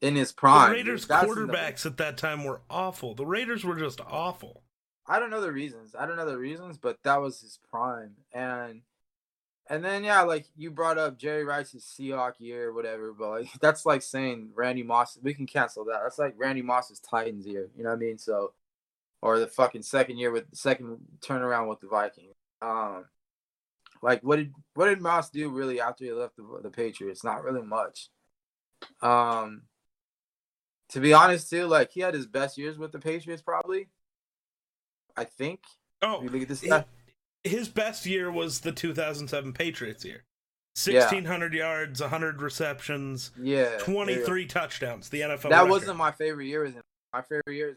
In 0.00 0.16
his 0.16 0.32
prime. 0.32 0.70
the 0.70 0.76
Raiders 0.76 1.02
in 1.02 1.08
the- 1.08 1.14
quarterbacks 1.14 1.86
at 1.86 1.96
that 1.98 2.16
time 2.16 2.44
were 2.44 2.60
awful. 2.70 3.14
The 3.14 3.26
Raiders 3.26 3.64
were 3.64 3.76
just 3.76 4.00
awful. 4.00 4.62
I 5.06 5.18
don't 5.18 5.30
know 5.30 5.40
the 5.40 5.52
reasons. 5.52 5.94
I 5.98 6.06
don't 6.06 6.16
know 6.16 6.26
the 6.28 6.38
reasons, 6.38 6.76
but 6.76 6.98
that 7.04 7.20
was 7.20 7.40
his 7.40 7.58
prime. 7.70 8.16
And 8.32 8.82
and 9.70 9.84
then 9.84 10.04
yeah, 10.04 10.22
like 10.22 10.46
you 10.56 10.70
brought 10.70 10.98
up 10.98 11.18
Jerry 11.18 11.44
Rice's 11.44 11.84
Seahawk 11.84 12.34
year, 12.38 12.68
or 12.68 12.72
whatever, 12.72 13.12
but 13.12 13.30
like 13.30 13.48
that's 13.60 13.86
like 13.86 14.02
saying 14.02 14.50
Randy 14.54 14.82
Moss. 14.82 15.18
We 15.22 15.34
can 15.34 15.46
cancel 15.46 15.84
that. 15.86 16.00
That's 16.02 16.18
like 16.18 16.34
Randy 16.36 16.62
Moss's 16.62 17.00
Titans 17.00 17.46
year. 17.46 17.70
You 17.76 17.84
know 17.84 17.90
what 17.90 17.96
I 17.96 17.98
mean? 17.98 18.18
So, 18.18 18.52
or 19.22 19.38
the 19.38 19.46
fucking 19.46 19.82
second 19.82 20.18
year 20.18 20.30
with 20.30 20.50
the 20.50 20.56
second 20.56 20.98
turnaround 21.20 21.68
with 21.68 21.80
the 21.80 21.88
Vikings. 21.88 22.34
Um, 22.60 23.06
like 24.02 24.22
what 24.22 24.36
did 24.36 24.52
what 24.74 24.86
did 24.86 25.00
Moss 25.00 25.30
do 25.30 25.48
really 25.50 25.80
after 25.80 26.04
he 26.04 26.12
left 26.12 26.36
the, 26.36 26.44
the 26.62 26.70
Patriots? 26.70 27.24
Not 27.24 27.44
really 27.44 27.62
much. 27.62 28.08
Um, 29.00 29.62
to 30.90 31.00
be 31.00 31.12
honest, 31.12 31.50
too, 31.50 31.66
like 31.66 31.90
he 31.92 32.00
had 32.00 32.14
his 32.14 32.26
best 32.26 32.58
years 32.58 32.78
with 32.78 32.92
the 32.92 32.98
Patriots, 32.98 33.42
probably. 33.42 33.88
I 35.16 35.24
think. 35.24 35.60
Oh, 36.02 36.20
look 36.22 36.42
at 36.42 36.48
this 36.48 36.66
hi- 36.66 36.84
his 37.44 37.68
best 37.68 38.06
year 38.06 38.30
was 38.30 38.60
the 38.60 38.72
2007 38.72 39.52
Patriots 39.52 40.04
year. 40.04 40.24
Yeah. 40.86 41.00
1600 41.00 41.54
yards, 41.54 42.00
100 42.00 42.40
receptions, 42.40 43.32
Yeah. 43.36 43.64
there 43.64 43.78
you 43.80 43.84
23 43.84 44.46
touchdowns, 44.46 45.08
the 45.08 45.22
NFL 45.22 45.50
That 45.50 45.56
record. 45.62 45.70
wasn't 45.70 45.96
my 45.96 46.12
favorite 46.12 46.46
year 46.46 46.62
with 46.62 46.74
him. 46.74 46.82
My 47.12 47.22
favorite 47.22 47.56
year 47.56 47.70
is 47.70 47.76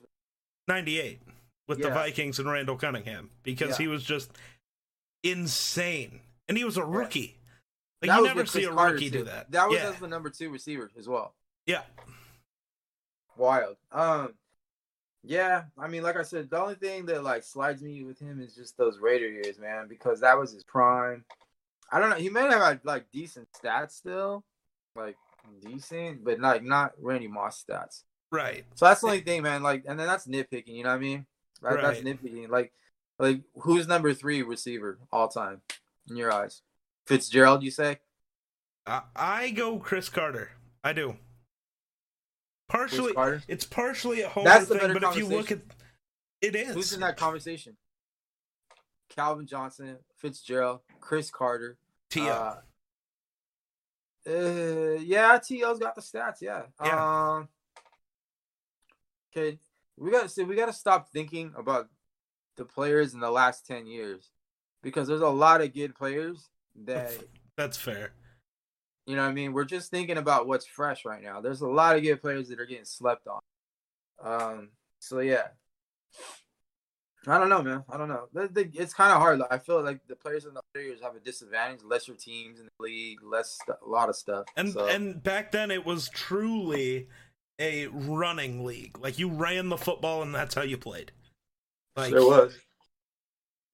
98 0.68 1.20
with 1.68 1.82
the 1.82 1.89
Vikings 1.89 2.38
and 2.38 2.47
Randall 2.51 2.76
Cunningham 2.78 3.32
because 3.41 3.72
Yeah. 3.72 3.78
he 3.86 3.88
was 3.88 4.03
just 4.03 4.32
insane. 5.24 6.22
And 6.47 6.57
he 6.57 6.64
was 6.64 6.78
a 6.78 6.86
rookie. 6.86 7.38
Like 8.01 8.09
that 8.09 8.16
you 8.18 8.22
was 8.22 8.28
never 8.30 8.45
see 8.45 8.66
Chris 8.66 8.68
a 8.68 8.74
rookie 8.91 9.09
too. 9.09 9.18
do 9.20 9.24
that. 9.26 9.51
That 9.51 9.70
was 9.70 9.80
yeah. 9.80 9.89
as 9.89 9.95
the 9.99 10.07
number 10.07 10.30
two 10.30 10.49
receiver 10.51 10.91
as 10.97 11.07
well. 11.07 11.34
yeah. 11.66 11.84
Wild. 13.42 13.78
Um 13.92 14.34
yeah, 15.24 15.64
I 15.78 15.88
mean, 15.88 16.02
like 16.02 16.18
I 16.18 16.24
said, 16.24 16.50
the 16.50 16.60
only 16.60 16.76
thing 16.76 17.06
that 17.06 17.24
like 17.24 17.44
slides 17.44 17.84
me 17.84 18.04
with 18.04 18.20
him 18.20 18.42
is 18.42 18.56
just 18.56 18.78
those 18.78 19.00
Raider 19.00 19.30
years, 19.30 19.60
man, 19.60 19.88
because 19.88 20.22
that 20.22 20.38
was 20.38 20.52
his 20.52 20.64
prime. 20.64 21.24
I 21.92 22.00
don't 22.00 22.10
know. 22.10 22.16
He 22.16 22.30
may 22.30 22.42
have 22.42 22.62
had 22.62 22.80
like 22.84 23.12
decent 23.12 23.48
stats 23.52 23.92
still, 23.92 24.44
like 24.96 25.16
decent, 25.62 26.24
but 26.24 26.39
like 26.39 26.64
not 26.64 26.94
Randy 27.00 27.28
Moss 27.28 27.64
stats. 27.64 28.04
Right. 28.32 28.64
So 28.76 28.86
that's 28.86 29.02
the 29.02 29.08
only 29.08 29.22
thing, 29.22 29.44
man. 29.44 29.62
Like, 29.62 29.84
and 29.88 30.00
then 30.00 30.08
that's 30.08 30.26
nitpicking. 30.26 30.70
You 30.70 30.84
know 30.84 30.89
what 30.89 30.96
I 30.96 31.00
mean? 31.00 31.26
Right. 31.62 31.82
That's 31.82 32.00
nitpicking. 32.00 32.50
Like, 32.50 32.72
like 33.20 33.42
who's 33.56 33.88
number 33.88 34.14
three 34.14 34.42
receiver 34.42 34.98
all 35.12 35.28
time 35.28 35.62
in 36.10 36.16
your 36.16 36.32
eyes? 36.32 36.62
Fitzgerald, 37.06 37.62
you 37.62 37.72
say? 37.72 38.00
I, 38.88 39.02
I 39.16 39.50
go 39.52 39.78
Cris 39.78 40.10
Carter. 40.10 40.52
I 40.84 40.94
do. 40.94 41.18
Partially, 42.72 43.14
it's 43.49 43.65
partially 43.65 44.22
a 44.22 44.30
whole 44.30 44.45
That's 44.45 44.68
the 44.68 44.80
thing, 44.80 44.93
but 44.93 45.03
if 45.03 45.18
you 45.18 45.27
look 45.27 45.52
at 45.52 45.60
it 46.41 46.56
is 46.56 46.73
Who's 46.73 46.93
in 46.93 47.02
that 47.02 47.18
conversation? 47.18 47.76
Calvin 49.10 49.45
Johnson, 49.45 49.98
Fitzgerald, 50.18 50.80
Cris 51.02 51.30
Carter. 51.30 51.77
T.O. 52.10 52.26
Uh, 52.26 52.56
uh, 54.30 54.98
yeah, 55.02 55.38
T.O.'s 55.38 55.80
got 55.80 55.95
the 55.95 56.02
stats. 56.02 56.41
Yeah. 56.41 56.64
Yeah. 56.84 57.34
Um. 57.35 57.49
Okay, 59.35 59.60
we 59.98 60.11
got 60.11 60.23
to 60.23 60.30
see. 60.30 60.43
We 60.43 60.56
got 60.56 60.68
to 60.68 60.73
stop 60.73 61.10
thinking 61.10 61.53
about 61.57 61.89
the 62.56 62.65
players 62.65 63.14
in 63.14 63.19
the 63.19 63.31
last 63.31 63.65
ten 63.65 63.85
years 63.85 64.31
because 64.81 65.07
there's 65.07 65.22
a 65.22 65.27
lot 65.27 65.61
of 65.61 65.73
good 65.73 65.95
players 65.95 66.49
that 66.85 67.14
That's 67.57 67.77
fair. 67.77 68.11
You 69.06 69.15
know. 69.15 69.23
what 69.23 69.30
I 69.30 69.34
mean, 69.34 69.53
we're 69.53 69.65
just 69.65 69.91
thinking 69.91 70.18
about 70.18 70.48
what's 70.48 70.65
fresh 70.65 71.06
right 71.06 71.22
now. 71.23 71.41
There's 71.41 71.61
a 71.61 71.68
lot 71.68 71.95
of 71.95 72.03
good 72.03 72.22
players 72.22 72.49
that 72.49 72.60
are 72.60 72.65
getting 72.65 72.86
slept 72.86 73.28
on. 73.28 73.41
Um. 74.23 74.69
So 74.99 75.19
yeah. 75.19 75.48
I 77.28 77.38
don't 77.38 77.49
know, 77.49 77.61
man. 77.61 77.84
I 77.88 77.98
don't 77.98 78.10
know. 78.10 78.28
The- 78.34 78.48
the- 78.48 78.72
It's 78.73 78.95
kind 78.95 79.11
of 79.11 79.19
hard. 79.19 79.40
I 79.52 79.60
feel 79.60 79.84
like 79.84 79.99
the 80.07 80.15
players 80.15 80.45
in 80.45 80.56
the 80.56 80.61
players 80.73 81.02
have 81.02 81.15
a 81.15 81.19
disadvantage. 81.19 81.82
Lesser 81.84 82.15
teams 82.15 82.60
in 82.60 82.65
the 82.65 82.84
league, 82.84 83.22
less 83.22 83.60
st- 83.64 83.78
a 83.86 83.88
lot 83.88 84.10
of 84.10 84.15
stuff. 84.15 84.45
And 84.56 84.73
So- 84.73 84.88
and 84.88 85.22
back 85.22 85.52
then 85.52 85.69
it 85.69 85.86
was 85.86 86.10
truly 86.10 87.10
a 87.60 87.86
running 87.88 88.65
league. 88.65 88.98
Like 88.98 89.19
you 89.19 89.30
ran 89.30 89.69
the 89.69 89.78
football 89.78 90.23
and 90.23 90.34
that's 90.34 90.56
how 90.56 90.64
you 90.64 90.80
played. 90.80 91.11
Like 91.95 92.11
there 92.11 92.23
was. 92.26 92.57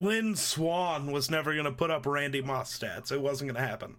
Lynn 0.02 0.36
Swann 0.36 1.12
was 1.14 1.32
never 1.32 1.56
gonna 1.56 1.72
put 1.72 1.90
up 1.90 2.06
Randy 2.06 2.42
Moss 2.42 2.78
stats. 2.78 3.14
It 3.14 3.22
wasn't 3.22 3.54
gonna 3.54 3.66
happen. 3.66 3.96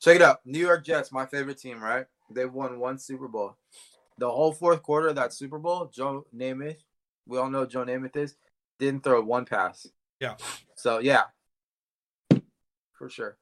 Check 0.00 0.16
it 0.16 0.22
out. 0.22 0.40
New 0.44 0.58
York 0.58 0.84
Jets, 0.84 1.12
my 1.12 1.26
favorite 1.26 1.58
team, 1.58 1.80
right? 1.80 2.06
They 2.30 2.46
won 2.46 2.78
one 2.78 2.98
Super 2.98 3.28
Bowl. 3.28 3.56
The 4.18 4.30
whole 4.30 4.52
fourth 4.52 4.82
quarter 4.82 5.08
of 5.08 5.16
that 5.16 5.32
Super 5.32 5.58
Bowl, 5.58 5.90
Joe 5.92 6.26
Namath, 6.34 6.78
we 7.26 7.38
all 7.38 7.50
know 7.50 7.66
Joe 7.66 7.84
Namath 7.84 8.16
is, 8.16 8.36
didn't 8.78 9.04
throw 9.04 9.22
one 9.22 9.44
pass. 9.44 9.86
Yeah. 10.20 10.36
So 10.74 10.98
yeah, 10.98 11.24
for 12.92 13.08
sure. 13.08 13.36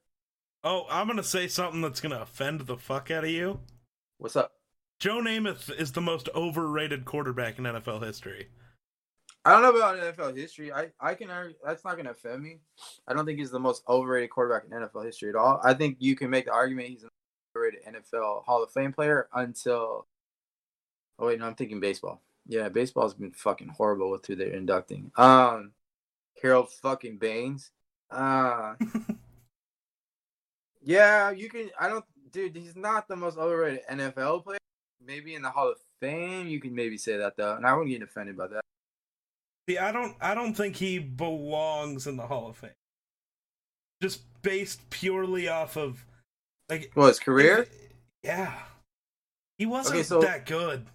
Oh, 0.64 0.86
I'm 0.90 1.06
gonna 1.06 1.22
say 1.22 1.48
something 1.48 1.80
that's 1.80 2.00
gonna 2.00 2.20
offend 2.20 2.60
the 2.60 2.76
fuck 2.76 3.10
out 3.10 3.24
of 3.24 3.30
you. 3.30 3.60
What's 4.18 4.36
up? 4.36 4.52
Joe 4.98 5.20
Namath 5.20 5.70
is 5.70 5.92
the 5.92 6.00
most 6.00 6.28
overrated 6.34 7.04
quarterback 7.04 7.58
in 7.58 7.64
NFL 7.64 8.04
history. 8.04 8.48
I 9.48 9.52
don't 9.52 9.62
know 9.62 9.70
about 9.70 9.96
NFL 9.96 10.36
history. 10.36 10.70
I 10.70 10.90
I 11.00 11.14
can 11.14 11.30
that's 11.64 11.82
not 11.82 11.96
gonna 11.96 12.10
offend 12.10 12.42
me. 12.42 12.58
I 13.06 13.14
don't 13.14 13.24
think 13.24 13.38
he's 13.38 13.50
the 13.50 13.58
most 13.58 13.82
overrated 13.88 14.28
quarterback 14.28 14.64
in 14.64 14.76
NFL 14.76 15.06
history 15.06 15.30
at 15.30 15.36
all. 15.36 15.58
I 15.64 15.72
think 15.72 15.96
you 16.00 16.16
can 16.16 16.28
make 16.28 16.44
the 16.44 16.52
argument 16.52 16.88
he's 16.88 17.04
an 17.04 17.08
overrated 17.56 17.80
NFL 17.86 18.44
Hall 18.44 18.62
of 18.62 18.70
Fame 18.72 18.92
player 18.92 19.26
until 19.32 20.06
Oh 21.18 21.28
wait, 21.28 21.38
no, 21.38 21.46
I'm 21.46 21.54
thinking 21.54 21.80
baseball. 21.80 22.20
Yeah, 22.46 22.68
baseball's 22.68 23.14
been 23.14 23.30
fucking 23.30 23.68
horrible 23.68 24.10
with 24.10 24.26
who 24.26 24.36
they're 24.36 24.48
inducting. 24.48 25.12
Um, 25.16 25.72
Harold 26.42 26.70
fucking 26.70 27.16
Baines. 27.16 27.70
Uh, 28.10 28.74
yeah, 30.82 31.30
you 31.30 31.48
can. 31.48 31.70
I 31.80 31.88
don't, 31.88 32.04
dude. 32.32 32.54
He's 32.54 32.76
not 32.76 33.08
the 33.08 33.16
most 33.16 33.38
overrated 33.38 33.80
NFL 33.90 34.44
player. 34.44 34.58
Maybe 35.02 35.34
in 35.34 35.40
the 35.40 35.50
Hall 35.50 35.70
of 35.70 35.78
Fame, 36.00 36.48
you 36.48 36.60
can 36.60 36.74
maybe 36.74 36.98
say 36.98 37.16
that 37.16 37.38
though, 37.38 37.54
and 37.54 37.66
I 37.66 37.72
wouldn't 37.72 37.90
get 37.90 38.02
offended 38.02 38.36
by 38.36 38.48
that. 38.48 38.60
See, 39.68 39.76
I 39.78 39.92
don't 39.92 40.16
I 40.20 40.34
don't 40.34 40.54
think 40.54 40.76
he 40.76 40.98
belongs 40.98 42.06
in 42.06 42.16
the 42.16 42.26
Hall 42.26 42.48
of 42.48 42.56
Fame. 42.56 42.70
Just 44.02 44.22
based 44.42 44.88
purely 44.88 45.48
off 45.48 45.76
of 45.76 46.04
like 46.70 46.90
Well, 46.94 47.08
his 47.08 47.18
career. 47.20 47.66
Yeah. 48.22 48.54
He 49.58 49.66
wasn't 49.66 49.96
Okay, 49.96 50.02
so- 50.04 50.20
that 50.22 50.46
good. 50.46 50.86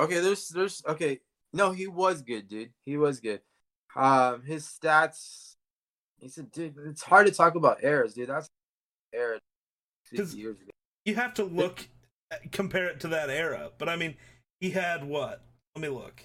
Okay, 0.00 0.20
there's 0.20 0.48
there's 0.48 0.82
okay. 0.88 1.20
No, 1.52 1.72
he 1.72 1.86
was 1.88 2.22
good, 2.22 2.48
dude. 2.48 2.70
He 2.86 2.96
was 2.96 3.20
good. 3.20 3.42
Um, 3.94 4.42
his 4.44 4.64
stats. 4.64 5.56
He 6.20 6.28
said, 6.28 6.50
dude, 6.52 6.76
it's 6.86 7.02
hard 7.02 7.26
to 7.26 7.32
talk 7.32 7.54
about 7.54 7.78
errors, 7.82 8.14
dude. 8.14 8.28
That's 8.28 8.48
error. 9.12 9.38
'Cause- 10.10 10.18
Fifty 10.30 10.38
years 10.38 10.60
ago. 10.60 10.70
You 11.04 11.16
have 11.16 11.34
to 11.34 11.44
look 11.44 11.88
compare 12.52 12.88
it 12.88 13.00
to 13.00 13.08
that 13.08 13.28
era. 13.28 13.72
But 13.76 13.88
I 13.90 13.96
mean, 13.96 14.16
he 14.60 14.70
had 14.70 15.04
what? 15.04 15.44
Let 15.74 15.82
me 15.82 15.88
look. 15.88 16.22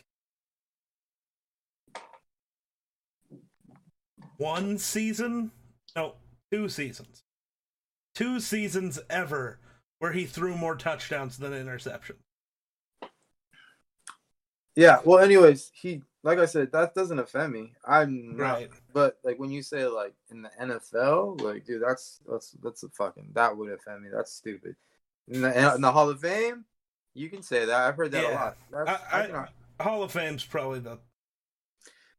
One 4.38 4.78
season? 4.78 5.52
No, 5.95 6.16
two 6.52 6.70
seasons. 6.70 7.24
Two 8.14 8.40
seasons 8.40 8.99
ever 9.10 9.60
where 9.99 10.12
he 10.12 10.26
threw 10.26 10.56
more 10.56 10.76
touchdowns 10.76 11.38
than 11.38 11.53
interceptions. 11.53 12.20
Yeah. 14.76 14.99
Well, 15.06 15.20
anyways, 15.20 15.72
he 15.74 16.02
like 16.24 16.40
I 16.40 16.45
said, 16.45 16.72
that 16.72 16.95
doesn't 16.95 17.20
offend 17.20 17.53
me. 17.53 17.74
I'm 17.86 18.36
not, 18.36 18.53
Right. 18.53 18.70
but 18.94 19.18
like 19.24 19.38
when 19.40 19.52
you 19.52 19.62
say 19.62 19.86
like 19.86 20.14
in 20.32 20.41
the 20.41 20.49
NFL, 20.62 21.40
like 21.41 21.66
dude, 21.66 21.82
that's 21.84 22.20
that's 22.30 22.52
that's 22.64 22.84
a 22.84 22.90
fucking 22.90 23.30
that 23.34 23.56
would 23.56 23.72
offend 23.72 24.02
me. 24.03 24.10
That's 24.14 24.34
stupid. 24.34 24.76
In 25.28 25.41
the, 25.41 25.76
in 25.76 25.82
the 25.82 25.91
Hall 25.91 26.10
of 26.10 26.20
Fame, 26.20 26.66
you 27.14 27.30
can 27.30 27.41
say 27.41 27.66
that. 27.66 27.82
I've 27.88 27.95
heard 27.95 28.12
that 28.12 28.26
a 28.26 28.34
lot. 28.36 28.57
That's, 28.72 28.90
I- 29.14 29.24
I 29.24 29.28
can- 29.28 29.48
Hall 29.80 30.03
of 30.03 30.12
Fame's 30.12 30.44
probably 30.45 30.80
the 30.80 30.99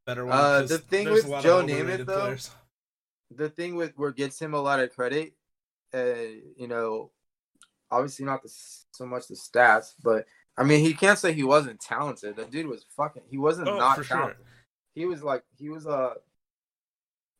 better 0.07 0.25
one. 0.25 0.35
Uh, 0.37 0.61
the 0.63 0.79
thing 0.79 1.11
with 1.11 1.25
a 1.25 1.27
lot 1.27 1.37
of 1.39 1.43
Joe 1.43 1.63
Namath, 1.63 2.05
though, 2.05 2.19
players. 2.21 2.49
the 3.29 3.49
thing 3.49 3.75
with 3.75 3.93
where 3.97 4.11
gets 4.11 4.41
him 4.41 4.55
a 4.55 4.59
lot 4.61 4.79
of 4.79 4.91
credit, 4.95 5.33
uh, 5.93 5.99
you 6.57 6.67
know, 6.67 7.11
obviously 7.91 8.25
not 8.25 8.41
the 8.41 8.49
so 8.91 9.05
much 9.05 9.27
the 9.27 9.35
stats, 9.35 9.93
but 10.03 10.25
I 10.57 10.63
mean 10.63 10.83
he 10.83 10.93
can't 10.95 11.19
say 11.19 11.33
he 11.33 11.43
wasn't 11.43 11.79
talented. 11.79 12.35
The 12.37 12.45
dude 12.45 12.65
was 12.67 12.85
fucking. 12.95 13.23
He 13.29 13.37
wasn't 13.37 13.67
Oh, 13.67 13.77
not 13.77 13.95
for 13.97 14.03
sure. 14.03 14.17
talented. 14.17 14.45
He 14.95 15.05
was 15.05 15.21
like 15.21 15.43
he 15.59 15.69
was 15.69 15.85
a, 15.85 16.13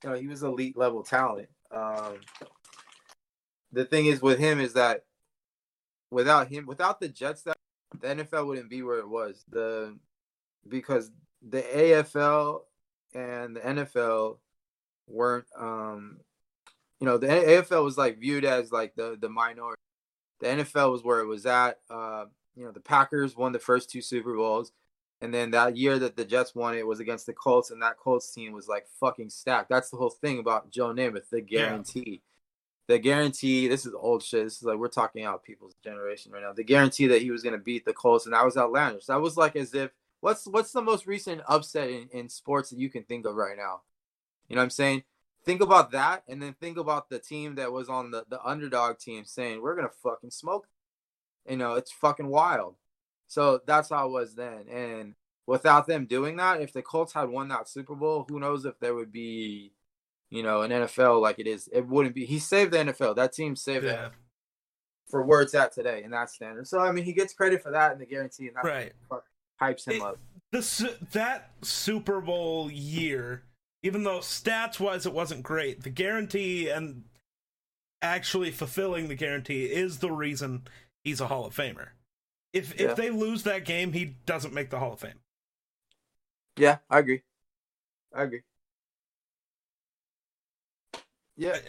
you 0.04 0.10
know, 0.12 0.16
he 0.16 0.28
was 0.28 0.44
elite 0.44 0.78
level 0.78 1.02
talent. 1.04 1.50
Um, 1.72 2.20
the 3.72 3.86
thing 3.86 4.06
is 4.06 4.22
with 4.22 4.38
him 4.40 4.60
is 4.60 4.74
that 4.74 5.06
without 6.12 6.48
him, 6.50 6.66
without 6.66 7.00
the 7.00 7.08
Jets, 7.10 7.42
that 7.44 7.58
the 8.00 8.08
NFL 8.08 8.46
wouldn't 8.48 8.70
be 8.70 8.84
where 8.84 9.00
it 9.00 9.10
was. 9.10 9.44
The 9.50 9.98
because 10.68 11.12
the 11.42 11.62
AFL 11.62 12.62
and 13.14 13.56
the 13.56 13.60
NFL 13.62 14.38
weren't 15.08 15.46
um 15.58 16.18
you 17.00 17.06
know 17.06 17.18
the 17.18 17.28
AFL 17.28 17.84
was 17.84 17.98
like 17.98 18.20
viewed 18.20 18.46
as 18.46 18.72
like 18.72 18.96
the 18.96 19.18
the 19.20 19.30
minority. 19.30 19.80
The 20.40 20.48
NFL 20.48 20.92
was 20.92 21.04
where 21.04 21.20
it 21.22 21.26
was 21.28 21.46
at. 21.46 21.80
Uh, 21.90 22.26
you 22.56 22.66
know 22.66 22.72
the 22.72 22.80
Packers 22.80 23.36
won 23.36 23.52
the 23.52 23.60
first 23.60 23.90
two 23.90 24.02
Super 24.02 24.36
Bowls, 24.36 24.72
and 25.22 25.34
then 25.34 25.52
that 25.52 25.78
year 25.78 26.00
that 26.00 26.16
the 26.16 26.26
Jets 26.26 26.56
won 26.56 26.76
it 26.76 26.86
was 26.86 27.00
against 27.00 27.26
the 27.28 27.34
Colts, 27.34 27.70
and 27.72 27.82
that 27.82 27.98
Colts 27.98 28.32
team 28.34 28.52
was 28.52 28.68
like 28.68 28.86
fucking 29.00 29.30
stacked. 29.30 29.70
That's 29.70 29.90
the 29.92 29.98
whole 29.98 30.10
thing 30.10 30.40
about 30.40 30.72
Joe 30.72 30.94
Namath, 30.94 31.30
the 31.30 31.42
Yeah. 31.48 31.68
guarantee. 31.68 32.22
The 32.88 32.98
guarantee. 33.00 33.68
This 33.68 33.86
is 33.86 33.94
old 33.94 34.24
shit. 34.24 34.46
This 34.46 34.58
is 34.58 34.64
like 34.64 34.78
we're 34.78 34.88
talking 34.88 35.24
out 35.24 35.44
people's 35.44 35.76
generation 35.84 36.32
right 36.32 36.42
now. 36.42 36.54
The 36.54 36.64
guarantee 36.64 37.08
that 37.08 37.22
he 37.22 37.30
was 37.32 37.44
gonna 37.44 37.58
beat 37.60 37.86
the 37.86 37.94
Colts, 37.94 38.26
and 38.26 38.34
that 38.34 38.46
was 38.46 38.58
outlandish. 38.58 39.06
That 39.06 39.22
was 39.22 39.38
like 39.38 39.56
as 39.56 39.74
if 39.76 39.92
what's 40.28 40.46
what's 40.46 40.74
the 40.74 40.82
most 40.82 41.08
recent 41.08 41.42
upset 41.48 41.90
in, 41.90 42.10
in 42.12 42.28
sports 42.28 42.70
that 42.70 42.80
you 42.80 42.90
can 42.90 43.04
think 43.04 43.26
of 43.26 43.36
right 43.36 43.56
now? 43.56 43.82
You 44.50 44.58
know 44.58 44.60
what 44.60 44.66
I'm 44.66 44.70
saying? 44.72 45.04
Think 45.46 45.62
about 45.62 45.92
that, 45.92 46.24
and 46.28 46.42
then 46.42 46.54
think 46.60 46.78
about 46.78 47.10
the 47.10 47.18
team 47.18 47.56
that 47.56 47.72
was 47.72 47.88
on 47.88 48.12
the, 48.12 48.26
the 48.30 48.44
underdog 48.44 49.00
team 49.00 49.24
saying, 49.24 49.62
We're 49.62 49.76
gonna 49.78 49.88
fucking 50.04 50.32
smoke. 50.32 50.68
You 51.50 51.56
know, 51.56 51.76
it's 51.76 51.94
fucking 51.94 52.28
wild. 52.28 52.76
So 53.28 53.62
that's 53.66 53.90
how 53.90 54.08
it 54.08 54.12
was 54.12 54.36
then. 54.36 54.66
And 54.70 55.16
without 55.46 55.88
them 55.88 56.06
doing 56.06 56.36
that, 56.38 56.60
if 56.60 56.74
the 56.74 56.82
Colts 56.82 57.14
had 57.14 57.30
won 57.30 57.48
that 57.48 57.70
Super 57.70 57.96
Bowl, 57.96 58.26
who 58.28 58.38
knows 58.38 58.66
if 58.66 58.78
there 58.82 58.96
would 58.96 59.14
be, 59.14 59.72
you 60.30 60.44
know, 60.44 60.62
an 60.62 60.72
NFL 60.72 61.22
like 61.22 61.40
it 61.40 61.48
is. 61.48 61.70
It 61.72 61.88
wouldn't 61.88 62.16
be 62.16 62.26
he 62.26 62.40
saved 62.40 62.74
the 62.74 62.80
NFL. 62.80 63.16
That 63.16 63.32
team 63.32 63.56
saved 63.56 63.86
it 63.86 63.94
Yeah, 63.94 64.10
for 65.10 65.24
where 65.24 65.42
it's 65.42 65.56
at 65.56 65.72
today 65.72 66.04
in 66.04 66.12
that 66.12 66.30
standard. 66.30 66.68
So 66.68 66.80
I 66.80 66.92
mean 66.92 67.06
he 67.06 67.14
gets 67.14 67.34
credit 67.34 67.64
for 67.64 67.72
that 67.72 67.94
and 67.94 68.02
the 68.02 68.06
guarantee 68.06 68.48
and 68.48 68.58
that 68.58 68.66
right. 68.66 68.92
Hypes 69.62 69.86
him 69.88 69.96
It- 69.98 70.02
up. 70.02 70.20
The 70.52 70.98
that 71.12 71.52
Super 71.62 72.22
Bowl 72.22 72.72
year, 72.72 73.44
even 73.84 74.04
though 74.04 74.20
stats 74.20 74.80
wise 74.80 75.06
it 75.06 75.12
wasn't 75.12 75.44
great, 75.44 75.84
the 75.84 75.90
guarantee 75.90 76.70
and 76.70 77.04
actually 78.02 78.52
fulfilling 78.52 79.10
the 79.10 79.16
guarantee 79.16 79.66
is 79.66 80.00
the 80.00 80.12
reason 80.12 80.66
he's 81.04 81.20
a 81.20 81.28
Hall 81.28 81.46
of 81.46 81.54
Famer. 81.56 81.90
If 82.54 82.80
Yeah. 82.80 82.92
if 82.92 82.96
they 82.98 83.10
lose 83.10 83.44
that 83.44 83.66
game, 83.66 83.92
he 83.92 84.06
doesn't 84.06 84.54
make 84.54 84.70
the 84.70 84.80
Hall 84.80 84.94
of 84.94 85.02
Fame. 85.02 85.20
Yeah, 86.56 86.78
I 86.90 87.00
agree. 87.00 87.24
I 88.14 88.24
agree. 88.24 88.44
Yeah, 91.36 91.60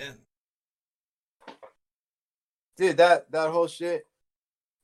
dude 2.77 2.97
that 2.97 3.31
that 3.33 3.51
whole 3.51 3.67
shit 3.67 4.07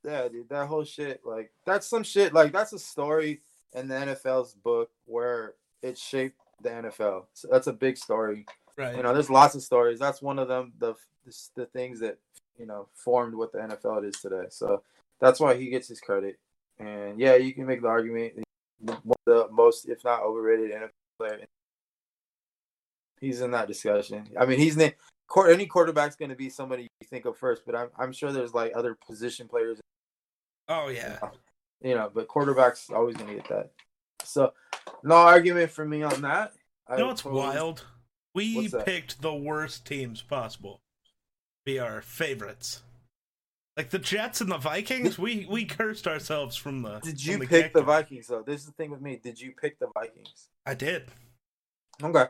yeah 0.05 0.29
dude 0.29 0.49
that 0.49 0.67
whole 0.67 0.85
shit 0.85 1.21
like 1.25 1.51
that's 1.65 1.87
some 1.87 2.03
shit 2.03 2.35
like 2.35 2.53
that's 2.53 2.73
a 2.73 2.79
story 2.79 3.41
in 3.73 3.89
the 3.89 3.95
nfl's 3.95 4.55
book 4.55 4.91
where 5.07 5.55
it 5.83 5.99
shaped 5.99 6.39
the 6.63 6.69
nfl 6.69 7.25
so 7.33 7.49
that's 7.51 7.67
a 7.67 7.73
big 7.73 7.97
story. 7.97 8.47
Right. 8.77 8.97
you 8.97 9.03
know 9.03 9.13
there's 9.13 9.31
lots 9.31 9.55
of 9.55 9.63
stories. 9.63 10.01
That's 10.01 10.21
one 10.21 10.39
of 10.39 10.49
them 10.49 10.73
the 10.79 10.95
the, 11.25 11.37
the 11.55 11.67
things 11.67 12.01
that 12.01 12.19
you 12.59 12.67
know 12.67 12.89
formed 12.95 13.35
what 13.35 13.53
the 13.53 13.59
nfl 13.59 14.05
is 14.05 14.17
today. 14.21 14.47
So 14.51 14.83
that's 15.21 15.39
why 15.39 15.55
he 15.55 15.71
gets 15.71 15.89
his 15.89 16.01
credit. 16.01 16.39
And 16.79 17.21
yeah 17.21 17.37
you 17.37 17.53
can 17.53 17.67
make 17.67 17.83
the 17.83 17.89
argument 17.89 18.43
one 18.81 18.99
of 19.07 19.17
the 19.25 19.49
most 19.53 19.89
if 19.89 20.03
not 20.03 20.23
overrated 20.23 20.73
nfl 20.73 20.91
player 21.19 21.47
he's 23.21 23.41
in 23.41 23.53
that 23.53 23.69
discussion. 23.69 24.27
I 24.39 24.47
mean 24.47 24.59
he's 24.59 24.77
na- 24.77 24.91
quar- 25.29 25.51
any 25.51 25.67
quarterback's 25.67 26.17
going 26.17 26.31
to 26.31 26.37
be 26.37 26.51
somebody 26.51 26.89
you 27.01 27.07
think 27.07 27.27
of 27.27 27.37
first, 27.37 27.63
but 27.65 27.77
I'm 27.77 27.89
I'm 27.97 28.13
sure 28.13 28.33
there's 28.33 28.55
like 28.55 28.73
other 28.75 28.97
position 29.07 29.47
players, 29.47 29.79
oh 30.69 30.89
yeah. 30.89 31.19
you 31.83 31.95
know, 31.95 32.11
but 32.13 32.29
quarterbacks 32.29 32.91
always 32.91 33.17
to 33.17 33.25
get 33.25 33.49
that. 33.49 33.71
So, 34.25 34.53
no 35.03 35.15
argument 35.17 35.71
for 35.71 35.85
me 35.85 36.03
on 36.03 36.23
that. 36.23 36.53
You 36.91 36.99
know 36.99 37.07
what's 37.09 37.23
totally- 37.23 37.41
wild? 37.43 37.85
We 38.35 38.69
What's 38.69 38.85
picked 38.85 39.23
the 39.23 39.33
worst 39.35 39.87
teams 39.87 40.21
possible. 40.21 40.81
Be 41.65 41.79
our 41.79 42.03
favorites. 42.03 42.83
Like 43.77 43.91
the 43.91 43.99
Jets 43.99 44.41
and 44.41 44.51
the 44.51 44.59
Vikings, 44.59 45.19
we 45.19 45.47
we 45.49 45.65
cursed 45.65 46.09
ourselves 46.09 46.57
from 46.57 46.83
the. 46.83 46.99
Did 47.01 47.25
you 47.25 47.39
the 47.39 47.47
pick 47.47 47.73
the. 47.73 47.83
Vikings 47.83 48.27
though? 48.27 48.43
This 48.43 48.61
is 48.63 48.67
the 48.67 48.73
thing 48.73 48.91
with 48.91 49.01
me. 49.01 49.21
Did 49.23 49.41
you 49.41 49.53
pick 49.53 49.79
the 49.79 49.89
Vikings? 49.95 50.49
I 50.67 50.75
did. 50.75 51.05
Okay. 52.03 52.27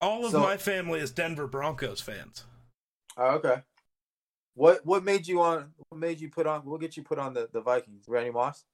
All 0.00 0.24
of 0.24 0.32
So- 0.32 0.40
my 0.40 0.56
family 0.56 1.00
is 1.00 1.10
Denver 1.10 1.46
Broncos 1.46 2.00
fans. 2.00 2.44
Oh, 3.18 3.36
okay. 3.36 3.62
What 4.56 4.84
what 4.86 5.04
made 5.04 5.26
you 5.28 5.42
on? 5.42 5.72
What 5.90 6.00
made 6.00 6.20
you 6.20 6.30
put 6.30 6.46
on? 6.46 6.62
What 6.62 6.80
get 6.80 6.96
you 6.96 7.02
put 7.02 7.18
on 7.18 7.34
the 7.34 7.48
the 7.52 7.60
Vikings? 7.60 8.06
Randy 8.08 8.30
Moss. 8.30 8.64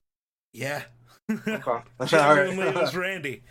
Yeah. 0.53 0.85
Okay. 1.31 1.51
All 2.01 2.07
Genuinely, 2.07 2.69
it 2.69 2.75
was 2.75 2.97
Randy. 2.97 3.43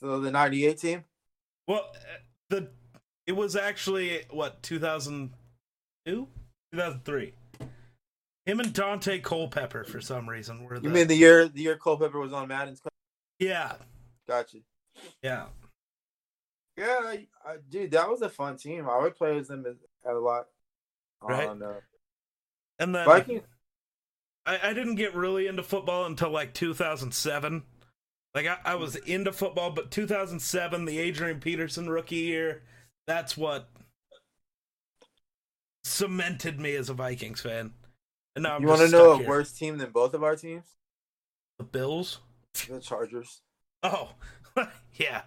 so 0.00 0.20
the 0.20 0.30
'98 0.32 0.78
team. 0.78 1.04
Well, 1.66 1.90
uh, 1.94 1.98
the 2.50 2.68
it 3.26 3.32
was 3.36 3.54
actually 3.56 4.22
what 4.30 4.62
2002, 4.64 5.30
2003. 6.72 7.32
Him 8.46 8.60
and 8.60 8.72
Daunte 8.72 9.22
Culpepper 9.22 9.84
for 9.84 10.00
some 10.00 10.28
reason 10.28 10.64
were 10.64 10.78
the. 10.80 10.88
You 10.88 10.94
mean 10.94 11.06
the 11.06 11.14
year 11.14 11.46
the 11.48 11.60
year 11.60 11.76
Culpepper 11.76 12.18
was 12.18 12.32
on 12.32 12.48
Madden's? 12.48 12.80
yeah, 13.38 13.74
Gotcha. 14.26 14.58
yeah. 15.22 15.44
Yeah, 16.76 17.00
I, 17.02 17.26
I, 17.44 17.56
dude, 17.68 17.90
that 17.90 18.08
was 18.08 18.22
a 18.22 18.28
fun 18.28 18.56
team. 18.56 18.88
I 18.88 18.98
would 19.02 19.16
play 19.16 19.34
with 19.34 19.48
them 19.48 19.64
a 20.08 20.12
lot. 20.14 20.46
Right. 21.22 21.48
On, 21.48 21.62
uh, 21.62 21.80
And 22.78 22.94
then 22.94 23.04
Vikings. 23.04 23.42
I, 24.46 24.70
I 24.70 24.72
didn't 24.72 24.94
get 24.96 25.14
really 25.14 25.46
into 25.46 25.62
football 25.62 26.06
until 26.06 26.30
like 26.30 26.54
2007. 26.54 27.62
Like 28.34 28.46
I, 28.46 28.58
I 28.64 28.74
was 28.76 28.96
into 28.96 29.32
football, 29.32 29.70
but 29.70 29.90
2007, 29.90 30.84
the 30.84 30.98
Adrian 30.98 31.40
Peterson 31.40 31.88
rookie 31.90 32.16
year, 32.16 32.62
that's 33.06 33.36
what 33.36 33.68
cemented 35.84 36.60
me 36.60 36.74
as 36.76 36.88
a 36.88 36.94
Vikings 36.94 37.40
fan. 37.40 37.72
And 38.36 38.42
now 38.44 38.56
I'm 38.56 38.62
You 38.62 38.68
want 38.68 38.80
to 38.82 38.88
know 38.88 39.12
a 39.12 39.18
here. 39.18 39.28
worse 39.28 39.52
team 39.52 39.78
than 39.78 39.90
both 39.90 40.14
of 40.14 40.22
our 40.22 40.36
teams? 40.36 40.66
The 41.58 41.64
Bills. 41.64 42.20
The 42.68 42.80
Chargers. 42.80 43.40
Oh, 43.82 44.10
yeah. 44.94 45.22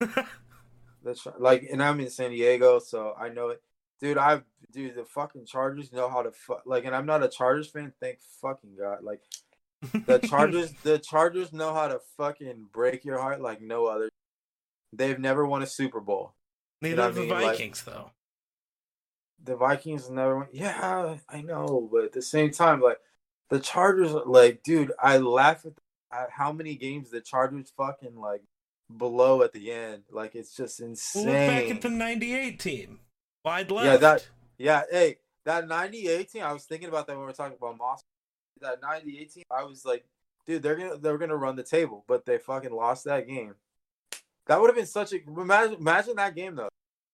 Char- 0.00 1.34
like, 1.38 1.66
and 1.70 1.82
I'm 1.82 2.00
in 2.00 2.10
San 2.10 2.30
Diego, 2.30 2.78
so 2.78 3.14
I 3.18 3.28
know 3.28 3.48
it, 3.48 3.62
dude. 4.00 4.18
I've 4.18 4.42
dude 4.74 4.94
the 4.96 5.04
fucking 5.04 5.46
Chargers 5.46 5.92
know 5.92 6.08
how 6.10 6.22
to 6.22 6.32
fuck. 6.32 6.62
like, 6.66 6.84
and 6.84 6.94
I'm 6.94 7.06
not 7.06 7.22
a 7.24 7.28
Chargers 7.28 7.70
fan. 7.70 7.92
Thank 8.00 8.18
fucking 8.42 8.76
god. 8.78 8.98
Like 9.02 9.20
the 10.06 10.18
Chargers, 10.18 10.72
the 10.82 10.98
Chargers 10.98 11.52
know 11.52 11.72
how 11.72 11.88
to 11.88 12.00
fucking 12.18 12.66
break 12.72 13.04
your 13.04 13.18
heart 13.18 13.40
like 13.40 13.60
no 13.62 13.86
other. 13.86 14.08
They've 14.92 15.18
never 15.18 15.46
won 15.46 15.62
a 15.62 15.66
Super 15.66 16.00
Bowl. 16.00 16.34
Neither 16.82 16.96
know 16.96 17.02
what 17.04 17.10
of 17.10 17.16
I 17.16 17.20
the 17.20 17.26
mean? 17.26 17.30
Like- 17.42 17.56
Vikings, 17.56 17.82
though. 17.82 18.10
the 19.42 19.56
Vikings 19.56 20.10
never 20.10 20.38
went. 20.38 20.54
Yeah, 20.54 21.16
I 21.28 21.42
know, 21.42 21.88
but 21.90 22.04
at 22.04 22.12
the 22.12 22.22
same 22.22 22.50
time, 22.50 22.80
like 22.80 22.98
the 23.50 23.58
Chargers, 23.60 24.12
like, 24.12 24.62
dude, 24.62 24.92
I 25.02 25.18
laugh 25.18 25.64
at, 25.66 25.72
at 26.12 26.30
how 26.30 26.52
many 26.52 26.76
games 26.76 27.10
the 27.10 27.20
Chargers 27.20 27.72
fucking 27.76 28.16
like 28.16 28.42
below 28.96 29.42
at 29.42 29.52
the 29.52 29.70
end. 29.72 30.04
Like, 30.10 30.34
it's 30.34 30.54
just 30.56 30.80
Well, 30.80 30.90
insane. 30.90 31.26
Look 31.26 31.34
back 31.34 31.70
at 31.76 31.82
the 31.82 31.90
'98 31.90 32.58
team. 32.60 33.00
Wide 33.44 33.70
left. 33.70 33.86
Yeah, 33.86 33.96
that- 33.98 34.28
yeah, 34.58 34.82
hey, 34.90 35.18
that 35.44 35.68
98 35.68 36.30
team, 36.30 36.42
I 36.42 36.52
was 36.52 36.64
thinking 36.64 36.88
about 36.88 37.06
that 37.06 37.14
when 37.14 37.20
we 37.20 37.26
were 37.26 37.32
talking 37.32 37.56
about 37.58 37.76
Moss. 37.76 38.02
That 38.60 38.80
98 38.80 39.32
team, 39.32 39.44
I 39.50 39.64
was 39.64 39.84
like, 39.84 40.04
dude, 40.46 40.62
they're 40.62 40.76
gonna 40.76 40.96
they're 40.96 41.18
gonna 41.18 41.36
run 41.36 41.56
the 41.56 41.62
table, 41.62 42.04
but 42.06 42.24
they 42.24 42.38
fucking 42.38 42.72
lost 42.72 43.04
that 43.04 43.26
game. 43.26 43.54
That 44.46 44.60
would 44.60 44.68
have 44.68 44.76
been 44.76 44.86
such 44.86 45.12
a 45.12 45.18
imagine 45.26 45.74
imagine 45.74 46.16
that 46.16 46.34
game 46.34 46.54
though. 46.54 46.68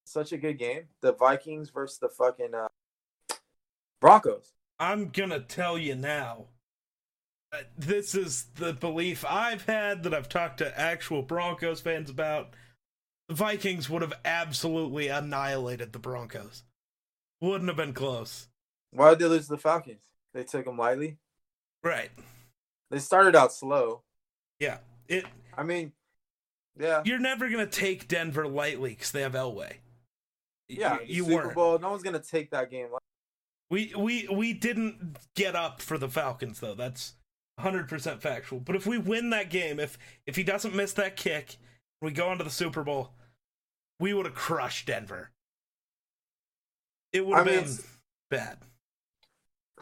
Such 0.04 0.32
a 0.32 0.38
good 0.38 0.58
game. 0.58 0.84
The 1.00 1.12
Vikings 1.12 1.70
versus 1.70 1.98
the 1.98 2.08
fucking 2.08 2.54
uh, 2.54 2.68
Broncos. 4.00 4.52
I'm 4.78 5.08
gonna 5.08 5.40
tell 5.40 5.78
you 5.78 5.94
now. 5.94 6.46
This 7.76 8.14
is 8.14 8.46
the 8.54 8.72
belief 8.72 9.24
I've 9.28 9.66
had 9.66 10.04
that 10.04 10.14
I've 10.14 10.28
talked 10.28 10.58
to 10.58 10.80
actual 10.80 11.22
Broncos 11.22 11.80
fans 11.80 12.08
about. 12.08 12.54
The 13.28 13.34
Vikings 13.34 13.90
would 13.90 14.02
have 14.02 14.14
absolutely 14.24 15.08
annihilated 15.08 15.92
the 15.92 15.98
Broncos. 15.98 16.62
Wouldn't 17.40 17.68
have 17.68 17.76
been 17.76 17.94
close. 17.94 18.48
Why 18.92 19.10
did 19.10 19.20
they 19.20 19.26
lose 19.26 19.46
to 19.46 19.52
the 19.52 19.58
Falcons? 19.58 20.02
They 20.34 20.44
took 20.44 20.64
them 20.64 20.76
lightly. 20.76 21.18
Right. 21.82 22.10
They 22.90 22.98
started 22.98 23.36
out 23.36 23.52
slow. 23.52 24.02
Yeah. 24.58 24.78
It. 25.08 25.24
I 25.56 25.62
mean, 25.62 25.92
yeah, 26.78 27.02
You're 27.04 27.18
never 27.18 27.48
gonna 27.48 27.66
take 27.66 28.08
Denver 28.08 28.46
lightly 28.46 28.90
because 28.90 29.12
they 29.12 29.22
have 29.22 29.32
Elway. 29.32 29.74
Yeah. 30.68 30.98
You 31.04 31.24
Super 31.24 31.34
weren't. 31.34 31.54
Bowl. 31.54 31.78
No 31.78 31.90
one's 31.90 32.02
gonna 32.02 32.20
take 32.20 32.50
that 32.50 32.70
game. 32.70 32.88
We 33.70 33.92
we 33.96 34.28
we 34.28 34.52
didn't 34.52 35.16
get 35.34 35.54
up 35.56 35.80
for 35.80 35.98
the 35.98 36.08
Falcons 36.08 36.60
though. 36.60 36.74
That's 36.74 37.14
100% 37.60 38.20
factual. 38.20 38.60
But 38.60 38.76
if 38.76 38.86
we 38.86 38.98
win 38.98 39.30
that 39.30 39.50
game, 39.50 39.78
if 39.78 39.98
if 40.26 40.36
he 40.36 40.42
doesn't 40.42 40.74
miss 40.74 40.92
that 40.94 41.16
kick, 41.16 41.56
we 42.00 42.10
go 42.10 42.32
into 42.32 42.44
the 42.44 42.50
Super 42.50 42.82
Bowl, 42.82 43.12
we 43.98 44.14
would 44.14 44.26
have 44.26 44.34
crushed 44.34 44.86
Denver. 44.86 45.30
It 47.12 47.27
would 47.27 47.37
have 47.37 47.47
been 47.47 47.55
it's- 47.61 47.82
bad. 48.31 48.59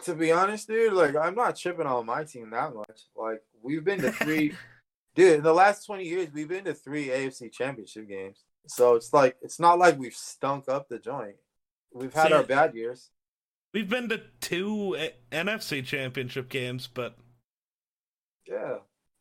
To 0.05 0.15
be 0.15 0.31
honest, 0.31 0.69
dude, 0.69 0.93
like 0.93 1.17
I'm 1.17 1.35
not 1.35 1.57
tripping 1.57 1.87
on 1.87 2.07
my 2.07 2.23
team 2.23 2.51
that 2.51 2.73
much. 2.73 3.07
Like 3.17 3.43
we've 3.63 3.85
been 3.85 4.01
to 4.03 4.13
three, 4.13 4.55
dude. 5.17 5.39
In 5.39 5.43
the 5.43 5.53
last 5.53 5.85
twenty 5.87 6.05
years, 6.05 6.29
we've 6.33 6.47
been 6.49 6.65
to 6.67 6.75
three 6.75 7.09
AFC 7.09 7.51
Championship 7.53 8.09
games. 8.09 8.45
So 8.69 8.95
it's 8.95 9.13
like 9.13 9.37
it's 9.43 9.59
not 9.59 9.77
like 9.81 9.99
we've 9.99 10.15
stunk 10.15 10.69
up 10.69 10.89
the 10.89 11.01
joint. 11.01 11.35
We've 11.93 12.13
had 12.15 12.29
See, 12.29 12.35
our 12.35 12.45
bad 12.45 12.75
years. 12.77 13.11
We've 13.75 13.89
been 13.89 14.09
to 14.11 14.21
two 14.41 14.95
A- 14.97 15.15
NFC 15.35 15.85
championship 15.85 16.49
games, 16.49 16.87
but 16.87 17.17
Yeah. 18.47 18.77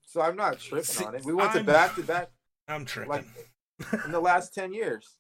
So 0.06 0.22
I'm 0.22 0.36
not 0.36 0.60
tripping 0.60 0.84
See, 0.84 1.06
on 1.06 1.16
it. 1.16 1.26
We 1.26 1.34
went 1.34 1.54
to 1.54 1.58
I'm- 1.58 1.66
back 1.66 1.96
to 1.96 2.04
back 2.04 2.30
I'm 2.68 2.86
tripping. 2.86 3.10
like 3.10 3.26
in 4.06 4.12
the 4.12 4.20
last 4.20 4.54
ten 4.54 4.74
years. 4.74 5.17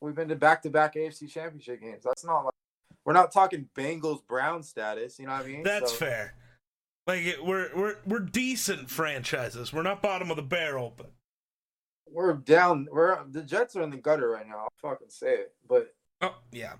We've 0.00 0.14
been 0.14 0.28
to 0.28 0.36
back 0.36 0.62
to 0.62 0.70
back 0.70 0.94
AFC 0.94 1.30
Championship 1.30 1.80
games. 1.80 2.02
That's 2.04 2.24
not 2.24 2.44
like 2.44 2.54
we're 3.04 3.12
not 3.12 3.32
talking 3.32 3.68
Bengals 3.74 4.26
Brown 4.26 4.62
status. 4.62 5.18
You 5.18 5.26
know 5.26 5.32
what 5.32 5.44
I 5.44 5.48
mean? 5.48 5.62
That's 5.62 5.90
So- 5.92 5.96
fair. 5.98 6.34
Like 7.06 7.22
it, 7.22 7.44
we're 7.44 7.70
we're 7.74 7.96
we're 8.06 8.20
decent 8.20 8.88
franchises. 8.90 9.72
We're 9.72 9.82
not 9.82 10.00
bottom 10.02 10.30
of 10.30 10.36
the 10.36 10.42
barrel, 10.42 10.92
but 10.96 11.10
We're 12.06 12.34
down. 12.34 12.86
We're 12.92 13.24
the 13.28 13.42
Jets 13.42 13.74
are 13.74 13.82
in 13.82 13.90
the 13.90 13.96
gutter 13.96 14.28
right 14.28 14.46
now. 14.46 14.58
I'll 14.58 14.72
fucking 14.90 15.08
say 15.08 15.32
it. 15.34 15.54
But 15.68 15.92
oh 16.20 16.36
yeah. 16.52 16.74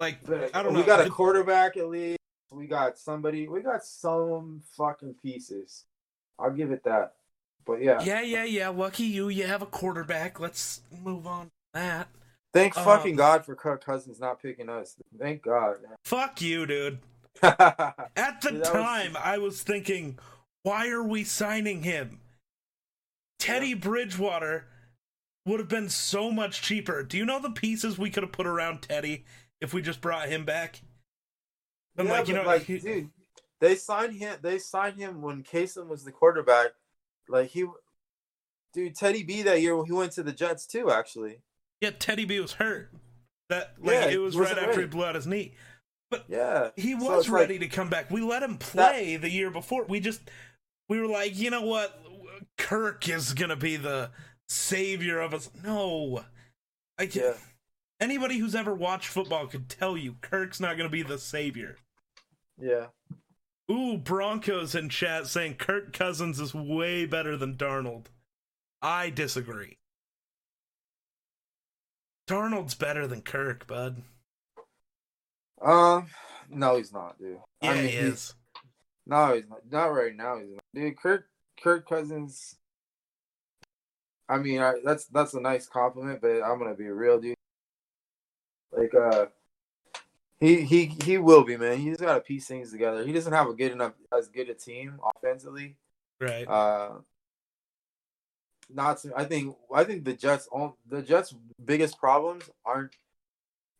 Like 0.00 0.24
But 0.24 0.54
I 0.54 0.62
don't 0.62 0.72
we 0.72 0.80
know. 0.80 0.80
We 0.80 0.86
got 0.86 1.06
a 1.06 1.10
quarterback 1.10 1.76
at 1.76 1.88
least. 1.88 2.18
We 2.52 2.66
got 2.66 2.96
somebody. 2.98 3.48
We 3.48 3.60
got 3.60 3.84
some 3.84 4.62
fucking 4.76 5.16
pieces. 5.22 5.84
I'll 6.38 6.52
give 6.52 6.70
it 6.70 6.84
that. 6.84 7.14
But 7.66 7.82
yeah, 7.82 8.00
Yeah, 8.02 8.20
yeah, 8.22 8.44
yeah. 8.44 8.68
Lucky 8.68 9.04
you. 9.04 9.28
You 9.28 9.46
have 9.46 9.62
a 9.62 9.66
quarterback. 9.66 10.38
Let's 10.40 10.80
move 11.02 11.26
on 11.26 11.50
that. 11.74 12.08
thank 12.54 12.76
uh, 12.78 12.84
fucking 12.84 13.16
God 13.16 13.44
for 13.44 13.54
Kirk 13.54 13.84
Cousins 13.84 14.20
not 14.20 14.40
picking 14.40 14.68
us. 14.68 14.96
Thank 15.18 15.42
God. 15.42 15.76
Fuck 16.04 16.40
you, 16.40 16.64
dude. 16.66 17.00
At 17.42 18.40
the 18.40 18.50
Dude, 18.50 18.64
that 18.64 18.72
was- 18.74 18.82
time, 18.82 19.16
I 19.22 19.38
was 19.38 19.62
thinking, 19.62 20.18
why 20.62 20.88
are 20.88 21.02
we 21.02 21.24
signing 21.24 21.82
him? 21.82 22.20
Teddy 23.38 23.74
Bridgewater 23.74 24.66
would 25.44 25.60
have 25.60 25.68
been 25.68 25.88
so 25.90 26.30
much 26.32 26.62
cheaper. 26.62 27.02
Do 27.02 27.18
you 27.18 27.26
know 27.26 27.38
the 27.40 27.50
pieces 27.50 27.98
we 27.98 28.10
could 28.10 28.22
have 28.22 28.32
put 28.32 28.46
around 28.46 28.82
Teddy 28.82 29.24
if 29.60 29.74
we 29.74 29.82
just 29.82 30.00
brought 30.00 30.28
him 30.28 30.44
back? 30.44 30.80
Yeah, 31.98 32.04
like, 32.04 32.28
you 32.28 32.34
but 32.34 32.42
know, 32.42 32.46
like, 32.48 32.62
he- 32.62 32.78
dude, 32.78 33.10
they 33.60 33.74
signed 33.74 34.14
him. 34.14 34.38
They 34.42 34.58
signed 34.58 34.98
him 34.98 35.20
when 35.20 35.42
Kasem 35.42 35.88
was 35.88 36.04
the 36.04 36.12
quarterback. 36.12 36.68
Like 37.28 37.48
he, 37.50 37.66
dude, 38.72 38.94
Teddy 38.94 39.22
B 39.22 39.42
that 39.42 39.60
year 39.60 39.82
he 39.84 39.92
went 39.92 40.12
to 40.12 40.22
the 40.22 40.32
Jets 40.32 40.66
too. 40.66 40.90
Actually, 40.90 41.40
yeah, 41.80 41.90
Teddy 41.98 42.24
B 42.24 42.40
was 42.40 42.52
hurt. 42.54 42.90
That 43.48 43.74
like 43.80 43.92
Yeah, 43.94 44.06
it 44.08 44.20
was 44.20 44.36
right 44.36 44.56
after 44.58 44.80
he 44.80 44.86
blew 44.86 45.04
out 45.04 45.14
his 45.14 45.26
knee. 45.26 45.54
But 46.10 46.24
yeah, 46.28 46.70
He 46.76 46.92
So 46.98 47.16
was 47.16 47.28
like- 47.28 47.40
ready 47.40 47.58
to 47.60 47.68
come 47.68 47.88
back. 47.90 48.10
We 48.10 48.20
let 48.20 48.42
him 48.42 48.58
play 48.58 49.16
the 49.16 49.30
year 49.30 49.50
before. 49.50 49.84
We 49.84 49.98
just 50.00 50.20
we 50.88 51.00
were 51.00 51.08
like, 51.08 51.36
you 51.36 51.50
know 51.50 51.62
what? 51.62 52.00
Kirk 52.58 53.08
is 53.08 53.34
gonna 53.34 53.56
be 53.56 53.76
the 53.76 54.10
savior 54.48 55.18
of 55.20 55.34
us. 55.34 55.50
No, 55.64 56.24
I 56.98 57.06
can't. 57.06 57.14
Yeah. 57.14 57.32
Anybody 57.98 58.38
who's 58.38 58.54
ever 58.54 58.74
watched 58.74 59.08
football 59.08 59.46
could 59.46 59.68
tell 59.68 59.96
you 59.96 60.16
Kirk's 60.20 60.60
not 60.60 60.76
gonna 60.76 60.88
be 60.88 61.02
the 61.02 61.18
savior. 61.18 61.76
yeah. 62.60 62.86
Ooh, 63.70 63.96
Broncos 63.98 64.74
in 64.74 64.88
chat 64.88 65.26
saying 65.26 65.54
Kirk 65.54 65.92
Cousins 65.92 66.38
is 66.38 66.54
way 66.54 67.04
better 67.04 67.36
than 67.36 67.56
Darnold. 67.56 68.06
I 68.80 69.10
disagree. 69.10 69.78
Darnold's 72.28 72.74
better 72.74 73.06
than 73.06 73.22
Kirk, 73.22 73.66
bud. 73.66 74.02
Um, 75.60 76.08
no, 76.48 76.76
he's 76.76 76.92
not, 76.92 77.18
dude. 77.18 77.38
Yeah, 77.62 77.70
I 77.70 77.74
mean, 77.74 77.88
he 77.88 77.96
is. 77.96 78.34
No, 79.06 79.34
he's 79.34 79.48
not. 79.48 79.60
Not 79.70 79.86
right 79.86 80.14
now. 80.14 80.38
He's 80.38 80.50
not. 80.50 80.62
Dude, 80.74 80.98
Kirk 80.98 81.26
Kirk 81.62 81.88
Cousins. 81.88 82.56
I 84.28 84.38
mean, 84.38 84.60
I, 84.60 84.74
that's 84.84 85.06
that's 85.06 85.34
a 85.34 85.40
nice 85.40 85.66
compliment, 85.66 86.20
but 86.20 86.42
I'm 86.42 86.58
gonna 86.58 86.74
be 86.74 86.88
real, 86.88 87.20
dude. 87.20 87.36
Like, 88.72 88.92
uh, 88.94 89.26
he 90.40 90.62
he 90.62 90.86
he 91.04 91.18
will 91.18 91.44
be, 91.44 91.56
man. 91.56 91.78
He's 91.78 91.96
got 91.96 92.14
to 92.14 92.20
piece 92.20 92.46
things 92.46 92.70
together. 92.70 93.04
He 93.04 93.12
doesn't 93.12 93.32
have 93.32 93.48
a 93.48 93.54
good 93.54 93.72
enough 93.72 93.92
as 94.16 94.28
good 94.28 94.48
a 94.50 94.54
team 94.54 95.00
offensively. 95.16 95.76
Right. 96.20 96.46
Uh, 96.46 96.98
not. 98.68 98.98
To, 99.02 99.12
I 99.16 99.24
think 99.24 99.56
I 99.74 99.84
think 99.84 100.04
the 100.04 100.12
Jets. 100.14 100.48
on- 100.52 100.74
The 100.88 101.02
Jets' 101.02 101.34
biggest 101.64 101.98
problems 101.98 102.50
aren't 102.64 102.96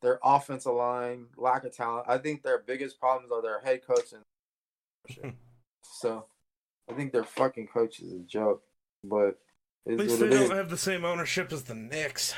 their 0.03 0.19
offensive 0.23 0.75
line, 0.75 1.27
lack 1.37 1.65
of 1.65 1.75
talent. 1.75 2.07
I 2.09 2.19
think 2.19 2.43
their 2.43 2.59
biggest 2.59 3.01
problems 3.01 3.33
are 3.33 3.43
their 3.43 3.61
head 3.61 3.81
coach 3.87 4.13
and 4.13 5.35
so. 5.83 6.27
I 6.89 6.93
think 6.93 7.13
their 7.13 7.25
fucking 7.25 7.67
coach 7.67 7.99
is 8.01 8.13
a 8.13 8.21
joke, 8.21 8.63
but 9.03 9.39
At 9.89 9.97
least 9.97 10.21
they 10.21 10.29
don't 10.31 10.51
have 10.53 10.71
the 10.71 10.77
same 10.79 11.05
ownership 11.05 11.53
as 11.53 11.65
the 11.65 11.75
Knicks. 11.75 12.33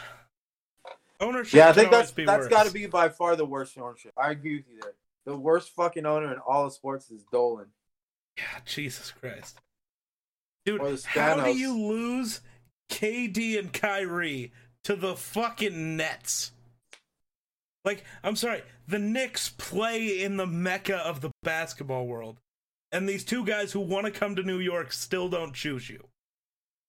Ownership 1.20 1.59
Yeah, 1.59 1.69
I 1.69 1.73
think 1.73 1.90
that's 1.90 2.12
that's 2.12 2.49
got 2.49 2.66
to 2.66 2.73
be 2.73 2.86
by 2.86 3.09
far 3.09 3.35
the 3.36 3.45
worst 3.45 3.77
ownership. 3.78 4.12
I 4.16 4.31
agree 4.31 4.57
with 4.57 4.69
you 4.69 4.81
there. 4.81 4.95
The 5.24 5.36
worst 5.36 5.74
fucking 5.74 6.07
owner 6.07 6.32
in 6.32 6.39
all 6.39 6.66
of 6.66 6.73
sports 6.73 7.11
is 7.11 7.24
Dolan. 7.24 7.66
Yeah, 8.36 8.61
Jesus 8.65 9.11
Christ. 9.11 9.59
Dude, 10.65 10.81
how 11.07 11.45
do 11.45 11.57
you 11.57 11.77
lose 11.77 12.40
KD 12.90 13.59
and 13.59 13.73
Kyrie 13.73 14.53
to 14.85 14.95
the 14.95 15.16
fucking 15.16 15.97
Nets? 15.97 16.53
Like, 17.85 18.05
I'm 18.23 18.36
sorry, 18.36 18.62
the 18.86 18.99
Knicks 18.99 19.49
play 19.49 20.23
in 20.23 20.36
the 20.36 20.47
mecca 20.47 20.97
of 20.97 21.20
the 21.20 21.31
basketball 21.43 22.07
world. 22.07 22.39
And 22.93 23.09
these 23.09 23.24
two 23.24 23.45
guys 23.45 23.73
who 23.73 23.81
want 23.81 24.07
to 24.07 24.12
come 24.12 24.36
to 24.36 24.43
New 24.43 24.59
York 24.59 24.93
still 24.93 25.28
don't 25.28 25.55
choose 25.55 25.89
you. 25.90 26.07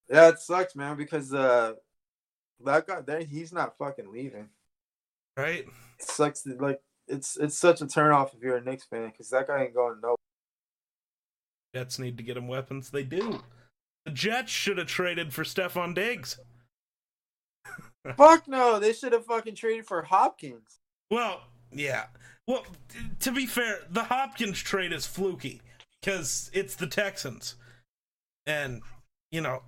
Yeah, 0.09 0.29
it 0.29 0.39
sucks, 0.39 0.75
man, 0.75 0.97
because 0.97 1.33
uh, 1.33 1.73
that 2.65 2.87
guy 2.87 3.01
there, 3.01 3.21
he's 3.21 3.53
not 3.53 3.77
fucking 3.77 4.11
leaving. 4.11 4.49
Right? 5.37 5.65
It 5.99 6.05
sucks. 6.05 6.41
That, 6.41 6.61
like 6.61 6.81
it's 7.07 7.37
it's 7.37 7.57
such 7.57 7.81
a 7.81 7.87
turn 7.87 8.11
off 8.11 8.33
if 8.33 8.41
you're 8.41 8.57
a 8.57 8.63
Knicks 8.63 8.85
fan 8.85 9.09
because 9.09 9.29
that 9.29 9.47
guy 9.47 9.63
ain't 9.63 9.73
going 9.73 9.99
no. 10.01 10.15
Jets 11.73 11.99
need 11.99 12.17
to 12.17 12.23
get 12.23 12.37
him 12.37 12.47
weapons. 12.47 12.89
They 12.89 13.03
do. 13.03 13.41
The 14.05 14.11
Jets 14.11 14.51
should 14.51 14.77
have 14.77 14.87
traded 14.87 15.33
for 15.33 15.43
Stefon 15.43 15.93
Diggs. 15.93 16.39
Fuck 18.17 18.47
no, 18.47 18.79
they 18.79 18.93
should 18.93 19.13
have 19.13 19.25
fucking 19.25 19.55
traded 19.55 19.85
for 19.85 20.01
Hopkins. 20.01 20.79
Well, 21.11 21.41
yeah. 21.71 22.05
Well, 22.47 22.65
t- 22.89 22.99
to 23.19 23.31
be 23.31 23.45
fair, 23.45 23.81
the 23.89 24.05
Hopkins 24.05 24.59
trade 24.59 24.93
is 24.93 25.05
fluky 25.05 25.61
because 26.01 26.49
it's 26.53 26.75
the 26.75 26.87
Texans, 26.87 27.55
and 28.47 28.81
you 29.31 29.41
know, 29.41 29.61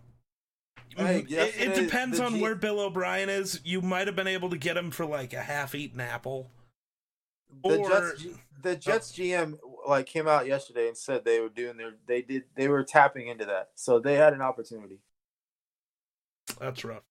Hey, 0.97 1.25
it, 1.29 1.55
it 1.57 1.75
depends 1.75 2.19
on 2.19 2.35
G- 2.35 2.41
where 2.41 2.55
Bill 2.55 2.79
O'Brien 2.79 3.29
is. 3.29 3.61
You 3.63 3.81
might 3.81 4.07
have 4.07 4.15
been 4.15 4.27
able 4.27 4.49
to 4.49 4.57
get 4.57 4.77
him 4.77 4.91
for 4.91 5.05
like 5.05 5.33
a 5.33 5.41
half-eaten 5.41 5.99
apple. 5.99 6.49
The 7.63 7.77
Or- 7.77 7.89
Jets, 7.89 8.25
the 8.61 8.75
Jets 8.75 9.11
GM 9.11 9.57
like 9.87 10.05
came 10.05 10.27
out 10.27 10.47
yesterday 10.47 10.87
and 10.87 10.97
said 10.97 11.25
they 11.25 11.39
were 11.39 11.49
doing 11.49 11.77
their, 11.77 11.93
they 12.07 12.21
did, 12.21 12.43
they 12.55 12.67
were 12.67 12.83
tapping 12.83 13.27
into 13.27 13.45
that, 13.45 13.69
so 13.75 13.99
they 13.99 14.15
had 14.15 14.33
an 14.33 14.41
opportunity. 14.41 14.99
That's 16.59 16.83
rough. 16.83 17.03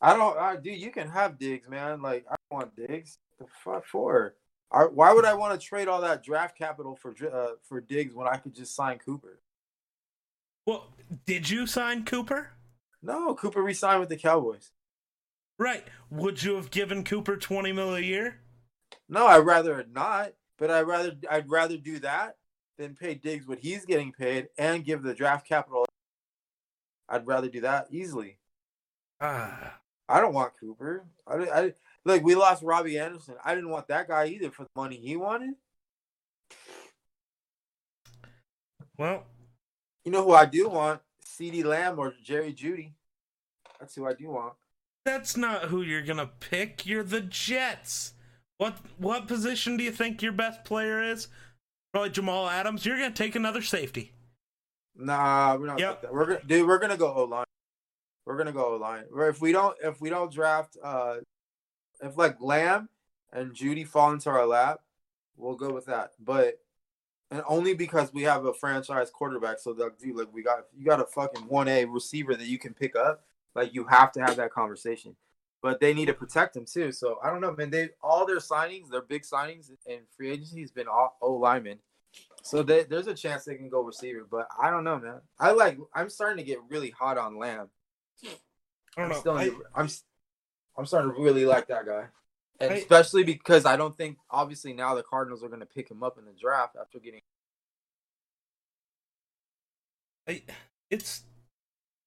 I 0.00 0.16
don't, 0.16 0.36
I, 0.36 0.56
dude. 0.56 0.78
You 0.78 0.90
can 0.90 1.08
have 1.08 1.38
Diggs, 1.38 1.68
man. 1.68 2.02
Like 2.02 2.24
I 2.30 2.34
want 2.50 2.74
Diggs. 2.74 3.18
The 3.38 3.46
fuck 3.62 3.86
for? 3.86 4.34
I, 4.72 4.84
why 4.84 5.12
would 5.12 5.24
I 5.24 5.34
want 5.34 5.58
to 5.58 5.64
trade 5.64 5.86
all 5.86 6.00
that 6.00 6.24
draft 6.24 6.58
capital 6.58 6.96
for 6.96 7.14
uh, 7.32 7.52
for 7.62 7.80
Diggs 7.80 8.12
when 8.14 8.26
I 8.26 8.36
could 8.36 8.54
just 8.54 8.74
sign 8.74 8.98
Cooper? 8.98 9.38
Well, 10.66 10.88
did 11.26 11.48
you 11.48 11.66
sign 11.66 12.04
Cooper? 12.04 12.50
No, 13.02 13.34
Cooper 13.34 13.62
re-signed 13.62 14.00
with 14.00 14.08
the 14.08 14.16
Cowboys. 14.16 14.70
Right. 15.58 15.84
Would 16.10 16.42
you 16.42 16.54
have 16.56 16.70
given 16.70 17.04
Cooper 17.04 17.36
twenty 17.36 17.72
mil 17.72 17.94
a 17.94 18.00
year? 18.00 18.40
No, 19.08 19.26
I'd 19.26 19.38
rather 19.38 19.84
not. 19.92 20.32
But 20.58 20.70
I'd 20.70 20.86
rather 20.86 21.16
I'd 21.30 21.50
rather 21.50 21.76
do 21.76 21.98
that 22.00 22.36
than 22.78 22.94
pay 22.94 23.14
Diggs 23.14 23.46
what 23.46 23.58
he's 23.58 23.84
getting 23.84 24.12
paid 24.12 24.48
and 24.56 24.84
give 24.84 25.02
the 25.02 25.14
draft 25.14 25.46
capital. 25.46 25.84
I'd 27.08 27.26
rather 27.26 27.48
do 27.48 27.60
that 27.62 27.88
easily. 27.90 28.38
Ah, 29.20 29.78
I 30.08 30.20
don't 30.20 30.34
want 30.34 30.58
Cooper. 30.58 31.04
I, 31.26 31.34
I 31.34 31.74
like 32.04 32.22
we 32.24 32.34
lost 32.34 32.62
Robbie 32.62 32.98
Anderson. 32.98 33.34
I 33.44 33.54
didn't 33.54 33.70
want 33.70 33.88
that 33.88 34.08
guy 34.08 34.26
either 34.26 34.50
for 34.50 34.62
the 34.64 34.70
money 34.76 34.96
he 34.96 35.16
wanted. 35.16 35.54
well, 38.98 39.24
You 40.04 40.12
know 40.12 40.24
who 40.24 40.32
I 40.32 40.46
do 40.46 40.68
want? 40.68 41.00
CeeDee 41.32 41.64
Lamb 41.64 41.98
or 41.98 42.12
Jerry 42.22 42.52
Jeudy. 42.52 42.92
That's 43.80 43.94
who 43.94 44.06
I 44.06 44.12
do 44.12 44.28
want. 44.28 44.54
that's 45.04 45.36
not 45.36 45.64
who 45.64 45.82
you're 45.82 46.02
gonna 46.02 46.30
pick. 46.40 46.86
You're 46.86 47.02
the 47.02 47.20
Jets. 47.20 48.14
What 48.58 48.78
what 48.98 49.26
position 49.26 49.76
do 49.76 49.82
you 49.84 49.90
think 49.90 50.22
your 50.22 50.32
best 50.32 50.64
player 50.64 51.02
is? 51.02 51.28
Probably 51.92 52.10
Jamal 52.10 52.48
Adams. 52.48 52.86
You're 52.86 52.98
gonna 52.98 53.10
take 53.10 53.34
another 53.34 53.62
safety. 53.62 54.12
Nah, 54.94 55.56
we're 55.56 55.66
not. 55.66 55.78
Yep. 55.80 55.90
like 55.90 56.02
that. 56.02 56.12
We're 56.12 56.26
gonna, 56.26 56.44
dude. 56.46 56.68
We're 56.68 56.78
gonna 56.78 56.96
go 56.96 57.12
O 57.12 57.24
line. 57.24 57.46
We're 58.26 58.36
gonna 58.36 58.52
go 58.52 58.74
O 58.74 58.76
line. 58.76 59.04
If 59.16 59.40
we 59.40 59.52
don't, 59.52 59.76
if 59.82 60.00
we 60.00 60.10
don't 60.10 60.32
draft, 60.32 60.76
uh, 60.82 61.16
if 62.00 62.16
like 62.16 62.40
Lamb 62.40 62.88
and 63.32 63.52
Jeudy 63.52 63.86
fall 63.86 64.12
into 64.12 64.30
our 64.30 64.46
lap, 64.46 64.80
we'll 65.36 65.56
go 65.56 65.72
with 65.72 65.86
that. 65.86 66.12
But 66.20 66.60
and 67.32 67.42
only 67.48 67.74
because 67.74 68.12
we 68.12 68.22
have 68.22 68.44
a 68.44 68.52
franchise 68.52 69.10
quarterback. 69.10 69.58
So 69.58 69.70
like, 69.72 69.98
dude, 69.98 70.16
like 70.16 70.32
we 70.32 70.42
got 70.42 70.66
you 70.76 70.84
got 70.84 71.00
a 71.00 71.06
fucking 71.06 71.48
one 71.48 71.66
A 71.68 71.84
receiver 71.86 72.34
that 72.36 72.46
you 72.46 72.58
can 72.58 72.74
pick 72.74 72.94
up. 72.94 73.24
Like 73.54 73.74
you 73.74 73.84
have 73.84 74.12
to 74.12 74.20
have 74.20 74.36
that 74.36 74.52
conversation. 74.52 75.16
But 75.62 75.80
they 75.80 75.94
need 75.94 76.06
to 76.06 76.14
protect 76.14 76.56
him 76.56 76.64
too. 76.64 76.90
So 76.92 77.18
I 77.22 77.30
don't 77.30 77.40
know, 77.40 77.54
man. 77.54 77.70
They 77.70 77.90
all 78.02 78.26
their 78.26 78.38
signings, 78.38 78.90
their 78.90 79.02
big 79.02 79.22
signings 79.22 79.70
in 79.86 80.00
free 80.16 80.30
agency 80.30 80.60
has 80.60 80.72
been 80.72 80.88
all 80.88 81.16
O 81.22 81.34
linemen. 81.34 81.78
So 82.42 82.62
they, 82.62 82.82
there's 82.82 83.06
a 83.06 83.14
chance 83.14 83.44
they 83.44 83.54
can 83.54 83.68
go 83.68 83.82
receiver, 83.82 84.26
but 84.28 84.48
I 84.60 84.70
don't 84.70 84.84
know, 84.84 84.98
man. 84.98 85.20
I 85.38 85.52
like. 85.52 85.78
I'm 85.94 86.10
starting 86.10 86.38
to 86.38 86.42
get 86.42 86.58
really 86.68 86.90
hot 86.90 87.16
on 87.16 87.38
Lamb. 87.38 87.68
I 88.24 88.28
don't 88.96 89.04
I'm 89.04 89.08
know. 89.10 89.20
still. 89.20 89.38
I- 89.38 89.50
I'm. 89.74 89.88
I'm 90.76 90.86
starting 90.86 91.14
to 91.14 91.20
really 91.22 91.46
like 91.46 91.68
that 91.68 91.86
guy, 91.86 92.00
and 92.00 92.08
I- 92.70 92.74
especially 92.74 93.24
because 93.24 93.64
I 93.66 93.76
don't 93.76 93.96
think, 93.96 94.18
obviously, 94.30 94.72
now 94.72 94.94
the 94.94 95.02
Cardinals 95.02 95.42
are 95.42 95.48
going 95.48 95.60
to 95.60 95.66
pick 95.66 95.90
him 95.90 96.02
up 96.02 96.18
in 96.18 96.24
the 96.24 96.32
draft 96.32 96.76
after 96.80 96.98
getting. 96.98 97.20
I, 100.28 100.42
it's 100.90 101.24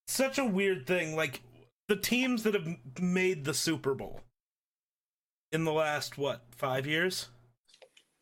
such 0.08 0.38
a 0.38 0.44
weird 0.44 0.86
thing. 0.86 1.14
Like 1.16 1.42
the 1.88 1.96
teams 1.96 2.42
that 2.44 2.54
have 2.54 2.66
made 3.00 3.44
the 3.44 3.54
Super 3.54 3.94
Bowl 3.94 4.22
in 5.52 5.64
the 5.64 5.72
last 5.72 6.16
what 6.18 6.42
five 6.50 6.86
years, 6.86 7.28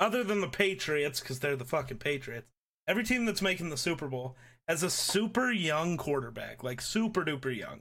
other 0.00 0.24
than 0.24 0.40
the 0.40 0.48
Patriots, 0.48 1.20
because 1.20 1.38
they're 1.40 1.56
the 1.56 1.64
fucking 1.64 1.98
Patriots. 1.98 2.50
Every 2.86 3.04
team 3.04 3.24
that's 3.24 3.40
making 3.42 3.70
the 3.70 3.76
Super 3.76 4.08
Bowl 4.08 4.36
has 4.68 4.82
a 4.82 4.90
super 4.90 5.50
young 5.50 5.96
quarterback, 5.96 6.62
like 6.62 6.80
super 6.80 7.24
duper 7.24 7.56
young, 7.56 7.80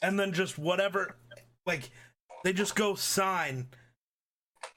and 0.00 0.18
then 0.18 0.32
just 0.32 0.58
whatever, 0.58 1.16
like 1.66 1.90
they 2.44 2.52
just 2.52 2.76
go 2.76 2.94
sign 2.94 3.66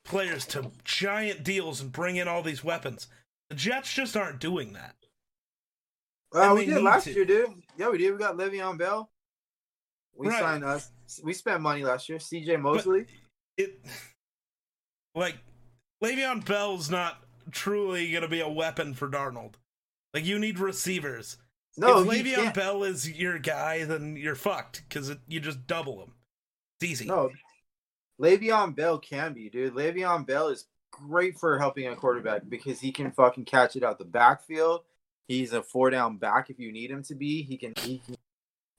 players 0.03 0.45
to 0.47 0.71
giant 0.83 1.43
deals 1.43 1.79
and 1.81 1.91
bring 1.91 2.15
in 2.15 2.27
all 2.27 2.41
these 2.41 2.63
weapons. 2.63 3.07
The 3.49 3.55
Jets 3.55 3.93
just 3.93 4.17
aren't 4.17 4.39
doing 4.39 4.73
that. 4.73 4.95
Uh, 6.33 6.39
well, 6.39 6.55
we 6.55 6.65
did 6.65 6.81
last 6.81 7.03
to. 7.05 7.13
year, 7.13 7.25
dude. 7.25 7.53
Yeah, 7.77 7.89
we 7.89 7.99
did. 7.99 8.11
We 8.11 8.17
got 8.17 8.35
Le'Veon 8.35 8.77
Bell. 8.77 9.09
We 10.15 10.27
Right. 10.27 10.39
signed 10.39 10.63
us. 10.63 10.91
We 11.23 11.33
spent 11.33 11.61
money 11.61 11.83
last 11.83 12.09
year. 12.09 12.19
C.J. 12.19 12.57
Mosley. 12.57 13.05
it 13.55 13.79
like 15.15 15.35
Le'Veon 16.03 16.43
Bell's 16.45 16.89
not 16.89 17.23
truly 17.51 18.11
gonna 18.11 18.27
be 18.27 18.41
a 18.41 18.49
weapon 18.49 18.93
for 18.93 19.07
Darnold. 19.09 19.53
Like 20.13 20.25
you 20.25 20.37
need 20.39 20.59
receivers. 20.59 21.37
no, 21.77 22.01
if 22.01 22.07
Le'Veon. 22.07 22.53
Bell 22.53 22.83
is 22.83 23.09
your 23.09 23.39
guy, 23.39 23.83
then 23.85 24.15
you're 24.17 24.35
fucked 24.35 24.83
because 24.87 25.15
you 25.27 25.39
just 25.39 25.65
double 25.67 26.03
him. 26.03 26.13
It's 26.81 26.91
easy. 26.91 27.05
No, 27.05 27.31
Le'Veon 28.19 28.75
Bell 28.75 28.97
can 28.97 29.33
be, 29.33 29.49
dude. 29.49 29.73
Le'Veon 29.73 30.25
Bell 30.25 30.49
is 30.49 30.65
great 30.91 31.37
for 31.37 31.59
helping 31.59 31.87
a 31.87 31.95
quarterback 31.95 32.43
because 32.47 32.79
he 32.79 32.91
can 32.91 33.11
fucking 33.11 33.45
catch 33.45 33.75
it 33.75 33.83
out 33.83 33.99
the 33.99 34.05
backfield. 34.05 34.81
He's 35.27 35.53
a 35.53 35.61
four 35.61 35.89
down 35.89 36.17
back 36.17 36.49
if 36.49 36.59
you 36.59 36.71
need 36.71 36.89
him 36.89 37.03
to 37.03 37.15
be. 37.15 37.43
He 37.43 37.57
can 37.57 37.73
he 37.77 37.99
can, 37.99 38.15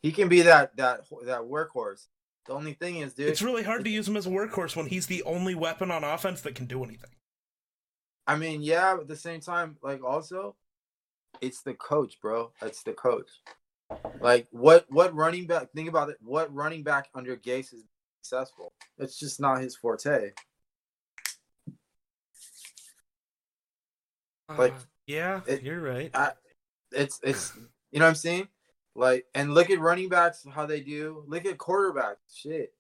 he 0.03 0.13
can 0.13 0.29
be 0.29 0.43
that 0.43 0.77
that 0.77 1.03
that 1.25 1.43
workhorse. 1.43 2.07
The 2.47 2.55
only 2.55 2.73
thing 2.73 2.97
is, 2.97 3.13
dude, 3.13 3.29
It's 3.29 3.43
really 3.43 3.63
hard 3.63 3.85
to 3.85 3.91
use 3.91 4.09
him 4.09 4.17
as 4.17 4.27
a 4.27 4.31
workhorse 4.31 4.75
when 4.75 4.87
he's 4.87 5.07
the 5.07 5.23
only 5.25 5.55
weapon 5.55 5.91
on 5.91 6.03
offense 6.03 6.41
that 6.41 6.55
can 6.55 6.65
do 6.65 6.83
anything. 6.83 7.11
I 8.27 8.37
mean, 8.37 8.63
yeah, 8.63 8.95
but 8.95 9.03
at 9.03 9.09
the 9.09 9.17
same 9.17 9.41
time, 9.41 9.77
like 9.83 10.03
also, 10.03 10.57
it's 11.43 11.63
the 11.63 11.75
coach, 11.75 12.19
bro. 12.21 12.53
It's 12.63 12.83
the 12.83 12.95
coach. 12.95 13.29
Like 14.21 14.49
what 14.51 14.87
what 14.89 15.15
running 15.15 15.47
back? 15.47 15.71
Think 15.75 15.89
about 15.89 16.09
it. 16.09 16.17
What 16.21 16.53
running 16.55 16.83
back 16.83 17.09
under 17.15 17.37
Gase 17.37 17.75
is 17.75 17.85
successful? 18.33 18.73
It's 18.99 19.19
just 19.19 19.41
not 19.41 19.61
his 19.61 19.77
forte. 19.77 20.33
Like, 24.57 24.73
Uh, 24.73 24.79
yeah, 25.07 25.41
it- 25.47 25.63
you're 25.63 25.81
right. 25.81 26.15
it's 26.91 27.21
it's 27.23 27.53
you 27.91 27.99
know 27.99 28.07
what 28.07 28.11
I'm 28.11 28.15
saying? 28.15 28.49
Like 28.95 29.27
and 29.35 29.53
look 29.55 29.71
at 29.71 29.79
running 29.79 30.09
backs 30.09 30.45
how 30.51 30.67
they 30.67 30.81
do. 30.81 31.25
Look 31.27 31.45
at 31.47 31.59
quarterbacks. 31.59 32.17
Shit. 32.35 32.73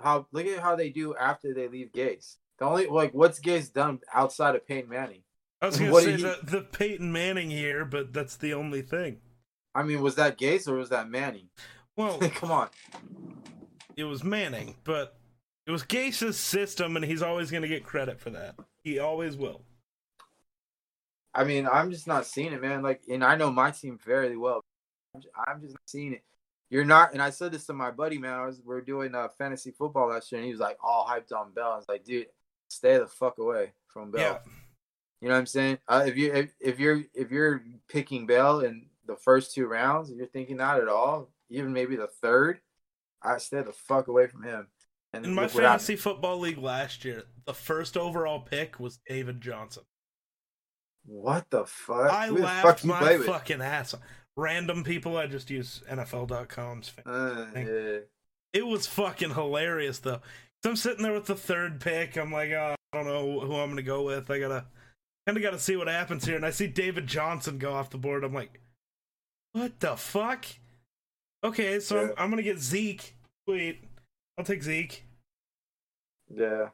How 0.00 0.26
look 0.32 0.46
at 0.46 0.58
how 0.58 0.74
they 0.76 0.90
do 0.90 1.14
after 1.16 1.54
they 1.54 1.68
leave 1.68 1.92
Gase. 1.92 2.36
The 2.58 2.64
only 2.64 2.86
like 2.86 3.14
what's 3.14 3.40
Gase 3.40 3.72
done 3.72 4.00
outside 4.12 4.56
of 4.56 4.66
Peyton 4.66 4.90
Manning? 4.90 5.22
I 5.62 5.66
was 5.66 5.76
gonna 5.78 5.92
what 5.92 6.04
say 6.04 6.10
did 6.16 6.20
he- 6.20 6.24
the, 6.26 6.38
the 6.50 6.62
Peyton 6.62 7.12
Manning 7.12 7.50
here, 7.50 7.84
but 7.84 8.12
that's 8.12 8.36
the 8.36 8.54
only 8.54 8.82
thing. 8.82 9.20
I 9.74 9.82
mean, 9.84 10.02
was 10.02 10.16
that 10.16 10.38
Gase 10.38 10.68
or 10.68 10.74
was 10.74 10.90
that 10.90 11.08
Manning? 11.08 11.48
Well, 11.96 12.18
Come 12.34 12.50
on. 12.50 12.68
It 13.96 14.04
was 14.04 14.24
Manning, 14.24 14.76
but 14.84 15.16
it 15.66 15.70
was 15.70 15.82
Gase's 15.82 16.38
system, 16.38 16.96
and 16.96 17.04
he's 17.04 17.22
always 17.22 17.50
gonna 17.50 17.68
get 17.68 17.84
credit 17.84 18.20
for 18.20 18.30
that. 18.30 18.56
He 18.82 18.98
always 18.98 19.36
will. 19.36 19.62
I 21.34 21.44
mean, 21.44 21.66
I'm 21.66 21.90
just 21.90 22.06
not 22.06 22.26
seeing 22.26 22.52
it, 22.52 22.62
man. 22.62 22.82
Like, 22.82 23.02
and 23.10 23.24
I 23.24 23.34
know 23.34 23.50
my 23.50 23.70
team 23.72 23.98
fairly 23.98 24.36
well. 24.36 24.60
I'm 25.14 25.60
just 25.60 25.74
not 25.74 25.82
seeing 25.86 26.12
it. 26.14 26.22
You're 26.70 26.84
not, 26.84 27.12
and 27.12 27.22
I 27.22 27.30
said 27.30 27.52
this 27.52 27.66
to 27.66 27.72
my 27.72 27.90
buddy, 27.90 28.18
man. 28.18 28.32
I 28.32 28.46
was 28.46 28.60
we 28.64 28.74
are 28.74 28.80
doing 28.80 29.14
uh, 29.14 29.28
fantasy 29.38 29.70
football 29.70 30.08
last 30.08 30.30
year, 30.32 30.40
and 30.40 30.46
he 30.46 30.52
was 30.52 30.60
like 30.60 30.78
all 30.82 31.06
hyped 31.06 31.32
on 31.32 31.52
Bell. 31.52 31.72
I 31.72 31.76
was 31.76 31.88
like, 31.88 32.04
dude, 32.04 32.26
stay 32.68 32.98
the 32.98 33.06
fuck 33.06 33.38
away 33.38 33.72
from 33.88 34.10
Bell. 34.10 34.20
Yeah, 34.20 34.50
You 35.20 35.28
know 35.28 35.34
what 35.34 35.40
I'm 35.40 35.46
saying? 35.46 35.78
Uh, 35.88 36.04
if 36.06 36.16
you 36.16 36.32
if, 36.32 36.54
if 36.60 36.80
you're 36.80 37.02
if 37.14 37.30
you're 37.30 37.62
picking 37.88 38.26
Bell 38.26 38.60
in 38.60 38.86
the 39.06 39.16
first 39.16 39.54
two 39.54 39.66
rounds, 39.66 40.10
you're 40.10 40.26
thinking 40.26 40.56
that 40.56 40.80
at 40.80 40.88
all, 40.88 41.30
even 41.50 41.72
maybe 41.72 41.96
the 41.96 42.08
third, 42.08 42.60
I 43.24 43.38
stay 43.38 43.62
the 43.62 43.72
fuck 43.72 44.08
away 44.08 44.26
from 44.26 44.42
him. 44.42 44.68
And 45.12 45.24
in 45.24 45.34
my 45.34 45.42
look 45.42 45.54
what 45.54 45.64
happened. 45.64 45.80
fantasy 45.82 45.96
football 45.96 46.38
league 46.38 46.58
last 46.58 47.04
year, 47.04 47.24
the 47.46 47.54
first 47.54 47.96
overall 47.96 48.40
pick 48.40 48.78
was 48.80 48.98
David 49.08 49.40
Johnson. 49.40 49.84
what 51.04 51.48
the 51.50 51.64
fuck? 51.66 52.10
I 52.10 52.28
Who 52.28 52.38
the 52.38 52.42
fuck 52.62 52.84
laughed 52.84 52.84
my 52.84 53.16
with? 53.16 53.26
fucking 53.26 53.60
ass 53.62 53.94
off. 53.94 54.00
Random 54.36 54.82
people, 54.82 55.16
I 55.16 55.26
just 55.26 55.50
use 55.50 55.82
NFL.com's. 55.90 56.92
Uh, 57.06 57.46
yeah. 57.54 57.98
It 58.52 58.66
was 58.66 58.86
fucking 58.86 59.34
hilarious 59.34 59.98
though. 60.00 60.20
So 60.62 60.70
I'm 60.70 60.76
sitting 60.76 61.02
there 61.02 61.12
with 61.12 61.26
the 61.26 61.34
third 61.36 61.80
pick. 61.80 62.16
I'm 62.16 62.32
like, 62.32 62.50
oh, 62.50 62.74
I 62.92 62.96
don't 62.96 63.06
know 63.06 63.40
who 63.40 63.54
I'm 63.56 63.68
gonna 63.70 63.82
go 63.82 64.02
with. 64.02 64.30
I 64.30 64.38
gotta 64.40 64.64
kind 65.26 65.36
of 65.36 65.42
got 65.42 65.50
to 65.50 65.58
see 65.58 65.76
what 65.76 65.88
happens 65.88 66.24
here. 66.24 66.36
And 66.36 66.44
I 66.46 66.50
see 66.50 66.66
David 66.66 67.06
Johnson 67.06 67.58
go 67.58 67.72
off 67.74 67.90
the 67.90 67.98
board. 67.98 68.24
I'm 68.24 68.34
like, 68.34 68.60
what 69.52 69.80
the 69.80 69.96
fuck? 69.96 70.46
Okay, 71.44 71.78
so 71.80 72.00
I'm, 72.00 72.12
I'm 72.18 72.30
gonna 72.30 72.42
get 72.42 72.58
Zeke. 72.58 73.13
Wait, 73.46 73.84
I'll 74.38 74.44
take 74.44 74.62
Zeke. 74.62 75.04
Yeah. 76.34 76.68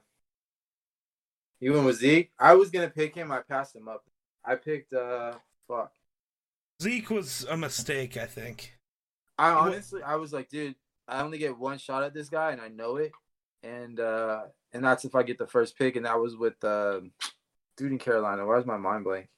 You 1.59 1.73
went 1.73 1.87
with 1.87 1.99
Zeke? 1.99 2.31
I 2.39 2.55
was 2.55 2.71
gonna 2.71 2.91
pick 2.91 3.15
him. 3.15 3.33
I 3.33 3.41
passed 3.41 3.75
him 3.75 3.89
up. 3.89 4.05
I 4.45 4.55
picked 4.55 4.93
uh 4.93 5.35
fuck. 5.69 5.93
Zeke 6.83 7.11
was 7.11 7.45
a 7.51 7.57
mistake, 7.57 8.17
I 8.17 8.27
think. 8.27 8.79
I 9.39 9.51
honestly 9.51 10.03
I 10.03 10.17
was 10.17 10.33
like, 10.33 10.49
dude, 10.49 10.77
I 11.07 11.23
only 11.23 11.39
get 11.39 11.59
one 11.59 11.79
shot 11.79 12.05
at 12.05 12.15
this 12.15 12.29
guy 12.29 12.53
and 12.53 12.61
I 12.61 12.69
know 12.69 12.97
it. 12.97 13.13
And 13.63 14.01
uh 14.01 14.43
and 14.73 14.85
that's 14.85 15.05
if 15.05 15.15
I 15.15 15.23
get 15.23 15.39
the 15.39 15.47
first 15.47 15.77
pick, 15.77 15.97
and 15.97 16.07
that 16.07 16.21
was 16.21 16.37
with 16.37 16.63
uh, 16.63 17.01
dude 17.77 17.93
in 17.93 17.99
Carolina. 17.99 18.47
Where's 18.47 18.67
my 18.67 18.77
mind 18.77 19.05
blank? 19.05 19.29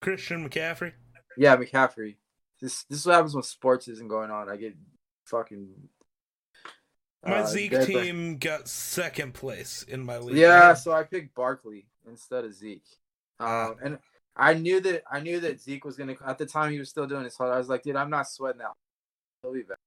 Christian 0.00 0.48
McCaffrey. 0.48 0.92
Yeah, 1.36 1.56
McCaffrey. 1.56 2.16
This 2.60 2.84
this 2.84 3.00
is 3.00 3.06
what 3.06 3.14
happens 3.14 3.34
when 3.34 3.42
sports 3.42 3.88
isn't 3.88 4.08
going 4.08 4.30
on. 4.30 4.48
I 4.48 4.56
get 4.56 4.74
fucking 5.26 5.68
My 7.24 7.38
uh, 7.38 7.46
Zeke 7.46 7.80
team 7.82 8.38
got 8.38 8.68
second 8.68 9.34
place 9.34 9.84
in 9.84 10.04
my 10.04 10.18
league. 10.18 10.36
Yeah, 10.36 10.74
so 10.74 10.92
I 10.92 11.04
picked 11.04 11.34
Barkley 11.34 11.86
instead 12.08 12.44
of 12.44 12.52
Zeke. 12.52 12.82
Ah. 13.38 13.68
Um, 13.68 13.76
and 13.82 13.98
I 14.36 14.54
knew 14.54 14.80
that 14.80 15.04
I 15.10 15.20
knew 15.20 15.38
that 15.40 15.60
Zeke 15.60 15.84
was 15.84 15.96
gonna. 15.96 16.16
At 16.26 16.38
the 16.38 16.46
time, 16.46 16.72
he 16.72 16.78
was 16.78 16.88
still 16.88 17.06
doing 17.06 17.24
his 17.24 17.36
hard. 17.36 17.52
I 17.52 17.58
was 17.58 17.68
like, 17.68 17.82
dude, 17.82 17.96
I'm 17.96 18.10
not 18.10 18.28
sweating 18.28 18.62
out. 18.62 18.76
He'll 19.42 19.52
be 19.52 19.62
back. 19.62 19.78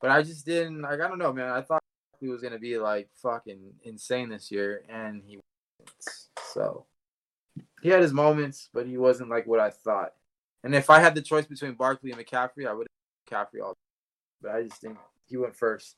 But 0.00 0.10
I 0.10 0.22
just 0.22 0.44
didn't. 0.44 0.82
Like, 0.82 1.00
I 1.00 1.08
don't 1.08 1.18
know, 1.18 1.32
man. 1.32 1.50
I 1.50 1.60
thought 1.60 1.82
he 2.20 2.28
was 2.28 2.42
gonna 2.42 2.58
be 2.58 2.78
like 2.78 3.08
fucking 3.22 3.74
insane 3.84 4.30
this 4.30 4.50
year, 4.50 4.82
and 4.88 5.22
he 5.24 5.38
wasn't. 5.38 6.28
So 6.52 6.86
he 7.82 7.90
had 7.90 8.02
his 8.02 8.12
moments, 8.12 8.68
but 8.72 8.86
he 8.86 8.96
wasn't 8.96 9.30
like 9.30 9.46
what 9.46 9.60
I 9.60 9.70
thought. 9.70 10.14
And 10.64 10.74
if 10.74 10.88
I 10.88 10.98
had 10.98 11.14
the 11.14 11.22
choice 11.22 11.46
between 11.46 11.74
Barkley 11.74 12.10
and 12.10 12.18
McCaffrey, 12.18 12.66
I 12.66 12.72
would 12.72 12.86
have 13.30 13.48
McCaffrey 13.48 13.62
all. 13.62 13.74
But 14.40 14.52
I 14.52 14.62
just 14.62 14.80
think 14.80 14.96
he 15.26 15.36
went 15.36 15.54
first. 15.54 15.96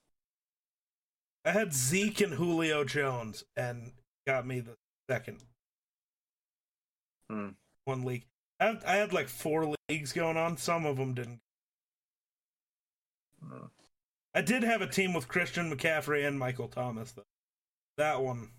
I 1.47 1.52
had 1.52 1.73
Zeke 1.73 2.20
and 2.23 2.35
Julio 2.35 2.85
Jones, 2.85 3.44
and 3.56 3.93
got 4.27 4.47
me 4.47 4.60
the 4.60 4.74
second 5.09 5.39
Hmm. 7.31 7.51
one 7.85 8.05
league. 8.05 8.24
I 8.60 8.66
had, 8.66 8.85
I 8.85 8.97
had 8.97 9.12
like 9.12 9.28
four 9.28 9.74
leagues 9.89 10.12
going 10.12 10.36
on. 10.36 10.56
Some 10.56 10.85
of 10.86 10.97
them 10.97 11.14
didn't. 11.14 11.40
Hmm. 13.43 13.66
I 14.35 14.43
did 14.43 14.62
have 14.64 14.82
a 14.82 14.86
team 14.89 15.12
with 15.14 15.28
Christian 15.28 15.70
McCaffrey 15.74 16.27
and 16.27 16.39
Michael 16.39 16.68
Thomas 16.68 17.12
though. 17.12 17.23
That 17.97 18.20
one, 18.23 18.51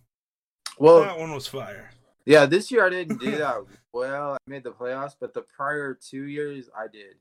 Well, 0.79 1.01
that 1.01 1.19
one 1.19 1.33
was 1.33 1.45
fire. 1.47 1.91
Yeah, 2.25 2.45
this 2.45 2.71
year 2.71 2.85
I 2.85 2.89
didn't 2.89 3.19
do 3.19 3.31
that 3.37 3.63
well. 3.93 4.33
I 4.33 4.37
made 4.47 4.63
the 4.63 4.71
playoffs, 4.71 5.15
but 5.19 5.33
the 5.33 5.41
prior 5.43 5.93
two 5.93 6.23
years 6.23 6.69
I 6.75 6.87
did. 6.87 7.15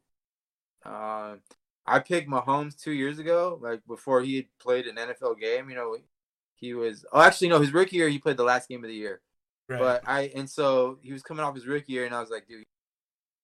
Um, 0.84 1.40
I 1.86 2.00
picked 2.00 2.28
Mahomes 2.28 2.80
two 2.80 2.92
years 2.92 3.18
ago, 3.18 3.58
like 3.62 3.80
before 3.86 4.22
he 4.22 4.36
had 4.36 4.46
played 4.58 4.86
an 4.86 4.96
NFL 4.96 5.40
game. 5.40 5.70
You 5.70 5.76
know, 5.76 5.96
he 6.56 6.74
was. 6.74 7.04
Oh, 7.12 7.20
actually, 7.20 7.48
no, 7.48 7.60
his 7.60 7.72
rookie 7.72 7.96
year 7.96 8.08
he 8.08 8.18
played 8.18 8.36
the 8.36 8.44
last 8.44 8.68
game 8.68 8.82
of 8.84 8.88
the 8.88 8.96
year. 8.96 9.20
Right. 9.68 9.80
But 9.80 10.02
I 10.06 10.32
and 10.34 10.48
so 10.48 10.98
he 11.02 11.12
was 11.12 11.22
coming 11.22 11.44
off 11.44 11.54
his 11.54 11.66
rookie 11.66 11.92
year, 11.92 12.04
and 12.04 12.14
I 12.14 12.20
was 12.20 12.30
like, 12.30 12.46
dude, 12.46 12.64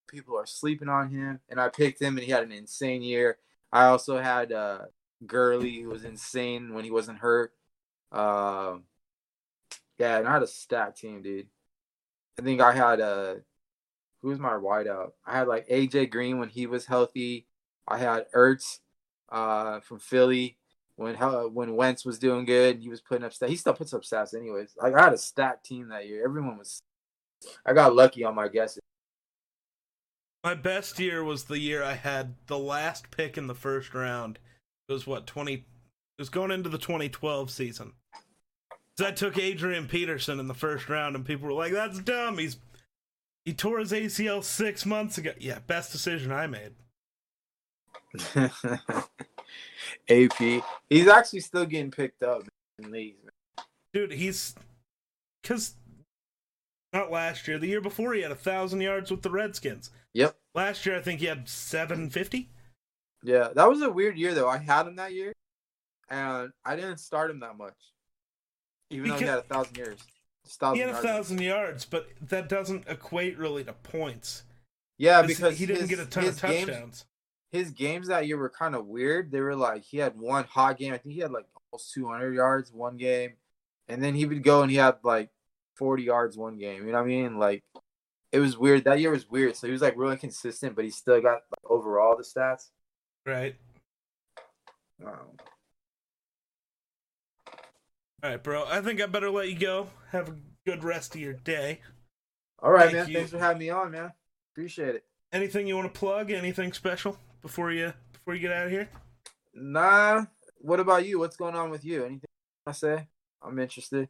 people 0.09 0.37
are 0.39 0.47
sleeping 0.47 0.89
on 0.89 1.11
him, 1.11 1.41
and 1.49 1.61
I 1.61 1.69
picked 1.69 2.01
him, 2.01 2.17
and 2.17 2.25
he 2.25 2.31
had 2.33 2.45
an 2.45 2.53
insane 2.53 3.03
year. 3.03 3.39
I 3.73 3.87
also 3.87 4.19
had 4.19 4.53
uh, 4.53 4.81
Gurley, 5.27 5.81
who 5.81 5.89
was 5.89 6.05
insane 6.05 6.75
when 6.75 6.85
he 6.85 6.91
wasn't 6.91 7.19
hurt. 7.19 7.53
Um, 8.13 8.85
yeah, 9.99 10.19
and 10.19 10.29
I 10.29 10.33
had 10.33 10.43
a 10.43 10.47
stacked 10.47 10.99
team, 10.99 11.23
dude. 11.23 11.47
I 12.39 12.43
think 12.43 12.61
I 12.61 12.73
had 12.73 13.01
uh, 13.01 13.35
who 14.21 14.29
was 14.29 14.39
my 14.39 14.53
wideout? 14.53 15.13
I 15.27 15.39
had 15.39 15.49
like 15.49 15.69
AJ 15.69 16.11
Green 16.11 16.39
when 16.39 16.49
he 16.49 16.67
was 16.67 16.87
healthy. 16.87 17.47
I 17.89 17.99
had 17.99 18.27
Ertz, 18.35 18.79
uh, 19.31 19.81
from 19.81 19.99
Philly 19.99 20.57
when 20.97 21.15
when 21.17 21.75
Wentz 21.75 22.05
was 22.05 22.19
doing 22.19 22.45
good. 22.45 22.81
He 22.81 22.89
was 22.89 23.01
putting 23.01 23.25
up 23.25 23.33
stats. 23.33 23.49
He 23.49 23.57
still 23.57 23.75
puts 23.75 23.95
up 23.95 24.03
stats 24.03 24.35
anyways. 24.35 24.75
Like 24.81 24.95
I 24.95 25.05
had 25.05 25.13
a 25.13 25.19
stacked 25.19 25.67
team 25.67 25.89
that 25.89 26.07
year. 26.07 26.25
Everyone 26.25 26.59
was. 26.59 26.83
I 27.67 27.73
got 27.73 27.97
lucky 27.97 28.25
on 28.25 28.35
my 28.35 28.49
guesses. 28.49 28.81
My 30.45 30.55
best 30.55 30.99
year 30.99 31.25
was 31.25 31.45
the 31.45 31.59
year 31.59 31.83
I 31.83 31.95
had 31.95 32.35
the 32.47 32.59
last 32.59 33.11
pick 33.11 33.39
in 33.39 33.47
the 33.47 33.55
first 33.55 33.95
round. 33.95 34.39
It 34.89 34.93
was 34.93 35.07
what 35.07 35.27
twenty? 35.27 35.55
It 35.55 36.21
was 36.21 36.29
going 36.29 36.51
into 36.51 36.69
the 36.69 36.79
2012 36.79 37.51
season. 37.51 37.95
So 38.99 39.07
I 39.07 39.13
took 39.13 39.39
Adrian 39.39 39.89
Peterson 39.89 40.39
in 40.39 40.47
the 40.47 40.55
first 40.55 40.89
round, 40.91 41.17
and 41.17 41.25
people 41.25 41.47
were 41.47 41.55
like, 41.55 41.73
"That's 41.73 41.99
dumb. 42.01 42.39
He's 42.39 42.59
he 43.45 43.55
tore 43.55 43.79
his 43.79 43.93
ACL 43.93 44.45
six 44.45 44.85
months 44.85 45.17
ago." 45.17 45.33
Yeah, 45.41 45.61
best 45.61 45.91
decision 45.91 46.31
I 46.31 46.47
made. 46.47 46.75
AP. 50.09 50.63
He's 50.89 51.09
actually 51.09 51.41
still 51.41 51.65
getting 51.67 51.91
picked 51.91 52.23
up 52.23 52.43
in 52.79 52.91
leagues. 52.91 53.19
man. 53.23 53.65
Dude, 53.93 54.13
he's 54.13 54.55
because 55.43 55.75
not 56.93 57.11
last 57.11 57.47
year, 57.49 57.59
the 57.59 57.67
year 57.67 57.81
before 57.81 58.15
he 58.15 58.23
had 58.23 58.31
a 58.31 58.37
thousand 58.37 58.81
yards 58.81 59.11
with 59.11 59.23
the 59.23 59.31
Redskins. 59.31 59.91
Yep. 60.15 60.37
Last 60.55 60.85
year, 60.87 60.97
I 60.97 61.01
think 61.01 61.21
he 61.21 61.27
had 61.27 61.49
750. 61.49 62.49
Yeah, 63.23 63.49
that 63.55 63.69
was 63.69 63.81
a 63.83 63.91
weird 63.91 64.19
year 64.19 64.35
though. 64.35 64.49
I 64.49 64.59
had 64.59 64.87
him 64.87 64.97
that 64.97 65.13
year, 65.13 65.33
and 66.09 66.51
I 66.65 66.77
didn't 66.77 66.99
start 66.99 67.31
him 67.31 67.41
that 67.41 67.57
much, 67.57 67.77
even 68.91 69.11
though 69.11 69.17
he 69.17 69.25
had 69.25 69.39
a 69.39 69.43
thousand 69.43 69.77
yards. 69.77 70.03
Thousand 70.45 70.75
He 70.75 70.81
had 70.81 70.91
a 70.91 70.99
thousand 70.99 71.41
yards, 71.41 71.85
but 71.85 72.09
that 72.21 72.49
doesn't 72.49 72.85
equate 72.89 73.39
really 73.39 73.63
to 73.65 73.73
points. 73.73 74.43
Yeah, 74.99 75.23
because 75.23 75.57
he 75.57 75.67
didn't 75.67 75.83
his- 75.83 75.91
get 75.91 75.99
a 76.01 76.07
ton 76.07 76.27
of 76.27 76.43
games- 76.43 76.67
touchdowns. 76.67 77.05
His 77.53 77.71
games 77.71 78.09
that 78.09 78.27
year 78.27 78.39
were 78.39 78.49
kind 78.49 78.75
of 78.75 78.87
weird. 78.87 79.31
They 79.31 79.41
were 79.41 79.55
like 79.55 79.83
he 79.85 79.99
had 79.99 80.19
one 80.19 80.45
hot 80.45 80.79
game. 80.79 80.95
I 80.95 80.99
think 80.99 81.15
he 81.15 81.21
had 81.21 81.31
like 81.31 81.45
almost 81.71 81.93
200 81.93 82.35
yards 82.35 82.73
one 82.73 82.97
game, 82.97 83.35
and 83.89 84.03
then 84.03 84.15
he 84.15 84.25
would 84.25 84.43
go 84.43 84.63
and 84.63 84.71
he 84.71 84.79
had 84.79 84.97
like 85.05 85.29
40 85.77 86.03
yards 86.03 86.37
one 86.37 86.59
game. 86.59 86.87
You 86.87 86.93
know 86.93 86.99
what 86.99 87.05
I 87.05 87.09
mean? 87.09 87.39
Like 87.39 87.63
it 88.33 88.41
was 88.41 88.57
weird. 88.57 88.85
That 88.85 89.01
year 89.01 89.11
was 89.11 89.31
weird. 89.31 89.55
So 89.55 89.67
he 89.67 89.73
was 89.73 89.83
like 89.83 89.97
really 89.99 90.17
consistent, 90.17 90.75
but 90.75 90.87
he 90.87 90.91
still 90.91 91.21
got 91.21 91.43
like, 91.51 91.71
overall 91.71 92.17
the 92.17 92.25
stats. 92.25 92.71
Right. 93.27 93.55
Um, 95.05 95.37
All 98.23 98.31
right, 98.31 98.43
bro. 98.43 98.65
I 98.67 98.81
think 98.81 99.03
I 99.03 99.07
better 99.07 99.31
let 99.31 99.49
you 99.49 99.59
go. 99.59 99.89
Have 100.11 100.29
a 100.31 100.37
good 100.65 100.85
rest 100.85 101.15
of 101.15 101.21
your 101.21 101.35
day. 101.35 101.81
all 102.63 102.71
right, 102.71 102.85
Thank 102.85 102.95
man. 102.95 103.09
you. 103.09 103.15
Thanks 103.15 103.31
for 103.33 103.39
having 103.39 103.59
me 103.59 103.69
on, 103.69 103.91
man. 103.91 104.13
Appreciate 104.55 104.95
it. 104.95 105.05
Anything 105.33 105.67
you 105.67 105.77
want 105.77 105.93
to 105.93 105.99
plug? 105.99 106.31
Anything 106.31 106.73
special 106.73 107.19
before 107.43 107.73
you 107.73 107.93
before 108.13 108.35
you 108.35 108.41
get 108.41 108.53
out 108.53 108.67
of 108.67 108.73
here? 108.73 108.89
Nah. 109.55 110.25
What 110.59 110.81
about 110.81 111.07
you? 111.07 111.19
What's 111.19 111.37
going 111.37 111.55
on 111.55 111.71
with 111.71 111.85
you? 111.85 112.05
Anything 112.05 112.29
I 112.67 112.73
say? 112.73 113.09
I'm 113.43 113.59
interested. 113.59 114.09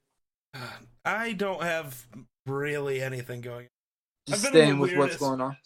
I 1.04 1.32
don't 1.32 1.62
have 1.62 2.06
really 2.46 3.02
anything 3.02 3.40
going. 3.40 3.68
Just 4.28 4.44
I've 4.46 4.52
been 4.52 4.62
staying 4.62 4.78
with 4.78 4.96
what's 4.96 5.16
going 5.16 5.40
on. 5.40 5.56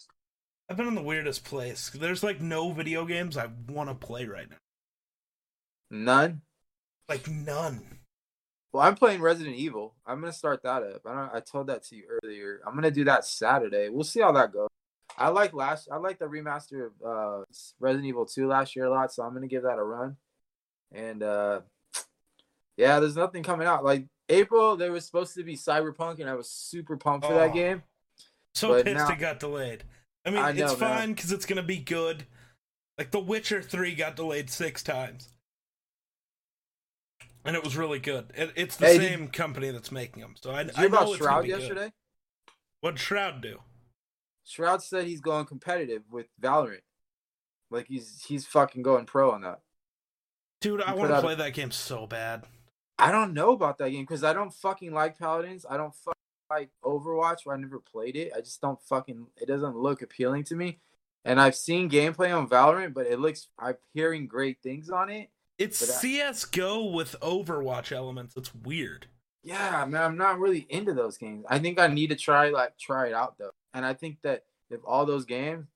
I've 0.69 0.77
been 0.77 0.87
in 0.87 0.95
the 0.95 1.01
weirdest 1.01 1.43
place. 1.45 1.89
There's 1.89 2.23
like 2.23 2.41
no 2.41 2.71
video 2.71 3.05
games 3.05 3.37
I 3.37 3.49
want 3.69 3.89
to 3.89 3.95
play 3.95 4.25
right 4.25 4.49
now. 4.49 4.57
None. 5.91 6.41
Like 7.07 7.27
none. 7.29 7.81
Well, 8.73 8.83
I'm 8.83 8.95
playing 8.95 9.21
Resident 9.21 9.55
Evil. 9.55 9.95
I'm 10.05 10.19
gonna 10.19 10.33
start 10.33 10.63
that 10.63 10.83
up. 10.83 11.01
I 11.05 11.13
don't. 11.13 11.35
I 11.35 11.39
told 11.39 11.67
that 11.67 11.83
to 11.85 11.95
you 11.95 12.03
earlier. 12.23 12.59
I'm 12.65 12.75
gonna 12.75 12.91
do 12.91 13.05
that 13.05 13.25
Saturday. 13.25 13.89
We'll 13.89 14.03
see 14.03 14.21
how 14.21 14.31
that 14.33 14.51
goes. 14.51 14.67
I 15.17 15.29
like 15.29 15.53
last. 15.53 15.87
I 15.91 15.97
like 15.97 16.19
the 16.19 16.25
remaster 16.25 16.87
of 16.87 16.91
uh, 17.05 17.43
Resident 17.79 18.07
Evil 18.07 18.25
2 18.25 18.47
last 18.47 18.75
year 18.75 18.85
a 18.85 18.89
lot, 18.91 19.11
so 19.11 19.23
I'm 19.23 19.33
gonna 19.33 19.47
give 19.47 19.63
that 19.63 19.79
a 19.79 19.83
run. 19.83 20.15
And 20.91 21.23
uh, 21.23 21.61
yeah, 22.77 22.99
there's 22.99 23.15
nothing 23.15 23.41
coming 23.43 23.67
out. 23.67 23.83
Like 23.83 24.05
April, 24.29 24.75
there 24.77 24.91
was 24.91 25.05
supposed 25.05 25.33
to 25.35 25.43
be 25.43 25.55
Cyberpunk, 25.55 26.19
and 26.19 26.29
I 26.29 26.35
was 26.35 26.49
super 26.49 26.97
pumped 26.97 27.25
for 27.25 27.33
that 27.33 27.49
Oh. 27.51 27.53
game. 27.53 27.83
So 28.53 28.69
But 28.69 28.85
pissed 28.85 28.97
now- 28.97 29.09
it 29.11 29.19
got 29.19 29.39
delayed. 29.39 29.83
I 30.25 30.29
mean, 30.29 30.39
I 30.39 30.49
it's 30.49 30.59
know, 30.59 30.67
man. 30.67 30.77
fine 30.77 31.13
because 31.13 31.31
it's 31.31 31.45
gonna 31.45 31.63
be 31.63 31.77
good. 31.79 32.27
Like 32.97 33.11
The 33.11 33.19
Witcher 33.19 33.61
Three 33.61 33.95
got 33.95 34.15
delayed 34.15 34.49
six 34.49 34.83
times, 34.83 35.29
and 37.45 37.55
it 37.55 37.63
was 37.63 37.77
really 37.77 37.99
good. 37.99 38.31
It, 38.35 38.51
it's 38.55 38.75
the 38.77 38.85
Hey, 38.87 38.97
did- 38.97 39.09
same 39.09 39.27
company 39.29 39.71
that's 39.71 39.91
making 39.91 40.21
them, 40.21 40.35
so 40.41 40.51
I, 40.51 40.61
I 40.61 40.63
know 40.81 40.85
about 40.87 41.07
it's 41.09 41.17
Shroud 41.17 41.45
yesterday? 41.47 41.91
What'd 42.81 42.99
Shroud 42.99 43.41
do? 43.41 43.59
Shroud 44.47 44.81
said 44.81 45.05
he's 45.05 45.19
going 45.21 45.45
competitive 45.45 46.03
with 46.09 46.27
Valorant. 46.41 46.81
Like 47.69 47.87
he's 47.87 48.23
he's 48.27 48.45
fucking 48.45 48.81
going 48.81 49.05
pro 49.05 49.31
on 49.31 49.41
that. 49.41 49.59
Dude, 50.61 50.81
I 50.81 50.93
want 50.93 51.09
to 51.09 51.15
out 51.15 51.19
a- 51.23 51.27
play 51.27 51.35
that 51.35 51.53
game 51.53 51.71
so 51.71 52.07
bad. 52.07 52.45
I 52.97 53.11
don't 53.11 53.33
know 53.33 53.51
about 53.51 53.77
that 53.79 53.89
game 53.91 54.03
because 54.03 54.23
I 54.23 54.33
don't 54.33 54.53
fucking 54.53 54.91
like 54.93 55.19
Paladins. 55.19 55.65
I 55.69 55.77
don't 55.77 55.93
fucking 55.93 56.13
like 56.49 56.69
Overwatch. 56.83 57.39
Where 57.43 57.55
I 57.55 57.59
never 57.59 57.79
played 57.79 58.15
it. 58.15 58.31
I 58.35 58.39
just 58.39 58.61
don't 58.61 58.81
fucking. 58.83 59.27
It 59.37 59.47
doesn't 59.47 59.75
look 59.75 60.01
appealing 60.01 60.45
to 60.45 60.55
me. 60.55 60.79
And 61.25 61.41
I've 61.41 61.55
seen 61.55 61.89
gameplay 61.89 62.35
on 62.35 62.47
Valorant, 62.47 62.93
but 62.93 63.05
it 63.05 63.19
looks. 63.19 63.49
I'm 63.59 63.75
hearing 63.93 64.27
great 64.27 64.59
things 64.63 64.89
on 64.89 65.09
it. 65.09 65.29
It's 65.59 65.81
I- 65.83 65.99
CS:GO 66.01 66.85
with 66.85 67.15
Overwatch 67.21 67.91
elements. 67.91 68.35
It's 68.37 68.55
weird. 68.55 69.07
yeah, 69.43 69.85
man, 69.85 70.03
I'm 70.03 70.17
not 70.17 70.39
really 70.39 70.65
into 70.69 70.93
those 70.93 71.17
games. 71.17 71.45
I 71.49 71.59
think 71.59 71.79
I 71.79 71.87
need 71.87 72.07
to 72.11 72.15
try 72.15 72.49
like 72.49 72.77
try 72.79 73.07
it 73.07 73.13
out 73.13 73.37
though, 73.37 73.51
and 73.77 73.85
I 73.85 73.93
think 73.93 74.17
that 74.23 74.45
if 74.71 74.79
all 74.83 75.05
those 75.05 75.25
games, 75.25 75.67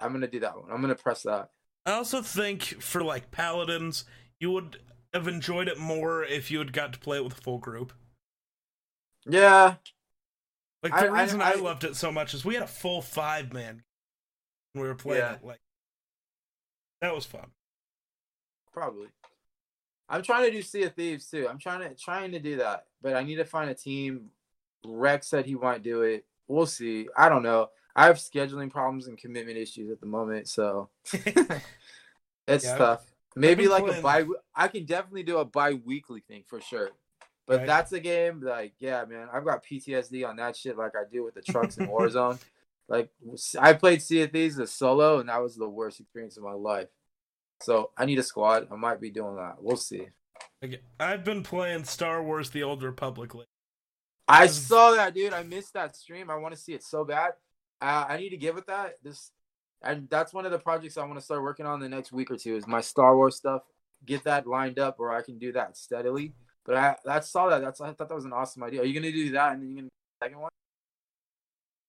I'm 0.00 0.12
gonna 0.12 0.26
do 0.26 0.40
that 0.40 0.56
one. 0.60 0.70
I'm 0.70 0.80
gonna 0.80 0.96
press 0.96 1.22
that. 1.22 1.50
I 1.86 1.92
also 1.92 2.20
think 2.22 2.62
for 2.82 3.04
like 3.04 3.30
paladins, 3.30 4.04
you 4.40 4.50
would 4.50 4.80
have 5.14 5.28
enjoyed 5.28 5.68
it 5.68 5.78
more 5.78 6.24
if 6.24 6.50
you 6.50 6.58
had 6.58 6.72
got 6.72 6.92
to 6.92 6.98
play 6.98 7.18
it 7.18 7.24
with 7.24 7.38
a 7.38 7.40
full 7.40 7.58
group. 7.58 7.92
Yeah, 9.24 9.76
Like 10.82 10.92
the 10.92 11.10
I- 11.10 11.18
I- 11.18 11.22
reason 11.22 11.40
I, 11.40 11.52
I- 11.52 11.54
loved 11.54 11.84
it 11.84 11.94
so 11.96 12.10
much 12.12 12.34
is 12.34 12.44
we 12.44 12.54
had 12.54 12.64
a 12.64 12.66
full 12.68 13.00
five 13.00 13.52
man 13.52 13.84
when 14.72 14.82
we 14.82 14.88
were 14.88 14.94
playing 14.96 15.22
Yeah. 15.22 15.34
it. 15.34 15.44
Like 15.44 15.60
that 17.00 17.14
was 17.14 17.24
fun. 17.26 17.52
probably. 18.72 19.08
I'm 20.08 20.22
trying 20.22 20.44
to 20.44 20.50
do 20.50 20.62
Sea 20.62 20.82
of 20.84 20.94
Thieves 20.94 21.30
too. 21.30 21.48
I'm 21.48 21.58
trying 21.58 21.80
to 21.80 21.94
trying 21.94 22.32
to 22.32 22.38
do 22.40 22.56
that, 22.56 22.86
but 23.00 23.14
I 23.14 23.22
need 23.22 23.36
to 23.36 23.44
find 23.44 23.70
a 23.70 23.74
team. 23.74 24.30
Rex 24.84 25.26
said 25.28 25.46
he 25.46 25.54
might 25.54 25.82
do 25.82 26.02
it. 26.02 26.26
We'll 26.48 26.66
see. 26.66 27.08
I 27.16 27.28
don't 27.28 27.42
know. 27.42 27.68
I 27.94 28.06
have 28.06 28.16
scheduling 28.16 28.70
problems 28.70 29.06
and 29.06 29.16
commitment 29.16 29.56
issues 29.56 29.90
at 29.90 30.00
the 30.00 30.06
moment, 30.06 30.48
so 30.48 30.90
it's 32.46 32.64
Yeah, 32.64 32.78
tough. 32.78 33.12
Maybe 33.34 33.64
been 33.64 33.70
like 33.72 33.98
a 33.98 34.00
bi. 34.00 34.24
I 34.54 34.68
can 34.68 34.84
definitely 34.86 35.22
do 35.22 35.38
a 35.38 35.44
bi-weekly 35.44 36.20
thing 36.20 36.44
for 36.46 36.60
sure. 36.60 36.90
But 37.46 37.58
Right. 37.58 37.66
that's 37.66 37.92
a 37.92 38.00
game 38.00 38.40
like 38.42 38.72
yeah, 38.80 39.04
man. 39.04 39.28
I've 39.32 39.44
got 39.44 39.64
PTSD 39.64 40.26
on 40.28 40.36
that 40.36 40.56
shit, 40.56 40.76
like 40.76 40.92
I 40.96 41.02
do 41.10 41.22
with 41.24 41.34
the 41.34 41.42
trucks 41.42 41.76
in 41.78 41.86
Warzone. 41.88 42.38
Like 42.88 43.10
I 43.58 43.72
played 43.72 44.02
Sea 44.02 44.22
of 44.22 44.32
Thieves 44.32 44.58
as 44.58 44.72
solo, 44.72 45.18
and 45.20 45.28
that 45.28 45.42
was 45.42 45.56
the 45.56 45.68
worst 45.68 46.00
experience 46.00 46.36
of 46.36 46.42
my 46.44 46.52
life. 46.52 46.88
So 47.62 47.90
I 47.96 48.04
need 48.04 48.18
a 48.18 48.22
squad. 48.22 48.68
I 48.70 48.76
might 48.76 49.00
be 49.00 49.10
doing 49.10 49.36
that. 49.36 49.56
We'll 49.60 49.76
see. 49.76 50.08
I've 50.98 51.24
been 51.24 51.42
playing 51.42 51.84
Star 51.84 52.22
Wars: 52.22 52.50
The 52.50 52.62
Old 52.62 52.82
Republic. 52.82 53.34
lately. 53.34 53.46
I 54.28 54.46
saw 54.48 54.92
that, 54.92 55.14
dude. 55.14 55.32
I 55.32 55.42
missed 55.42 55.74
that 55.74 55.94
stream. 55.96 56.30
I 56.30 56.36
want 56.36 56.54
to 56.54 56.60
see 56.60 56.72
it 56.74 56.82
so 56.82 57.04
bad. 57.04 57.32
Uh, 57.80 58.06
I 58.08 58.16
need 58.16 58.30
to 58.30 58.36
get 58.36 58.54
with 58.54 58.66
that. 58.66 58.94
This, 59.02 59.30
and 59.82 60.08
that's 60.10 60.32
one 60.32 60.44
of 60.46 60.52
the 60.52 60.58
projects 60.58 60.96
I 60.96 61.04
want 61.04 61.18
to 61.18 61.24
start 61.24 61.42
working 61.42 61.66
on 61.66 61.78
the 61.80 61.88
next 61.88 62.10
week 62.12 62.30
or 62.30 62.36
two. 62.36 62.56
Is 62.56 62.66
my 62.66 62.80
Star 62.80 63.16
Wars 63.16 63.36
stuff. 63.36 63.62
Get 64.04 64.24
that 64.24 64.46
lined 64.46 64.78
up, 64.78 64.98
where 64.98 65.12
I 65.12 65.22
can 65.22 65.38
do 65.38 65.52
that 65.52 65.76
steadily. 65.76 66.32
But 66.64 66.76
I, 66.76 66.96
I 67.08 67.20
saw 67.20 67.48
that. 67.50 67.60
That's 67.60 67.80
I 67.80 67.92
thought 67.92 68.08
that 68.08 68.14
was 68.14 68.24
an 68.24 68.32
awesome 68.32 68.62
idea. 68.64 68.80
Are 68.82 68.84
you 68.84 68.94
gonna 68.98 69.12
do 69.12 69.30
that, 69.32 69.52
and 69.52 69.62
then 69.62 69.68
you 69.70 69.76
gonna 69.76 69.88
second 70.22 70.40
one? 70.40 70.50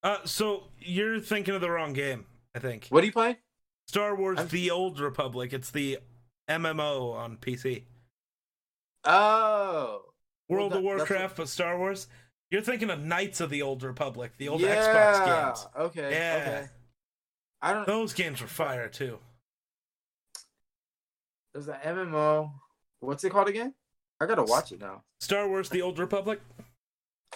Uh, 0.04 0.18
so 0.24 0.68
you're 0.78 1.18
thinking 1.18 1.54
of 1.54 1.60
the 1.60 1.70
wrong 1.70 1.92
game. 1.92 2.26
I 2.54 2.60
think 2.60 2.86
What 2.90 3.00
do 3.00 3.06
you 3.08 3.12
play? 3.12 3.38
Star 3.88 4.14
Wars: 4.14 4.38
I'm- 4.38 4.48
The 4.48 4.70
Old 4.70 5.00
Republic. 5.00 5.52
It's 5.52 5.70
the 5.72 5.98
MMO 6.48 7.12
on 7.14 7.36
PC. 7.38 7.84
Oh, 9.04 10.02
Well, 10.48 10.58
World 10.58 10.72
that- 10.72 10.78
of 10.78 10.82
that's 10.84 10.84
what- 10.84 10.96
Warcraft, 11.10 11.36
but 11.36 11.48
Star 11.48 11.78
Wars. 11.78 12.06
You're 12.50 12.62
thinking 12.62 12.90
of 12.90 13.04
Knights 13.04 13.40
of 13.40 13.50
the 13.50 13.62
Old 13.62 13.82
Republic, 13.82 14.32
the 14.38 14.48
old 14.48 14.60
yeah. 14.60 14.74
Xbox 14.76 15.26
games. 15.46 15.66
Okay. 15.76 16.10
Yeah. 16.12 16.42
Okay. 16.42 16.68
I 17.60 17.72
don't. 17.74 17.86
Those 17.86 18.14
games 18.14 18.40
were 18.40 18.46
fire 18.46 18.88
too. 18.88 19.18
There's 21.52 21.68
an 21.68 21.76
MMO. 21.84 22.52
What's 23.00 23.24
it 23.24 23.30
called 23.30 23.48
again? 23.48 23.74
I 24.20 24.26
gotta 24.26 24.42
watch 24.42 24.72
it 24.72 24.80
now. 24.80 25.02
Star 25.20 25.48
Wars: 25.48 25.68
The 25.68 25.82
Old 25.82 25.98
Republic. 25.98 26.40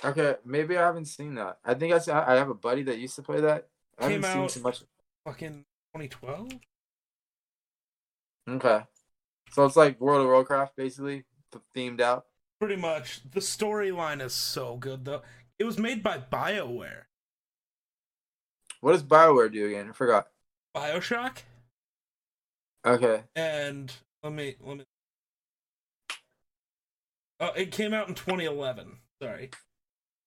Okay, 0.05 0.37
maybe 0.45 0.77
I 0.77 0.83
haven't 0.87 1.05
seen 1.05 1.35
that. 1.37 1.59
I 1.65 1.75
think 1.75 1.93
I. 1.93 2.33
I 2.33 2.35
have 2.37 2.49
a 2.49 2.55
buddy 2.55 2.83
that 2.85 2.99
used 2.99 3.17
to 3.17 3.23
play 3.23 3.41
that. 3.41 3.69
I 3.99 4.09
Came 4.09 4.23
haven't 4.23 4.43
out- 4.43 4.51
seen 4.51 4.61
too 4.63 4.65
much. 4.67 4.83
Fucking 5.27 5.65
2012. 5.95 6.53
Okay, 8.49 8.81
so 9.53 9.65
it's 9.65 9.77
like 9.77 10.01
World 10.01 10.23
of 10.23 10.27
Warcraft, 10.27 10.75
basically 10.75 11.25
themed 11.77 12.01
out. 12.01 12.27
Pretty 12.63 12.77
much. 12.81 13.23
The 13.29 13.41
storyline 13.41 14.23
is 14.23 14.33
so 14.33 14.77
good 14.77 15.05
though. 15.05 15.23
It 15.59 15.65
was 15.65 15.81
made 15.81 16.01
by 16.01 16.19
BioWare. 16.19 17.07
What 18.81 18.93
does 18.93 19.03
Bioware 19.03 19.53
do 19.53 19.67
again? 19.67 19.89
I 19.89 19.93
forgot. 19.93 20.29
BioShock. 20.73 21.39
Okay, 22.87 23.25
And 23.35 23.93
let 24.23 24.33
me 24.33 24.55
let 24.61 24.77
me. 24.77 24.85
Oh, 27.41 27.51
it 27.57 27.73
came 27.73 27.93
out 27.93 28.09
in 28.09 28.15
2011. 28.15 28.99
Sorry. 29.21 29.51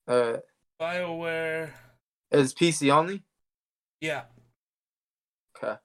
uh, 0.06 0.34
BioWare. 0.78 1.70
is 2.32 2.54
PC 2.54 2.92
only? 2.92 3.24
Yeah. 4.02 4.24
Okay, 5.58 5.78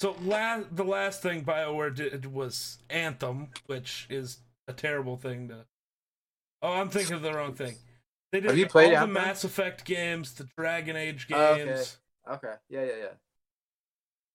So 0.00 0.16
la- 0.22 0.62
the 0.72 0.84
last 0.84 1.20
thing 1.20 1.44
BioWare 1.44 1.94
did 1.94 2.32
was 2.32 2.78
Anthem, 2.88 3.48
which 3.66 4.06
is 4.08 4.38
a 4.66 4.72
terrible 4.72 5.18
thing 5.18 5.48
to. 5.48 5.66
Oh, 6.62 6.72
I'm 6.72 6.88
thinking 6.88 7.14
of 7.14 7.22
the 7.22 7.32
wrong 7.32 7.54
thing. 7.54 7.76
They 8.32 8.40
did 8.40 8.50
Have 8.50 8.58
you 8.58 8.66
played 8.66 8.94
all 8.94 9.02
Anthem? 9.04 9.14
the 9.14 9.20
Mass 9.20 9.44
Effect 9.44 9.84
games, 9.84 10.34
the 10.34 10.44
Dragon 10.56 10.96
Age 10.96 11.26
Oh, 11.32 11.56
games. 11.56 11.96
okay. 12.28 12.34
okay, 12.48 12.56
yeah, 12.68 12.84
yeah, 12.84 12.96
yeah. 13.00 13.14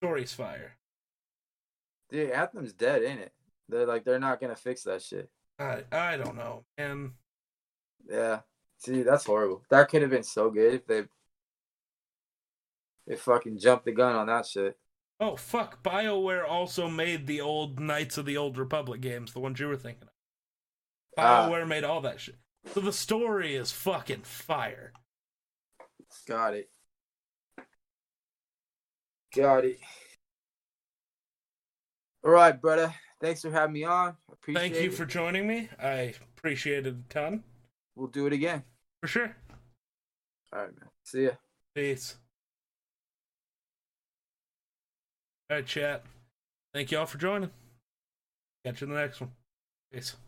Story's 0.02 0.32
fire. 0.32 0.76
Dude, 2.10 2.30
Anthem's 2.30 2.72
dead, 2.72 3.02
ain't 3.02 3.20
it? 3.20 3.32
They're 3.68 3.86
like 3.86 4.04
they're 4.04 4.18
not 4.18 4.40
gonna 4.40 4.56
fix 4.56 4.82
that 4.84 5.02
shit. 5.02 5.30
I 5.58 5.84
I 5.92 6.16
don't 6.16 6.36
know, 6.36 6.64
and 6.76 7.12
Yeah. 8.08 8.40
See, 8.78 9.02
that's 9.02 9.24
horrible. 9.24 9.62
That 9.70 9.88
could 9.88 10.02
have 10.02 10.10
been 10.10 10.22
so 10.24 10.50
good 10.50 10.74
if 10.74 10.86
they 10.86 11.04
they 13.06 13.16
fucking 13.16 13.58
jumped 13.58 13.84
the 13.84 13.92
gun 13.92 14.16
on 14.16 14.26
that 14.26 14.46
shit. 14.46 14.76
oh 15.20 15.36
fuck, 15.36 15.82
BioWare 15.82 16.46
also 16.48 16.88
made 16.88 17.26
the 17.26 17.40
old 17.40 17.78
Knights 17.80 18.18
of 18.18 18.26
the 18.26 18.36
Old 18.36 18.58
Republic 18.58 19.00
games, 19.00 19.32
the 19.32 19.40
ones 19.40 19.60
you 19.60 19.68
were 19.68 19.76
thinking 19.76 20.02
of. 20.08 20.13
Ah. 21.16 21.48
BioWare 21.48 21.68
made 21.68 21.84
all 21.84 22.00
that 22.02 22.20
shit. 22.20 22.36
So 22.72 22.80
the 22.80 22.92
story 22.92 23.54
is 23.54 23.70
fucking 23.70 24.22
fire. 24.22 24.92
Got 26.26 26.54
it. 26.54 26.70
Got 29.34 29.64
it. 29.64 29.78
All 32.24 32.30
right, 32.30 32.58
brother. 32.58 32.94
Thanks 33.20 33.42
for 33.42 33.50
having 33.50 33.74
me 33.74 33.84
on. 33.84 34.16
Appreciate 34.32 34.60
Thank 34.60 34.74
you 34.82 34.90
it. 34.90 34.94
for 34.94 35.04
joining 35.04 35.46
me. 35.46 35.68
I 35.82 36.14
appreciate 36.36 36.86
it 36.86 36.94
a 36.94 37.12
ton. 37.12 37.42
We'll 37.96 38.08
do 38.08 38.26
it 38.26 38.32
again. 38.32 38.62
For 39.00 39.08
sure. 39.08 39.36
All 40.52 40.60
right, 40.60 40.78
man. 40.78 40.88
See 41.04 41.24
ya. 41.24 41.30
Peace. 41.74 42.16
All 45.50 45.56
right, 45.56 45.66
chat. 45.66 46.04
Thank 46.72 46.90
you 46.90 46.98
all 46.98 47.06
for 47.06 47.18
joining. 47.18 47.50
Catch 48.64 48.80
you 48.80 48.86
in 48.86 48.94
the 48.94 49.00
next 49.00 49.20
one. 49.20 49.32
Peace. 49.92 50.16